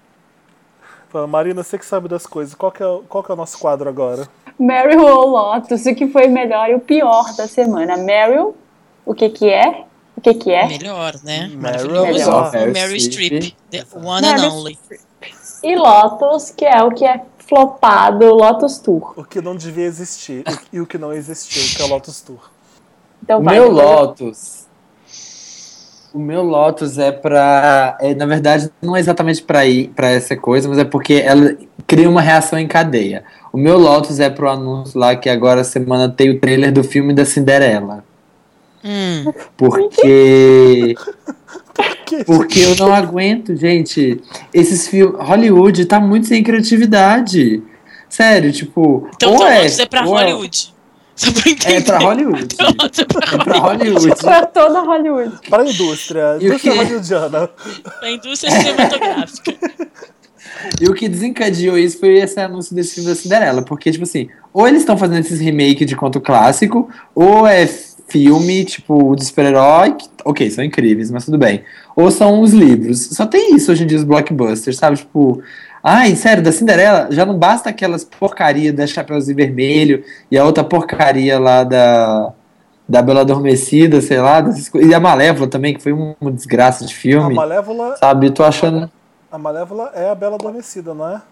Fala, 1.09 1.27
Marina, 1.29 1.63
você 1.63 1.79
que 1.79 1.87
sabe 1.87 2.09
das 2.09 2.27
coisas. 2.27 2.53
Qual 2.57 2.73
que 2.73 2.83
é, 2.83 2.87
o- 2.87 3.05
qual 3.09 3.23
que 3.23 3.31
é 3.31 3.35
o 3.35 3.37
nosso 3.37 3.57
quadro 3.61 3.89
agora? 3.89 4.27
Meryl 4.59 5.03
ou 5.07 5.29
Lotus, 5.29 5.87
o 5.87 5.95
que 5.95 6.09
foi 6.09 6.27
melhor 6.27 6.69
e 6.69 6.75
o 6.75 6.81
pior 6.81 7.33
da 7.37 7.47
semana? 7.47 7.97
Meryl, 7.97 8.57
o 9.07 9.15
que 9.15 9.29
que 9.31 9.49
é? 9.49 9.85
O 10.17 10.21
que 10.21 10.35
que 10.35 10.51
é? 10.51 10.67
Melhor, 10.69 11.15
né? 11.25 11.51
Meryl 11.55 11.91
Maravilhoso. 11.91 12.31
Mary 12.31 12.71
Meryl 12.73 13.01
Streep, 13.01 13.55
the 13.71 13.85
one 13.95 14.27
and 14.27 14.37
Meryl 14.37 14.53
only. 14.53 14.79
E 15.63 15.77
Lotus, 15.77 16.51
que 16.51 16.65
é 16.65 16.83
o 16.83 16.91
que 16.91 17.05
é 17.05 17.23
flopado, 17.39 18.27
Lotus 18.35 18.79
Tour. 18.79 19.15
O 19.17 19.25
que 19.25 19.41
não 19.41 19.57
devia 19.57 19.85
existir 19.85 20.45
e 20.73 20.81
o 20.81 20.87
que 20.87 20.99
não 20.99 21.13
existiu, 21.13 21.63
que 21.77 21.83
é 21.83 21.87
o 21.87 21.89
Lotus 21.89 22.21
Tour. 22.21 22.51
Então 23.23 23.41
O 23.41 23.43
vai. 23.43 23.55
meu 23.55 23.71
Lotus. 23.71 24.67
O 26.13 26.19
meu 26.19 26.43
Lotus 26.43 26.99
é 26.99 27.11
pra. 27.11 27.97
É, 28.01 28.15
na 28.15 28.27
verdade, 28.27 28.71
não 28.83 28.95
é 28.95 29.01
exatamente 29.01 29.43
pra 29.43 29.65
ir 29.65 29.89
pra 29.89 30.11
essa 30.11 30.37
coisa, 30.37 30.69
mas 30.69 30.79
é 30.79 30.85
porque 30.85 31.15
ela 31.15 31.57
cria 31.87 32.09
uma 32.09 32.21
reação 32.21 32.59
em 32.59 32.69
cadeia. 32.69 33.25
O 33.51 33.57
meu 33.57 33.79
Lotus 33.79 34.21
é 34.21 34.29
pro 34.29 34.51
anúncio 34.51 34.99
lá 34.99 35.17
que 35.17 35.31
agora 35.31 35.65
semana 35.65 36.11
tem 36.11 36.29
o 36.31 36.39
trailer 36.39 36.71
do 36.73 36.85
filme 36.85 37.15
da 37.15 37.25
Cinderela. 37.25 38.05
Hum. 38.85 39.33
Porque. 39.57 40.95
Que- 42.05 42.25
Porque 42.25 42.61
eu 42.61 42.77
não 42.77 42.93
aguento, 42.93 43.57
gente. 43.57 44.21
Esses 44.53 44.87
filmes. 44.87 45.17
Hollywood 45.19 45.87
tá 45.87 45.99
muito 45.99 46.27
sem 46.27 46.43
criatividade. 46.43 47.63
Sério, 48.09 48.53
tipo. 48.53 49.09
Então, 49.15 49.33
ou 49.33 49.39
teu 49.39 49.47
é, 49.47 49.67
é 49.67 49.87
pra 49.87 50.05
ou 50.07 50.19
é- 50.19 50.25
Hollywood. 50.25 50.75
Só 51.17 51.33
pra 51.33 51.51
entender. 51.51 51.75
É 51.77 51.81
pra 51.81 51.99
Hollywood. 51.99 52.55
É 52.59 53.05
pra 53.05 53.33
É 53.33 53.45
pra 53.45 53.59
Hollywood. 53.59 54.15
Pra 54.21 54.47
toda 54.47 54.81
Hollywood. 54.81 55.49
Para 55.49 55.63
a 55.63 55.67
indústria, 55.71 56.37
E 56.41 56.47
indústria 56.47 56.75
hollywoodiana. 56.75 57.49
pra 57.99 58.11
indústria 58.11 58.53
cinematográfica. 58.53 59.55
E 60.81 60.87
o 60.89 60.95
que 60.95 61.09
desencadeou 61.09 61.79
isso 61.79 61.99
foi 61.99 62.19
esse 62.19 62.39
anúncio 62.39 62.75
desse 62.77 62.97
filme 62.97 63.09
da 63.09 63.15
Cinderela. 63.15 63.63
Porque, 63.63 63.91
tipo 63.91 64.05
assim, 64.05 64.29
ou 64.53 64.69
eles 64.69 64.81
estão 64.81 64.99
fazendo 64.99 65.21
esses 65.21 65.41
remake 65.41 65.85
de 65.87 65.97
conto 65.97 66.21
clássico, 66.21 66.91
ou 67.15 67.47
é 67.47 67.67
filme, 68.13 68.65
tipo, 68.65 69.17
de 69.17 69.25
super-herói, 69.25 69.97
ok, 70.25 70.51
são 70.51 70.63
incríveis, 70.63 71.11
mas 71.11 71.25
tudo 71.25 71.39
bem. 71.39 71.63
Ou 71.97 72.11
são 72.11 72.41
os 72.43 72.53
livros. 72.53 73.09
Só 73.13 73.27
tem 73.27 73.55
isso 73.57 73.73
hoje 73.73 73.85
em 73.85 73.87
dia, 73.87 73.97
os 73.99 74.05
blockbusters, 74.05 74.77
sabe? 74.77 74.97
Tipo, 74.99 75.43
ai, 75.83 76.15
sério, 76.15 76.43
da 76.43 76.53
Cinderela, 76.53 77.09
já 77.11 77.25
não 77.25 77.37
basta 77.39 77.71
aquelas 77.71 78.05
porcaria 78.05 78.73
da 78.73 78.87
Chapeuzinho 78.87 79.37
Vermelho 79.37 80.05
e 80.31 80.37
a 80.39 80.45
outra 80.45 80.63
porcaria 80.63 81.39
lá 81.39 81.65
da. 81.65 82.33
Da 82.89 83.01
Bela 83.01 83.21
Adormecida, 83.21 84.01
sei 84.03 84.21
lá, 84.21 84.41
dessas 84.41 84.69
coisas. 84.69 84.91
E 84.91 84.95
a 84.95 84.99
Malévola 85.01 85.49
também, 85.49 85.73
que 85.73 85.81
foi 85.83 85.93
um- 85.93 86.15
uma 86.21 86.33
desgraça 86.33 86.85
de 86.85 86.93
A 86.93 86.97
filme. 86.97 87.35
Malévola, 87.35 87.97
Sabe, 87.97 88.31
tô 88.31 88.43
achando. 88.45 88.91
a 89.31 89.39
Malévola 89.39 89.93
é 89.95 90.11
a 90.11 90.15
Bela 90.15 90.35
Adormecida, 90.35 90.93
não 90.93 91.09
é? 91.09 91.23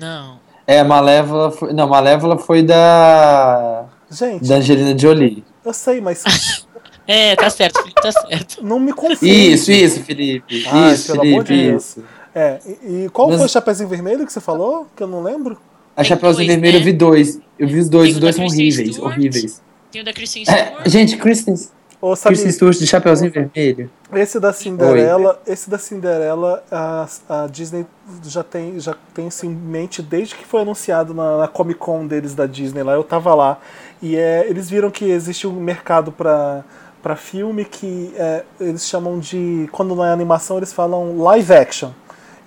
Não. 0.00 0.36
É, 0.66 0.78
a 0.80 0.84
Malévola 0.84 1.50
foi. 1.50 1.72
Não, 1.72 1.88
Malévola 1.88 2.38
foi 2.38 2.62
da. 2.62 3.84
Gente, 4.10 4.48
Da 4.48 4.54
Angelina 4.56 4.96
Jolie. 4.98 5.44
Eu 5.68 5.74
sei, 5.74 6.00
mas 6.00 6.22
É, 7.06 7.34
tá 7.36 7.48
certo, 7.48 7.78
Felipe, 7.80 8.00
tá 8.02 8.12
certo. 8.12 8.62
não 8.62 8.78
me 8.78 8.92
confunde. 8.92 9.26
Isso, 9.52 9.72
isso, 9.72 10.02
Felipe. 10.02 10.66
Ai, 10.70 10.92
isso, 10.92 11.06
pelo 11.12 11.22
amor 11.22 11.42
de 11.42 11.48
Felipe, 11.48 11.70
Deus. 11.70 11.82
isso. 11.96 12.04
É, 12.34 12.58
e, 12.66 13.04
e 13.04 13.08
qual 13.08 13.28
Mas- 13.28 13.38
foi 13.38 13.46
o 13.46 13.48
Chapeuzinho 13.48 13.88
Vermelho 13.88 14.26
que 14.26 14.32
você 14.32 14.40
falou? 14.40 14.86
Que 14.94 15.02
eu 15.02 15.06
não 15.06 15.22
lembro? 15.22 15.58
A 15.96 16.04
Chapeuzinho 16.04 16.46
dois, 16.46 16.48
Vermelho 16.48 16.74
né? 16.74 16.80
eu 16.80 16.84
vi 16.84 16.92
dois. 16.92 17.40
Eu 17.58 17.66
vi 17.66 17.78
os 17.78 17.88
dois, 17.88 18.12
os 18.14 18.20
dois 18.20 18.36
são 18.36 18.44
Kristen 18.44 18.62
horríveis, 18.66 18.94
Stewart. 18.96 19.12
horríveis. 19.16 19.62
Tem 19.90 20.02
o 20.02 20.04
da 20.04 20.12
Kristen 20.12 20.42
É, 20.46 20.66
Stewart. 20.66 20.88
gente, 20.88 21.16
Kristen, 21.16 21.54
Ô, 22.00 22.10
Kristen 22.14 22.36
Samir, 22.36 22.52
Stewart 22.52 22.76
de 22.78 22.86
Chapeuzinho 22.86 23.32
Vermelho. 23.32 23.90
esse 24.14 24.38
da 24.38 24.52
Cinderela, 24.52 25.42
esse 25.46 25.68
da 25.70 25.78
Cinderela, 25.78 26.62
a, 26.70 27.08
a 27.28 27.46
Disney 27.48 27.84
já 28.24 28.44
tem, 28.44 28.78
já 28.78 28.94
tem 29.14 29.26
isso 29.28 29.46
em 29.46 29.48
mente 29.50 30.00
desde 30.02 30.34
que 30.36 30.44
foi 30.44 30.60
anunciado 30.60 31.12
na, 31.14 31.38
na 31.38 31.48
Comic 31.48 31.80
Con 31.80 32.06
deles 32.06 32.34
da 32.34 32.44
Disney 32.46 32.82
lá. 32.84 32.92
Eu 32.92 33.02
tava 33.02 33.34
lá 33.34 33.58
e 34.00 34.16
é, 34.16 34.46
eles 34.48 34.68
viram 34.70 34.90
que 34.90 35.04
existe 35.04 35.46
um 35.46 35.52
mercado 35.52 36.12
para 36.12 36.64
para 37.02 37.14
filme 37.14 37.64
que 37.64 38.12
é, 38.16 38.44
eles 38.60 38.86
chamam 38.86 39.20
de 39.20 39.68
quando 39.70 39.94
não 39.94 40.04
é 40.04 40.10
animação 40.12 40.56
eles 40.56 40.72
falam 40.72 41.16
live 41.18 41.52
action. 41.52 41.90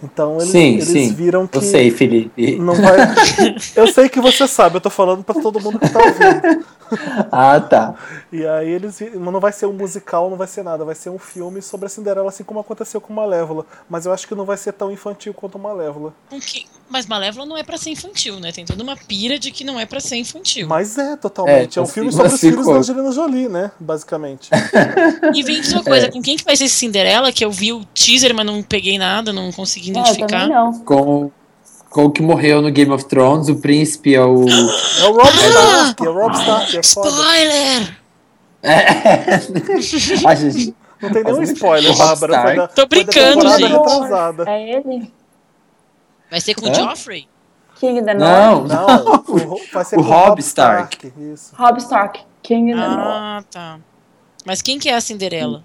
Então 0.04 0.38
eles, 0.38 0.50
sim, 0.50 0.74
eles 0.74 0.88
sim. 0.88 1.14
viram 1.14 1.46
que 1.48 1.58
Eu 1.58 1.62
sei, 1.62 1.92
Felipe. 1.92 2.58
não 2.58 2.74
vai. 2.76 2.98
Eu 3.76 3.88
sei 3.88 4.10
que 4.10 4.20
você 4.20 4.48
sabe, 4.48 4.78
eu 4.78 4.82
tô 4.82 4.90
falando 4.90 5.24
pra 5.24 5.40
todo 5.40 5.60
mundo 5.60 5.80
que 5.80 5.90
tá 5.90 6.00
ouvindo. 6.00 6.66
Ah, 7.32 7.58
tá. 7.58 7.96
E 8.34 8.46
aí 8.46 8.70
eles 8.70 9.00
não 9.16 9.40
vai 9.40 9.54
ser 9.54 9.66
um 9.66 9.72
musical, 9.72 10.30
não 10.30 10.36
vai 10.36 10.46
ser 10.46 10.62
nada, 10.62 10.84
vai 10.84 10.94
ser 10.94 11.10
um 11.10 11.18
filme 11.18 11.62
sobre 11.62 11.86
a 11.86 11.90
Cinderela, 11.90 12.28
assim 12.28 12.44
como 12.44 12.60
aconteceu 12.60 13.00
com 13.00 13.14
Malévola. 13.14 13.66
Mas 13.90 14.06
eu 14.06 14.12
acho 14.12 14.28
que 14.28 14.36
não 14.36 14.44
vai 14.44 14.58
ser 14.58 14.74
tão 14.74 14.92
infantil 14.92 15.34
quanto 15.34 15.58
Malévola. 15.58 16.14
Mas 16.90 17.06
Malévola 17.06 17.46
não 17.46 17.58
é 17.58 17.64
pra 17.64 17.78
ser 17.78 17.92
infantil, 17.92 18.42
né? 18.42 18.52
Tem 18.52 18.66
toda 18.66 18.84
uma 18.84 18.98
pira 18.98 19.40
de 19.40 19.52
que 19.52 19.64
não 19.64 19.80
é 19.80 19.86
pra 19.86 20.02
ser 20.02 20.18
infantil. 20.18 20.68
Mas 20.68 20.98
é, 20.98 21.16
totalmente. 21.16 21.78
É, 21.78 21.80
É, 21.80 21.84
um 21.84 21.88
filme 21.88 22.12
sobre 22.12 22.28
os 22.28 22.42
filhos 22.42 22.66
da 22.66 22.74
Angelina 22.74 23.12
Jolie, 23.14 23.48
né? 23.48 23.72
Basicamente. 23.80 24.50
E 25.34 25.44
vem 25.44 25.62
uma 25.72 25.84
coisa, 25.86 26.08
É. 26.08 26.12
com 26.12 26.22
quem 26.22 26.36
que 26.36 26.44
vai 26.44 26.58
ser 26.58 26.66
esse 26.66 26.76
Cinderela? 26.76 27.32
Que 27.32 27.46
eu 27.46 27.52
vi 27.52 27.72
o 27.72 27.86
teaser, 27.86 28.36
mas 28.36 28.46
não 28.46 28.62
peguei 28.62 28.98
nada, 28.98 29.32
não 29.32 29.50
consegui 29.54 29.91
identificar. 29.92 30.28
também 30.28 30.50
não. 30.50 30.80
Com, 30.80 31.32
com 31.90 32.06
o 32.06 32.12
que 32.12 32.22
morreu 32.22 32.62
no 32.62 32.72
Game 32.72 32.92
of 32.92 33.06
Thrones, 33.06 33.48
o 33.50 33.56
príncipe 33.56 34.16
é 34.16 34.22
o. 34.24 34.46
É 34.48 35.06
o 35.06 35.14
Rob 35.14 35.30
Stark, 35.30 36.06
é 36.06 36.10
o 36.10 36.14
Rob 36.14 36.36
Stark, 36.36 36.78
é 36.78 36.84
foda. 36.84 37.10
Spoiler! 37.10 37.98
É. 38.64 39.36
A 40.28 40.36
gente. 40.36 40.76
Não 41.02 41.10
tem 41.12 41.24
nenhum 41.24 41.42
spoiler, 41.44 41.92
o 41.92 41.98
Bárbara. 41.98 42.42
Foi 42.44 42.56
da, 42.56 42.68
Tô 42.68 42.82
da 42.84 42.88
brincando, 42.88 43.50
gente. 43.58 43.72
retrasada. 43.72 44.44
É 44.48 44.70
ele? 44.76 45.12
Vai 46.30 46.40
ser 46.40 46.54
com 46.54 46.68
o 46.68 46.70
Hã? 46.70 46.74
Joffrey? 46.76 47.28
King 47.80 48.04
the 48.04 48.14
North. 48.14 48.68
Não, 48.68 48.68
Não, 48.68 49.24
o, 49.28 49.38
Ro- 49.40 49.62
vai 49.74 49.84
ser 49.84 49.98
O 49.98 50.04
com 50.04 50.10
Rob 50.10 50.40
Stark. 50.40 51.12
Isso. 51.34 51.56
Rob 51.58 51.80
Stark. 51.80 52.20
King 52.44 52.72
the 52.74 52.78
North. 52.78 53.00
Ah, 53.00 53.44
tá. 53.50 53.80
Mas 54.46 54.62
quem 54.62 54.78
que 54.78 54.88
é 54.90 54.96
a 54.96 55.02
Cinderela? 55.02 55.64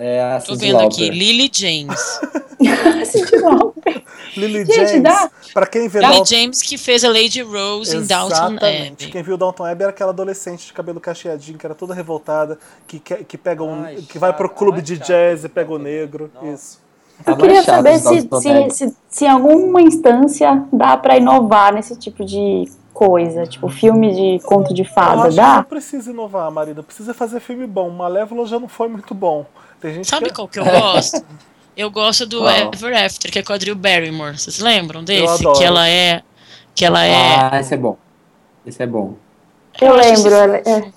É 0.00 0.22
a 0.22 0.40
Tô 0.40 0.52
Cyndi 0.54 0.66
vendo 0.66 0.76
Lauper. 0.78 0.88
aqui, 0.88 1.10
Lily 1.10 1.50
James. 1.52 2.20
Cindy 3.06 3.36
Lauper. 3.36 4.02
Lily 4.36 4.64
Gente, 4.64 4.74
James, 4.76 5.02
dá. 5.02 5.30
pra 5.52 5.66
quem 5.66 5.88
vê 5.88 5.98
Lily 6.00 6.12
Downton- 6.12 6.24
James 6.34 6.62
que 6.62 6.78
fez 6.78 7.04
a 7.04 7.08
Lady 7.08 7.42
Rose 7.42 7.96
em 7.96 8.02
Downton. 8.06 8.34
Abbey. 8.56 8.94
Quem 9.10 9.22
viu 9.22 9.36
Downton 9.36 9.64
Abbey 9.64 9.82
era 9.84 9.90
aquela 9.90 10.10
adolescente 10.10 10.66
de 10.66 10.72
cabelo 10.72 11.00
cacheadinho, 11.00 11.58
que 11.58 11.66
era 11.66 11.74
toda 11.74 11.94
revoltada, 11.94 12.58
que, 12.86 12.98
quer- 13.00 13.24
que 13.24 13.36
pega 13.36 13.62
um. 13.62 13.82
Ai, 13.84 13.96
que 13.96 14.18
vai 14.18 14.32
pro 14.32 14.48
clube 14.48 14.80
de 14.82 14.98
jazz 14.98 15.44
e 15.44 15.48
pega 15.48 15.72
o 15.72 15.78
negro. 15.78 16.30
Isso. 16.42 16.78
Tá 17.24 17.32
Eu 17.32 17.36
queria 17.36 17.62
saber 17.62 17.98
se, 17.98 18.20
se, 18.22 18.70
se, 18.70 18.96
se 19.10 19.24
em 19.24 19.28
alguma 19.28 19.82
instância 19.82 20.64
dá 20.72 20.96
pra 20.96 21.18
inovar 21.18 21.74
nesse 21.74 21.94
tipo 21.96 22.24
de 22.24 22.64
coisa, 22.94 23.46
tipo 23.46 23.68
filme 23.68 24.14
de 24.38 24.44
conto 24.44 24.72
de 24.72 24.82
Eu 24.82 24.88
fada, 24.88 25.28
que 25.28 25.36
dá? 25.36 25.56
não 25.56 25.64
precisa 25.64 26.10
inovar, 26.10 26.50
Marina. 26.50 26.82
Precisa 26.82 27.12
fazer 27.12 27.40
filme 27.40 27.66
bom. 27.66 27.90
Malévola 27.90 28.46
já 28.46 28.58
não 28.58 28.68
foi 28.68 28.88
muito 28.88 29.14
bom. 29.14 29.44
Tem 29.80 29.94
gente 29.94 30.08
Sabe 30.08 30.26
que... 30.26 30.34
qual 30.34 30.46
que 30.48 30.58
eu 30.58 30.64
gosto? 30.68 31.24
Eu 31.76 31.90
gosto 31.90 32.26
do 32.26 32.40
Qual? 32.40 32.50
Ever 32.50 33.04
After, 33.04 33.30
que 33.30 33.38
é 33.38 33.42
com 33.42 33.52
a 33.52 33.56
Drew 33.56 33.74
Barrymore. 33.74 34.38
Vocês 34.38 34.58
lembram 34.58 35.02
desse? 35.02 35.24
adoro. 35.40 35.58
Que 35.58 35.64
ela 35.64 35.88
é. 35.88 36.22
Que 36.74 36.84
ela 36.84 37.04
é. 37.04 37.48
Ah, 37.52 37.60
esse 37.60 37.72
é 37.74 37.76
bom. 37.76 37.96
Esse 38.66 38.82
é 38.82 38.86
bom. 38.86 39.14
Eu 39.80 39.94
acho 39.94 40.08
lembro, 40.08 40.28
esse- 40.28 40.34
ela 40.34 40.56
é. 40.56 40.92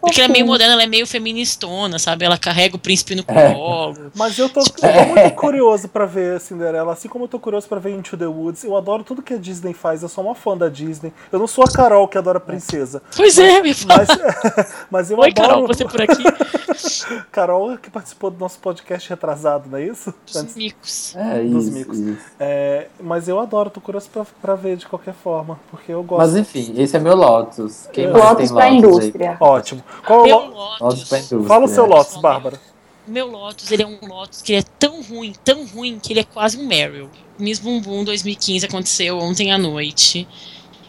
Porque 0.00 0.20
ela 0.20 0.28
é 0.30 0.32
meio 0.32 0.46
moderna, 0.46 0.72
ela 0.74 0.82
é 0.82 0.86
meio 0.86 1.06
feministona, 1.06 1.98
sabe? 1.98 2.24
Ela 2.24 2.36
carrega 2.38 2.76
o 2.76 2.78
príncipe 2.78 3.14
no 3.14 3.24
É. 3.28 3.52
colo. 3.54 4.10
Mas 4.14 4.38
eu 4.38 4.48
tô, 4.48 4.60
eu 4.60 4.64
tô 4.66 4.86
muito 5.14 5.34
curioso 5.34 5.88
pra 5.88 6.06
ver 6.06 6.40
Cinderela, 6.40 6.92
assim 6.92 7.08
como 7.08 7.24
eu 7.24 7.28
tô 7.28 7.38
curioso 7.38 7.66
pra 7.68 7.78
ver 7.78 7.90
Into 7.92 8.16
the 8.16 8.26
Woods. 8.26 8.64
Eu 8.64 8.76
adoro 8.76 9.04
tudo 9.04 9.22
que 9.22 9.34
a 9.34 9.36
Disney 9.38 9.72
faz, 9.74 10.02
eu 10.02 10.08
sou 10.08 10.24
uma 10.24 10.34
fã 10.34 10.56
da 10.56 10.68
Disney. 10.68 11.12
Eu 11.30 11.38
não 11.38 11.46
sou 11.46 11.64
a 11.64 11.68
Carol 11.70 12.06
que 12.08 12.18
adora 12.18 12.40
princesa. 12.40 13.02
Pois 13.16 13.38
é, 13.38 13.60
me 13.62 13.72
fala. 13.74 14.04
Mas, 14.06 14.74
mas 14.90 15.10
eu 15.10 15.18
Oi, 15.18 15.30
adoro. 15.30 15.48
Carol, 15.48 15.66
você 15.66 15.84
por 15.84 16.02
aqui? 16.02 16.22
Carol 17.32 17.76
que 17.78 17.90
participou 17.90 18.30
do 18.30 18.38
nosso 18.38 18.58
podcast 18.58 19.08
retrasado, 19.08 19.68
não 19.70 19.78
é 19.78 19.84
isso? 19.84 20.12
Dos 20.26 20.36
Antes- 20.36 20.56
micos. 20.56 21.14
É 21.16 21.42
Dos 21.42 21.64
isso, 21.66 21.72
micos. 21.72 21.98
isso. 21.98 22.18
É, 22.38 22.88
mas 23.00 23.28
eu 23.28 23.38
adoro, 23.40 23.70
tô 23.70 23.80
curioso 23.80 24.08
pra, 24.12 24.26
pra 24.40 24.54
ver 24.54 24.76
de 24.76 24.86
qualquer 24.86 25.14
forma, 25.14 25.58
porque 25.70 25.92
eu 25.92 26.02
gosto. 26.02 26.20
Mas 26.20 26.36
enfim, 26.36 26.74
esse 26.76 26.96
é 26.96 27.00
meu 27.00 27.14
Lotus. 27.16 27.88
Quem 27.92 28.10
mais 28.10 28.24
Lotus 28.24 28.36
tem 28.38 28.48
pra 28.48 28.54
Lotus 28.56 28.72
aí? 28.72 28.78
indústria. 28.78 29.36
Ótimo. 29.76 30.02
Qual 30.06 30.26
é 30.26 30.34
o 30.34 30.40
Meu 30.40 30.50
lo- 30.50 30.54
Lotus 30.80 31.12
indústria. 31.12 31.42
Fala 31.44 31.64
o 31.64 31.68
seu 31.68 31.86
Lotus, 31.86 32.16
Bárbara. 32.16 32.60
Meu 33.06 33.26
Lotus, 33.30 33.70
ele 33.70 33.82
é 33.82 33.86
um 33.86 33.98
Lotus 34.02 34.42
que 34.42 34.52
ele 34.52 34.60
é 34.60 34.64
tão 34.78 35.00
ruim, 35.02 35.32
tão 35.44 35.64
ruim, 35.66 35.98
que 36.02 36.12
ele 36.12 36.20
é 36.20 36.24
quase 36.24 36.58
um 36.58 36.66
Meryl. 36.66 37.08
Miss 37.38 37.58
Bumbum 37.58 38.02
2015 38.04 38.66
aconteceu 38.66 39.18
ontem 39.18 39.52
à 39.52 39.58
noite. 39.58 40.26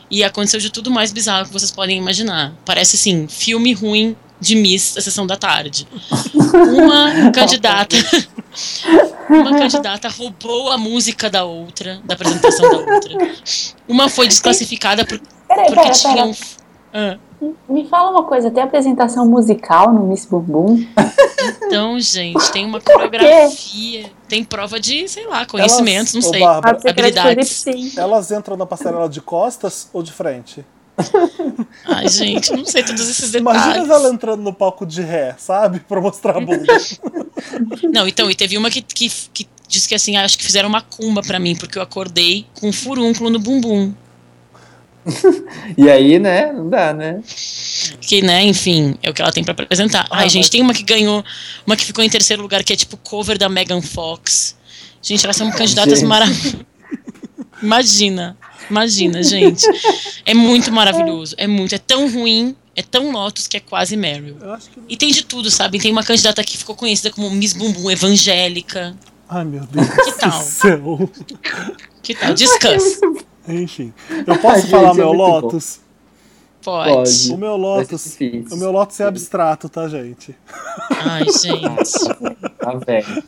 E 0.09 0.23
aconteceu 0.23 0.59
de 0.59 0.69
tudo 0.71 0.89
mais 0.89 1.11
bizarro 1.11 1.45
que 1.45 1.53
vocês 1.53 1.69
podem 1.69 1.97
imaginar. 1.97 2.53
Parece 2.65 2.95
assim, 2.95 3.27
filme 3.27 3.73
ruim 3.73 4.15
de 4.39 4.55
Miss 4.55 4.93
da 4.95 5.01
sessão 5.01 5.27
da 5.27 5.35
tarde. 5.35 5.85
Uma 6.43 7.29
candidata. 7.31 7.95
Uma 9.29 9.51
candidata 9.59 10.07
roubou 10.07 10.71
a 10.71 10.77
música 10.77 11.29
da 11.29 11.43
outra, 11.43 11.99
da 12.05 12.13
apresentação 12.15 12.69
da 12.71 12.77
outra. 12.93 13.35
Uma 13.87 14.07
foi 14.09 14.27
desclassificada 14.27 15.05
por- 15.05 15.19
Peraí, 15.47 15.65
porque 15.67 15.81
pera, 15.81 15.91
tinha 15.93 16.13
pera. 16.13 16.25
um. 16.27 16.33
Ah, 16.93 17.17
Me 17.69 17.87
fala 17.87 18.09
uma 18.09 18.23
coisa, 18.23 18.49
tem 18.49 18.63
apresentação 18.63 19.27
musical 19.27 19.93
no 19.93 20.07
Miss 20.07 20.25
Bumbum? 20.25 20.83
então, 21.63 21.99
gente, 21.99 22.51
tem 22.51 22.65
uma 22.65 22.81
coreografia, 22.81 24.09
tem 24.27 24.43
prova 24.43 24.79
de, 24.79 25.07
sei 25.07 25.27
lá, 25.27 25.45
conhecimentos, 25.45 26.13
não 26.13 26.21
Ô, 26.21 26.23
sei. 26.23 26.39
Bárbara, 26.39 26.79
habilidades. 26.89 27.65
Elas 27.95 28.31
entram 28.31 28.57
na 28.57 28.65
passarela 28.65 29.07
de 29.07 29.21
costas 29.21 29.87
ou 29.93 30.01
de 30.01 30.11
frente? 30.11 30.65
Ai, 31.85 32.07
gente, 32.09 32.51
não 32.53 32.65
sei 32.65 32.83
todos 32.83 33.07
esses 33.07 33.31
Imagina 33.35 33.83
detalhes. 33.83 33.89
ela 33.91 34.09
entrando 34.09 34.41
no 34.41 34.51
palco 34.51 34.83
de 34.83 35.01
ré, 35.03 35.35
sabe? 35.37 35.79
Pra 35.81 36.01
mostrar 36.01 36.37
a 36.37 36.39
bunda. 36.39 36.75
Não, 37.93 38.07
então, 38.07 38.31
e 38.31 38.35
teve 38.35 38.57
uma 38.57 38.71
que, 38.71 38.81
que, 38.81 39.07
que 39.31 39.47
disse 39.67 39.87
que 39.87 39.93
assim, 39.93 40.17
acho 40.17 40.37
que 40.37 40.43
fizeram 40.43 40.67
uma 40.67 40.81
cumba 40.81 41.21
pra 41.21 41.37
mim, 41.37 41.55
porque 41.55 41.77
eu 41.77 41.83
acordei 41.83 42.47
com 42.59 42.69
um 42.69 42.73
furúnculo 42.73 43.29
no 43.29 43.37
bumbum. 43.37 43.93
E 45.77 45.89
aí, 45.89 46.19
né? 46.19 46.51
Não 46.51 46.69
dá, 46.69 46.93
né? 46.93 47.21
Que, 48.01 48.21
né, 48.21 48.43
enfim, 48.43 48.95
é 49.03 49.09
o 49.09 49.13
que 49.13 49.21
ela 49.21 49.31
tem 49.31 49.43
pra 49.43 49.53
apresentar. 49.53 50.01
Ah, 50.09 50.17
Ai, 50.17 50.23
mas- 50.25 50.31
gente, 50.31 50.49
tem 50.49 50.61
uma 50.61 50.73
que 50.73 50.83
ganhou, 50.83 51.23
uma 51.65 51.75
que 51.75 51.85
ficou 51.85 52.03
em 52.03 52.09
terceiro 52.09 52.41
lugar, 52.41 52.63
que 52.63 52.73
é 52.73 52.75
tipo 52.75 52.97
cover 52.97 53.37
da 53.37 53.47
Megan 53.49 53.81
Fox. 53.81 54.55
Gente, 55.01 55.23
elas 55.25 55.35
são 55.37 55.49
candidatas 55.51 56.01
maravilhosas. 56.03 56.55
Imagina, 57.61 58.37
imagina, 58.69 59.23
gente. 59.23 59.65
É 60.25 60.33
muito 60.33 60.71
maravilhoso, 60.71 61.33
é 61.37 61.47
muito, 61.47 61.73
é 61.73 61.77
tão 61.79 62.09
ruim, 62.11 62.55
é 62.75 62.81
tão 62.83 63.11
Lotus 63.11 63.47
que 63.47 63.57
é 63.57 63.59
quase 63.59 63.95
Meryl. 63.97 64.37
Eu 64.39 64.53
acho 64.53 64.69
que. 64.69 64.79
E 64.87 64.95
tem 64.97 65.09
de 65.11 65.23
tudo, 65.23 65.49
sabe? 65.49 65.79
Tem 65.79 65.91
uma 65.91 66.03
candidata 66.03 66.43
que 66.43 66.57
ficou 66.57 66.75
conhecida 66.75 67.09
como 67.11 67.29
Miss 67.31 67.53
Bumbum 67.53 67.89
evangélica. 67.89 68.95
Ai, 69.29 69.43
meu 69.43 69.65
Deus 69.65 69.87
Que 69.87 70.11
tal? 70.19 70.39
do 70.39 70.43
céu. 70.45 71.09
Que 72.03 72.15
tal? 72.15 72.33
Discuss. 72.33 72.99
Enfim. 73.47 73.93
Eu 74.25 74.37
posso 74.39 74.61
gente, 74.61 74.71
falar 74.71 74.91
é 74.91 74.93
meu 74.93 75.11
Lotus? 75.13 75.79
Pode. 76.63 76.91
Pode. 76.93 77.33
O 77.33 77.37
meu 77.37 77.55
Lotus. 77.55 78.17
O 78.51 78.57
meu 78.57 78.71
Lotus 78.71 78.99
é 78.99 79.05
abstrato, 79.05 79.69
tá, 79.69 79.87
gente? 79.87 80.35
Ai, 80.89 81.23
gente. 81.23 82.37
Tá 82.59 82.73
velho. 82.85 83.23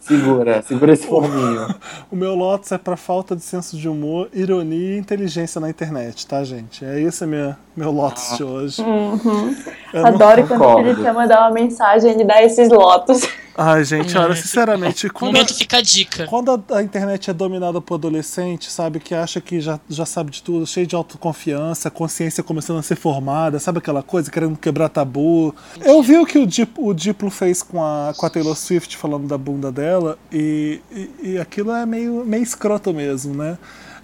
Segura, 0.00 0.62
segura 0.62 0.92
esse 0.94 1.06
forminho. 1.06 1.72
O 2.10 2.16
meu 2.16 2.34
Lotus 2.34 2.72
é 2.72 2.78
pra 2.78 2.96
falta 2.96 3.36
de 3.36 3.42
senso 3.42 3.76
de 3.76 3.88
humor, 3.88 4.28
ironia 4.32 4.96
e 4.96 4.98
inteligência 4.98 5.60
na 5.60 5.70
internet, 5.70 6.26
tá, 6.26 6.42
gente? 6.42 6.84
É 6.84 7.00
esse 7.00 7.22
é 7.22 7.26
minha, 7.28 7.56
meu 7.76 7.92
Lotus 7.92 8.36
de 8.36 8.42
hoje. 8.42 8.82
Uhum. 8.82 9.54
Eu 9.92 10.00
não- 10.02 10.08
Adoro 10.08 10.46
quando 10.48 10.62
o. 10.64 10.76
Felipe 10.82 11.02
quer 11.02 11.12
mandar 11.14 11.40
uma 11.42 11.50
mensagem 11.52 12.20
e 12.20 12.24
dar 12.24 12.42
esses 12.42 12.68
lotos. 12.70 13.20
Ai, 13.62 13.84
gente, 13.84 14.16
olha, 14.16 14.34
sinceramente, 14.34 15.06
No 15.06 15.12
quando, 15.12 15.32
momento 15.32 15.54
fica 15.54 15.76
a 15.76 15.82
dica. 15.82 16.26
quando 16.26 16.50
a, 16.50 16.76
a 16.78 16.82
internet 16.82 17.28
é 17.28 17.34
dominada 17.34 17.78
por 17.78 17.96
adolescente, 17.96 18.70
sabe, 18.70 18.98
que 19.00 19.14
acha 19.14 19.38
que 19.38 19.60
já, 19.60 19.78
já 19.86 20.06
sabe 20.06 20.30
de 20.30 20.42
tudo, 20.42 20.66
cheio 20.66 20.86
de 20.86 20.94
autoconfiança, 20.96 21.90
consciência 21.90 22.42
começando 22.42 22.78
a 22.78 22.82
ser 22.82 22.96
formada, 22.96 23.58
sabe 23.58 23.76
aquela 23.76 24.02
coisa, 24.02 24.30
querendo 24.30 24.56
quebrar 24.56 24.88
tabu. 24.88 25.54
Eu 25.84 26.02
vi 26.02 26.16
o 26.16 26.24
que 26.24 26.38
o, 26.38 26.46
Dip, 26.46 26.72
o 26.78 26.94
Diplo 26.94 27.30
fez 27.30 27.62
com 27.62 27.84
a, 27.84 28.14
com 28.16 28.24
a 28.24 28.30
Taylor 28.30 28.56
Swift 28.56 28.96
falando 28.96 29.26
da 29.28 29.36
bunda 29.36 29.70
dela, 29.70 30.18
e, 30.32 30.80
e, 30.90 31.10
e 31.32 31.38
aquilo 31.38 31.70
é 31.72 31.84
meio, 31.84 32.24
meio 32.24 32.42
escroto 32.42 32.94
mesmo, 32.94 33.34
né? 33.34 33.58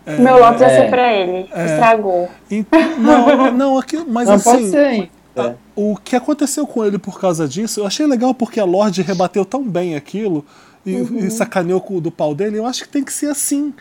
É, 0.04 0.18
Meu 0.18 0.38
lotus 0.38 0.60
ia 0.60 0.66
é. 0.68 0.82
ser 0.82 0.90
pra 0.90 1.12
ele. 1.14 1.48
Estragou. 1.50 2.28
e- 2.50 2.64
não, 2.98 3.50
não, 3.52 3.78
aquilo, 3.78 4.04
mas 4.06 4.28
Não 4.28 4.34
assim. 4.34 4.50
pode 4.50 4.70
ser 4.70 4.84
ainda. 4.84 5.15
A- 5.36 5.54
o 5.74 5.96
que 5.96 6.16
aconteceu 6.16 6.66
com 6.66 6.84
ele 6.84 6.98
por 6.98 7.20
causa 7.20 7.46
disso, 7.46 7.80
eu 7.80 7.86
achei 7.86 8.06
legal 8.06 8.34
porque 8.34 8.58
a 8.60 8.64
Lorde 8.64 9.02
rebateu 9.02 9.44
tão 9.44 9.62
bem 9.62 9.94
aquilo 9.94 10.44
e, 10.84 10.92
e 11.26 11.30
sacaneou 11.30 11.80
com 11.80 12.00
do 12.00 12.10
pau 12.10 12.34
dele. 12.34 12.58
Eu 12.58 12.66
acho 12.66 12.84
que 12.84 12.88
tem 12.88 13.04
que 13.04 13.12
ser 13.12 13.26
assim. 13.26 13.74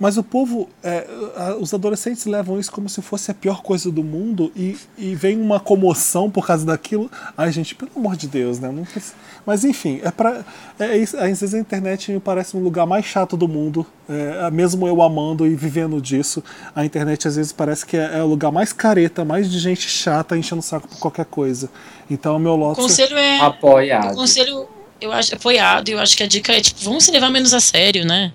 Mas 0.00 0.16
o 0.16 0.22
povo, 0.22 0.68
é, 0.82 1.06
a- 1.36 1.56
os 1.56 1.72
adolescentes 1.72 2.24
levam 2.26 2.58
isso 2.58 2.72
como 2.72 2.88
se 2.88 3.00
fosse 3.02 3.30
a 3.30 3.34
pior 3.34 3.62
coisa 3.62 3.90
do 3.90 4.02
mundo 4.02 4.50
e, 4.56 4.76
e 4.98 5.14
vem 5.14 5.40
uma 5.40 5.60
comoção 5.60 6.30
por 6.30 6.46
causa 6.46 6.64
daquilo. 6.66 7.10
Ai, 7.36 7.52
gente, 7.52 7.74
pelo 7.74 7.90
amor 7.96 8.16
de 8.16 8.26
Deus, 8.28 8.58
né? 8.58 8.70
Não 8.72 8.84
precisa- 8.84 9.14
Mas 9.46 9.64
enfim, 9.64 10.00
é 10.04 10.10
pra, 10.10 10.44
é 10.78 10.96
isso, 10.96 11.16
às 11.16 11.40
vezes 11.40 11.54
a 11.54 11.58
internet 11.58 12.10
me 12.12 12.20
parece 12.20 12.56
um 12.56 12.60
lugar 12.60 12.86
mais 12.86 13.04
chato 13.04 13.36
do 13.36 13.46
mundo. 13.48 13.86
É, 14.08 14.50
mesmo 14.50 14.86
eu 14.86 15.00
amando 15.02 15.46
e 15.46 15.54
vivendo 15.54 16.00
disso, 16.00 16.42
a 16.74 16.84
internet 16.84 17.26
às 17.28 17.36
vezes 17.36 17.52
parece 17.52 17.84
que 17.86 17.96
é, 17.96 18.18
é 18.18 18.22
o 18.22 18.26
lugar 18.26 18.50
mais 18.52 18.72
careta, 18.72 19.24
mais 19.24 19.50
de 19.50 19.58
gente 19.58 19.88
chata 19.88 20.36
enchendo 20.36 20.60
o 20.60 20.62
saco 20.62 20.86
por 20.88 20.98
qualquer 20.98 21.24
coisa. 21.26 21.68
Então 22.10 22.36
o 22.36 22.38
meu 22.38 22.52
O 22.52 22.56
Lotus. 22.56 22.82
conselho 22.84 23.16
é. 23.16 23.40
O 23.40 23.44
Apoiado. 23.44 24.14
conselho, 24.14 24.66
eu 25.00 25.10
acho, 25.12 25.34
apoiado, 25.34 25.88
e 25.88 25.92
eu 25.92 25.98
acho 25.98 26.16
que 26.16 26.22
a 26.22 26.26
dica 26.26 26.52
é, 26.52 26.60
tipo, 26.60 26.80
vamos 26.82 27.04
se 27.04 27.10
levar 27.10 27.30
menos 27.30 27.52
a 27.54 27.60
sério, 27.60 28.04
né? 28.04 28.32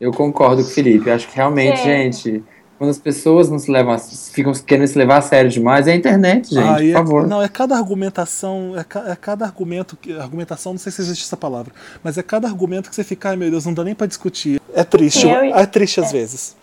Eu 0.00 0.10
concordo 0.12 0.62
com 0.62 0.68
o 0.68 0.72
Felipe. 0.72 1.08
Eu 1.08 1.14
acho 1.14 1.28
que 1.28 1.36
realmente, 1.36 1.80
É. 1.80 1.84
gente, 1.84 2.42
quando 2.78 2.90
as 2.90 2.98
pessoas 2.98 3.48
não 3.48 3.58
se 3.58 3.70
levam, 3.70 3.92
a- 3.94 3.98
ficam 3.98 4.52
querendo 4.52 4.86
se 4.88 4.98
levar 4.98 5.18
a 5.18 5.20
sério 5.20 5.48
demais, 5.50 5.86
é 5.86 5.92
a 5.92 5.94
internet, 5.94 6.48
gente, 6.52 6.58
Ah, 6.68 6.74
por 6.74 6.84
é- 6.84 6.92
favor. 6.92 7.26
não, 7.28 7.40
é 7.42 7.48
cada 7.48 7.76
argumentação, 7.76 8.74
é, 8.76 8.82
ca- 8.84 9.04
é 9.08 9.16
cada 9.16 9.44
argumento, 9.44 9.96
que, 9.96 10.12
argumentação, 10.18 10.72
não 10.72 10.78
sei 10.78 10.90
se 10.90 11.00
existe 11.00 11.24
essa 11.24 11.36
palavra, 11.36 11.72
mas 12.02 12.18
é 12.18 12.22
cada 12.22 12.48
argumento 12.48 12.88
que 12.90 12.96
você 12.96 13.04
fica, 13.04 13.30
ai 13.30 13.36
meu 13.36 13.50
Deus, 13.50 13.64
não 13.64 13.72
dá 13.74 13.84
nem 13.84 13.94
pra 13.94 14.06
discutir. 14.06 14.60
É 14.74 14.82
triste, 14.84 15.26
Eu- 15.28 15.54
é 15.56 15.64
triste 15.66 16.00
às 16.00 16.10
vezes. 16.10 16.56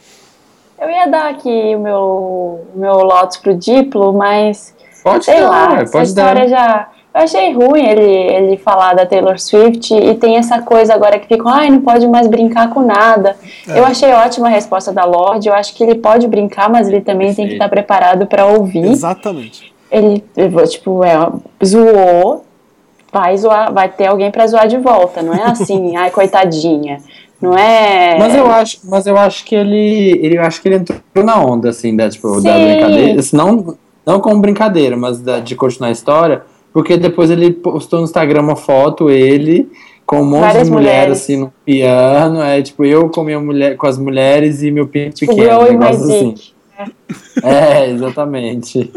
Eu 0.81 0.89
ia 0.89 1.07
dar 1.07 1.29
aqui 1.29 1.75
o 1.75 1.79
meu, 1.79 2.65
o 2.73 2.79
meu 2.79 2.93
lotus 2.95 3.37
pro 3.37 3.53
Diplo, 3.55 4.13
mas 4.13 4.73
Pode 5.03 5.25
sei 5.25 5.39
dar, 5.39 5.49
lá, 5.49 5.69
ué, 5.73 5.81
essa 5.83 5.91
pode 5.91 6.07
história 6.07 6.41
dar. 6.41 6.47
já. 6.49 6.89
Eu 7.13 7.21
achei 7.21 7.51
ruim 7.53 7.83
ele, 7.87 8.03
ele 8.03 8.57
falar 8.57 8.93
da 8.93 9.05
Taylor 9.05 9.39
Swift 9.39 9.93
e 9.95 10.13
tem 10.15 10.37
essa 10.37 10.61
coisa 10.61 10.93
agora 10.93 11.17
que 11.17 11.27
ficam, 11.27 11.51
ai, 11.51 11.69
não 11.69 11.81
pode 11.81 12.07
mais 12.07 12.27
brincar 12.27 12.69
com 12.69 12.81
nada. 12.81 13.35
É. 13.67 13.79
Eu 13.79 13.83
achei 13.85 14.11
ótima 14.13 14.47
a 14.47 14.51
resposta 14.51 14.91
da 14.93 15.05
Lorde, 15.05 15.49
eu 15.49 15.53
acho 15.53 15.73
que 15.73 15.83
ele 15.83 15.95
pode 15.95 16.27
brincar, 16.27 16.69
mas 16.69 16.87
ele 16.87 17.01
também 17.01 17.27
tem 17.27 17.33
que 17.33 17.41
Perfeito. 17.41 17.53
estar 17.53 17.69
preparado 17.69 18.27
para 18.27 18.45
ouvir. 18.45 18.85
Exatamente. 18.85 19.73
Ele, 19.91 20.23
tipo, 20.69 21.03
é, 21.03 21.15
zoou, 21.65 22.45
vai 23.11 23.35
zoar, 23.37 23.73
vai 23.73 23.89
ter 23.89 24.05
alguém 24.05 24.29
pra 24.29 24.45
zoar 24.45 24.67
de 24.67 24.77
volta, 24.77 25.23
não 25.23 25.33
é 25.33 25.43
assim, 25.45 25.95
ai, 25.97 26.11
coitadinha. 26.11 26.99
Não 27.41 27.57
é. 27.57 28.19
Mas 28.19 28.35
eu 28.35 28.45
acho, 28.51 28.79
mas 28.83 29.07
eu 29.07 29.17
acho 29.17 29.45
que 29.45 29.55
ele, 29.55 30.19
ele 30.21 30.37
eu 30.37 30.41
acho 30.43 30.61
que 30.61 30.67
ele 30.67 30.75
entrou 30.75 30.99
na 31.23 31.37
onda 31.43 31.69
assim, 31.69 31.95
da 31.95 32.07
tipo 32.09 32.39
da 32.41 32.53
Sim. 32.53 32.65
brincadeira, 32.67 33.19
assim, 33.19 33.35
não 33.35 33.75
não 34.05 34.19
como 34.19 34.41
brincadeira, 34.41 34.97
mas 34.97 35.19
da- 35.21 35.39
de 35.39 35.55
continuar 35.55 35.89
a 35.89 35.91
história, 35.91 36.41
porque 36.73 36.97
depois 36.97 37.29
ele 37.29 37.51
postou 37.51 37.99
no 37.99 38.05
Instagram 38.05 38.41
uma 38.41 38.55
foto 38.55 39.09
ele 39.09 39.69
com 40.05 40.21
um 40.21 40.25
monte 40.25 40.41
Várias 40.41 40.67
de 40.67 40.71
mulheres 40.73 40.97
mulheres. 40.97 41.21
assim 41.21 41.37
no 41.37 41.53
piano, 41.65 42.41
é 42.41 42.61
tipo 42.61 42.83
eu 42.83 43.09
com 43.09 43.23
minha 43.23 43.39
mulher, 43.39 43.75
com 43.77 43.85
as 43.87 43.97
mulheres 43.97 44.63
e 44.63 44.71
meu 44.71 44.87
pinto 44.87 45.15
Tipo, 45.17 45.35
pequeno, 45.35 45.59
Grow 45.59 45.61
um 45.61 45.73
My 45.73 45.77
negócio 45.77 46.03
assim. 46.05 46.33
Dick. 46.33 46.59
É, 47.43 47.89
exatamente. 47.89 48.91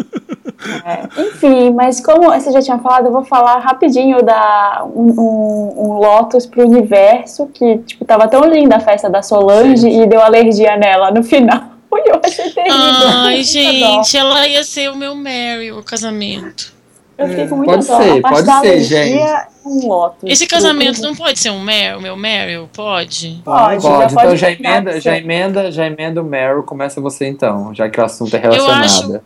É, 0.85 1.23
Enfim, 1.23 1.71
mas 1.71 2.01
como 2.01 2.31
você 2.31 2.53
já 2.53 2.63
tinha 2.63 2.79
falado, 2.79 3.07
eu 3.07 3.13
vou 3.13 3.25
falar 3.25 3.59
rapidinho 3.59 4.23
da 4.23 4.85
um, 4.95 5.11
um, 5.11 5.75
um 5.77 5.93
Lotus 5.95 6.47
pro 6.47 6.65
universo, 6.67 7.49
que 7.53 7.79
tipo, 7.79 8.05
tava 8.05 8.29
tão 8.29 8.45
linda 8.45 8.77
a 8.77 8.81
festa 8.81 9.11
da 9.11 9.21
Solange 9.23 9.83
Gente. 9.83 10.03
e 10.03 10.07
deu 10.07 10.21
alergia 10.21 10.77
nela 10.77 11.11
no 11.11 11.23
final. 11.23 11.73
Eu 12.07 12.21
achei 12.25 12.51
terrível. 12.51 12.75
Ai, 12.75 13.43
gente, 13.43 14.17
ela 14.17 14.47
ia 14.49 14.65
ser 14.65 14.91
o 14.91 14.97
meu 14.97 15.15
Mary, 15.15 15.73
o 15.73 15.83
casamento. 15.83 16.73
Eu 17.19 17.29
fiquei 17.29 17.47
com 17.47 17.57
muita 17.57 17.73
Pode 17.75 17.85
ser, 17.85 18.21
pode 18.23 18.61
ser, 18.61 18.81
gente. 18.83 19.19
é 19.19 19.47
Um. 19.65 20.11
Esse 20.25 20.47
casamento 20.47 21.01
não 21.03 21.15
pode 21.15 21.39
ser 21.39 21.51
um 21.51 21.61
Mer, 21.61 21.97
o 21.97 22.01
meu 22.01 22.17
Meryl? 22.17 22.69
Pode? 22.73 23.41
Pode, 23.45 23.81
Pode, 23.83 23.83
já 23.83 24.05
então 24.07 24.25
pode 24.25 24.37
já 24.37 24.51
emenda, 24.51 25.01
já 25.01 25.17
emenda, 25.19 25.71
já 25.73 25.87
emenda 25.87 26.21
o 26.21 26.25
Meryl, 26.25 26.63
começa 26.65 27.01
você 27.01 27.29
então, 27.29 27.73
já 27.75 27.89
que 27.89 28.01
o 28.01 28.05
assunto 28.05 28.35
é 28.35 28.39
Eu 28.39 28.51
relacionado. 28.51 28.85
acho- 28.85 29.21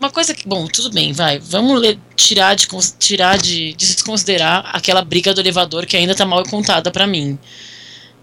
Uma 0.00 0.10
coisa 0.10 0.34
que, 0.34 0.48
bom, 0.48 0.66
tudo 0.66 0.90
bem, 0.92 1.12
vai. 1.12 1.38
Vamos 1.38 1.80
ler- 1.80 1.98
tirar 2.16 2.54
de 2.56 2.66
tirar 2.98 3.36
de 3.38 3.72
desconsiderar 3.74 4.70
aquela 4.72 5.02
briga 5.02 5.32
do 5.34 5.40
elevador 5.40 5.86
que 5.86 5.96
ainda 5.96 6.14
tá 6.14 6.24
mal 6.24 6.42
contada 6.44 6.90
pra 6.90 7.06
mim, 7.06 7.38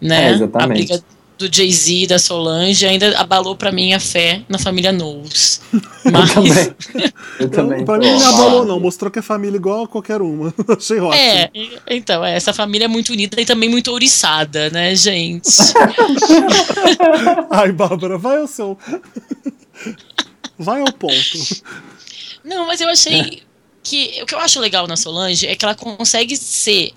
né? 0.01 0.29
É, 0.29 0.31
exatamente. 0.31 0.63
A 0.63 0.67
briga 0.95 1.03
do 1.37 1.53
Jay-Z 1.53 1.93
e 1.93 2.07
da 2.07 2.17
Solange 2.17 2.85
ainda 2.85 3.17
abalou 3.17 3.55
pra 3.55 3.71
mim 3.71 3.93
a 3.93 3.99
fé 3.99 4.43
na 4.47 4.57
família 4.57 4.91
Knowles. 4.91 5.61
Eu 6.05 6.11
Mas 6.11 6.33
também. 6.33 6.75
Eu 7.39 7.49
também. 7.49 7.85
pra 7.85 7.99
tô 7.99 8.05
mim 8.05 8.11
não 8.11 8.27
abalou, 8.27 8.65
não. 8.65 8.79
Mostrou 8.79 9.09
que 9.09 9.19
é 9.19 9.21
família 9.21 9.57
igual 9.57 9.85
a 9.85 9.87
qualquer 9.87 10.21
uma. 10.21 10.53
Achei 10.77 10.99
ótimo. 10.99 11.13
é, 11.13 11.49
então, 11.89 12.23
é, 12.23 12.35
essa 12.35 12.53
família 12.53 12.85
é 12.85 12.87
muito 12.87 13.11
unida 13.11 13.41
e 13.41 13.45
também 13.45 13.67
muito 13.67 13.91
ouriçada, 13.91 14.69
né, 14.69 14.95
gente? 14.95 15.49
Ai, 17.49 17.71
Bárbara, 17.71 18.17
vai 18.17 18.37
ao 18.37 18.47
seu. 18.47 18.77
Vai 20.57 20.81
ao 20.81 20.93
ponto. 20.93 21.37
Não, 22.43 22.67
mas 22.67 22.79
eu 22.79 22.87
achei 22.87 23.41
que 23.83 24.21
o 24.21 24.25
que 24.25 24.35
eu 24.35 24.39
acho 24.39 24.59
legal 24.59 24.87
na 24.87 24.95
Solange 24.95 25.47
é 25.47 25.55
que 25.55 25.65
ela 25.65 25.75
consegue 25.75 26.37
ser 26.37 26.91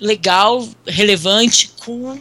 legal, 0.00 0.66
relevante, 0.86 1.70
cool 1.84 2.18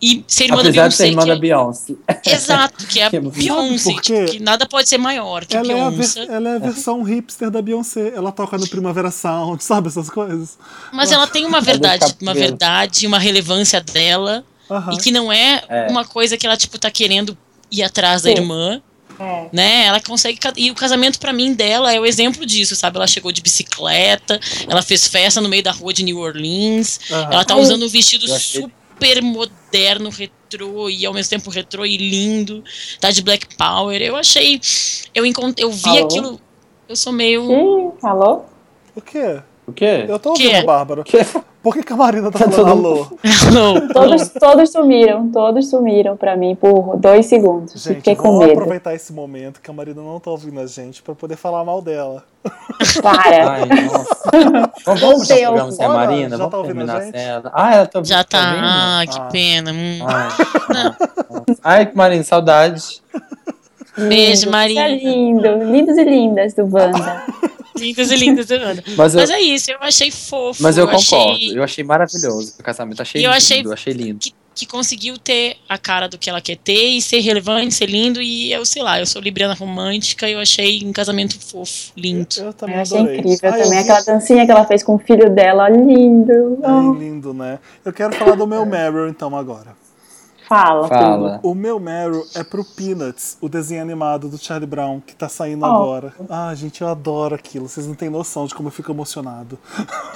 e 0.00 0.22
ser 0.28 0.44
irmã 0.44 0.56
da 0.62 0.68
Apesar 0.68 0.92
ser 0.92 1.04
Beyoncé. 1.04 1.08
irmã 1.08 1.22
que 1.22 1.28
da 1.28 1.34
é- 1.34 1.38
Beyoncé. 1.38 1.94
Exato, 2.26 2.86
que 2.86 3.00
é 3.00 3.06
a 3.06 3.10
Sabe 3.10 3.30
Beyoncé, 3.30 3.94
tipo, 4.00 4.26
que 4.32 4.38
nada 4.40 4.66
pode 4.66 4.88
ser 4.88 4.98
maior 4.98 5.44
que 5.46 5.56
a 5.56 5.60
Ela 5.60 5.72
é, 5.72 5.80
a 5.80 5.90
Beyoncé. 5.90 6.26
ela 6.28 6.48
é 6.50 6.56
a 6.56 6.58
versão 6.58 7.02
hipster 7.02 7.50
da 7.50 7.62
Beyoncé. 7.62 8.12
Ela 8.14 8.30
toca 8.32 8.58
no 8.58 8.68
Primavera 8.68 9.10
Sound, 9.10 9.62
sabe 9.64 9.88
essas 9.88 10.10
coisas? 10.10 10.58
Mas 10.92 11.10
ela 11.12 11.26
tem 11.26 11.46
uma 11.46 11.60
verdade, 11.60 12.14
uma 12.20 12.34
verdade, 12.34 13.06
uma 13.06 13.18
relevância 13.18 13.80
dela 13.80 14.44
Aham. 14.70 14.92
e 14.92 14.96
que 14.98 15.10
não 15.10 15.32
é, 15.32 15.62
É. 15.68 15.86
uma 15.90 16.04
coisa 16.04 16.36
que 16.36 16.46
ela 16.46 16.56
tipo 16.56 16.78
tá 16.78 16.90
querendo 16.90 17.36
ir 17.70 17.82
atrás 17.82 18.22
da 18.22 18.30
Sim. 18.30 18.36
irmã. 18.36 18.82
É. 19.18 19.48
né? 19.50 19.86
Ela 19.86 19.98
consegue. 19.98 20.38
E 20.58 20.70
o 20.70 20.74
casamento, 20.74 21.18
pra 21.18 21.32
mim, 21.32 21.54
dela 21.54 21.90
é 21.90 21.98
o 21.98 22.04
exemplo 22.04 22.44
disso, 22.44 22.76
sabe? 22.76 22.98
Ela 22.98 23.06
chegou 23.06 23.32
de 23.32 23.40
bicicleta, 23.40 24.38
ela 24.68 24.82
fez 24.82 25.08
festa 25.08 25.40
no 25.40 25.48
meio 25.48 25.62
da 25.62 25.72
rua 25.72 25.90
de 25.90 26.02
New 26.02 26.18
Orleans, 26.18 27.00
Aham. 27.10 27.28
ela 27.32 27.42
tá 27.42 27.56
usando 27.56 27.86
um 27.86 27.88
vestido 27.88 28.26
achei- 28.26 28.66
super 28.96 29.22
moderno, 29.22 30.08
retrô 30.08 30.88
e 30.88 31.04
ao 31.04 31.12
mesmo 31.12 31.30
tempo 31.30 31.50
retrô 31.50 31.84
e 31.84 31.96
lindo, 31.96 32.64
tá 33.00 33.10
de 33.10 33.22
Black 33.22 33.54
Power. 33.56 34.00
Eu 34.00 34.16
achei. 34.16 34.60
Eu, 35.14 35.24
encont... 35.26 35.54
eu 35.60 35.70
vi 35.70 35.90
Alô? 35.90 36.06
aquilo. 36.06 36.40
Eu 36.88 36.96
sou 36.96 37.12
meio. 37.12 37.42
Ih, 37.52 38.06
alô? 38.06 38.42
O 38.94 39.00
quê? 39.00 39.40
O 39.66 39.72
quê? 39.72 40.06
Eu 40.08 40.18
tô 40.18 40.32
Que 40.32 40.46
ouvindo 40.46 40.62
a 40.62 40.66
Bárbara. 40.66 41.04
Que- 41.04 41.18
Por 41.66 41.74
que, 41.74 41.82
que 41.82 41.92
a 41.92 41.96
Marina 41.96 42.30
tá 42.30 42.38
Tá 42.38 42.48
falando 42.48 42.54
todo 42.54 42.86
alô? 42.86 43.06
Não, 43.52 43.88
Todos, 43.88 44.28
todos 44.28 44.70
sumiram, 44.70 45.28
todos 45.32 45.68
sumiram 45.68 46.16
pra 46.16 46.36
mim 46.36 46.54
por 46.54 46.96
dois 46.96 47.26
segundos. 47.26 47.72
Gente, 47.82 47.96
Fiquei 47.96 48.14
com 48.14 48.22
vamos 48.34 48.38
medo. 48.46 48.52
aproveitar 48.52 48.94
esse 48.94 49.12
momento 49.12 49.60
que 49.60 49.68
a 49.68 49.74
Marina 49.74 50.00
não 50.00 50.20
tá 50.20 50.30
ouvindo 50.30 50.60
a 50.60 50.66
gente 50.68 51.02
pra 51.02 51.12
poder 51.12 51.34
falar 51.34 51.64
mal 51.64 51.82
dela. 51.82 52.22
Para. 53.02 53.50
Ai, 53.50 53.62
nossa. 53.66 54.16
Então 54.80 54.94
vamos 54.94 55.28
ao- 55.28 55.36
programa 55.38 55.72
sem 55.72 55.84
a 55.84 55.88
Marina? 55.88 56.28
já 56.30 56.36
Vamos 56.36 56.50
tá 56.52 56.58
ouvindo 56.58 56.82
a 56.82 56.84
terminar 56.86 57.02
gente? 57.02 57.16
sem 57.18 57.26
ela. 57.28 57.50
Ah, 57.52 57.74
ela 57.74 57.86
tá 57.86 58.00
Já 58.04 58.22
tá. 58.22 58.38
ouvindo? 58.48 58.64
Ah, 58.64 59.02
que 59.10 59.18
Ah. 59.18 59.28
pena. 59.32 59.72
Hum. 59.72 59.98
Ai, 60.06 60.28
nossa. 61.48 61.60
Ai, 61.64 61.90
Marina, 61.92 62.22
saudades. 62.22 63.02
Beijo, 63.98 64.42
Lindo, 64.44 64.50
Maria. 64.52 64.88
Isso 64.88 65.04
é 65.04 65.10
lindo. 65.10 65.48
Lindos 65.64 65.96
e 65.98 66.04
lindas 66.04 66.54
do 66.54 66.62
Wanda. 66.62 67.24
Lindas 67.78 68.10
e 68.10 68.16
lindas, 68.16 68.50
Ana. 68.50 68.82
Mas 68.96 69.14
eu, 69.14 69.20
Mas 69.20 69.30
é 69.30 69.40
isso, 69.40 69.70
eu 69.70 69.78
achei 69.80 70.10
fofo. 70.10 70.62
mas 70.62 70.76
eu 70.78 70.86
concordo. 70.86 71.32
Achei... 71.34 71.58
Eu 71.58 71.62
achei 71.62 71.84
maravilhoso 71.84 72.54
o 72.58 72.62
casamento. 72.62 73.00
Achei 73.02 73.20
eu 73.20 73.30
lindo, 73.30 73.36
achei 73.36 73.64
achei 73.72 73.92
lindo. 73.92 74.18
que, 74.18 74.32
que 74.54 74.66
conseguiu 74.66 75.18
ter 75.18 75.56
a 75.68 75.76
cara 75.76 76.08
do 76.08 76.16
que 76.16 76.30
ela 76.30 76.40
quer 76.40 76.56
ter 76.56 76.88
e 76.96 77.02
ser 77.02 77.20
relevante, 77.20 77.74
ser 77.74 77.86
lindo. 77.90 78.20
E 78.22 78.52
eu 78.52 78.64
sei 78.64 78.82
lá, 78.82 78.98
eu 78.98 79.06
sou 79.06 79.20
libriana 79.20 79.54
romântica 79.54 80.28
e 80.28 80.32
eu 80.32 80.40
achei 80.40 80.82
um 80.84 80.92
casamento 80.92 81.38
fofo, 81.38 81.92
lindo. 81.96 82.26
Eu 82.38 82.52
também 82.52 82.76
Eu 82.76 82.82
achei 82.82 82.98
adorei. 82.98 83.18
incrível 83.18 83.50
eu 83.52 83.62
também. 83.62 83.78
Aquela 83.80 84.00
dancinha 84.02 84.44
que 84.46 84.50
ela 84.50 84.64
fez 84.66 84.82
com 84.82 84.94
o 84.94 84.98
filho 84.98 85.28
dela. 85.30 85.68
Lindo. 85.68 86.58
Ai, 86.64 86.98
lindo, 86.98 87.34
né? 87.34 87.58
Eu 87.84 87.92
quero 87.92 88.14
falar 88.14 88.34
do 88.36 88.46
meu 88.46 88.64
Meryl, 88.66 89.08
então, 89.08 89.36
agora. 89.36 89.76
Fala, 90.48 90.88
Fala. 90.88 91.40
O 91.42 91.54
meu 91.54 91.78
Meryl 91.80 92.24
é 92.34 92.42
pro 92.44 92.64
Peanuts, 92.64 93.36
o 93.40 93.48
desenho 93.48 93.82
animado 93.82 94.28
do 94.28 94.38
Charlie 94.38 94.66
Brown, 94.66 95.00
que 95.04 95.14
tá 95.14 95.28
saindo 95.28 95.62
Oh. 95.64 95.66
agora. 95.66 96.12
Ah, 96.28 96.54
gente, 96.54 96.82
eu 96.82 96.88
adoro 96.88 97.34
aquilo. 97.34 97.68
Vocês 97.68 97.86
não 97.86 97.94
têm 97.94 98.08
noção 98.10 98.46
de 98.46 98.54
como 98.54 98.68
eu 98.68 98.72
fico 98.72 98.90
emocionado. 98.92 99.58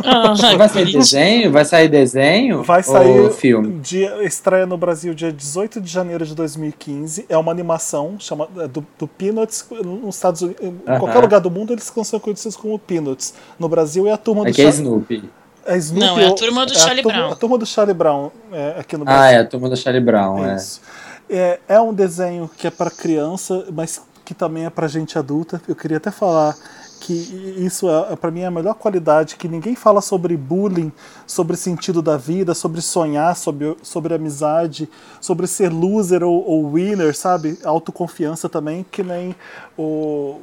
Ah, 0.04 0.34
Vai 0.56 0.68
sair 0.68 0.84
desenho? 0.92 1.50
Vai 1.52 1.64
sair 1.64 1.88
desenho? 1.88 2.62
Vai 2.62 2.82
sair 2.82 3.20
Ou 3.20 3.30
filme? 3.30 3.78
Dia, 3.80 4.22
estreia 4.24 4.66
no 4.66 4.76
Brasil 4.76 5.14
dia 5.14 5.32
18 5.32 5.80
de 5.80 5.90
janeiro 5.90 6.24
de 6.24 6.34
2015. 6.34 7.26
É 7.28 7.36
uma 7.36 7.50
animação 7.52 8.16
chama, 8.18 8.48
é 8.58 8.68
do, 8.68 8.86
do 8.98 9.06
Peanuts. 9.08 9.64
Nos 9.84 10.14
Estados 10.16 10.42
Unidos, 10.42 10.62
em 10.62 10.74
Aham. 10.86 10.98
qualquer 10.98 11.18
lugar 11.20 11.40
do 11.40 11.50
mundo, 11.50 11.72
eles 11.72 11.92
são 12.04 12.20
conhecidos 12.20 12.56
como 12.56 12.78
Peanuts. 12.78 13.34
No 13.58 13.68
Brasil 13.68 14.06
é 14.06 14.12
a 14.12 14.16
turma 14.16 14.44
do 14.44 14.50
Aqui 14.50 14.62
é 14.62 14.68
Snoopy. 14.68 15.30
É 15.66 15.76
Snoopy 15.76 16.06
Não, 16.06 16.18
é 16.18 16.26
a 16.26 16.34
turma 16.34 16.66
do 16.66 16.72
a 16.72 16.76
Charlie 16.76 17.02
turma- 17.02 17.18
Brown. 17.18 17.32
A 17.32 17.36
turma 17.36 17.58
do 17.58 17.66
Charlie 17.66 17.94
Brown 17.94 18.30
é, 18.52 18.74
aqui 18.78 18.96
no 18.96 19.04
Brasil. 19.04 19.22
Ah, 19.22 19.30
é 19.30 19.38
a 19.38 19.44
turma 19.44 19.68
do 19.68 19.76
Charlie 19.76 20.02
Brown, 20.04 20.44
é. 20.46 20.56
Isso. 20.56 20.80
É, 21.28 21.60
é 21.68 21.80
um 21.80 21.94
desenho 21.94 22.50
que 22.56 22.66
é 22.66 22.70
para 22.70 22.90
criança, 22.90 23.66
mas 23.72 24.02
que 24.24 24.34
também 24.34 24.64
é 24.66 24.70
para 24.70 24.86
gente 24.88 25.18
adulta. 25.18 25.60
Eu 25.68 25.74
queria 25.76 25.96
até 25.98 26.10
falar 26.10 26.56
que 27.00 27.12
isso 27.58 27.88
é, 27.88 28.14
para 28.14 28.30
mim 28.30 28.40
é 28.40 28.46
a 28.46 28.50
melhor 28.50 28.74
qualidade, 28.74 29.36
que 29.36 29.48
ninguém 29.48 29.74
fala 29.74 30.00
sobre 30.00 30.36
bullying, 30.36 30.92
sobre 31.26 31.56
sentido 31.56 32.02
da 32.02 32.16
vida, 32.16 32.54
sobre 32.54 32.80
sonhar, 32.82 33.34
sobre, 33.36 33.76
sobre 33.82 34.14
amizade, 34.14 34.88
sobre 35.20 35.46
ser 35.46 35.72
loser 35.72 36.22
ou, 36.22 36.46
ou 36.46 36.70
winner, 36.72 37.16
sabe? 37.16 37.58
Autoconfiança 37.64 38.48
também, 38.48 38.84
que 38.90 39.02
nem 39.02 39.34
o, 39.78 40.38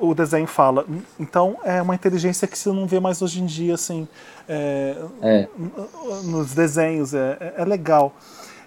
o, 0.00 0.08
o 0.10 0.14
desenho 0.14 0.46
fala. 0.46 0.84
Então 1.18 1.56
é 1.64 1.80
uma 1.80 1.94
inteligência 1.94 2.48
que 2.48 2.58
você 2.58 2.68
não 2.70 2.86
vê 2.86 2.98
mais 2.98 3.22
hoje 3.22 3.40
em 3.40 3.46
dia, 3.46 3.74
assim, 3.74 4.08
é, 4.48 4.96
É. 5.22 5.48
nos 6.24 6.52
desenhos, 6.52 7.14
é, 7.14 7.36
é- 7.40 7.54
é 7.58 7.64
legal. 7.64 8.12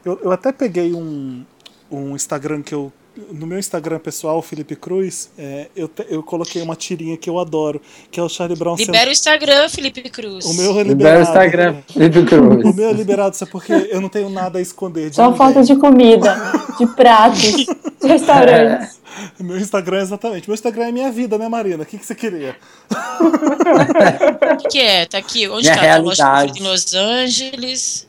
Eu, 0.05 0.17
eu 0.23 0.31
até 0.31 0.51
peguei 0.51 0.93
um, 0.93 1.43
um 1.91 2.15
Instagram 2.15 2.61
que 2.61 2.73
eu. 2.73 2.91
No 3.31 3.45
meu 3.47 3.59
Instagram 3.59 3.99
pessoal, 3.99 4.41
Felipe 4.41 4.75
Cruz, 4.75 5.29
é, 5.37 5.67
eu, 5.75 5.87
te- 5.87 6.05
eu 6.09 6.21
coloquei 6.23 6.61
uma 6.61 6.75
tirinha 6.75 7.15
que 7.17 7.29
eu 7.29 7.37
adoro, 7.39 7.81
que 8.11 8.19
é 8.19 8.23
o 8.23 8.29
Charlie 8.29 8.57
Brown 8.57 8.75
sendo- 8.77 8.87
Libera 8.87 9.09
o 9.09 9.13
Instagram, 9.13 9.69
Felipe 9.69 10.01
Cruz. 10.09 10.45
O 10.45 10.53
meu 10.53 10.79
é 10.79 10.83
Libera 10.83 11.19
liberado. 11.19 11.19
o 11.19 11.21
Instagram, 11.23 11.75
Felipe 11.91 12.25
Cruz. 12.25 12.65
O 12.65 12.73
meu 12.73 12.89
é 12.89 12.93
liberado, 12.93 13.35
sabe 13.35 13.51
por 13.51 13.63
quê? 13.63 13.89
Eu 13.91 14.01
não 14.01 14.09
tenho 14.09 14.29
nada 14.29 14.59
a 14.59 14.61
esconder 14.61 15.09
de 15.09 15.15
Só 15.15 15.23
ninguém. 15.23 15.37
falta 15.37 15.63
de 15.63 15.75
comida, 15.75 16.35
de 16.77 16.87
pratos, 16.87 17.41
de 17.41 17.67
restaurantes. 18.07 18.99
O 19.39 19.43
Meu 19.43 19.57
Instagram 19.57 19.97
é 19.99 20.01
exatamente. 20.01 20.47
Meu 20.47 20.53
Instagram 20.55 20.85
é 20.85 20.91
minha 20.93 21.11
vida, 21.11 21.37
né, 21.37 21.49
Marina? 21.49 21.83
O 21.83 21.85
que, 21.85 21.97
que 21.97 22.05
você 22.05 22.15
queria? 22.15 22.55
O 22.89 24.57
que, 24.57 24.67
que 24.69 24.79
é? 24.79 25.05
Tá 25.05 25.17
aqui. 25.17 25.47
Onde 25.49 25.63
Minha 25.63 25.75
tá? 25.75 25.81
Tá 25.81 25.87
realidade. 25.87 26.59
em 26.59 26.63
Los 26.63 26.93
Angeles. 26.93 28.07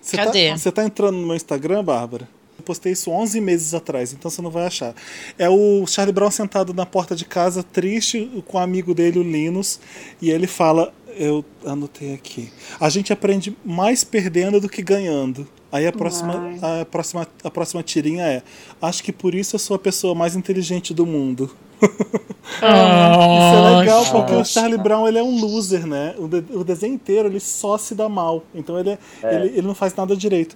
Você 0.00 0.16
Cadê? 0.16 0.50
Tá, 0.50 0.56
você 0.58 0.72
tá 0.72 0.84
entrando 0.84 1.16
no 1.18 1.26
meu 1.26 1.36
Instagram, 1.36 1.84
Bárbara? 1.84 2.26
Postei 2.70 2.92
isso 2.92 3.10
11 3.10 3.40
meses 3.40 3.74
atrás, 3.74 4.12
então 4.12 4.30
você 4.30 4.40
não 4.40 4.48
vai 4.48 4.64
achar. 4.64 4.94
É 5.36 5.50
o 5.50 5.84
Charlie 5.88 6.14
Brown 6.14 6.30
sentado 6.30 6.72
na 6.72 6.86
porta 6.86 7.16
de 7.16 7.24
casa, 7.24 7.64
triste, 7.64 8.30
com 8.46 8.58
o 8.58 8.60
amigo 8.60 8.94
dele, 8.94 9.18
o 9.18 9.24
Linus, 9.24 9.80
e 10.22 10.30
ele 10.30 10.46
fala: 10.46 10.94
Eu 11.16 11.44
anotei 11.66 12.14
aqui. 12.14 12.48
A 12.78 12.88
gente 12.88 13.12
aprende 13.12 13.56
mais 13.64 14.04
perdendo 14.04 14.60
do 14.60 14.68
que 14.68 14.82
ganhando. 14.82 15.48
Aí 15.72 15.84
a 15.84 15.90
próxima, 15.90 16.52
a 16.62 16.84
próxima, 16.84 17.26
a 17.42 17.50
próxima 17.50 17.82
tirinha 17.82 18.24
é: 18.24 18.40
Acho 18.80 19.02
que 19.02 19.10
por 19.10 19.34
isso 19.34 19.56
eu 19.56 19.58
sou 19.58 19.74
a 19.74 19.78
pessoa 19.80 20.14
mais 20.14 20.36
inteligente 20.36 20.94
do 20.94 21.04
mundo. 21.04 21.50
Isso 22.60 22.64
é 22.64 23.78
legal 23.78 24.04
porque 24.10 24.34
o 24.34 24.44
Charlie 24.44 24.76
Brown 24.78 25.06
ele 25.08 25.18
é 25.18 25.22
um 25.22 25.40
loser, 25.40 25.86
né? 25.86 26.14
O, 26.18 26.26
de- 26.28 26.44
o 26.52 26.64
desenho 26.64 26.94
inteiro 26.94 27.28
ele 27.28 27.40
só 27.40 27.78
se 27.78 27.94
dá 27.94 28.08
mal. 28.08 28.42
Então 28.54 28.78
ele, 28.78 28.90
é- 28.90 28.98
ele, 29.22 29.48
ele 29.58 29.66
não 29.66 29.74
faz 29.74 29.94
nada 29.94 30.16
direito. 30.16 30.54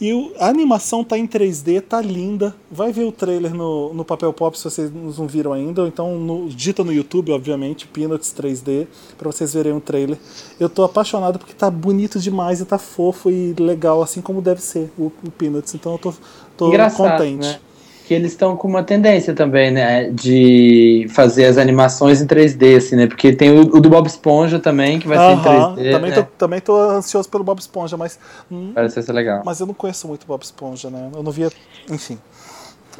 E 0.00 0.12
o- 0.12 0.32
a 0.38 0.48
animação 0.48 1.04
tá 1.04 1.16
em 1.18 1.26
3D, 1.26 1.80
tá 1.80 2.00
linda. 2.00 2.54
Vai 2.70 2.92
ver 2.92 3.04
o 3.04 3.12
trailer 3.12 3.54
no, 3.54 3.92
no 3.94 4.04
Papel 4.04 4.32
Pop 4.32 4.56
se 4.58 4.64
vocês 4.64 4.90
não 4.92 5.26
viram 5.26 5.52
ainda. 5.52 5.82
Ou 5.82 5.88
então 5.88 6.18
no, 6.18 6.48
dita 6.48 6.82
no 6.82 6.92
YouTube, 6.92 7.30
obviamente, 7.32 7.86
Peanuts 7.86 8.32
3D, 8.36 8.86
pra 9.18 9.30
vocês 9.30 9.52
verem 9.54 9.72
o 9.72 9.80
trailer. 9.80 10.18
Eu 10.58 10.68
tô 10.68 10.82
apaixonado 10.82 11.38
porque 11.38 11.52
tá 11.54 11.70
bonito 11.70 12.18
demais 12.18 12.60
e 12.60 12.64
tá 12.64 12.78
fofo 12.78 13.30
e 13.30 13.54
legal, 13.58 14.02
assim 14.02 14.20
como 14.20 14.40
deve 14.40 14.60
ser 14.62 14.90
o, 14.98 15.12
o 15.24 15.30
Peanuts. 15.30 15.74
Então 15.74 15.92
eu 15.92 15.98
tô, 15.98 16.14
tô 16.56 16.68
Engraçado, 16.68 17.18
contente. 17.18 17.46
né? 17.46 17.58
Que 18.06 18.12
eles 18.12 18.32
estão 18.32 18.54
com 18.56 18.68
uma 18.68 18.82
tendência 18.82 19.32
também, 19.34 19.70
né? 19.70 20.10
De 20.10 21.06
fazer 21.10 21.46
as 21.46 21.56
animações 21.56 22.20
em 22.20 22.26
3D, 22.26 22.76
assim, 22.76 22.96
né? 22.96 23.06
Porque 23.06 23.32
tem 23.32 23.50
o, 23.50 23.60
o 23.60 23.80
do 23.80 23.88
Bob 23.88 24.06
Esponja 24.06 24.58
também, 24.58 24.98
que 24.98 25.08
vai 25.08 25.16
ser 25.16 25.24
em 25.24 25.34
Aham, 25.34 25.76
3D. 25.76 25.90
também, 25.90 26.10
né? 26.10 26.16
tô, 26.16 26.22
também 26.22 26.60
tô 26.60 26.78
ansioso 26.78 27.28
pelo 27.28 27.42
Bob 27.42 27.58
Esponja, 27.58 27.96
mas 27.96 28.18
hum, 28.50 28.72
Parece 28.74 29.02
ser 29.02 29.12
legal. 29.12 29.42
Mas 29.44 29.60
eu 29.60 29.66
não 29.66 29.74
conheço 29.74 30.06
muito 30.06 30.26
Bob 30.26 30.42
Esponja, 30.42 30.90
né? 30.90 31.10
Eu 31.14 31.22
não 31.22 31.32
via. 31.32 31.50
Enfim. 31.90 32.18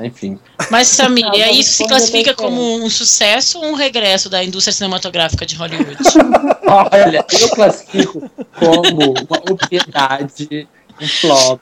Enfim. 0.00 0.38
Mas, 0.70 0.88
Samir, 0.88 1.24
Ah, 1.32 1.52
e 1.52 1.60
isso 1.60 1.74
se 1.74 1.86
classifica 1.86 2.34
como 2.34 2.84
um 2.84 2.90
sucesso 2.90 3.58
ou 3.58 3.66
um 3.66 3.74
regresso 3.74 4.28
da 4.28 4.42
indústria 4.42 4.72
cinematográfica 4.72 5.46
de 5.46 5.54
Hollywood? 5.56 5.96
Olha, 6.66 7.24
eu 7.40 7.48
classifico 7.50 8.30
como 8.58 9.12
uma 9.12 9.42
obviedade, 9.50 10.68
um 11.00 11.08
flop. 11.08 11.60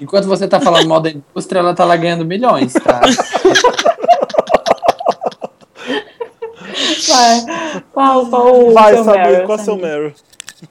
Enquanto 0.00 0.26
você 0.26 0.48
tá 0.48 0.58
falando 0.60 0.88
mal 0.88 1.00
da 1.00 1.10
indústria, 1.10 1.60
ela 1.60 1.74
tá 1.74 1.84
lá 1.84 1.96
ganhando 1.96 2.24
milhões, 2.24 2.72
tá? 2.72 3.00
Vai. 7.08 7.82
Qual, 7.92 8.26
qual 8.26 8.68
o 8.68 8.72
Vai, 8.72 8.94
seu 8.94 9.04
Samir, 9.04 9.22
Meryl, 9.26 9.46
qual 9.46 9.58
é 9.58 9.60
o 9.60 9.64
seu? 9.64 9.76
Meryl? 9.76 10.12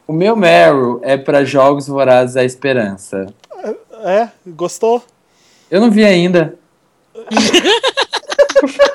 O 0.07 0.14
meu 0.14 0.35
Meryl 0.35 0.99
é 1.03 1.18
pra 1.18 1.43
Jogos 1.43 1.88
Vorazes 1.88 2.38
à 2.38 2.43
Esperança. 2.43 3.27
É? 4.03 4.30
Gostou? 4.47 5.03
Eu 5.69 5.81
não 5.81 5.91
vi 5.91 6.03
ainda. 6.06 6.56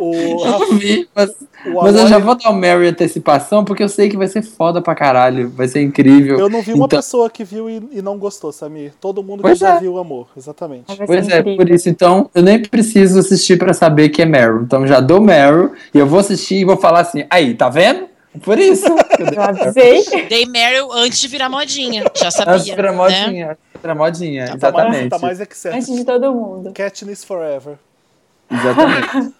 O, 0.00 0.44
Eu 0.46 0.74
vi, 0.78 1.08
mas, 1.14 1.30
o 1.66 1.82
mas 1.82 1.96
eu 1.96 2.06
já 2.06 2.18
vou 2.18 2.34
dar 2.34 2.50
o 2.52 2.64
em 2.64 2.86
antecipação, 2.88 3.64
porque 3.64 3.82
eu 3.82 3.88
sei 3.88 4.08
que 4.08 4.16
vai 4.16 4.28
ser 4.28 4.42
foda 4.42 4.80
pra 4.80 4.94
caralho. 4.94 5.50
Vai 5.50 5.66
ser 5.68 5.82
incrível. 5.82 6.38
Eu 6.38 6.48
não 6.48 6.62
vi 6.62 6.72
uma 6.72 6.86
Então- 6.86 6.98
pessoa 6.98 7.28
que 7.28 7.44
viu 7.44 7.68
e, 7.68 7.82
e 7.92 8.02
não 8.02 8.18
gostou, 8.18 8.52
Samir. 8.52 8.92
Todo 9.00 9.22
mundo 9.22 9.42
Pois 9.42 9.54
que 9.54 9.60
já 9.64 9.76
é. 9.76 9.80
viu 9.80 9.98
amor, 9.98 10.28
exatamente. 10.36 10.84
Pois 11.06 11.28
é, 11.28 11.38
incrível. 11.40 11.56
por 11.56 11.70
isso, 11.70 11.88
então, 11.88 12.30
eu 12.34 12.42
nem 12.42 12.62
preciso 12.62 13.18
assistir 13.18 13.58
pra 13.58 13.72
saber 13.72 14.08
que 14.10 14.22
é 14.22 14.26
Meryl. 14.26 14.62
Então, 14.62 14.86
já 14.86 15.00
dou 15.00 15.20
Meryl 15.20 15.72
e 15.92 15.98
eu 15.98 16.06
vou 16.06 16.20
assistir 16.20 16.56
e 16.56 16.64
vou 16.64 16.76
falar 16.76 17.00
assim, 17.00 17.24
aí, 17.30 17.54
tá 17.54 17.68
vendo? 17.68 18.06
Por 18.44 18.58
isso. 18.58 18.84
Eu 18.86 19.42
avisei. 19.42 20.04
Dei 20.28 20.46
Meryl 20.46 20.92
antes 20.92 21.18
de 21.18 21.26
virar 21.26 21.48
modinha. 21.48 22.04
Já 22.14 22.30
sabia. 22.30 22.54
Antes 22.54 22.70
pra 22.74 22.90
né? 22.92 22.96
modinha, 22.96 23.46
antes 23.50 23.82
pra 23.82 23.94
modinha, 23.94 24.44
Tá 24.44 24.50
mais, 24.50 24.62
exatamente. 24.62 25.08
tá 25.08 25.18
mais 25.18 25.40
é 25.40 25.46
que 25.46 25.56
certo. 25.56 25.74
Antes 25.76 25.92
de 25.96 26.04
todo 26.04 26.32
mundo. 26.32 26.72
Katniss 26.72 27.24
Forever. 27.24 27.74
Exatamente. 28.50 29.34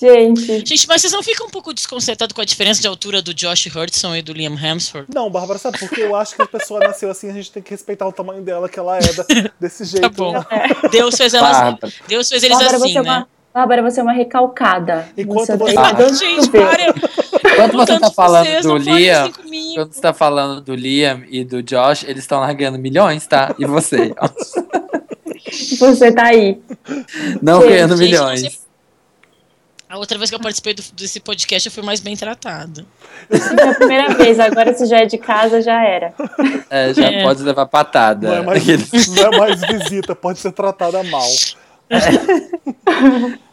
Gente, 0.00 0.66
Gente, 0.66 0.88
mas 0.88 1.00
vocês 1.00 1.12
não 1.12 1.22
ficam 1.22 1.46
um 1.46 1.50
pouco 1.50 1.72
desconcertados 1.72 2.34
com 2.34 2.40
a 2.40 2.44
diferença 2.44 2.80
de 2.80 2.88
altura 2.88 3.22
do 3.22 3.32
Josh 3.32 3.66
Hudson 3.66 4.16
e 4.16 4.22
do 4.22 4.32
Liam 4.32 4.58
Hemsworth? 4.58 5.06
Não, 5.14 5.30
Bárbara, 5.30 5.58
sabe 5.58 5.78
porque 5.78 6.00
eu 6.02 6.16
acho 6.16 6.34
que 6.34 6.42
a 6.42 6.46
pessoa 6.46 6.80
nasceu 6.80 7.08
assim, 7.10 7.30
a 7.30 7.32
gente 7.32 7.52
tem 7.52 7.62
que 7.62 7.70
respeitar 7.70 8.06
o 8.06 8.12
tamanho 8.12 8.42
dela, 8.42 8.68
que 8.68 8.78
ela 8.78 8.98
é 8.98 9.12
da- 9.12 9.24
desse 9.60 9.84
jeito. 9.84 10.02
Tá 10.02 10.08
bom. 10.08 10.34
Deus 10.90 11.14
fez 11.16 11.32
elas. 11.32 11.56
Bárbara. 11.56 11.92
Deus 12.08 12.28
fez 12.28 12.42
eles 12.42 12.58
Bárbara, 12.58 12.76
assim, 12.76 12.90
é 12.98 13.02
né? 13.02 13.08
uma. 13.08 13.28
Bárbara, 13.54 13.82
você 13.82 14.00
é 14.00 14.02
uma 14.02 14.12
recalcada. 14.12 15.08
Enquanto 15.16 15.46
você 15.46 15.56
você- 15.56 15.74
tá 15.74 15.92
Ah, 15.96 16.12
Gente, 16.12 16.50
para. 16.50 16.92
Quando 17.54 17.72
você 17.76 18.00
tá 18.00 18.10
falando 18.10 18.46
vocês, 18.46 18.64
do 18.66 18.76
Liam, 18.76 19.32
quando 19.76 19.92
você 19.92 20.00
tá 20.00 20.12
falando 20.12 20.60
do 20.60 20.74
Liam 20.74 21.22
e 21.30 21.44
do 21.44 21.62
Josh, 21.62 22.02
eles 22.02 22.24
estão 22.24 22.40
largando 22.40 22.76
milhões, 22.80 23.24
tá? 23.28 23.54
E 23.60 23.64
você? 23.64 24.12
Você 25.78 26.10
tá 26.10 26.26
aí. 26.28 26.58
Não 27.42 27.60
Gente, 27.60 27.70
ganhando 27.70 27.96
gente, 27.96 28.06
milhões. 28.10 28.40
sei- 28.40 28.58
A 29.94 29.98
outra 29.98 30.18
vez 30.18 30.28
que 30.28 30.34
eu 30.34 30.40
participei 30.40 30.74
do- 30.74 30.82
desse 30.94 31.20
podcast, 31.20 31.68
eu 31.68 31.72
fui 31.72 31.84
mais 31.84 32.00
bem 32.00 32.16
tratada. 32.16 32.84
Isso 33.30 33.54
é 33.54 33.68
a 33.68 33.74
primeira 33.74 34.12
vez, 34.14 34.40
agora 34.40 34.74
se 34.74 34.86
já 34.86 34.98
é 34.98 35.06
de 35.06 35.16
casa, 35.16 35.62
já 35.62 35.84
era. 35.86 36.12
É, 36.68 36.92
já 36.92 37.06
É. 37.12 37.22
pode 37.22 37.44
levar 37.44 37.66
patada. 37.66 38.26
Não 38.28 38.34
é, 38.34 38.42
mais, 38.42 38.66
não 38.66 39.22
é 39.32 39.38
mais 39.38 39.60
visita, 39.60 40.16
pode 40.16 40.40
ser 40.40 40.50
tratada 40.50 41.00
mal. 41.04 41.28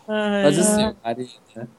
Mas 0.07 0.57
assim, 0.59 0.95
Marina. 1.03 1.69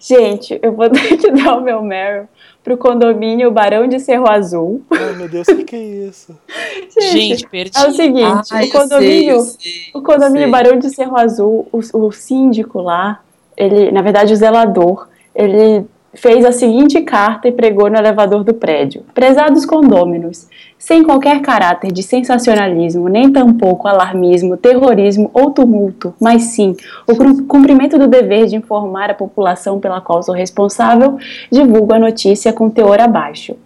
Gente, 0.00 0.58
eu 0.62 0.72
vou 0.72 0.88
ter 0.90 1.16
que 1.18 1.30
dar 1.30 1.56
o 1.58 1.60
meu 1.60 1.82
Meryl 1.82 2.26
pro 2.64 2.76
condomínio 2.78 3.50
Barão 3.50 3.86
de 3.86 4.00
Cerro 4.00 4.26
Azul. 4.28 4.82
Ai, 4.90 5.12
meu 5.16 5.28
Deus, 5.28 5.46
o 5.48 5.54
que, 5.56 5.64
que 5.64 5.76
é 5.76 5.82
isso? 6.08 6.34
Gente, 7.12 7.46
perdi. 7.48 7.76
É 7.78 7.86
o 7.86 7.92
seguinte, 7.92 8.48
Ah, 8.52 8.62
o 8.64 8.70
condomínio, 8.70 9.40
sei, 9.40 9.60
sei, 9.60 9.90
o 9.94 10.02
condomínio. 10.02 10.50
Barão 10.50 10.78
de 10.78 10.88
Cerro 10.90 11.16
Azul, 11.16 11.68
o, 11.70 11.78
o 12.06 12.10
síndico 12.10 12.80
lá, 12.80 13.20
ele, 13.58 13.90
na 13.90 14.00
verdade 14.00 14.32
o 14.32 14.36
zelador, 14.36 15.08
ele 15.34 15.84
fez 16.14 16.44
a 16.44 16.52
seguinte 16.52 17.00
carta 17.02 17.48
e 17.48 17.52
pregou 17.52 17.90
no 17.90 17.96
elevador 17.98 18.42
do 18.42 18.54
prédio. 18.54 19.02
Prezados 19.12 19.66
condôminos, 19.66 20.48
sem 20.78 21.02
qualquer 21.02 21.42
caráter 21.42 21.92
de 21.92 22.02
sensacionalismo, 22.02 23.08
nem 23.08 23.30
tampouco 23.30 23.86
alarmismo, 23.86 24.56
terrorismo 24.56 25.30
ou 25.34 25.50
tumulto, 25.50 26.14
mas 26.20 26.44
sim 26.44 26.74
o 27.06 27.44
cumprimento 27.44 27.98
do 27.98 28.06
dever 28.06 28.46
de 28.46 28.56
informar 28.56 29.10
a 29.10 29.14
população 29.14 29.78
pela 29.78 30.00
qual 30.00 30.22
sou 30.22 30.34
responsável, 30.34 31.18
divulgo 31.50 31.92
a 31.92 31.98
notícia 31.98 32.52
com 32.52 32.70
teor 32.70 33.00
abaixo. 33.00 33.56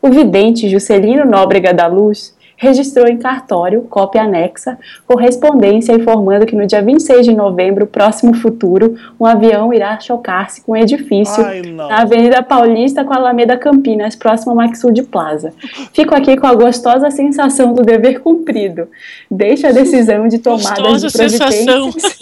O 0.00 0.08
vidente 0.08 0.68
Juscelino 0.68 1.24
Nóbrega 1.24 1.72
da 1.72 1.86
Luz 1.86 2.34
registrou 2.62 3.08
em 3.08 3.18
cartório, 3.18 3.82
cópia 3.90 4.22
anexa, 4.22 4.78
correspondência 5.04 5.92
informando 5.92 6.46
que 6.46 6.54
no 6.54 6.64
dia 6.64 6.80
26 6.80 7.26
de 7.26 7.34
novembro, 7.34 7.88
próximo 7.88 8.34
futuro, 8.34 8.96
um 9.18 9.26
avião 9.26 9.74
irá 9.74 9.98
chocar-se 9.98 10.62
com 10.62 10.70
um 10.70 10.76
edifício 10.76 11.44
Ai, 11.44 11.62
na 11.62 12.02
Avenida 12.02 12.40
Paulista 12.40 13.04
com 13.04 13.12
a 13.12 13.16
Alameda 13.16 13.56
Campinas, 13.56 14.14
próximo 14.14 14.52
ao 14.52 14.56
Maxud 14.56 15.02
Plaza. 15.02 15.52
Fico 15.92 16.14
aqui 16.14 16.36
com 16.36 16.46
a 16.46 16.54
gostosa 16.54 17.10
sensação 17.10 17.74
do 17.74 17.82
dever 17.82 18.20
cumprido. 18.20 18.86
Deixa 19.28 19.70
a 19.70 19.72
decisão 19.72 20.28
de 20.28 20.38
tomada 20.38 20.80
Gostosa 20.80 21.08
de 21.08 21.38
providências 21.38 22.18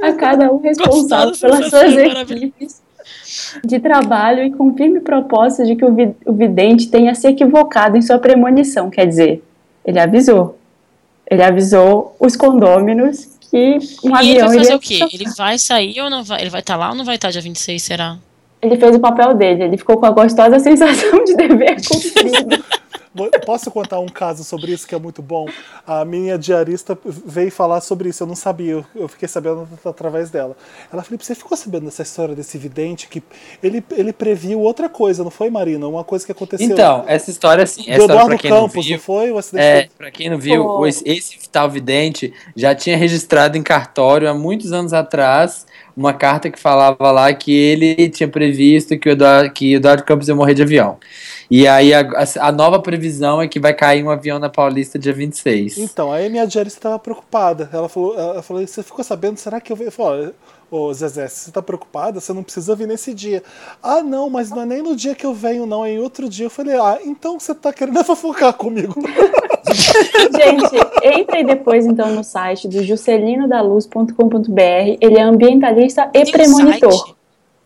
a 0.00 0.12
cada 0.12 0.52
um 0.52 0.58
responsável 0.58 1.30
Gostosa 1.30 1.48
pelas 1.48 1.68
suas 1.68 1.96
equipes 1.96 2.80
de 3.64 3.80
trabalho 3.80 4.44
e 4.44 4.52
com 4.52 4.72
firme 4.72 5.00
propósito 5.00 5.66
de 5.66 5.74
que 5.74 5.84
o 5.84 6.32
vidente 6.32 6.88
tenha 6.88 7.12
se 7.16 7.26
equivocado 7.26 7.96
em 7.96 8.02
sua 8.02 8.20
premonição. 8.20 8.88
Quer 8.88 9.06
dizer, 9.06 9.42
ele 9.84 9.98
avisou. 9.98 10.58
Ele 11.30 11.42
avisou 11.42 12.16
os 12.18 12.36
condôminos 12.36 13.28
que 13.50 13.78
um 14.04 14.16
E 14.16 14.30
ele 14.30 14.40
avião 14.40 14.48
vai 14.48 14.58
fazer 14.58 14.74
o 14.74 14.80
quê? 14.80 15.00
Ele 15.12 15.30
vai 15.36 15.58
sair 15.58 16.00
ou 16.00 16.10
não 16.10 16.22
vai? 16.22 16.40
Ele 16.40 16.50
vai 16.50 16.60
estar 16.60 16.76
lá 16.76 16.90
ou 16.90 16.94
não 16.94 17.04
vai 17.04 17.16
estar 17.16 17.30
dia 17.30 17.40
26, 17.40 17.82
será? 17.82 18.18
Ele 18.62 18.76
fez 18.76 18.94
o 18.94 19.00
papel 19.00 19.34
dele, 19.34 19.64
ele 19.64 19.76
ficou 19.78 19.96
com 19.96 20.06
a 20.06 20.10
gostosa 20.10 20.58
sensação 20.60 21.24
de 21.24 21.34
dever 21.34 21.76
cumprido. 21.86 22.64
Posso 23.44 23.70
contar 23.72 23.98
um 23.98 24.06
caso 24.08 24.44
sobre 24.44 24.70
isso 24.72 24.86
que 24.86 24.94
é 24.94 24.98
muito 24.98 25.20
bom? 25.20 25.46
A 25.84 26.04
minha 26.04 26.38
diarista 26.38 26.96
veio 27.04 27.50
falar 27.50 27.80
sobre 27.80 28.08
isso, 28.08 28.22
eu 28.22 28.26
não 28.26 28.36
sabia, 28.36 28.84
eu- 28.94 29.08
fiquei 29.08 29.26
sabendo 29.28 29.68
através 29.84 30.30
dela. 30.30 30.56
Ela 30.92 31.02
falou: 31.02 31.18
você 31.20 31.34
ficou 31.34 31.56
sabendo 31.56 31.86
dessa 31.86 32.02
história 32.02 32.36
desse 32.36 32.56
vidente 32.56 33.08
que 33.08 33.20
ele, 33.60 33.84
ele 33.90 34.12
previu 34.12 34.60
outra 34.60 34.88
coisa, 34.88 35.24
não 35.24 35.30
foi, 35.30 35.50
Marina? 35.50 35.88
Uma 35.88 36.04
coisa 36.04 36.24
que 36.24 36.30
aconteceu. 36.30 36.68
Então, 36.70 37.04
essa 37.08 37.30
história, 37.30 37.64
assim, 37.64 37.82
do 37.82 37.90
essa 37.90 38.00
história, 38.02 38.14
pra 38.14 38.22
Eduardo 38.22 38.42
quem 38.42 38.50
não 38.50 38.60
Campos, 38.68 38.86
viu, 38.86 38.96
não 38.96 39.02
foi? 39.02 39.30
O 39.32 39.38
acidente 39.38 39.64
É, 39.64 39.76
foi- 39.80 39.90
pra 39.98 40.10
quem 40.12 40.30
não 40.30 40.38
viu, 40.38 40.62
Pô. 40.62 40.78
o- 40.80 40.86
esse 40.86 41.48
tal 41.50 41.68
vidente 41.68 42.32
já 42.54 42.76
tinha 42.76 42.96
registrado 42.96 43.58
em 43.58 43.62
cartório 43.62 44.30
há 44.30 44.34
muitos 44.34 44.72
anos 44.72 44.92
atrás 44.92 45.66
uma 46.00 46.14
carta 46.14 46.50
que 46.50 46.58
falava 46.58 47.10
lá 47.12 47.32
que 47.34 47.52
ele 47.52 48.08
tinha 48.10 48.28
previsto 48.28 48.98
que 48.98 49.08
o 49.08 49.12
Eduardo, 49.12 49.52
que 49.52 49.74
o 49.74 49.76
Eduardo 49.76 50.04
Campos 50.04 50.28
ia 50.28 50.34
morrer 50.34 50.54
de 50.54 50.62
avião. 50.62 50.98
E 51.50 51.66
aí 51.68 51.92
a, 51.94 52.00
a- 52.40 52.52
nova 52.52 52.80
previsão 52.80 53.40
é 53.42 53.48
que 53.48 53.60
vai 53.60 53.74
cair 53.74 54.04
um 54.04 54.10
avião 54.10 54.38
na 54.38 54.48
Paulista 54.48 54.98
dia 54.98 55.12
26. 55.12 55.76
Então, 55.76 56.12
aí 56.12 56.28
minha 56.28 56.46
diarista 56.46 56.78
estava 56.78 56.98
preocupada. 56.98 57.68
Ela 57.72 57.88
falou, 57.88 58.18
ela 58.18 58.42
falou: 58.42 58.66
você 58.66 58.82
ficou 58.82 59.04
sabendo? 59.04 59.38
Será 59.38 59.60
que 59.60 59.72
eu? 59.72 59.76
Eu 59.78 59.92
falei, 59.92 60.32
Ô 60.70 60.92
Zezé, 60.92 61.26
você 61.28 61.50
tá 61.50 61.60
preocupada, 61.62 62.20
você 62.20 62.32
não 62.32 62.42
precisa 62.44 62.76
vir 62.76 62.86
nesse 62.86 63.12
dia. 63.14 63.42
Ah, 63.82 64.02
não, 64.02 64.28
mas 64.30 64.50
não 64.50 64.62
é 64.62 64.66
nem 64.66 64.82
no 64.82 64.94
dia 64.94 65.14
que 65.16 65.26
eu 65.26 65.34
venho, 65.34 65.66
não, 65.66 65.84
é 65.84 65.92
em 65.92 65.98
outro 65.98 66.28
dia. 66.28 66.46
Eu 66.46 66.50
falei, 66.50 66.76
ah, 66.78 66.98
então 67.04 67.40
você 67.40 67.54
tá 67.54 67.72
querendo 67.72 68.02
fofocar 68.04 68.52
comigo. 68.54 68.94
Gente, 69.66 71.18
entrem 71.18 71.44
depois 71.44 71.86
então 71.86 72.14
no 72.14 72.24
site 72.24 72.68
do 72.68 72.82
juscelinodaluz.com.br. 72.82 74.96
Ele 75.00 75.18
é 75.18 75.22
ambientalista 75.22 76.08
e 76.14 76.24
Tem 76.24 76.32
premonitor. 76.32 76.92
site? 76.92 77.14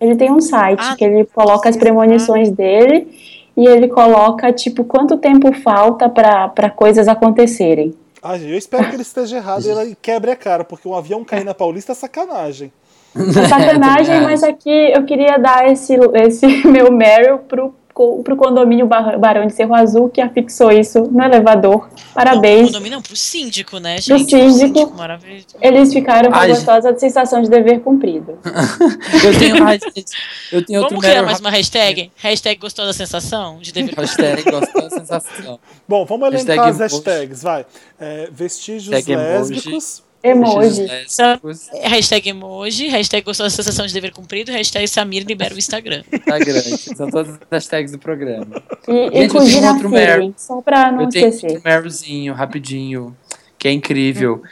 Ele 0.00 0.16
tem 0.16 0.30
um 0.30 0.40
site 0.40 0.80
Ah, 0.82 0.96
que 0.96 1.04
ele 1.04 1.24
coloca 1.24 1.68
as 1.68 1.76
premonições 1.76 2.50
dele 2.50 3.08
e 3.56 3.66
ele 3.66 3.88
coloca 3.88 4.52
tipo 4.52 4.84
quanto 4.84 5.16
tempo 5.16 5.52
falta 5.60 6.08
para 6.08 6.70
coisas 6.70 7.08
acontecerem. 7.08 7.94
Ah, 8.22 8.38
gente, 8.38 8.52
eu 8.52 8.58
espero 8.58 8.88
que 8.88 8.96
ele 8.96 9.02
esteja 9.02 9.36
errado 9.36 9.64
e 9.64 9.68
ele 9.70 9.96
quebre 10.00 10.30
a 10.30 10.36
cara, 10.36 10.64
porque 10.64 10.88
um 10.88 10.94
avião 10.94 11.24
cair 11.24 11.44
na 11.44 11.54
Paulista 11.54 11.92
é 11.92 11.94
sacanagem. 11.94 12.72
É 13.14 13.48
sacanagem, 13.48 14.20
mas 14.22 14.42
aqui 14.42 14.92
eu 14.92 15.04
queria 15.04 15.38
dar 15.38 15.70
esse, 15.70 15.94
esse 16.14 16.46
meu 16.66 16.90
Meryl 16.90 17.38
pro, 17.38 17.74
co- 17.94 18.22
pro 18.22 18.36
condomínio 18.36 18.86
Bar- 18.86 19.18
Barão 19.18 19.46
de 19.46 19.54
Cerro 19.54 19.74
Azul 19.74 20.08
que 20.10 20.20
afixou 20.20 20.70
isso 20.72 21.04
no 21.04 21.22
elevador. 21.22 21.88
Parabéns. 22.12 22.72
Não, 22.72 22.80
não, 22.80 23.00
pro 23.00 23.16
síndico, 23.16 23.78
né, 23.78 23.98
gente? 23.98 24.28
Pro 24.30 24.50
síndico. 24.50 24.92
maravilhoso. 24.96 25.46
Eles 25.60 25.92
ficaram 25.92 26.30
com 26.30 26.36
a 26.36 26.46
gostosa 26.48 26.98
sensação 26.98 27.40
de 27.40 27.48
dever 27.48 27.80
cumprido. 27.80 28.38
Eu 29.24 29.38
tenho, 29.38 29.64
ai, 29.64 29.78
gente, 29.78 30.12
eu 30.52 30.64
tenho 30.64 30.80
outro 30.80 30.96
Vamos 30.96 31.04
criar 31.04 31.14
mero 31.14 31.26
mais 31.26 31.40
uma 31.40 31.50
hashtag? 31.50 32.10
Hashtag 32.16 32.60
gostou 32.60 32.84
da 32.84 32.92
sensação 32.92 33.58
de 33.60 33.72
dever 33.72 33.94
hashtag 33.96 34.42
gostou 34.50 34.82
da 34.82 34.90
sensação. 34.90 35.58
Bom, 35.88 36.04
vamos 36.04 36.26
elencar 36.28 36.56
Hashtag 36.66 36.70
as 36.70 36.92
hashtags, 36.92 37.42
vai. 37.42 37.64
É, 38.00 38.28
vestígios 38.32 38.92
Hashtag 38.94 39.16
lésbicos. 39.16 39.66
Emoji. 39.72 40.13
Lésbicos, 40.24 41.68
Hashtag 41.82 42.28
emoji, 42.30 42.88
hashtag 42.88 43.24
gostou 43.24 43.44
da 43.44 43.50
sensação 43.50 43.86
de 43.86 43.92
dever 43.92 44.12
cumprido, 44.12 44.50
hashtag 44.50 44.88
Samir 44.88 45.24
libera 45.26 45.54
o 45.54 45.58
Instagram. 45.58 46.02
Instagram. 46.12 46.62
São 46.96 47.10
todas 47.10 47.34
as 47.34 47.40
hashtags 47.50 47.92
do 47.92 47.98
programa. 47.98 48.62
E, 48.88 48.92
e 48.92 49.04
Gente, 49.04 49.22
eu 49.22 49.28
com 49.28 49.44
tenho 49.44 49.68
outro 49.72 49.90
Meryl. 49.90 50.34
só 50.36 50.60
pra 50.62 50.90
não 50.90 51.02
eu 51.02 51.08
tenho 51.10 51.28
esquecer. 51.28 51.54
outro 51.56 51.62
Merylzinho, 51.68 52.32
rapidinho, 52.32 53.16
que 53.58 53.68
é 53.68 53.72
incrível. 53.72 54.42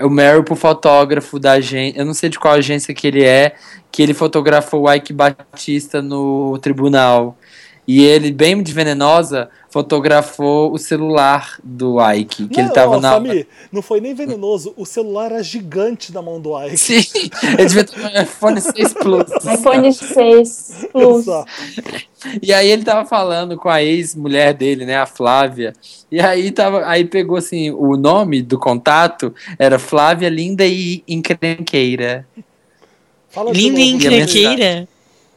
o 0.00 0.08
Meryl 0.08 0.44
pro 0.44 0.54
fotógrafo 0.54 1.38
da 1.38 1.52
agência, 1.52 1.98
eu 1.98 2.04
não 2.04 2.14
sei 2.14 2.28
de 2.28 2.38
qual 2.38 2.54
agência 2.54 2.94
que 2.94 3.06
ele 3.06 3.24
é, 3.24 3.54
que 3.90 4.02
ele 4.02 4.14
fotografou 4.14 4.82
o 4.82 4.92
Ike 4.92 5.12
Batista 5.12 6.00
no 6.00 6.58
tribunal. 6.58 7.36
E 7.88 8.02
ele, 8.02 8.32
bem 8.32 8.60
de 8.62 8.72
venenosa, 8.72 9.48
fotografou 9.76 10.72
o 10.72 10.78
celular 10.78 11.58
do 11.62 11.98
Ike, 12.00 12.48
que 12.48 12.56
não, 12.56 12.64
ele 12.64 12.72
tava 12.72 12.96
ó, 12.96 13.00
na. 13.00 13.12
Samir, 13.12 13.46
não 13.70 13.82
foi 13.82 14.00
nem 14.00 14.14
venenoso, 14.14 14.72
o 14.74 14.86
celular 14.86 15.26
era 15.30 15.42
gigante 15.42 16.14
na 16.14 16.22
mão 16.22 16.40
do 16.40 16.58
Ike. 16.58 16.78
Sim, 16.78 17.04
ele 17.58 17.66
devia 17.66 17.84
ter 17.84 18.00
um 18.00 18.22
iPhone 18.22 18.58
6 18.58 18.94
Plus. 18.94 19.30
iPhone 19.44 19.92
6 19.92 20.86
Plus. 20.90 21.26
Exato. 21.26 21.52
E 22.40 22.54
aí 22.54 22.70
ele 22.70 22.84
tava 22.84 23.06
falando 23.06 23.58
com 23.58 23.68
a 23.68 23.82
ex-mulher 23.82 24.54
dele, 24.54 24.86
né, 24.86 24.96
a 24.96 25.04
Flávia. 25.04 25.74
E 26.10 26.18
aí 26.18 26.50
tava, 26.50 26.86
aí 26.86 27.04
pegou 27.04 27.36
assim, 27.36 27.70
o 27.70 27.98
nome 27.98 28.40
do 28.40 28.58
contato 28.58 29.34
era 29.58 29.78
Flávia 29.78 30.30
Linda 30.30 30.64
e 30.66 31.04
Encrenqueira. 31.06 32.26
Linda 33.52 33.78
e 33.78 33.90
encrenqueira. 33.90 34.88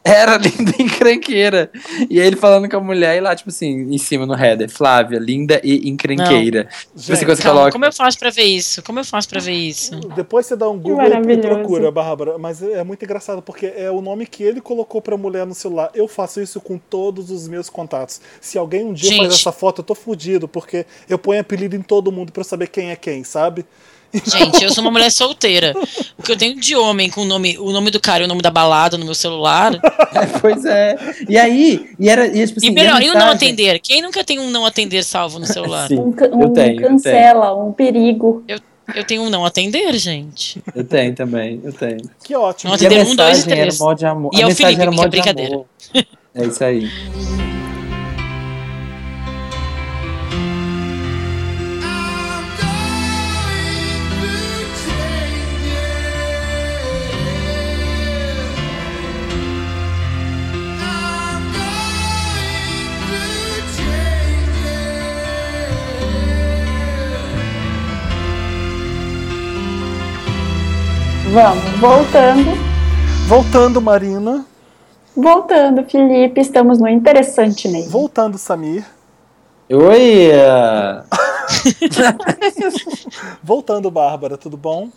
Era 0.03 0.38
linda 0.38 0.73
e 0.77 0.84
encrenqueira. 0.84 1.71
E 2.09 2.19
aí 2.19 2.27
ele 2.27 2.35
falando 2.35 2.69
com 2.69 2.77
a 2.77 2.80
mulher 2.80 3.17
e 3.17 3.21
lá, 3.21 3.35
tipo 3.35 3.49
assim, 3.49 3.93
em 3.93 3.97
cima 3.97 4.26
no 4.26 4.34
header, 4.34 4.69
Flávia, 4.69 5.19
linda 5.19 5.59
e 5.63 5.89
encrenqueira. 5.89 6.65
Tipo 6.65 6.73
assim, 6.95 7.13
Gente, 7.15 7.26
você 7.26 7.43
Calma, 7.43 7.59
coloca. 7.59 7.71
como 7.73 7.85
eu 7.85 7.93
faço 7.93 8.17
pra 8.17 8.30
ver 8.30 8.43
isso? 8.43 8.81
Como 8.84 8.99
eu 8.99 9.05
faço 9.05 9.27
pra 9.30 9.39
ver 9.39 9.53
isso? 9.53 9.95
Depois 10.15 10.45
você 10.45 10.55
dá 10.55 10.69
um 10.69 10.80
Google 10.80 11.05
e 11.05 11.38
procura, 11.38 11.91
Bárbara. 11.91 12.38
Mas 12.38 12.61
é 12.61 12.84
muito 12.84 13.03
engraçado, 13.03 13.41
porque 13.41 13.65
é 13.76 13.91
o 13.91 14.01
nome 14.01 14.26
que 14.26 14.43
ele 14.43 14.61
colocou 14.61 15.01
pra 15.01 15.17
mulher 15.17 15.45
no 15.45 15.53
celular. 15.53 15.91
Eu 15.93 16.07
faço 16.07 16.41
isso 16.41 16.61
com 16.61 16.77
todos 16.77 17.30
os 17.30 17.47
meus 17.47 17.69
contatos. 17.69 18.21
Se 18.39 18.57
alguém 18.57 18.85
um 18.85 18.93
dia 18.93 19.09
Gente. 19.09 19.19
faz 19.19 19.34
essa 19.35 19.51
foto, 19.51 19.81
eu 19.81 19.85
tô 19.85 19.95
fudido, 19.95 20.47
porque 20.47 20.85
eu 21.09 21.17
ponho 21.17 21.41
apelido 21.41 21.76
em 21.76 21.81
todo 21.81 22.11
mundo 22.11 22.31
pra 22.31 22.41
eu 22.41 22.45
saber 22.45 22.67
quem 22.67 22.91
é 22.91 22.95
quem, 22.95 23.23
sabe? 23.23 23.65
Gente, 24.14 24.64
eu 24.64 24.72
sou 24.73 24.84
uma 24.84 24.91
mulher 24.91 25.11
solteira. 25.11 25.73
O 26.18 26.23
que 26.23 26.31
eu 26.31 26.38
tenho 26.38 26.56
de 26.60 26.76
homem 26.76 27.10
com 27.10 27.22
o 27.22 27.26
nome, 27.26 27.57
o 27.60 27.72
nome 27.72 27.91
do 27.91 27.99
cara 27.99 28.23
e 28.23 28.26
o 28.26 28.27
nome 28.27 28.41
da 28.41 28.49
balada 28.49 28.98
no 28.98 29.06
meu 29.06 29.14
celular. 29.15 29.72
pois 30.41 30.65
é. 30.65 30.95
E 31.27 31.38
aí, 31.38 31.90
e 31.99 32.10
era, 32.10 32.26
e, 32.27 32.45
tipo 32.48 32.60
assim, 32.60 32.68
E 32.68 32.72
melhor, 32.72 33.02
e 33.02 33.10
o 33.10 33.14
não 33.14 33.30
atender? 33.30 33.80
Quem 33.80 34.02
nunca 34.02 34.23
tem 34.23 34.40
um 34.40 34.49
não 34.49 34.65
atender 34.65 35.03
salvo 35.03 35.38
no 35.40 35.45
celular? 35.45 35.88
Sim, 35.88 35.99
Um, 35.99 36.11
ca- 36.11 36.26
eu 36.26 36.38
um 36.38 36.53
tenho, 36.53 36.81
eu 36.81 36.88
cancela, 36.90 37.56
um 37.56 37.72
perigo. 37.72 38.44
Eu 38.95 39.03
tenho 39.03 39.22
um 39.22 39.30
não 39.30 39.45
atender, 39.45 39.94
gente. 39.99 40.60
Eu 40.76 40.84
tenho 40.84 41.14
também, 41.14 41.61
eu 41.64 41.72
tenho. 41.72 42.10
Que 42.23 42.36
ótimo. 42.36 42.72
Não 42.72 42.80
E 42.81 42.84
a 42.86 42.90
Atender 42.90 43.06
um, 43.07 43.15
dois 43.15 43.38
e 43.45 43.52
era 43.52 43.61
três. 43.61 43.80
mó 43.80 43.94
de 43.94 44.06
amor. 44.07 44.31
E 44.34 44.38
a 44.38 44.41
é 44.41 44.45
o 44.48 44.56
Felipe, 44.56 44.81
era 44.81 44.91
que 44.91 44.99
é 44.99 45.03
de 45.03 45.10
brincadeira. 45.10 45.53
amor. 45.53 45.65
É 46.34 46.45
isso 46.45 46.64
aí. 46.64 46.90
Vamos, 71.41 71.64
voltando. 71.80 72.52
Voltando, 73.26 73.82
Marina. 73.82 74.45
Voltando, 75.16 75.86
Felipe, 75.90 76.41
estamos 76.41 76.80
no 76.80 76.90
interessante, 76.90 77.70
Ney. 77.70 77.88
Voltando, 77.88 78.38
Samir. 78.38 78.86
Oi! 79.72 80.32
Voltando, 83.41 83.90
Bárbara, 83.90 84.38
tudo 84.38 84.57
bom? 84.57 84.90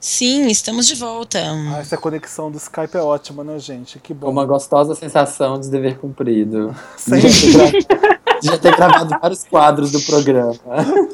Sim, 0.00 0.46
estamos 0.46 0.86
de 0.86 0.94
volta. 0.94 1.38
Ah, 1.42 1.80
essa 1.80 1.98
conexão 1.98 2.50
do 2.50 2.56
Skype 2.56 2.96
é 2.96 3.02
ótima, 3.02 3.44
né, 3.44 3.58
gente? 3.58 3.98
Que 3.98 4.14
bom. 4.14 4.30
Uma 4.30 4.46
gostosa 4.46 4.94
sensação 4.94 5.60
de 5.60 5.68
dever 5.68 5.98
cumprido. 5.98 6.74
Sim. 6.96 7.18
De 7.18 7.28
já 7.28 7.70
ter, 7.70 7.84
gra- 7.84 8.18
de 8.40 8.46
já 8.46 8.56
ter 8.58 8.74
gravado 8.76 9.18
vários 9.20 9.44
quadros 9.44 9.92
do 9.92 10.00
programa. 10.00 10.54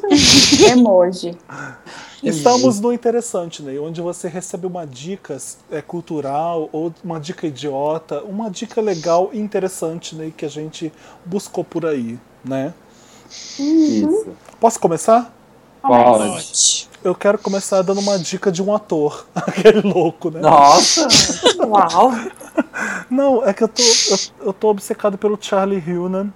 Emoji. 0.71 1.37
Estamos 2.23 2.79
no 2.79 2.93
Interessante, 2.93 3.61
Ney, 3.61 3.77
onde 3.77 3.99
você 4.01 4.27
recebe 4.27 4.65
uma 4.65 4.87
dica 4.87 5.37
é, 5.69 5.81
cultural 5.81 6.69
ou 6.71 6.93
uma 7.03 7.19
dica 7.19 7.45
idiota, 7.45 8.21
uma 8.23 8.49
dica 8.49 8.79
legal 8.79 9.29
e 9.33 9.39
interessante, 9.39 10.15
Ney, 10.15 10.31
que 10.31 10.45
a 10.45 10.49
gente 10.49 10.91
buscou 11.25 11.63
por 11.63 11.85
aí, 11.85 12.17
né? 12.43 12.73
Isso. 13.59 14.27
Posso 14.59 14.79
começar? 14.79 15.33
Pode. 15.81 16.89
Eu 17.03 17.13
quero 17.13 17.37
começar 17.37 17.81
dando 17.81 17.99
uma 17.99 18.17
dica 18.17 18.49
de 18.49 18.63
um 18.63 18.73
ator, 18.73 19.27
aquele 19.35 19.81
louco, 19.81 20.29
né? 20.31 20.39
Nossa! 20.39 21.07
Uau. 21.59 22.11
Não, 23.09 23.45
é 23.45 23.53
que 23.53 23.63
eu 23.63 23.67
tô, 23.67 23.81
eu, 23.81 24.47
eu 24.47 24.53
tô 24.53 24.69
obcecado 24.69 25.17
pelo 25.17 25.37
Charlie 25.39 25.83
Hunnam. 25.85 26.33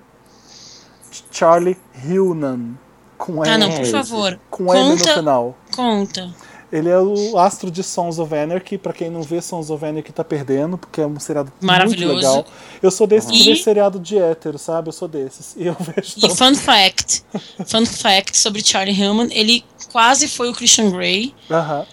Charlie 1.31 1.77
Hunnam. 2.05 2.77
Com 3.17 3.41
Ah, 3.43 3.57
não, 3.57 3.71
por 3.71 3.85
favor. 3.85 4.39
com 4.49 4.73
N 4.73 4.89
no 4.91 4.97
Conta, 4.97 5.13
final. 5.15 5.57
conta. 5.75 6.29
Ele 6.69 6.89
é 6.89 6.99
o 6.99 7.37
astro 7.37 7.71
de 7.71 7.81
Sons 7.81 8.19
of 8.19 8.35
Anarchy. 8.35 8.77
Pra 8.77 8.91
quem 8.91 9.09
não 9.09 9.21
vê, 9.23 9.41
Sons 9.41 9.69
of 9.69 9.83
Anarchy 9.85 10.11
tá 10.11 10.21
perdendo, 10.23 10.77
porque 10.77 10.99
é 10.99 11.07
um 11.07 11.17
seriado 11.17 11.49
muito 11.61 12.05
legal. 12.15 12.45
Eu 12.83 12.91
sou 12.91 13.07
desse 13.07 13.29
que 13.29 13.51
E- 13.51 13.55
seriado 13.55 13.97
de 13.99 14.17
hétero, 14.19 14.57
sabe? 14.59 14.89
Eu 14.89 14.93
sou 14.93 15.07
desses. 15.07 15.55
E 15.55 15.65
eu 15.65 15.75
vejo 15.79 16.15
E 16.25 16.29
fun 16.35 16.53
fact, 16.55 17.23
fun 17.65 17.85
fact 17.85 18.37
sobre 18.37 18.61
Charlie 18.61 19.01
Hunnam, 19.01 19.29
ele 19.31 19.63
quase 19.93 20.27
foi 20.27 20.49
o 20.49 20.53
Christian 20.53 20.91
Grey, 20.91 21.33
Aham. 21.49 21.85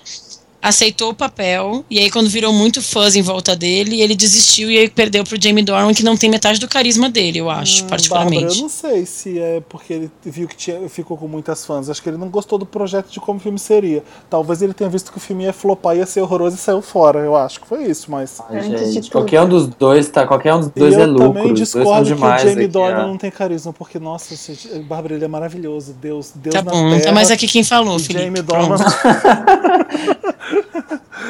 Aceitou 0.65 1.11
o 1.11 1.15
papel, 1.15 1.85
e 1.91 1.99
aí 1.99 2.11
quando 2.11 2.29
virou 2.29 2.53
muito 2.53 2.81
fãs 2.83 3.15
em 3.15 3.23
volta 3.23 3.55
dele, 3.55 4.01
ele 4.01 4.17
desistiu 4.17 4.71
e 4.71 4.79
aí 4.79 4.89
perdeu 4.89 5.23
pro 5.23 5.41
Jamie 5.41 5.63
Dornan, 5.63 5.93
que 5.95 6.03
não 6.03 6.17
tem 6.17 6.31
metade 6.31 6.59
do 6.59 6.67
carisma 6.67 7.09
dele, 7.11 7.39
eu 7.39 7.51
acho, 7.51 7.75
Hum, 7.75 7.87
Bárbara, 7.87 7.89
particularmente. 7.91 8.57
eu 8.57 8.63
não 8.63 8.69
sei 8.69 9.05
se 9.07 9.39
é 9.39 9.63
porque 9.69 9.93
ele 9.93 10.11
viu 10.25 10.49
que 10.49 10.57
tinha, 10.57 10.89
ficou 10.89 11.17
com 11.17 11.29
muitas 11.29 11.65
fãs. 11.67 11.89
Acho 11.89 12.03
que 12.03 12.09
ele 12.09 12.17
não 12.17 12.29
gostou 12.29 12.59
do 12.59 12.65
projeto 12.67 13.11
de 13.11 13.21
como 13.21 13.39
o 13.39 13.43
filme 13.43 13.59
seria. 13.59 14.03
Talvez 14.31 14.63
ele 14.63 14.73
tenha 14.75 14.89
visto 14.91 15.13
que 15.13 15.19
o 15.19 15.21
filme 15.21 15.45
ia 15.45 15.53
flopar, 15.53 15.97
ia 15.97 16.07
ser 16.07 16.21
horroroso 16.23 16.57
e 16.57 16.59
saiu 16.59 16.81
fora. 16.83 17.21
Eu 17.21 17.37
acho 17.37 17.61
que 17.61 17.67
foi 17.69 17.85
isso, 17.85 18.11
mas. 18.11 18.41
Ai, 18.49 18.63
gente, 18.91 19.11
qualquer 19.11 19.43
um 19.43 19.49
dos 19.49 19.67
dois 19.67 20.09
tá. 20.09 20.27
Qualquer 20.27 20.55
um 20.55 20.61
dos 20.61 20.69
dois 20.71 20.95
eu 20.95 21.01
é 21.01 21.07
lucro. 21.07 21.29
também 21.29 21.53
dois 21.55 21.69
são 21.69 21.81
discordo 21.83 22.07
que 22.17 22.23
o 22.25 22.39
Jamie 22.51 22.67
Dornan 22.69 23.07
não 23.09 23.19
tem 23.19 23.31
carisma, 23.31 23.73
porque, 23.73 23.99
nossa, 23.99 24.35
gente, 24.35 24.69
Bárbara, 24.81 25.15
ele 25.15 25.25
é 25.25 25.29
maravilhoso. 25.29 25.95
Deus, 26.01 26.33
Deus 26.35 26.55
Tá 26.55 26.63
na 26.63 26.71
bom, 26.71 26.91
terra. 26.91 27.03
tá 27.03 27.13
mais 27.13 27.31
aqui 27.31 27.47
quem 27.47 27.63
falou, 27.65 27.97
o 27.97 27.99
Felipe. 27.99 28.25
Jamie 28.25 28.43
Dornan. 28.43 28.77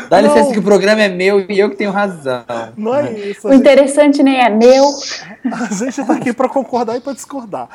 Dá 0.09 0.21
Não. 0.21 0.29
licença 0.29 0.53
que 0.53 0.59
o 0.59 0.63
programa 0.63 1.03
é 1.03 1.09
meu 1.09 1.41
e 1.51 1.59
eu 1.59 1.71
que 1.71 1.77
tenho 1.77 1.91
razão. 1.91 2.45
Não 2.77 2.95
é 2.95 3.13
isso. 3.13 3.47
O 3.47 3.51
A 3.51 3.53
gente, 3.55 3.61
interessante 3.63 4.23
nem 4.23 4.41
é 4.41 4.49
meu. 4.51 4.85
a 5.53 5.75
gente 5.75 6.05
tá 6.05 6.13
aqui 6.15 6.33
pra 6.33 6.49
concordar 6.49 6.97
e 6.97 7.01
pra 7.01 7.13
discordar. 7.13 7.69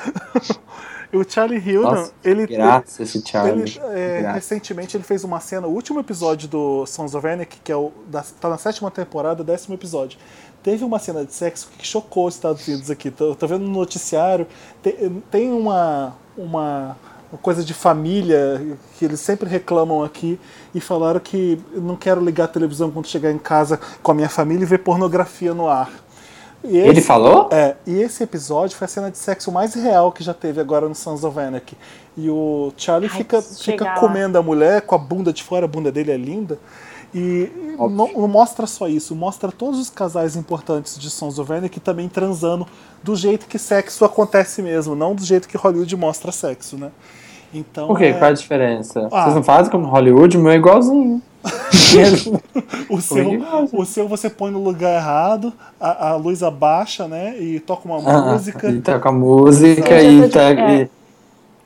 o 1.13 1.23
Charlie 1.27 1.59
Hunnam, 1.59 1.91
Nossa, 1.91 2.11
ele. 2.23 2.45
Graças, 2.47 2.99
esse 2.99 3.27
Charlie. 3.27 3.63
Ele, 3.63 3.79
é, 3.93 4.21
Graças. 4.21 4.35
recentemente 4.35 4.95
ele 4.95 5.03
fez 5.03 5.23
uma 5.23 5.39
cena, 5.39 5.67
o 5.67 5.71
último 5.71 5.99
episódio 5.99 6.47
do 6.47 6.85
Sons 6.85 7.15
of 7.15 7.25
Anarchy, 7.27 7.59
que 7.63 7.71
é 7.71 7.75
o 7.75 7.91
da, 8.07 8.23
tá 8.39 8.49
na 8.49 8.57
sétima 8.57 8.91
temporada, 8.91 9.43
décimo 9.43 9.75
episódio. 9.75 10.19
Teve 10.61 10.83
uma 10.83 10.99
cena 10.99 11.23
de 11.23 11.33
sexo 11.33 11.69
que 11.77 11.87
chocou 11.87 12.27
os 12.27 12.35
Estados 12.35 12.67
Unidos 12.67 12.91
aqui. 12.91 13.09
Tô, 13.09 13.33
tô 13.33 13.47
vendo 13.47 13.63
no 13.63 13.71
noticiário, 13.71 14.45
tem, 14.83 15.23
tem 15.31 15.51
uma, 15.51 16.15
uma, 16.37 16.97
uma 17.31 17.37
coisa 17.39 17.63
de 17.63 17.73
família 17.73 18.61
que 18.97 19.05
eles 19.05 19.19
sempre 19.19 19.47
reclamam 19.49 20.03
aqui 20.03 20.39
e 20.73 20.79
falaram 20.81 21.19
que 21.19 21.61
eu 21.73 21.81
não 21.81 21.95
quero 21.95 22.23
ligar 22.23 22.45
a 22.45 22.47
televisão 22.47 22.89
quando 22.89 23.07
chegar 23.07 23.31
em 23.31 23.37
casa 23.37 23.79
com 24.01 24.11
a 24.11 24.15
minha 24.15 24.29
família 24.29 24.63
e 24.63 24.65
ver 24.67 24.79
pornografia 24.79 25.53
no 25.53 25.67
ar. 25.67 25.91
E 26.63 26.77
Ele 26.77 26.99
esse- 26.99 27.07
falou? 27.07 27.47
é, 27.51 27.75
e 27.87 28.01
esse 28.01 28.21
episódio 28.23 28.75
foi 28.75 28.85
a 28.85 28.87
cena 28.89 29.09
de 29.11 29.17
sexo 29.17 29.51
mais 29.51 29.73
real 29.75 30.11
que 30.11 30.23
já 30.23 30.33
teve 30.33 30.59
agora 30.59 30.89
no 30.89 30.95
Sons 30.95 31.23
of 31.23 31.39
Anarchy. 31.39 31.77
E 32.17 32.29
o 32.29 32.73
Charlie 32.75 33.09
Ai, 33.09 33.17
fica, 33.17 33.41
fica 33.41 33.85
lá. 33.85 33.99
comendo 33.99 34.37
a 34.37 34.41
mulher 34.43 34.81
com 34.81 34.93
a 34.93 34.97
bunda 34.97 35.31
de 35.31 35.41
fora, 35.41 35.65
a 35.65 35.67
bunda 35.69 35.89
dele 35.91 36.11
é 36.11 36.17
linda. 36.17 36.59
E 37.15 37.49
não, 37.77 37.87
não 38.13 38.27
mostra 38.27 38.67
só 38.67 38.87
isso, 38.87 39.15
mostra 39.15 39.51
todos 39.51 39.79
os 39.79 39.89
casais 39.89 40.35
importantes 40.35 40.99
de 40.99 41.09
Sons 41.09 41.39
of 41.39 41.51
Anarchy 41.51 41.79
também 41.79 42.07
transando 42.09 42.67
do 43.01 43.15
jeito 43.15 43.47
que 43.47 43.57
sexo 43.57 44.03
acontece 44.05 44.61
mesmo, 44.61 44.95
não 44.95 45.15
do 45.15 45.23
jeito 45.23 45.47
que 45.47 45.57
Hollywood 45.57 45.95
mostra 45.95 46.31
sexo, 46.31 46.77
né? 46.77 46.91
Então, 47.53 47.87
Por 47.87 47.97
quê? 47.97 48.05
é, 48.05 48.13
Qual 48.13 48.25
é 48.25 48.29
a 48.29 48.33
diferença? 48.33 49.07
Ah. 49.11 49.23
Vocês 49.23 49.35
não 49.35 49.43
fazem 49.43 49.71
como 49.71 49.87
Hollywood? 49.87 50.37
O 50.37 50.41
meu 50.41 50.51
é 50.51 50.55
igualzinho. 50.55 51.21
o, 52.89 52.99
seu, 53.01 53.23
Comigo 53.25 53.45
o 53.71 53.85
seu 53.85 54.07
você 54.07 54.29
põe 54.29 54.51
no 54.51 54.61
lugar 54.61 54.93
errado, 54.95 55.53
a, 55.79 56.09
a 56.09 56.15
luz 56.15 56.43
abaixa, 56.43 57.07
né? 57.07 57.35
E 57.39 57.59
toca 57.61 57.87
uma 57.87 57.97
Ah, 58.05 58.33
música. 58.33 58.69
E 58.69 58.81
toca 58.81 59.11
música 59.11 60.01
e, 60.01 60.29
tá, 60.29 60.41
É. 60.51 60.81
e, 60.83 60.89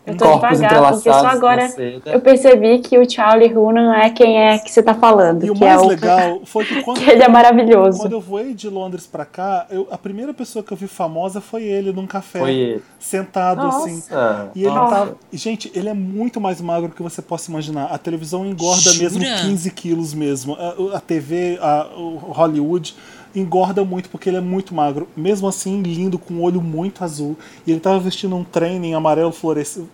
Eu 0.06 0.18
tô 0.18 0.26
Corpos 0.26 0.60
devagar, 0.60 0.92
porque 0.92 1.10
só 1.10 1.26
agora 1.28 1.62
na 1.64 1.70
seda. 1.70 2.12
eu 2.12 2.20
percebi 2.20 2.80
que 2.80 2.98
o 3.00 3.10
Charlie 3.10 3.54
Hunnam 3.58 3.94
é 3.94 4.10
quem 4.10 4.38
é 4.38 4.58
que 4.58 4.70
você 4.70 4.84
tá 4.84 4.94
falando. 4.94 5.46
E 5.46 5.50
o 5.50 5.54
que 5.54 5.62
mais 5.64 5.82
é 5.82 5.86
o... 5.86 5.88
legal 5.88 6.42
foi 6.46 6.66
que 6.66 6.82
quando, 6.84 7.00
que 7.00 7.10
ele 7.10 7.24
é 7.24 7.28
maravilhoso. 7.30 8.00
quando 8.00 8.12
eu 8.12 8.20
voei 8.20 8.54
de 8.54 8.68
Londres 8.68 9.08
pra 9.08 9.24
cá, 9.24 9.66
eu- 9.70 9.88
a 9.90 9.98
primeira 9.98 10.34
pessoa 10.34 10.62
que 10.62 10.74
eu 10.74 10.78
vi 10.78 10.88
famosa 10.88 11.40
foi 11.40 11.64
ele 11.64 11.94
num 11.94 12.06
café. 12.06 12.40
Foi 12.40 12.52
ele. 12.54 12.84
Sentado 13.00 13.66
assim. 13.66 13.96
Nossa. 13.96 14.52
E 14.54 14.66
ele 14.66 14.76
Nossa. 14.76 14.96
tava. 14.96 15.16
e, 15.32 15.38
Gente, 15.38 15.72
ele 15.74 15.88
é 15.88 15.94
muito 15.94 16.42
mais 16.42 16.60
magro 16.60 16.90
que 16.90 17.02
você 17.02 17.22
possa 17.22 17.50
imaginar. 17.50 17.86
A 17.86 17.98
televisão 17.98 18.46
engorda 18.46 18.92
Jura? 18.92 19.04
mesmo 19.04 19.24
15 19.48 19.72
quilos 19.72 20.14
mesmo. 20.14 20.56
A, 20.56 20.98
a 20.98 21.00
TV, 21.00 21.58
a, 21.62 21.88
o 21.96 22.18
Hollywood 22.18 22.94
engorda 23.36 23.84
muito 23.84 24.10
porque 24.10 24.30
ele 24.30 24.38
é 24.38 24.42
muito 24.42 24.74
magro. 24.74 25.08
Mesmo 25.16 25.48
assim, 25.48 25.82
lindo, 25.82 26.18
com 26.20 26.34
um 26.36 26.42
olho 26.42 26.62
muito 26.62 27.04
azul. 27.04 27.38
E 27.66 27.72
ele 27.72 27.80
tava 27.80 28.00
vestindo 28.00 28.36
um 28.36 28.44
training 28.44 28.94
amarelo, 28.94 29.32
fluorescente, 29.32 29.88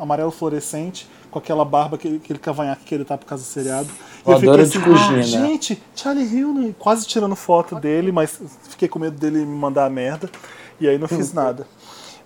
amarelo 0.00 0.30
fluorescente, 0.30 1.06
com 1.30 1.38
aquela 1.38 1.64
barba, 1.64 1.96
aquele, 1.96 2.16
aquele 2.16 2.38
cavanhaque 2.38 2.84
que 2.84 2.94
ele 2.94 3.04
tá 3.04 3.16
por 3.18 3.26
causa 3.26 3.44
do 3.44 3.46
seriado. 3.46 3.88
E 4.26 4.30
eu 4.30 4.34
fiquei 4.40 4.50
assim. 4.78 4.78
"Ah, 4.94 5.22
gente, 5.46 5.82
Charlie 5.94 6.44
Hunnam, 6.44 6.74
quase 6.78 7.06
tirando 7.06 7.36
foto 7.36 7.76
dele, 7.76 8.10
mas 8.12 8.40
fiquei 8.70 8.88
com 8.88 8.98
medo 8.98 9.18
dele 9.18 9.38
me 9.44 9.56
mandar 9.56 9.84
a 9.86 9.90
merda. 9.90 10.30
E 10.80 10.88
aí 10.88 10.98
não 10.98 11.08
fiz 11.08 11.32
nada. 11.32 11.66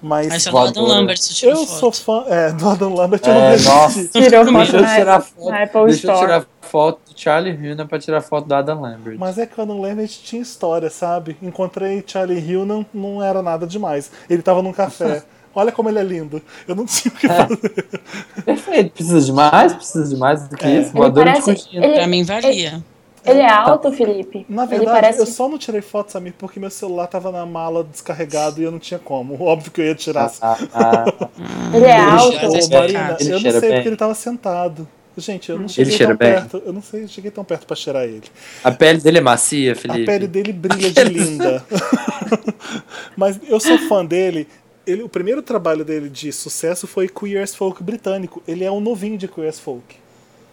Mas 0.02 0.42
só 0.42 0.50
do 0.50 0.58
Adam. 0.58 0.84
Lambert 0.86 1.18
você 1.18 1.34
tirou 1.34 1.54
eu 1.60 1.66
foto. 1.66 1.78
sou 1.78 1.92
fã 1.92 2.24
é, 2.28 2.50
do 2.52 2.68
Adam 2.68 2.94
Lambert, 2.94 3.20
eu 3.26 3.34
não 3.34 3.40
É, 3.40 3.50
resisti. 3.50 3.70
nossa. 3.74 4.08
Tirou 4.08 4.10
Deixa 4.20 4.30
foto 4.44 4.52
Deixa 4.54 4.76
eu 4.76 4.94
tirar 4.96 5.20
foto. 5.20 5.50
na 5.50 5.62
Apple 5.62 5.84
Deixa 5.86 6.06
eu 6.06 6.12
Store. 6.12 6.20
tirar 6.20 6.44
foto 6.62 6.98
do 7.12 7.20
Charlie 7.20 7.52
Hunnam 7.72 7.86
pra 7.86 7.98
tirar 7.98 8.20
foto 8.22 8.46
do 8.48 8.54
Adam 8.54 8.80
Lambert. 8.80 9.18
Mas 9.18 9.36
é 9.38 9.46
que 9.46 9.58
o 9.58 9.62
Adam 9.62 9.80
Lambert 9.80 10.08
tinha 10.08 10.40
história, 10.40 10.88
sabe? 10.88 11.36
Encontrei 11.42 12.02
Charlie 12.06 12.38
Hill, 12.40 12.64
não, 12.64 12.86
não 12.94 13.22
era 13.22 13.42
nada 13.42 13.66
demais. 13.66 14.10
Ele 14.28 14.42
tava 14.42 14.62
num 14.62 14.72
café. 14.72 15.22
Olha 15.54 15.72
como 15.72 15.88
ele 15.88 15.98
é 15.98 16.02
lindo. 16.04 16.40
Eu 16.68 16.76
não 16.76 16.86
tinha 16.86 17.12
o 17.12 17.16
que 17.16 17.26
fazer. 17.26 18.00
Perfeito. 18.44 18.92
Precisa 18.92 19.20
de 19.20 19.32
mais? 19.32 19.72
Precisa 19.74 20.08
de 20.08 20.16
mais 20.16 20.48
do 20.48 20.56
que 20.56 20.64
É. 20.64 20.80
isso? 20.80 20.92
Voadora 20.92 21.32
de 21.32 21.40
parece- 21.42 21.62
coxinha. 21.64 21.84
ele- 21.84 21.94
Pra 21.94 22.06
mim 22.06 22.22
valia. 22.22 22.50
Ele 22.50 22.82
é 23.38 23.48
alto, 23.50 23.92
Felipe? 23.92 24.44
Na 24.48 24.62
ele 24.64 24.70
verdade, 24.70 24.90
parece... 25.00 25.18
eu 25.20 25.26
só 25.26 25.48
não 25.48 25.58
tirei 25.58 25.80
foto, 25.80 26.10
Samir, 26.12 26.34
porque 26.38 26.58
meu 26.58 26.70
celular 26.70 27.06
tava 27.06 27.30
na 27.30 27.44
mala 27.46 27.84
descarregado 27.84 28.60
e 28.60 28.64
eu 28.64 28.70
não 28.70 28.78
tinha 28.78 28.98
como. 28.98 29.40
Óbvio 29.42 29.70
que 29.70 29.80
eu 29.80 29.86
ia 29.86 29.94
tirar. 29.94 30.30
Ah, 30.40 30.58
ah, 30.72 31.04
Ele 31.74 31.84
é 31.84 31.90
Ele 31.90 32.00
alto. 32.00 32.32
cheira 32.38 32.48
Ô, 32.48 32.78
Marina. 32.78 33.16
Ele 33.20 33.30
eu 33.32 33.40
não 33.40 33.50
sei 33.50 33.60
bem? 33.60 33.72
porque 33.74 33.88
ele 33.88 33.96
tava 33.96 34.14
sentado. 34.14 34.88
Gente, 35.16 35.50
eu 35.50 35.58
não 35.58 35.68
cheguei 35.68 35.92
cheira 35.92 36.16
tão 36.16 36.26
bem? 36.26 36.34
perto. 36.34 36.62
Eu 36.64 36.72
não 36.72 36.80
sei, 36.82 37.06
cheguei 37.06 37.30
tão 37.30 37.44
perto 37.44 37.66
pra 37.66 37.76
cheirar 37.76 38.04
ele. 38.04 38.22
a 38.64 38.70
pele 38.70 39.00
dele 39.00 39.18
é 39.18 39.20
macia, 39.20 39.74
Felipe. 39.76 40.02
A 40.02 40.06
pele 40.06 40.26
dele 40.26 40.52
brilha 40.52 40.88
de 40.90 41.04
linda. 41.04 41.64
Mas 43.16 43.38
eu 43.48 43.60
sou 43.60 43.76
fã 43.78 44.04
dele. 44.04 44.46
Ele, 44.86 45.02
o 45.02 45.08
primeiro 45.08 45.42
trabalho 45.42 45.84
dele 45.84 46.08
de 46.08 46.32
sucesso 46.32 46.86
foi 46.86 47.08
Queer 47.08 47.42
as 47.42 47.54
Folk 47.54 47.82
britânico. 47.82 48.42
Ele 48.48 48.64
é 48.64 48.70
um 48.70 48.80
novinho 48.80 49.18
de 49.18 49.28
Queer 49.28 49.48
as 49.48 49.58
Folk. 49.60 49.99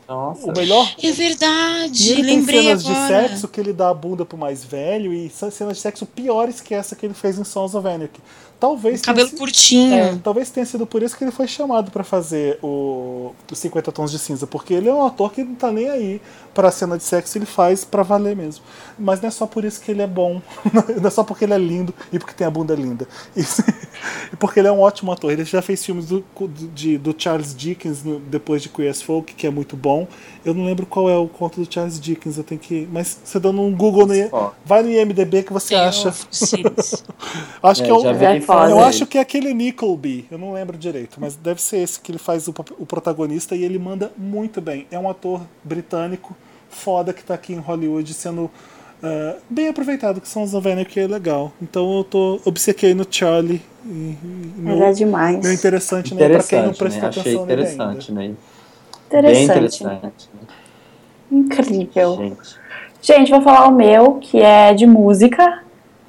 Nossa. 0.07 0.49
O 0.49 0.53
melhor. 0.55 0.89
É 1.03 1.11
verdade, 1.11 2.07
E 2.07 2.11
ele 2.13 2.23
tem 2.23 2.35
lembrei 2.39 2.63
cenas 2.63 2.85
agora. 2.85 3.01
de 3.01 3.07
sexo 3.29 3.47
que 3.47 3.59
ele 3.59 3.73
dá 3.73 3.89
a 3.89 3.93
bunda 3.93 4.23
pro 4.25 4.38
mais 4.38 4.63
velho 4.63 5.13
e 5.13 5.29
são 5.29 5.51
cenas 5.51 5.75
de 5.77 5.81
sexo 5.84 6.05
piores 6.05 6.61
que 6.61 6.73
essa 6.73 6.95
que 6.95 7.05
ele 7.05 7.13
fez 7.13 7.38
em 7.38 7.43
Sons 7.43 7.75
of 7.75 7.85
Anarchy. 7.88 8.21
Talvez 8.59 9.01
tenha 9.01 9.15
Cabelo 9.15 9.38
curtinho. 9.38 9.93
é, 9.93 10.15
talvez 10.23 10.49
tenha 10.49 10.65
sido 10.65 10.88
por 10.88 11.03
isso 11.03 11.15
que 11.15 11.23
ele 11.23 11.31
foi 11.31 11.47
chamado 11.47 11.91
pra 11.91 12.03
fazer 12.03 12.57
o 12.63 13.31
os 13.51 13.59
50 13.59 13.91
tons 13.91 14.11
de 14.11 14.19
cinza, 14.19 14.45
porque 14.47 14.73
ele 14.73 14.89
é 14.89 14.93
um 14.93 15.05
ator 15.05 15.31
que 15.31 15.43
não 15.43 15.55
tá 15.55 15.71
nem 15.71 15.89
aí 15.89 16.21
pra 16.53 16.71
cena 16.71 16.97
de 16.97 17.03
sexo, 17.03 17.38
ele 17.38 17.45
faz 17.45 17.85
pra 17.85 18.01
valer 18.03 18.35
mesmo. 18.35 18.63
Mas 18.97 19.21
não 19.21 19.27
é 19.27 19.31
só 19.31 19.45
por 19.45 19.63
isso 19.63 19.79
que 19.81 19.91
ele 19.91 20.01
é 20.01 20.07
bom, 20.07 20.41
não 20.73 21.07
é 21.07 21.09
só 21.09 21.23
porque 21.23 21.45
ele 21.45 21.53
é 21.53 21.57
lindo 21.57 21.93
e 22.11 22.17
porque 22.19 22.34
tem 22.34 22.47
a 22.47 22.49
bunda 22.49 22.73
linda. 22.75 23.07
Isso- 23.35 23.63
E 24.31 24.35
porque 24.35 24.59
ele 24.59 24.67
é 24.67 24.71
um 24.71 24.79
ótimo 24.81 25.11
ator. 25.11 25.31
Ele 25.31 25.43
já 25.43 25.59
fez 25.61 25.84
filmes 25.84 26.05
do, 26.05 26.23
de- 26.75 26.99
do 26.99 27.15
Charles 27.17 27.55
Dickens 27.55 28.03
no- 28.03 28.19
depois 28.19 28.61
de 28.61 28.69
Queer 28.69 28.91
as 28.91 29.01
Folk, 29.01 29.34
que 29.34 29.47
é 29.47 29.49
muito 29.49 29.75
bom. 29.75 30.07
Eu 30.45 30.53
não 30.53 30.65
lembro 30.65 30.85
qual 30.85 31.09
é 31.09 31.17
o 31.17 31.27
conto 31.27 31.59
do 31.63 31.73
Charles 31.73 31.99
Dickens, 31.99 32.38
eu 32.38 32.43
tenho 32.43 32.59
que. 32.61 32.88
Mas 32.91 33.17
você 33.23 33.39
dando 33.39 33.59
um 33.61 33.73
Google 33.75 34.05
no, 34.05 34.13
Ó. 34.31 34.51
vai 34.63 34.84
no 34.84 34.89
IMDB 34.91 35.41
que 35.43 35.51
você 35.53 35.73
Tale 35.73 35.88
acha. 35.88 36.13
Acho 37.63 37.84
que 37.84 37.89
é 37.89 37.91
É, 37.91 37.93
um, 37.93 38.01
já 38.01 38.11
vi 38.13 38.25
É 38.25 38.29
foda. 38.48 38.69
eu 38.72 38.80
acho 38.80 39.06
que 39.06 39.18
é 39.18 39.22
aquele 39.22 39.53
Nickleby, 39.53 40.26
eu 40.32 40.38
não 40.38 40.53
lembro 40.53 40.78
direito, 40.78 41.19
mas 41.19 41.36
deve 41.36 41.61
ser 41.61 41.78
esse 41.78 41.99
que 41.99 42.11
ele 42.11 42.19
faz 42.19 42.48
o, 42.48 42.53
o 42.80 42.86
protagonista 42.86 43.56
e 43.56 43.64
ele 43.64 43.78
manda 43.78 44.11
muito 44.18 44.60
bem. 44.61 44.88
É 44.91 44.98
um 44.98 45.10
ator 45.10 45.41
britânico 45.64 46.36
foda 46.69 47.14
que 47.14 47.24
tá 47.24 47.34
aqui 47.34 47.53
em 47.53 47.60
Hollywood 47.60 48.14
sendo 48.14 48.49
ah, 49.02 49.36
bem 49.49 49.68
aproveitado, 49.68 50.19
que 50.19 50.28
são 50.28 50.44
os 50.44 50.53
novenas 50.53 50.88
que 50.88 50.99
é 50.99 51.07
legal. 51.07 51.52
Então 51.61 51.98
eu 51.98 52.03
tô 52.03 52.40
obcequei 52.45 52.94
no 52.94 53.06
Charlie. 53.10 53.61
E, 53.86 53.90
e 53.90 54.18
meu, 54.57 54.76
Ele 54.76 54.84
é 54.84 54.91
demais. 54.91 55.40
meu 55.44 55.53
interessante, 55.53 56.14
né? 56.15 56.28
Pra 56.30 56.44
quem 56.44 56.61
não 56.61 56.72
Interessante, 56.72 56.78
prestou 56.78 57.02
né? 57.02 57.07
Achei 57.10 57.22
atenção 57.22 57.45
nele 57.45 57.61
interessante, 57.61 58.11
ainda. 58.11 58.22
né? 58.22 58.28
Bem 58.28 59.44
Interessante. 59.45 59.84
interessante. 59.84 60.30
né? 60.34 60.41
Incrível. 61.32 62.15
Gente. 62.18 62.68
Gente, 63.02 63.32
vou 63.32 63.41
falar 63.41 63.68
o 63.68 63.72
meu, 63.76 64.15
que 64.15 64.40
é 64.41 64.74
de 64.74 64.86
música. 64.88 65.64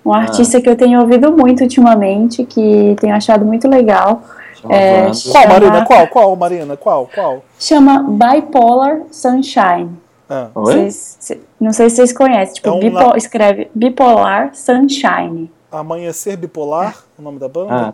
Um 0.08 0.14
artista 0.14 0.60
que 0.60 0.68
eu 0.68 0.74
tenho 0.76 1.00
ouvido 1.00 1.30
muito 1.36 1.62
ultimamente, 1.62 2.44
que 2.44 2.96
tenho 3.00 3.14
achado 3.14 3.44
muito 3.44 3.68
legal. 3.68 4.22
Chama 4.54 4.74
É, 4.74 5.02
Wanda. 5.02 5.04
Qual, 5.10 5.14
Chama- 5.14 5.46
Marina? 5.54 5.84
Qual? 5.84 6.06
Qual, 6.08 6.36
Marina? 6.36 6.76
Qual? 6.76 7.10
Qual? 7.14 7.42
Chama 7.58 8.04
Bipolar 8.08 9.00
Sunshine. 9.10 9.90
Ah? 10.30 10.48
Vocês- 10.54 11.16
cê- 11.20 11.40
não 11.60 11.72
sei 11.72 11.90
se 11.90 11.96
vocês 11.96 12.12
conhecem. 12.12 12.54
Tipo, 12.54 12.68
É 12.68 12.72
um 12.72 12.80
bipo- 12.80 12.98
na- 13.10 13.16
escreve 13.16 13.70
Bipolar 13.74 14.50
Sunshine. 14.54 15.50
Amanhecer 15.70 16.36
Bipolar, 16.36 16.96
o 17.18 17.22
nome 17.22 17.38
da 17.38 17.48
banda? 17.48 17.74
Ah, 17.74 17.92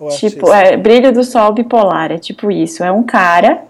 Ou 0.00 0.08
Tipo, 0.08 0.52
é 0.52 0.76
Brilho 0.76 1.12
do 1.12 1.22
Sol 1.22 1.52
Bipolar. 1.52 2.10
É 2.10 2.18
tipo 2.18 2.50
isso. 2.50 2.82
É 2.82 2.90
um 2.90 3.02
cara. 3.04 3.62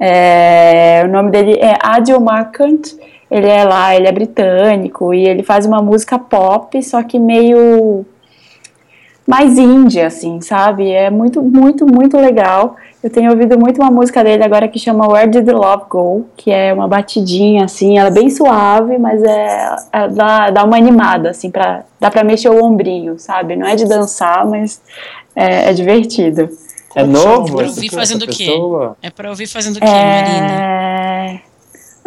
é, 0.00 1.02
o 1.04 1.08
nome 1.08 1.30
dele 1.32 1.58
é 1.60 1.76
Adil 1.82 2.20
Markant. 2.20 2.96
Ele 3.30 3.48
é 3.48 3.64
lá, 3.64 3.94
ele 3.94 4.06
é 4.06 4.12
britânico 4.12 5.12
e 5.12 5.26
ele 5.26 5.42
faz 5.42 5.66
uma 5.66 5.82
música 5.82 6.18
pop, 6.18 6.82
só 6.82 7.02
que 7.02 7.18
meio 7.18 8.06
mais 9.26 9.58
índia, 9.58 10.06
assim, 10.06 10.40
sabe? 10.40 10.90
É 10.90 11.10
muito, 11.10 11.42
muito, 11.42 11.86
muito 11.86 12.16
legal. 12.16 12.76
Eu 13.04 13.10
tenho 13.10 13.30
ouvido 13.30 13.58
muito 13.58 13.78
uma 13.78 13.90
música 13.90 14.24
dele 14.24 14.42
agora 14.42 14.66
que 14.66 14.78
chama 14.78 15.06
Where 15.06 15.30
Did 15.30 15.44
the 15.44 15.52
Love 15.52 15.84
Go, 15.90 16.26
que 16.34 16.50
é 16.50 16.72
uma 16.72 16.88
batidinha, 16.88 17.66
assim, 17.66 17.98
ela 17.98 18.08
é 18.08 18.10
bem 18.10 18.30
suave, 18.30 18.96
mas 18.96 19.22
é, 19.22 19.76
ela 19.92 20.06
dá, 20.08 20.50
dá 20.50 20.64
uma 20.64 20.78
animada, 20.78 21.28
assim, 21.28 21.50
pra, 21.50 21.84
dá 22.00 22.10
pra 22.10 22.24
mexer 22.24 22.48
o 22.48 22.64
ombrinho, 22.64 23.18
sabe? 23.18 23.54
Não 23.54 23.66
é 23.66 23.76
de 23.76 23.84
dançar, 23.84 24.46
mas 24.46 24.80
é, 25.36 25.68
é 25.68 25.72
divertido. 25.74 26.48
é 26.96 27.02
Como 27.04 27.16
é 27.16 27.20
que 27.20 27.22
chama 27.22 27.36
novo 27.36 27.60
a 27.60 27.62
essa, 27.64 27.74
música? 27.74 27.96
Fazendo 27.96 28.22
o 28.22 28.28
quê? 28.28 28.50
É 29.02 29.10
pra 29.10 29.28
ouvir 29.28 29.46
fazendo 29.46 29.76
o 29.76 29.80
quê, 29.80 29.86
Marina? 29.86 31.40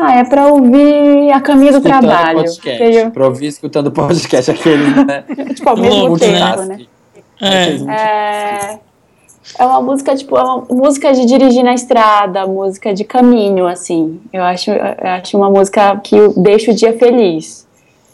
É... 0.01 0.03
Ah, 0.03 0.19
é 0.19 0.23
pra 0.23 0.47
ouvir 0.47 1.31
a 1.31 1.39
caminho 1.41 1.71
do 1.73 1.77
Escutando 1.77 2.01
trabalho. 2.01 2.37
podcast. 2.39 2.77
porque 2.83 2.97
eu- 2.97 3.11
Pra 3.11 3.25
ouvir 3.27 3.47
escutando 3.47 3.91
podcast 3.93 4.51
aquele, 4.51 4.83
né? 5.05 5.23
tipo, 5.53 5.69
ao 5.69 5.77
mesmo 5.77 6.17
tempo, 6.17 6.61
né? 6.63 6.77
né? 6.77 6.85
É. 7.41 8.71
É... 8.75 8.79
é 9.59 9.65
uma 9.65 9.81
música, 9.81 10.15
tipo, 10.15 10.37
é 10.37 10.43
uma 10.43 10.65
música 10.69 11.13
de 11.13 11.25
dirigir 11.25 11.63
na 11.63 11.73
estrada, 11.73 12.45
música 12.45 12.93
de 12.93 13.03
caminho, 13.03 13.67
assim. 13.67 14.19
Eu 14.31 14.43
acho, 14.43 14.71
eu 14.71 15.09
acho 15.09 15.37
uma 15.37 15.49
música 15.49 15.97
que 16.03 16.15
deixa 16.37 16.71
o 16.71 16.73
dia 16.75 16.97
feliz. 16.97 17.67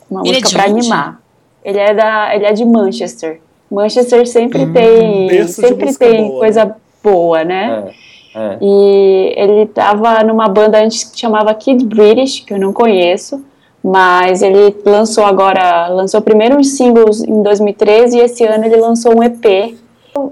Uma 0.09 0.21
Ele 0.21 0.37
é 0.37 0.39
música 0.41 0.49
pra 0.61 0.69
onde? 0.71 0.79
animar. 0.79 1.21
Ele 1.63 1.79
é, 1.79 1.93
da, 1.93 2.33
ele 2.35 2.45
é 2.45 2.53
de 2.53 2.63
Manchester. 2.65 3.41
Manchester 3.69 4.25
sempre 4.25 4.65
tem, 4.67 5.27
berço 5.27 5.61
de 5.61 5.67
sempre 5.67 5.93
tem 5.97 6.27
boa, 6.29 6.39
coisa 6.39 6.75
boa, 7.03 7.43
né? 7.43 7.83
É, 7.87 8.06
é. 8.37 8.57
E 8.61 9.33
ele 9.35 9.65
tava 9.65 10.23
numa 10.23 10.47
banda 10.47 10.79
antes 10.83 11.03
que 11.03 11.19
chamava 11.19 11.51
Kid 11.55 11.83
British, 11.83 12.41
que 12.41 12.53
eu 12.53 12.59
não 12.59 12.71
conheço, 12.71 13.43
mas 13.83 14.43
ele 14.43 14.75
lançou 14.85 15.25
agora, 15.25 15.87
lançou 15.87 16.21
primeiro 16.21 16.55
uns 16.55 16.77
singles 16.77 17.23
em 17.23 17.41
2013 17.41 18.15
e 18.17 18.21
esse 18.21 18.43
ano 18.43 18.65
ele 18.65 18.75
lançou 18.75 19.17
um 19.17 19.23
EP. 19.23 19.75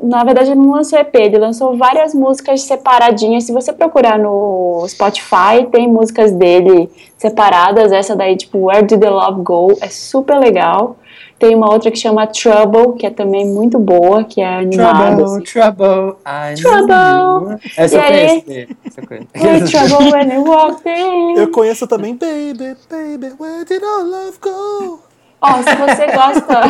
Na 0.04 0.24
verdade, 0.24 0.52
ele 0.52 0.60
não 0.60 0.72
lançou 0.72 1.00
EP, 1.00 1.16
ele 1.16 1.40
lançou 1.40 1.76
várias 1.78 2.14
músicas 2.14 2.62
separadinhas. 2.62 3.44
Se 3.44 3.52
você 3.52 3.74
procurar 3.74 4.20
no 4.20 4.86
Spotify, 4.88 5.66
tem 5.72 5.88
músicas 5.88 6.32
dele 6.32 6.90
separadas. 7.18 7.92
Essa 7.92 8.16
daí, 8.16 8.36
tipo, 8.36 8.68
Where 8.68 8.86
Did 8.86 9.00
the 9.00 9.10
Love 9.10 9.42
Go? 9.42 9.78
É 9.82 9.90
super 9.90 10.38
legal. 10.38 10.96
Tem 11.38 11.54
uma 11.54 11.70
outra 11.72 11.92
que 11.92 11.98
chama 11.98 12.26
Trouble, 12.28 12.94
que 12.98 13.06
é 13.06 13.10
também 13.10 13.46
muito 13.46 13.78
boa, 13.78 14.24
que 14.24 14.40
é 14.42 14.56
animada. 14.60 15.24
assim. 15.24 15.42
Trouble, 15.42 16.16
I 16.26 16.56
Trouble. 16.62 16.88
know 16.88 17.52
you. 17.52 17.60
Essa 17.76 17.98
eu 17.98 18.02
aí? 18.02 18.42
conheço. 18.42 19.72
trouble 19.72 20.12
when 20.14 20.34
you 20.34 20.44
walked 20.46 20.88
in. 20.90 21.34
Eu 21.38 21.52
conheço 21.52 21.86
também 21.88 22.16
Baby, 22.16 22.76
Baby, 22.90 23.34
Where 23.38 23.66
Did 23.66 23.84
Our 23.84 24.04
Love 24.06 24.38
Go? 24.42 25.00
Ó, 25.42 25.54
se 25.62 25.76
você 25.76 26.08
gosta. 26.16 26.62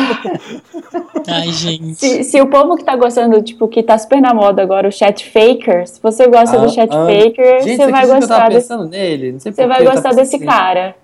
Ai, 1.28 1.48
gente. 1.52 1.94
se, 1.94 2.24
se 2.24 2.40
o 2.42 2.48
povo 2.48 2.76
que 2.76 2.84
tá 2.84 2.96
gostando, 2.96 3.40
tipo, 3.40 3.68
que 3.68 3.82
tá 3.82 3.96
super 3.96 4.20
na 4.20 4.34
moda 4.34 4.62
agora, 4.62 4.88
o 4.88 4.92
Chat 4.92 5.30
Faker, 5.30 5.86
se 5.86 6.02
você 6.02 6.26
gosta 6.26 6.56
Ah, 6.56 6.60
do 6.60 6.68
Chat 6.68 6.90
ah. 6.92 7.06
Faker, 7.06 7.62
Gente, 7.62 7.76
você 7.76 7.90
vai 7.90 8.06
gostar 8.06 8.36
tava 8.36 8.48
desse, 8.50 8.68
pensando 8.68 8.88
nele. 8.88 9.32
Não 9.32 9.40
sei 9.40 9.52
você 9.52 9.66
vai 9.66 9.80
eu 9.86 9.90
gostar 9.90 10.12
desse 10.12 10.38
cara. 10.40 10.94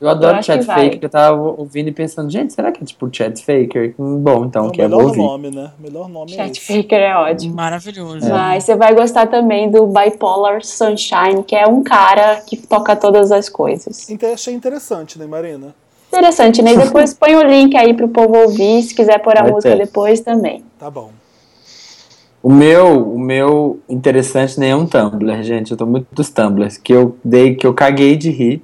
Eu 0.00 0.08
adoro 0.08 0.38
Eu 0.38 0.42
Chat. 0.42 0.64
Faker, 0.64 0.98
eu 1.00 1.08
tava 1.08 1.40
ouvindo 1.40 1.88
e 1.88 1.92
pensando, 1.92 2.28
gente, 2.30 2.52
será 2.52 2.70
que 2.72 2.82
é 2.82 2.86
tipo 2.86 3.08
Chat 3.10 3.38
Faker? 3.44 3.94
Hum, 3.98 4.18
Bom, 4.18 4.44
então, 4.44 4.66
é 4.66 4.70
que 4.70 4.82
é 4.82 4.88
melhor 4.88 5.04
ouvir. 5.04 5.18
nome, 5.18 5.50
né? 5.50 5.70
Melhor 5.78 6.08
nome 6.08 6.32
é 6.32 6.36
Chat 6.36 6.58
esse. 6.58 6.60
Faker 6.82 6.98
é 7.00 7.16
ótimo. 7.16 7.54
Maravilhoso. 7.54 8.28
Mas 8.28 8.64
você 8.64 8.74
vai 8.76 8.94
gostar 8.94 9.28
também 9.28 9.70
do 9.70 9.86
Bipolar 9.86 10.62
Sunshine, 10.64 11.42
que 11.46 11.54
é 11.56 11.66
um 11.66 11.82
cara 11.82 12.42
que 12.46 12.56
toca 12.56 12.94
todas 12.96 13.32
as 13.32 13.48
coisas. 13.48 14.10
Então, 14.10 14.32
achei 14.34 14.52
interessante, 14.52 15.18
né, 15.18 15.26
Marina? 15.26 15.74
Interessante, 16.08 16.60
né? 16.62 16.74
E 16.74 16.78
depois 16.78 17.14
põe 17.18 17.34
o 17.36 17.42
link 17.42 17.76
aí 17.76 17.94
pro 17.94 18.08
povo 18.08 18.36
ouvir, 18.36 18.82
se 18.82 18.94
quiser 18.94 19.18
pôr 19.22 19.38
a 19.38 19.42
Vai 19.42 19.52
música 19.52 19.76
ter. 19.76 19.86
depois 19.86 20.20
também. 20.20 20.64
Tá 20.78 20.90
bom. 20.90 21.10
O 22.42 22.52
meu, 22.52 23.14
o 23.14 23.18
meu 23.18 23.80
interessante 23.88 24.60
nem 24.60 24.70
é 24.70 24.76
um 24.76 24.84
Tumblr, 24.86 25.42
gente. 25.42 25.70
Eu 25.70 25.78
tô 25.78 25.86
muito 25.86 26.06
dos 26.12 26.28
Tumblrs, 26.28 26.76
que 26.76 26.92
eu 26.92 27.16
dei, 27.24 27.54
que 27.54 27.66
eu 27.66 27.72
caguei 27.72 28.16
de 28.16 28.30
rir, 28.30 28.62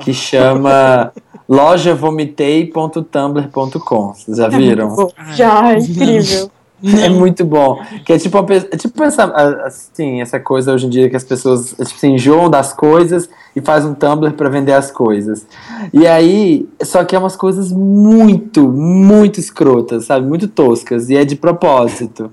Que 0.00 0.14
chama 0.14 1.12
lojavomitei.tumblr.com. 1.48 4.14
Vocês 4.14 4.36
já 4.36 4.48
viram? 4.48 5.10
Já, 5.34 5.74
é 5.74 5.78
incrível. 5.78 6.50
É 6.84 7.08
muito 7.08 7.44
bom. 7.44 7.80
Que 8.04 8.12
é 8.12 8.18
tipo, 8.18 8.38
é 8.52 8.76
tipo 8.76 9.02
essa, 9.02 9.24
assim, 9.64 10.20
essa 10.20 10.38
coisa 10.38 10.72
hoje 10.72 10.86
em 10.86 10.90
dia 10.90 11.10
que 11.10 11.16
as 11.16 11.24
pessoas 11.24 11.74
é, 11.78 11.84
tipo, 11.84 11.98
se 11.98 12.06
enjoam 12.06 12.48
das 12.48 12.72
coisas 12.72 13.28
e 13.56 13.60
faz 13.60 13.84
um 13.84 13.94
Tumblr 13.94 14.32
pra 14.34 14.48
vender 14.48 14.72
as 14.72 14.90
coisas. 14.90 15.44
E 15.92 16.06
aí, 16.06 16.68
só 16.82 17.04
que 17.04 17.16
é 17.16 17.18
umas 17.18 17.34
coisas 17.34 17.72
muito, 17.72 18.68
muito 18.68 19.40
escrotas, 19.40 20.04
sabe? 20.04 20.26
Muito 20.26 20.46
toscas. 20.46 21.10
E 21.10 21.16
é 21.16 21.24
de 21.24 21.34
propósito. 21.34 22.30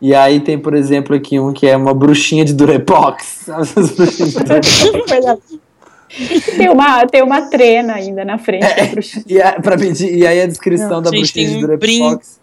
E 0.00 0.14
aí 0.14 0.40
tem, 0.40 0.58
por 0.58 0.74
exemplo, 0.74 1.14
aqui 1.14 1.38
um 1.38 1.52
que 1.52 1.66
é 1.66 1.76
uma 1.76 1.94
bruxinha 1.94 2.44
de 2.44 2.54
Durepox. 2.54 3.42
Sabe 3.44 3.62
essas 3.62 3.90
bruxinhas 3.92 4.34
de 4.34 4.42
Durepox? 4.42 5.60
tem, 6.56 6.68
uma, 6.68 7.06
tem 7.06 7.22
uma 7.22 7.42
trena 7.42 7.94
ainda 7.94 8.24
na 8.24 8.38
frente 8.38 8.74
da 8.74 8.86
bruxinha. 8.86 9.24
E, 9.26 9.40
a, 9.40 9.60
pra 9.60 9.76
pedir, 9.76 10.14
e 10.14 10.26
aí 10.26 10.40
a 10.42 10.46
descrição 10.46 11.00
da 11.00 11.10
Gente, 11.10 11.20
bruxinha 11.20 11.46
tem 11.46 11.58
de 11.58 11.64
um 11.64 11.68
Durepox. 11.68 12.40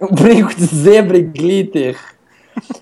Um 0.00 0.14
brinco 0.14 0.54
de 0.54 0.66
zebra 0.66 1.16
e 1.16 1.22
glitter. 1.22 1.96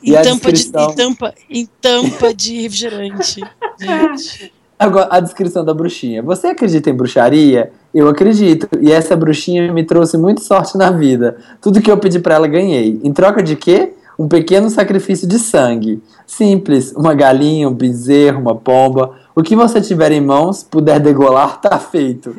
Em 0.02 0.10
E 0.10 0.16
a 0.16 0.22
tampa, 0.22 0.52
de, 0.52 0.58
descrição? 0.58 0.90
em, 0.90 0.94
tampa, 0.94 1.34
em 1.48 1.68
tampa 1.80 2.34
de 2.34 2.62
refrigerante. 2.62 3.40
Gente. 3.78 4.52
Agora, 4.78 5.08
a 5.10 5.20
descrição 5.20 5.64
da 5.64 5.72
bruxinha. 5.72 6.22
Você 6.22 6.48
acredita 6.48 6.90
em 6.90 6.94
bruxaria? 6.94 7.70
Eu 7.94 8.08
acredito. 8.08 8.68
E 8.80 8.90
essa 8.90 9.14
bruxinha 9.14 9.72
me 9.72 9.84
trouxe 9.84 10.18
muita 10.18 10.42
sorte 10.42 10.76
na 10.76 10.90
vida. 10.90 11.36
Tudo 11.60 11.80
que 11.80 11.90
eu 11.90 11.98
pedi 11.98 12.18
pra 12.18 12.34
ela, 12.34 12.48
ganhei. 12.48 13.00
Em 13.04 13.12
troca 13.12 13.42
de 13.42 13.54
quê? 13.54 13.91
Um 14.22 14.28
pequeno 14.28 14.70
sacrifício 14.70 15.26
de 15.26 15.36
sangue. 15.36 16.00
Simples. 16.24 16.92
Uma 16.92 17.12
galinha, 17.12 17.68
um 17.68 17.74
bezerro, 17.74 18.40
uma 18.40 18.54
pomba. 18.54 19.16
O 19.34 19.42
que 19.42 19.56
você 19.56 19.80
tiver 19.80 20.12
em 20.12 20.20
mãos, 20.20 20.62
puder 20.62 21.00
degolar, 21.00 21.60
tá 21.60 21.76
feito. 21.76 22.32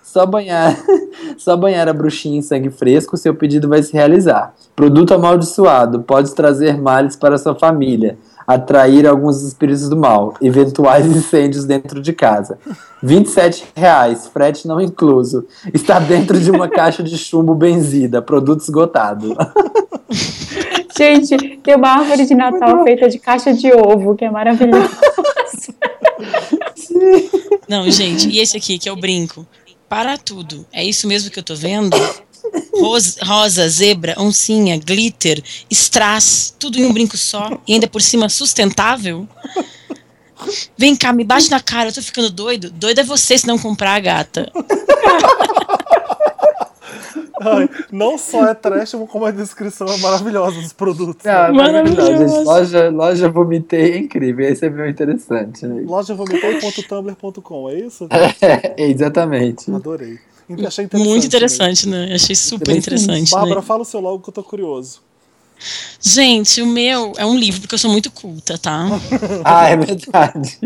Só 0.00 0.24
banhar, 0.24 0.76
só 1.36 1.56
banhar 1.56 1.88
a 1.88 1.92
bruxinha 1.92 2.38
em 2.38 2.42
sangue 2.42 2.70
fresco, 2.70 3.16
seu 3.16 3.34
pedido 3.34 3.68
vai 3.68 3.82
se 3.82 3.92
realizar. 3.92 4.54
Produto 4.76 5.12
amaldiçoado, 5.12 6.04
pode 6.04 6.32
trazer 6.36 6.80
males 6.80 7.16
para 7.16 7.36
sua 7.36 7.56
família, 7.56 8.16
atrair 8.46 9.06
alguns 9.06 9.42
espíritos 9.42 9.88
do 9.88 9.96
mal, 9.96 10.34
eventuais 10.40 11.06
incêndios 11.06 11.64
dentro 11.64 12.00
de 12.00 12.12
casa. 12.12 12.58
27 13.02 13.66
reais, 13.74 14.26
frete 14.26 14.66
não 14.66 14.80
incluso. 14.80 15.46
Está 15.72 15.98
dentro 15.98 16.38
de 16.38 16.50
uma 16.50 16.68
caixa 16.68 17.02
de 17.02 17.16
chumbo 17.18 17.54
benzida, 17.54 18.22
produto 18.22 18.60
esgotado. 18.60 19.36
Gente, 20.96 21.58
tem 21.58 21.74
uma 21.74 21.88
árvore 21.88 22.24
de 22.24 22.34
Natal 22.36 22.84
feita 22.84 23.08
de 23.08 23.18
caixa 23.18 23.52
de 23.52 23.72
ovo, 23.72 24.14
que 24.14 24.24
é 24.24 24.30
maravilhosa. 24.30 24.90
Não, 27.68 27.90
gente, 27.90 28.28
e 28.28 28.38
esse 28.38 28.56
aqui, 28.56 28.78
que 28.78 28.88
é 28.88 28.92
o 28.92 28.96
brinco. 28.96 29.44
Para 29.88 30.16
tudo. 30.16 30.64
É 30.72 30.84
isso 30.84 31.08
mesmo 31.08 31.30
que 31.30 31.38
eu 31.38 31.42
tô 31.42 31.54
vendo? 31.56 31.96
Rosa, 32.72 33.24
rosa, 33.24 33.68
zebra, 33.68 34.14
oncinha, 34.18 34.76
glitter, 34.78 35.42
strass, 35.70 36.54
tudo 36.58 36.78
em 36.78 36.84
um 36.84 36.92
brinco 36.92 37.16
só. 37.16 37.58
E 37.66 37.74
ainda 37.74 37.86
por 37.88 38.02
cima 38.02 38.28
sustentável. 38.28 39.26
Vem 40.76 40.94
cá, 40.94 41.12
me 41.12 41.24
bate 41.24 41.50
na 41.50 41.60
cara, 41.60 41.88
eu 41.88 41.94
tô 41.94 42.02
ficando 42.02 42.30
doido. 42.30 42.70
Doido 42.70 43.00
é 43.00 43.04
você 43.04 43.38
se 43.38 43.46
não 43.46 43.58
comprar, 43.58 43.98
gata. 44.00 44.50
Ai, 47.40 47.68
não 47.90 48.16
só 48.16 48.46
é 48.46 48.54
trash, 48.54 48.92
como 49.10 49.24
a 49.26 49.30
descrição 49.30 49.86
é 49.88 49.96
maravilhosa 49.98 50.60
dos 50.60 50.72
produtos. 50.72 51.26
Ah, 51.26 51.52
Maravilhoso. 51.52 52.06
gente. 52.16 52.44
Loja, 52.44 52.90
loja 52.90 53.28
vomitei 53.28 53.92
é 53.92 53.98
incrível, 53.98 54.48
esse 54.48 54.64
é 54.64 54.70
bem 54.70 54.90
interessante. 54.90 55.66
né? 55.66 55.82
Lojavomitei.tumblr.com, 55.86 57.70
é 57.70 57.74
isso? 57.80 58.08
É, 58.40 58.74
exatamente. 58.78 59.70
Adorei. 59.70 60.18
Ent- 60.48 60.66
Achei 60.66 60.84
interessante. 60.84 61.08
Muito 61.08 61.26
interessante, 61.26 61.88
né? 61.88 62.12
Achei 62.14 62.34
super 62.36 62.76
interessante. 62.76 63.30
Bárbara, 63.30 63.56
né? 63.60 63.62
fala 63.66 63.82
o 63.82 63.84
seu 63.84 64.00
logo 64.00 64.22
que 64.22 64.28
eu 64.28 64.34
tô 64.34 64.42
curioso. 64.42 65.00
Gente, 66.00 66.60
o 66.60 66.66
meu 66.66 67.12
é 67.16 67.24
um 67.24 67.36
livro, 67.36 67.60
porque 67.60 67.74
eu 67.74 67.78
sou 67.78 67.90
muito 67.90 68.10
culta, 68.10 68.58
tá? 68.58 68.86
Ah, 69.44 69.68
é 69.68 69.76
verdade. 69.76 70.58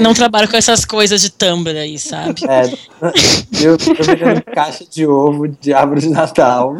Não 0.00 0.14
trabalho 0.14 0.48
com 0.48 0.56
essas 0.56 0.84
coisas 0.84 1.20
de 1.20 1.30
Tumblr 1.30 1.76
aí, 1.76 1.98
sabe? 1.98 2.40
É, 2.48 2.62
eu 3.62 3.76
tô 3.76 3.92
vendendo 4.02 4.42
caixa 4.42 4.84
de 4.88 5.06
ovo 5.06 5.48
de 5.48 5.74
árvore 5.74 6.00
de 6.00 6.08
Natal. 6.08 6.74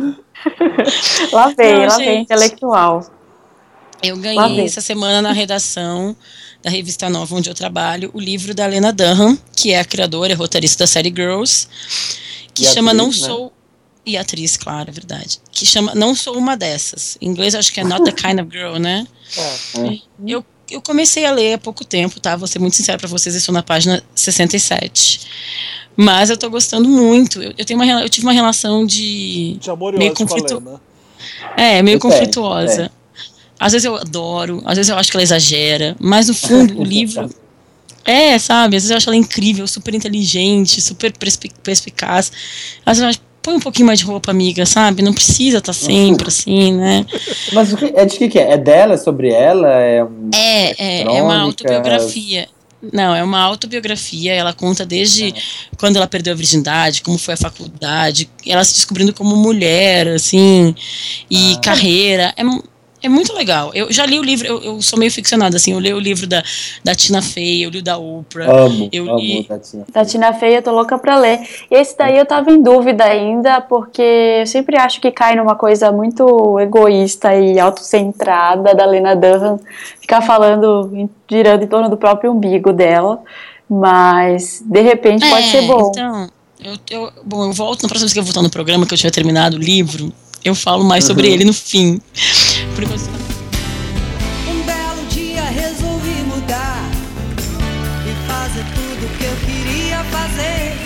Lá 1.32 1.48
vem, 1.54 1.74
Não, 1.80 1.86
lá 1.86 1.96
vem 1.98 2.06
gente. 2.06 2.22
intelectual. 2.22 3.04
Eu 4.02 4.16
ganhei 4.16 4.56
vem. 4.56 4.64
essa 4.64 4.80
semana 4.80 5.20
na 5.20 5.32
redação 5.32 6.16
da 6.62 6.70
revista 6.70 7.10
Nova 7.10 7.34
onde 7.34 7.50
eu 7.50 7.54
trabalho 7.54 8.10
o 8.14 8.20
livro 8.20 8.54
da 8.54 8.66
Lena 8.66 8.92
Dunham, 8.92 9.36
que 9.54 9.72
é 9.72 9.80
a 9.80 9.84
criadora 9.84 10.32
e 10.32 10.36
roteirista 10.36 10.84
da 10.84 10.86
série 10.86 11.12
Girls, 11.14 11.68
que 12.60 12.66
E 12.70 12.72
chama 12.74 12.90
atriz, 12.92 13.02
Não 13.02 13.06
né? 13.06 13.12
Sou 13.12 13.52
e 14.06 14.16
atriz, 14.16 14.56
claro, 14.56 14.88
é 14.90 14.92
verdade. 14.92 15.40
Que 15.52 15.66
chama 15.66 15.94
Não 15.94 16.14
Sou 16.14 16.36
Uma 16.36 16.56
Dessas. 16.56 17.16
Em 17.20 17.28
inglês 17.28 17.54
eu 17.54 17.60
acho 17.60 17.72
que 17.72 17.80
é 17.80 17.84
Not 17.84 18.04
the 18.04 18.12
Kind 18.16 18.40
of 18.40 18.48
Girl, 18.50 18.76
né? 18.76 19.06
Eu, 20.26 20.44
eu 20.70 20.80
comecei 20.80 21.24
a 21.26 21.30
ler 21.32 21.54
há 21.54 21.58
pouco 21.58 21.84
tempo, 21.84 22.18
tá? 22.18 22.34
Vou 22.36 22.48
ser 22.48 22.58
muito 22.58 22.76
sincera 22.76 22.98
pra 22.98 23.08
vocês, 23.08 23.34
eu 23.34 23.38
estou 23.38 23.52
na 23.52 23.62
página 23.62 24.02
67. 24.14 25.20
Mas 25.96 26.30
eu 26.30 26.36
tô 26.36 26.48
gostando 26.48 26.88
muito. 26.88 27.42
Eu, 27.42 27.52
eu 27.58 27.64
tenho 27.64 27.78
uma, 27.78 28.02
eu 28.02 28.08
tive 28.08 28.26
uma 28.26 28.32
relação 28.32 28.86
de. 28.86 29.58
De 29.60 29.70
amor 29.70 29.94
e 29.94 29.98
Meio 29.98 30.14
Lena. 30.18 30.80
É, 31.56 31.82
meio 31.82 31.96
Eu 31.96 32.00
tenho, 32.00 32.00
conflituosa. 32.00 32.76
tenho. 32.76 32.90
Às 33.58 33.72
vezes 33.72 33.84
eu 33.84 33.96
adoro, 33.96 34.62
às 34.64 34.76
vezes 34.78 34.88
eu 34.88 34.96
acho 34.96 35.10
que 35.10 35.16
ela 35.18 35.22
exagera, 35.22 35.94
mas 36.00 36.28
no 36.28 36.34
fundo 36.34 36.80
o 36.80 36.82
livro. 36.84 37.28
É, 38.04 38.38
sabe? 38.38 38.76
Às 38.76 38.82
vezes 38.82 38.90
eu 38.90 38.96
acho 38.96 39.08
ela 39.08 39.16
incrível, 39.16 39.66
super 39.66 39.94
inteligente, 39.94 40.80
super 40.80 41.12
perspi- 41.12 41.52
perspicaz. 41.62 42.32
Às 42.84 42.98
vezes 42.98 43.02
eu 43.02 43.08
acho, 43.08 43.20
põe 43.42 43.54
um 43.54 43.60
pouquinho 43.60 43.86
mais 43.86 43.98
de 43.98 44.04
roupa, 44.04 44.30
amiga, 44.30 44.64
sabe? 44.66 45.02
Não 45.02 45.12
precisa 45.12 45.58
estar 45.58 45.72
sempre 45.72 46.28
assim, 46.28 46.72
né? 46.72 47.06
Mas 47.52 47.72
o 47.72 47.76
que, 47.76 47.92
é 47.94 48.04
de 48.04 48.16
que, 48.16 48.28
que 48.28 48.38
é? 48.38 48.52
É 48.52 48.58
dela? 48.58 48.94
É 48.94 48.98
sobre 48.98 49.30
ela? 49.30 49.68
É 49.68 50.02
um... 50.04 50.30
É, 50.34 50.70
é, 50.78 51.02
é 51.02 51.22
uma 51.22 51.40
autobiografia. 51.40 52.48
Não, 52.92 53.14
é 53.14 53.22
uma 53.22 53.40
autobiografia. 53.40 54.32
Ela 54.32 54.54
conta 54.54 54.86
desde 54.86 55.34
quando 55.76 55.96
ela 55.96 56.06
perdeu 56.06 56.32
a 56.32 56.36
virgindade, 56.36 57.02
como 57.02 57.18
foi 57.18 57.34
a 57.34 57.36
faculdade, 57.36 58.30
ela 58.46 58.64
se 58.64 58.72
descobrindo 58.72 59.12
como 59.12 59.36
mulher, 59.36 60.08
assim, 60.08 60.74
e 61.30 61.56
carreira. 61.62 62.32
É, 62.36 62.42
é 63.02 63.08
muito 63.08 63.32
legal. 63.32 63.70
Eu 63.74 63.92
já 63.92 64.04
li 64.06 64.18
o 64.18 64.22
livro, 64.22 64.46
eu, 64.46 64.62
eu 64.62 64.82
sou 64.82 64.98
meio 64.98 65.10
ficcionada, 65.10 65.56
assim. 65.56 65.72
Eu 65.72 65.80
li 65.80 65.92
o 65.92 65.98
livro 65.98 66.26
da, 66.26 66.42
da 66.84 66.94
Tina 66.94 67.22
Fey, 67.22 67.64
eu 67.64 67.70
li 67.70 67.78
o 67.78 67.82
da 67.82 67.96
Oprah. 67.98 68.50
Amo, 68.50 68.88
Eu 68.92 69.08
amo 69.10 69.18
li-. 69.18 69.46
Da 69.92 70.04
Tina 70.04 70.32
Fey, 70.32 70.56
eu 70.56 70.62
tô 70.62 70.70
louca 70.72 70.98
pra 70.98 71.18
ler. 71.18 71.40
E 71.70 71.74
esse 71.74 71.96
daí 71.96 72.16
eu 72.18 72.26
tava 72.26 72.50
em 72.50 72.62
dúvida 72.62 73.04
ainda, 73.04 73.60
porque 73.60 74.02
eu 74.40 74.46
sempre 74.46 74.78
acho 74.78 75.00
que 75.00 75.10
cai 75.10 75.34
numa 75.36 75.54
coisa 75.54 75.90
muito 75.92 76.58
egoísta 76.60 77.34
e 77.34 77.58
autocentrada 77.58 78.74
da 78.74 78.84
Lena 78.86 79.14
Dunham, 79.16 79.58
ficar 80.00 80.20
falando, 80.22 81.08
girando 81.30 81.62
em 81.64 81.68
torno 81.68 81.88
do 81.88 81.96
próprio 81.96 82.32
umbigo 82.32 82.72
dela. 82.72 83.20
Mas, 83.68 84.62
de 84.66 84.80
repente, 84.82 85.28
pode 85.28 85.46
É, 85.46 85.50
ser 85.50 85.62
bom. 85.62 85.90
Então, 85.90 86.28
eu, 86.62 86.76
eu, 86.90 87.12
bom, 87.24 87.44
eu 87.44 87.52
volto 87.52 87.82
na 87.82 87.88
próxima 87.88 88.06
vez 88.06 88.12
que 88.12 88.18
eu 88.18 88.24
voltar 88.24 88.42
no 88.42 88.50
programa, 88.50 88.84
que 88.84 88.92
eu 88.92 88.98
tiver 88.98 89.10
terminado 89.12 89.56
o 89.56 89.60
livro, 89.60 90.12
eu 90.44 90.54
falo 90.54 90.82
mais 90.84 91.04
sobre 91.04 91.28
Uhum. 91.28 91.34
ele 91.34 91.44
no 91.44 91.52
fim. 91.52 92.00
Um 92.82 94.62
belo 94.62 95.06
dia 95.10 95.42
resolvi 95.44 96.22
mudar 96.26 96.88
e 98.06 98.26
fazer 98.26 98.64
tudo 98.74 99.18
que 99.18 99.24
eu 99.24 99.36
queria 99.44 100.02
fazer. 100.04 100.78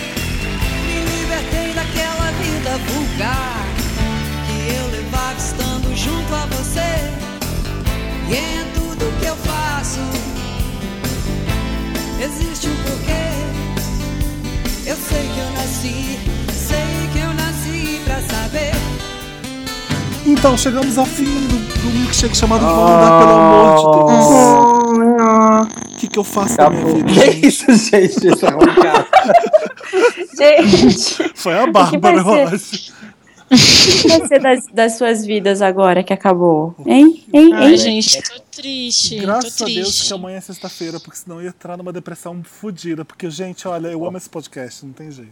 Me 0.85 1.05
libertei 1.05 1.73
daquela 1.73 2.31
vida 2.31 2.77
vulgar 2.89 3.65
que 4.45 4.75
eu 4.75 4.91
levava 4.91 5.37
estando 5.37 5.95
junto 5.95 6.35
a 6.35 6.45
você. 6.47 7.13
E 8.27 8.35
em 8.35 8.65
tudo 8.73 9.17
que 9.21 9.27
eu 9.27 9.37
faço 9.37 10.01
existe 12.21 12.67
um 12.67 12.75
porquê. 12.83 13.31
Eu 14.85 14.97
sei 14.97 15.29
que 15.33 15.39
eu 15.39 15.51
nasci, 15.53 16.19
sei 16.51 17.09
que 17.13 17.19
eu 17.19 17.33
nasci 17.33 18.01
pra 18.03 18.21
saber. 18.21 18.75
Então, 20.25 20.57
chegamos 20.57 20.97
ao 20.97 21.05
fim 21.05 21.47
do, 21.47 21.64
milkshake 22.15 22.37
chamado 22.37 22.63
Wanda, 22.65 23.19
pelo 23.19 23.31
amor 23.31 23.75
de 23.77 24.13
Deus. 24.13 25.17
Não. 25.17 25.65
Que 25.97 26.07
que 26.07 26.19
eu 26.19 26.23
faço 26.23 26.55
da 26.57 26.69
minha 26.69 26.81
Acabou. 26.83 27.03
vida? 27.03 27.27
Que 27.33 27.47
isso, 27.47 27.65
gente? 27.75 28.27
Esse 28.27 28.45
é 28.45 28.51
complicado. 28.51 29.05
Gente, 30.37 31.31
Foi 31.35 31.57
a 31.57 31.67
Bárbara, 31.67 32.17
eu 32.17 32.23
vai 32.23 32.47
ser? 32.49 32.55
acho. 32.55 32.93
o 33.49 34.01
que 34.01 34.07
vai 34.09 34.27
ser 34.27 34.39
das, 34.41 34.65
das 34.73 34.97
suas 34.97 35.25
vidas 35.25 35.61
agora 35.61 36.03
que 36.03 36.11
acabou? 36.11 36.75
Hein? 36.85 37.23
Hein? 37.33 37.51
Ai, 37.53 37.71
Hein? 37.71 37.77
gente, 37.77 38.21
tô 38.21 38.33
triste. 38.55 39.19
Graças 39.19 39.55
tô 39.55 39.63
a 39.63 39.67
Deus 39.67 39.87
triste. 39.89 40.07
que 40.07 40.13
amanhã 40.13 40.37
é 40.37 40.41
sexta-feira, 40.41 40.99
porque 40.99 41.17
senão 41.17 41.37
eu 41.37 41.43
ia 41.43 41.49
entrar 41.49 41.77
numa 41.77 41.91
depressão 41.93 42.41
fodida. 42.43 43.03
Porque, 43.03 43.29
gente, 43.29 43.67
olha, 43.67 43.87
eu 43.89 44.05
amo 44.05 44.17
esse 44.17 44.29
podcast, 44.29 44.85
não 44.85 44.93
tem 44.93 45.11
jeito. 45.11 45.31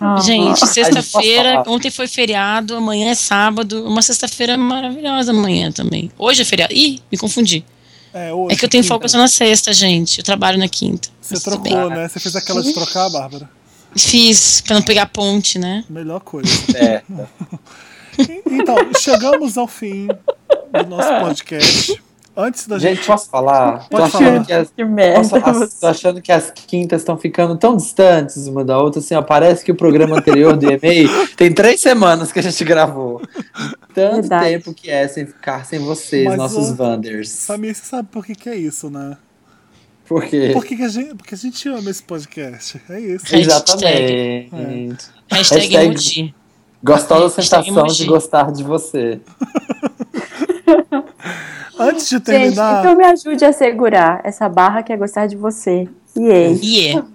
Ah, 0.00 0.20
Gente, 0.24 0.66
sexta-feira, 0.66 1.62
ontem 1.66 1.90
foi 1.90 2.06
feriado, 2.06 2.76
amanhã 2.76 3.10
é 3.10 3.14
sábado, 3.14 3.84
uma 3.86 4.02
sexta-feira 4.02 4.56
maravilhosa 4.56 5.32
amanhã 5.32 5.72
também. 5.72 6.10
Hoje 6.18 6.42
é 6.42 6.44
feriado. 6.44 6.72
Ih, 6.74 7.00
me 7.10 7.18
confundi. 7.18 7.64
É, 8.12 8.32
hoje, 8.32 8.54
É 8.54 8.58
que 8.58 8.64
eu 8.64 8.68
tenho 8.68 8.82
quinta. 8.82 8.94
folga 8.94 9.08
só 9.08 9.18
na 9.18 9.28
sexta, 9.28 9.72
gente. 9.72 10.18
Eu 10.18 10.24
trabalho 10.24 10.58
na 10.58 10.68
quinta. 10.68 11.08
Você 11.20 11.38
trocou, 11.40 11.90
né? 11.90 12.08
Você 12.08 12.18
fez 12.20 12.34
aquela 12.36 12.62
de 12.62 12.72
trocar, 12.72 13.08
Bárbara? 13.10 13.50
Fiz, 13.96 14.60
pra 14.60 14.74
não 14.74 14.82
pegar 14.82 15.06
ponte, 15.06 15.58
né? 15.58 15.84
Melhor 15.88 16.20
coisa. 16.20 16.48
É. 16.76 17.02
Então, 18.50 18.76
chegamos 18.98 19.56
ao 19.56 19.68
fim 19.68 20.08
do 20.08 20.86
nosso 20.88 21.08
podcast. 21.24 22.02
Antes 22.40 22.68
da 22.68 22.78
gente. 22.78 22.96
Gente, 22.98 23.06
posso 23.06 23.28
falar? 23.28 23.88
Tô 23.88 23.96
Pode 23.96 24.02
achando 24.04 24.24
falar. 24.32 24.44
que 24.46 24.52
as, 24.52 24.70
Que 24.70 24.84
merda. 24.84 25.20
As- 25.50 25.74
tô 25.74 25.86
achando 25.88 26.22
que 26.22 26.30
as 26.30 26.52
quintas 26.52 27.00
estão 27.00 27.18
ficando 27.18 27.56
tão 27.56 27.76
distantes 27.76 28.46
uma 28.46 28.64
da 28.64 28.78
outra, 28.78 29.00
assim, 29.00 29.16
ó, 29.16 29.22
parece 29.22 29.64
que 29.64 29.72
o 29.72 29.74
programa 29.74 30.16
anterior 30.18 30.56
do 30.56 30.70
e-mail 30.70 31.08
tem 31.36 31.52
três 31.52 31.80
semanas 31.80 32.30
que 32.30 32.38
a 32.38 32.42
gente 32.42 32.62
gravou. 32.64 33.20
Tanto 33.92 34.20
Verdade. 34.20 34.44
tempo 34.50 34.72
que 34.72 34.88
é 34.88 35.08
sem 35.08 35.26
ficar 35.26 35.66
sem 35.66 35.80
vocês, 35.80 36.26
Mas, 36.26 36.36
nossos 36.36 36.78
ó, 36.78 36.84
Wanders. 36.84 37.28
Samir, 37.30 37.74
você 37.74 37.84
sabe 37.84 38.06
por 38.12 38.24
que, 38.24 38.36
que 38.36 38.48
é 38.48 38.54
isso, 38.54 38.88
né? 38.88 39.16
Por 40.06 40.24
quê? 40.24 40.50
Por 40.54 40.64
que, 40.64 40.76
que 40.76 40.84
a 40.84 40.88
gente, 40.88 41.14
porque 41.16 41.34
a 41.34 41.38
gente 41.38 41.68
ama 41.68 41.90
esse 41.90 42.02
podcast. 42.04 42.80
É 42.88 43.00
isso. 43.00 43.24
Hashtag. 43.26 43.42
Exatamente. 43.42 45.06
Hashtag, 45.28 45.60
Hashtag- 45.60 45.74
emoji. 45.74 46.34
Gostosa 46.84 47.36
Hashtag 47.36 47.64
sensação 47.64 47.78
emoji. 47.84 48.04
de 48.04 48.08
gostar 48.08 48.52
de 48.52 48.62
você. 48.62 49.20
Antes 51.78 52.04
de 52.08 52.16
Gente, 52.16 52.24
terminar. 52.24 52.80
então 52.80 52.96
me 52.96 53.04
ajude 53.04 53.44
a 53.44 53.52
segurar 53.52 54.20
essa 54.24 54.48
barra 54.48 54.82
que 54.82 54.92
é 54.92 54.96
gostar 54.96 55.26
de 55.26 55.36
você. 55.36 55.88
E? 56.16 56.58
Yeah. 56.62 57.06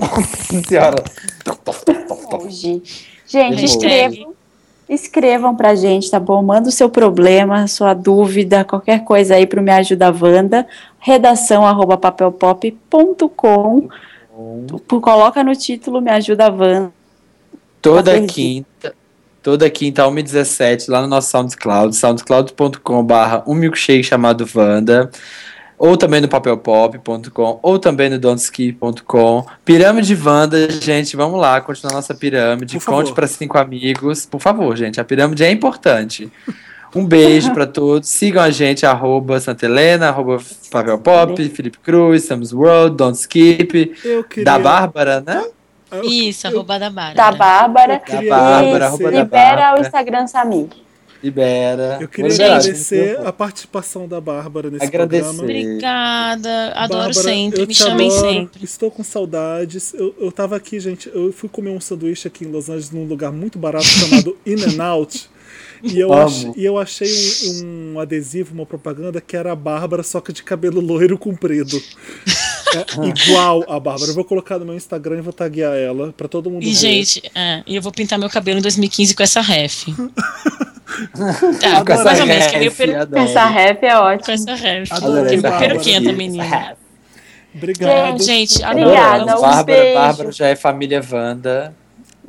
Nossa 0.00 0.62
senhora. 0.68 1.04
Hoje. 2.32 2.82
Gente, 3.26 3.64
escrevam. 3.64 4.34
Escrevam 4.86 5.56
pra 5.56 5.74
gente, 5.74 6.10
tá 6.10 6.20
bom? 6.20 6.42
Manda 6.42 6.68
o 6.68 6.72
seu 6.72 6.90
problema, 6.90 7.66
sua 7.66 7.94
dúvida, 7.94 8.64
qualquer 8.64 9.02
coisa 9.02 9.34
aí 9.36 9.46
pro 9.46 9.62
Me 9.62 9.70
Ajuda 9.70 10.12
Wanda. 10.12 10.66
Redação 10.98 11.66
arroba 11.66 11.96
papelpop.com. 11.96 13.88
Coloca 15.00 15.42
no 15.42 15.56
título 15.56 16.02
Me 16.02 16.10
Ajuda 16.10 16.50
Wanda. 16.50 16.92
Toda 17.80 18.20
quinta, 18.26 18.94
toda 19.44 19.68
quinta, 19.68 20.02
1h17, 20.04 20.88
lá 20.88 21.02
no 21.02 21.06
nosso 21.06 21.30
SoundCloud, 21.30 21.94
soundcloud.com.br, 21.94 23.42
um 23.46 23.54
milkshake 23.54 24.02
chamado 24.02 24.48
Wanda, 24.54 25.10
ou 25.78 25.98
também 25.98 26.22
no 26.22 26.28
papelpop.com, 26.28 27.60
ou 27.62 27.78
também 27.78 28.08
no 28.08 28.18
don'tski.com. 28.18 29.46
Pirâmide 29.62 30.16
Wanda, 30.16 30.70
gente, 30.70 31.14
vamos 31.14 31.38
lá, 31.38 31.60
continuar 31.60 31.92
nossa 31.92 32.14
pirâmide, 32.14 32.80
conte 32.80 33.12
para 33.12 33.26
cinco 33.26 33.58
amigos, 33.58 34.24
por 34.24 34.40
favor, 34.40 34.74
gente, 34.74 34.98
a 34.98 35.04
pirâmide 35.04 35.44
é 35.44 35.50
importante. 35.50 36.32
Um 36.96 37.04
beijo 37.04 37.52
para 37.52 37.66
todos. 37.66 38.08
Sigam 38.08 38.40
a 38.40 38.50
gente, 38.50 38.86
arroba 38.86 39.40
Santa 39.40 39.66
Helena, 39.66 40.08
arroba 40.10 40.38
Papelpop, 40.70 41.48
Felipe 41.48 41.78
Cruz, 41.78 42.22
Sam's 42.22 42.52
World, 42.52 42.96
Don't 42.96 43.18
Skip, 43.18 43.86
queria. 44.30 44.44
da 44.44 44.60
Bárbara, 44.60 45.20
né? 45.20 45.44
Eu- 45.96 46.04
Isso, 46.04 46.46
arroba 46.46 46.78
da 46.78 46.90
Bárbara. 46.90 47.14
Da 47.14 47.32
Bárbara. 47.32 48.02
Da 48.06 48.22
Bárbara, 48.22 48.86
arroba 48.86 49.04
da 49.04 49.10
libera 49.22 49.56
Bárbara. 49.56 49.78
o 49.78 49.80
Instagram 49.86 50.26
Samir. 50.26 50.66
Libera. 51.22 51.96
Eu 52.02 52.08
queria 52.08 52.30
liberar, 52.30 52.56
agradecer 52.58 53.18
a 53.26 53.32
participação 53.32 54.06
da 54.06 54.20
Bárbara 54.20 54.70
nesse 54.70 54.84
Agradecer. 54.84 55.22
programa. 55.22 55.42
Obrigada. 55.42 56.72
Adoro 56.74 56.98
Bárbara, 57.04 57.14
sempre. 57.14 57.66
Me 57.66 57.74
chamem 57.74 58.08
adoro, 58.10 58.28
sempre. 58.30 58.64
Estou 58.64 58.90
com 58.90 59.02
saudades. 59.02 59.94
Eu, 59.94 60.14
eu 60.20 60.30
tava 60.30 60.54
aqui, 60.56 60.78
gente. 60.78 61.10
Eu 61.14 61.32
fui 61.32 61.48
comer 61.48 61.70
um 61.70 61.80
sanduíche 61.80 62.28
aqui 62.28 62.44
em 62.44 62.48
Los 62.50 62.68
Angeles 62.68 62.90
num 62.90 63.06
lugar 63.06 63.32
muito 63.32 63.58
barato 63.58 63.86
chamado 63.88 64.36
In 64.44 64.56
and 64.64 64.82
Out. 64.84 65.30
E 65.82 65.98
eu, 65.98 66.12
Amo. 66.12 66.26
ach- 66.26 66.56
e 66.58 66.64
eu 66.64 66.76
achei 66.78 67.08
um, 67.62 67.94
um 67.94 68.00
adesivo, 68.00 68.52
uma 68.54 68.66
propaganda 68.66 69.18
que 69.20 69.34
era 69.36 69.52
a 69.52 69.56
Bárbara, 69.56 70.02
só 70.02 70.20
que 70.20 70.30
de 70.32 70.42
cabelo 70.42 70.78
loiro 70.80 71.16
comprido. 71.16 71.80
É 72.76 73.06
igual 73.28 73.64
a 73.68 73.78
Bárbara. 73.80 74.10
Eu 74.10 74.14
vou 74.14 74.24
colocar 74.24 74.58
no 74.58 74.64
meu 74.64 74.74
Instagram 74.74 75.18
e 75.18 75.20
vou 75.20 75.32
taguear 75.32 75.74
ela 75.74 76.12
pra 76.16 76.28
todo 76.28 76.50
mundo 76.50 76.62
E, 76.62 76.66
ver. 76.66 76.74
gente, 76.74 77.22
é, 77.34 77.62
e 77.66 77.76
eu 77.76 77.82
vou 77.82 77.92
pintar 77.92 78.18
meu 78.18 78.28
cabelo 78.30 78.58
em 78.58 78.62
2015 78.62 79.14
com 79.14 79.22
essa 79.22 79.40
ref. 79.40 79.86
Com 81.14 81.92
essa 81.92 82.04
mais 82.04 82.20
ou 82.20 82.26
menos, 82.26 82.46
que 82.46 82.54
é 82.54 82.58
meio 82.58 82.70
ref, 82.70 82.78
peru-. 82.78 83.18
Essa 83.18 83.46
rap 83.46 83.82
é 83.84 83.90
com 83.90 83.96
ótima. 84.02 84.34
essa 84.34 84.54
ref. 84.54 84.92
Adorei, 84.92 85.40
Que 85.40 85.46
é 85.46 85.58
peruquenta, 85.58 86.12
menina. 86.12 86.76
Obrigado. 87.54 88.22
Gente. 88.22 88.64
Obrigada, 88.64 89.36
um 89.36 89.40
Bárbara, 89.40 89.64
beijo. 89.64 89.94
Bárbara 89.94 90.32
já 90.32 90.48
é 90.48 90.56
família 90.56 91.02
Wanda. 91.10 91.74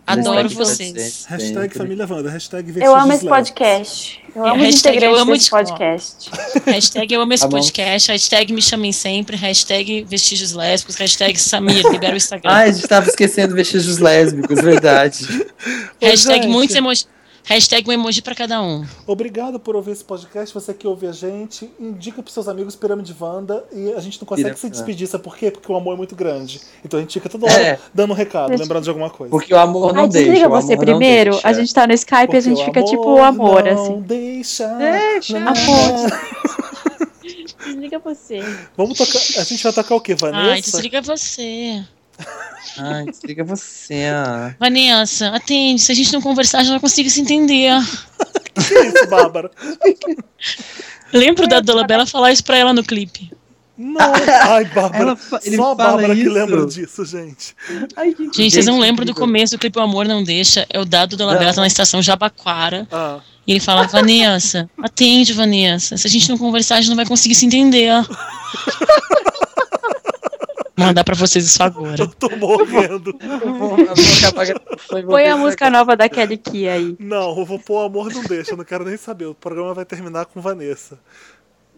Adoro 0.08 0.44
Hashtag 0.44 0.56
vocês. 0.56 1.26
Hashtag. 1.28 1.76
Família 1.78 2.06
Wanda. 2.08 2.30
Hashtag 2.30 2.80
Eu 2.80 2.96
amo 2.96 3.12
vestígios 3.12 3.14
esse 3.14 3.28
podcast. 3.28 4.22
Eu 4.36 4.46
É, 4.46 4.50
amo 4.52 4.60
os 4.62 4.66
hashtag 4.66 5.04
eu 5.04 5.16
amo 5.16 5.32
desse 5.34 5.46
de- 5.46 5.50
podcast. 5.52 6.30
Hashtag 6.66 7.14
eu 7.14 7.22
amo 7.22 7.34
esse 7.34 7.50
podcast. 7.50 8.12
Hashtag 8.12 8.54
me 8.54 8.62
chamem 8.62 8.92
sempre. 8.92 9.36
Hashtag 9.36 10.04
vestígios 10.08 10.52
lésbicos. 10.54 10.96
Hashtag 10.98 11.40
Samir, 11.40 11.84
libera 11.90 12.14
o 12.14 12.18
Instagram. 12.18 12.52
Ai, 12.52 12.70
a 12.70 12.72
gente 12.72 12.88
tava 12.88 13.08
esquecendo 13.10 13.56
vestígios 13.56 13.98
lésbicos, 13.98 14.62
verdade. 14.62 15.26
hashtag 16.02 16.48
muitos 16.48 16.76
emojis. 16.76 17.08
Hashtag 17.46 17.88
um 17.88 17.94
emoji 17.94 18.22
pra 18.24 18.34
cada 18.34 18.60
um. 18.62 18.84
Obrigado 19.06 19.60
por 19.60 19.76
ouvir 19.76 19.92
esse 19.92 20.04
podcast. 20.04 20.52
Você 20.54 20.74
que 20.74 20.88
ouve 20.88 21.06
a 21.06 21.12
gente, 21.12 21.70
indica 21.80 22.24
pros 22.24 22.34
seus 22.34 22.48
amigos 22.48 22.76
Pirâmide 22.76 23.16
Wanda. 23.20 23.64
E 23.72 23.94
a 23.94 24.00
gente 24.00 24.20
não 24.20 24.26
consegue 24.26 24.46
Pirâmide 24.50 24.60
se 24.60 24.66
Wanda. 24.66 24.76
despedir, 24.76 25.08
sabe 25.08 25.24
por 25.24 25.38
quê? 25.38 25.52
Porque 25.52 25.72
o 25.72 25.76
amor 25.76 25.94
é 25.94 25.98
muito 25.98 26.16
grande. 26.16 26.60
Então 26.84 26.98
a 26.98 27.02
gente 27.02 27.14
fica 27.14 27.30
toda 27.30 27.46
hora 27.46 27.62
É. 27.62 27.80
dando 27.94 28.12
um 28.12 28.16
recado, 28.16 28.50
lembrando 28.50 28.84
de 28.84 28.90
alguma 28.90 29.12
coisa. 29.12 29.30
Porque 29.30 29.54
o 29.54 29.60
amor 29.60 29.94
não 29.94 30.04
Ai, 30.04 30.10
deixa. 30.10 30.28
desliga 30.32 30.50
você 30.50 30.74
amor 30.74 30.86
não 30.88 30.94
primeiro. 30.94 31.32
deixa. 31.34 31.48
A 31.48 31.54
gente 31.54 31.72
tá 31.74 31.86
no 31.86 31.94
Skype 31.94 32.34
e 32.34 32.38
a 32.38 32.42
gente 32.42 32.66
fica 32.66 32.84
tipo 32.84 33.14
o 33.14 33.24
amor, 33.24 33.64
não 33.64 33.72
assim. 33.84 34.02
Deixa. 34.02 34.68
Deixa. 34.78 35.40
Não. 35.40 35.54
Desliga 37.66 37.98
você. 38.00 38.40
Vamos 38.78 38.96
tocar. 38.98 39.18
A 39.42 39.44
gente 39.44 39.64
vai 39.64 39.74
tocar 39.74 39.96
o 39.96 40.02
quê, 40.02 40.14
Vanessa? 40.14 40.52
Ai, 40.52 40.62
desliga 40.62 41.02
você. 41.02 41.84
Ai, 42.78 43.06
desliga 43.06 43.44
você. 43.44 44.04
Vanessa, 44.60 45.30
atende. 45.30 45.82
Se 45.82 45.92
a 45.92 45.96
gente 45.96 46.12
não 46.14 46.22
conversar, 46.22 46.58
a 46.58 46.62
gente 46.62 46.70
não 46.72 46.76
vai 46.76 46.82
conseguir 46.82 47.10
se 47.10 47.22
entender. 47.22 47.72
Que 48.56 48.74
isso, 48.74 49.08
Bárbara? 49.08 49.52
Lembro 51.14 51.46
da 51.48 51.60
Dona 51.60 51.86
Bela 51.86 52.06
falar 52.06 52.32
isso 52.32 52.44
pra 52.44 52.58
ela 52.58 52.74
no 52.74 52.84
clipe. 52.84 53.30
Não. 53.78 54.00
Ai, 54.50 54.64
Bárbara. 54.66 55.16
Fa- 55.18 55.42
Só 55.42 55.72
a 55.72 55.76
Bárbara 55.76 56.16
que 56.16 56.22
isso? 56.22 56.32
lembra 56.32 56.66
disso, 56.66 57.06
gente. 57.06 57.54
Ai, 57.98 58.16
Gente, 58.34 58.52
vocês 58.52 58.66
não 58.66 58.80
lembram 58.80 59.06
do 59.06 59.14
começo 59.14 59.56
do 59.56 59.60
clipe 59.60 59.78
O 59.78 59.82
Amor 59.82 60.08
Não 60.08 60.24
Deixa? 60.24 60.66
É 60.70 60.80
o 60.80 60.86
dado 60.86 61.18
Dona 61.18 61.34
Não. 61.34 61.40
Bela 61.40 61.54
tá 61.54 61.60
na 61.62 61.68
estação 61.68 62.02
Jabaquara. 62.02 62.88
Ah. 62.92 63.20
E 63.46 63.52
ele 63.52 63.60
fala, 63.60 63.86
Vanessa, 63.88 64.70
atende, 64.82 65.34
Vanessa. 65.34 65.98
Se 65.98 66.08
a 66.08 66.10
gente 66.10 66.30
não 66.30 66.38
conversar, 66.38 66.76
a 66.76 66.82
gente 66.82 66.90
não 66.90 66.96
vai 66.96 67.06
conseguir 67.06 67.36
se 67.36 67.46
entender. 67.46 67.92
Mandar 70.78 71.04
pra 71.04 71.16
vocês 71.16 71.46
isso 71.46 71.64
agora. 71.64 72.02
Eu 72.02 72.08
tô 72.08 72.30
morrendo. 72.36 73.18
E 73.96 75.04
Põe 75.04 75.28
a 75.28 75.38
música 75.38 75.70
nova 75.70 75.96
da 75.96 76.10
Kelly 76.10 76.38
Key 76.38 76.68
aí. 76.68 76.96
Não, 77.00 77.38
eu 77.38 77.46
vou 77.46 77.58
pôr 77.58 77.84
o 77.84 77.86
amor 77.86 78.14
não 78.14 78.24
deixa, 78.24 78.52
eu 78.52 78.58
não 78.58 78.66
quero 78.66 78.84
nem 78.84 78.98
saber. 78.98 79.26
O 79.26 79.34
programa 79.34 79.74
vai 79.74 79.86
terminar 79.86 80.26
com 80.26 80.42
Vanessa. 80.42 81.00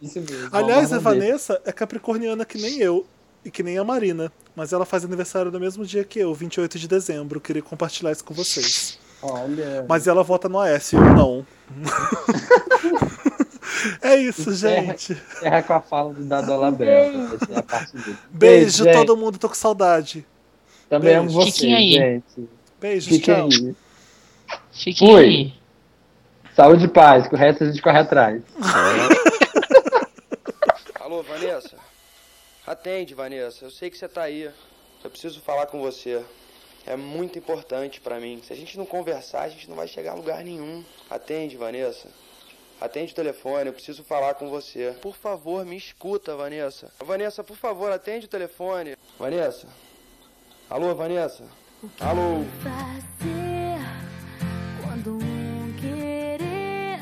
Isso 0.01 0.19
mesmo. 0.19 0.49
Aliás, 0.51 0.91
a. 0.91 0.99
Vanessa 0.99 1.61
é 1.65 1.71
capricorniana 1.71 2.43
que 2.43 2.57
nem 2.57 2.79
eu 2.79 3.05
e 3.45 3.51
que 3.51 3.63
nem 3.63 3.77
a 3.77 3.83
Marina, 3.83 4.31
mas 4.55 4.73
ela 4.73 4.85
faz 4.85 5.05
aniversário 5.05 5.51
no 5.51 5.59
mesmo 5.59 5.85
dia 5.85 6.03
que 6.03 6.19
eu, 6.19 6.33
28 6.33 6.79
de 6.79 6.87
dezembro. 6.87 7.39
Queria 7.39 7.61
compartilhar 7.61 8.11
isso 8.11 8.23
com 8.23 8.33
vocês. 8.33 8.99
Olha. 9.21 9.85
Mas 9.87 10.07
ela 10.07 10.23
vota 10.23 10.47
no 10.47 10.59
Aécio, 10.59 10.99
eu 10.99 11.13
não. 11.13 11.45
é 14.01 14.15
isso, 14.17 14.53
gente. 14.53 15.19
Erra 15.41 15.63
com 15.63 15.73
a 15.73 15.81
fala 15.81 16.13
do 16.13 16.23
Dado 16.23 16.51
essa 16.83 16.83
é. 16.83 18.15
Beijo, 18.29 18.83
gente. 18.83 18.93
todo 18.93 19.17
mundo, 19.17 19.37
tô 19.37 19.49
com 19.49 19.55
saudade. 19.55 20.25
Também 20.89 21.15
amo 21.15 21.27
Beijo. 21.27 21.41
vocês, 21.41 21.55
Fiquem 21.55 21.75
aí. 21.75 21.91
gente. 21.93 22.49
Beijos, 22.79 23.09
Fiquem 23.09 23.35
tchau. 23.35 23.49
aí. 23.51 23.75
Fiquem 24.71 25.07
Fui. 25.07 25.23
aí. 25.23 25.53
Saúde 26.55 26.85
e 26.85 26.87
paz, 26.87 27.27
que 27.27 27.35
o 27.35 27.37
resto 27.37 27.63
a 27.63 27.67
gente 27.67 27.81
corre 27.81 27.99
atrás. 27.99 28.41
Alô, 30.99 31.21
Vanessa? 31.23 31.75
Atende, 32.65 33.13
Vanessa. 33.13 33.65
Eu 33.65 33.71
sei 33.71 33.89
que 33.89 33.97
você 33.97 34.07
tá 34.07 34.23
aí. 34.23 34.49
Eu 35.03 35.09
preciso 35.09 35.39
falar 35.41 35.67
com 35.67 35.79
você. 35.79 36.21
É 36.87 36.95
muito 36.95 37.37
importante 37.37 37.99
pra 37.99 38.17
mim. 38.17 38.41
Se 38.41 38.53
a 38.53 38.55
gente 38.55 38.77
não 38.77 38.85
conversar, 38.85 39.41
a 39.41 39.49
gente 39.49 39.69
não 39.69 39.75
vai 39.75 39.89
chegar 39.89 40.13
a 40.13 40.15
lugar 40.15 40.41
nenhum. 40.41 40.85
Atende, 41.09 41.57
Vanessa. 41.57 42.07
Atende 42.79 43.11
o 43.11 43.15
telefone, 43.15 43.67
eu 43.67 43.73
preciso 43.73 44.05
falar 44.05 44.35
com 44.35 44.49
você. 44.49 44.95
Por 45.01 45.13
favor, 45.13 45.65
me 45.65 45.75
escuta, 45.75 46.35
Vanessa. 46.37 46.89
Vanessa, 47.03 47.43
por 47.43 47.57
favor, 47.57 47.91
atende 47.91 48.27
o 48.27 48.29
telefone. 48.29 48.95
Vanessa. 49.19 49.67
Alô, 50.69 50.95
Vanessa. 50.95 51.43
Alô. 51.99 52.45
fazer 52.63 53.79
quando 54.81 55.17
um 55.17 55.73
querer 55.73 56.99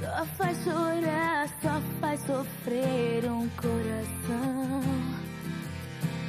só 0.00 0.26
faz 0.36 0.58
chorar, 0.64 1.48
só 1.62 1.80
faz 2.00 2.20
sofrer 2.22 3.30
um 3.30 3.48
coração. 3.50 4.80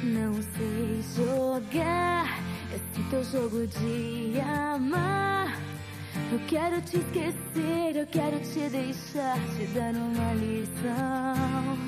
Não 0.04 0.34
sei 0.42 1.02
jogar 1.16 2.51
esse 2.74 3.02
teu 3.10 3.22
jogo 3.24 3.66
de 3.66 4.40
amar. 4.40 5.60
Eu 6.32 6.38
quero 6.48 6.80
te 6.80 6.96
esquecer, 6.96 7.96
eu 7.96 8.06
quero 8.06 8.40
te 8.40 8.68
deixar, 8.70 9.38
te 9.54 9.66
dar 9.74 9.92
uma 9.94 10.32
lição. 10.32 11.78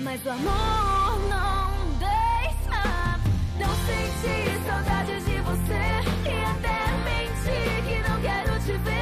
Mas 0.00 0.24
o 0.24 0.30
amor 0.30 1.18
não 1.28 1.98
deixa. 1.98 3.18
Não 3.58 3.74
sentir 3.86 4.66
saudade 4.66 5.20
de 5.24 5.40
você 5.40 5.82
e 6.28 6.44
até 6.44 6.78
mentir 7.08 7.82
que 7.88 8.08
não 8.08 8.20
quero 8.20 8.60
te 8.64 8.78
ver. 8.84 9.01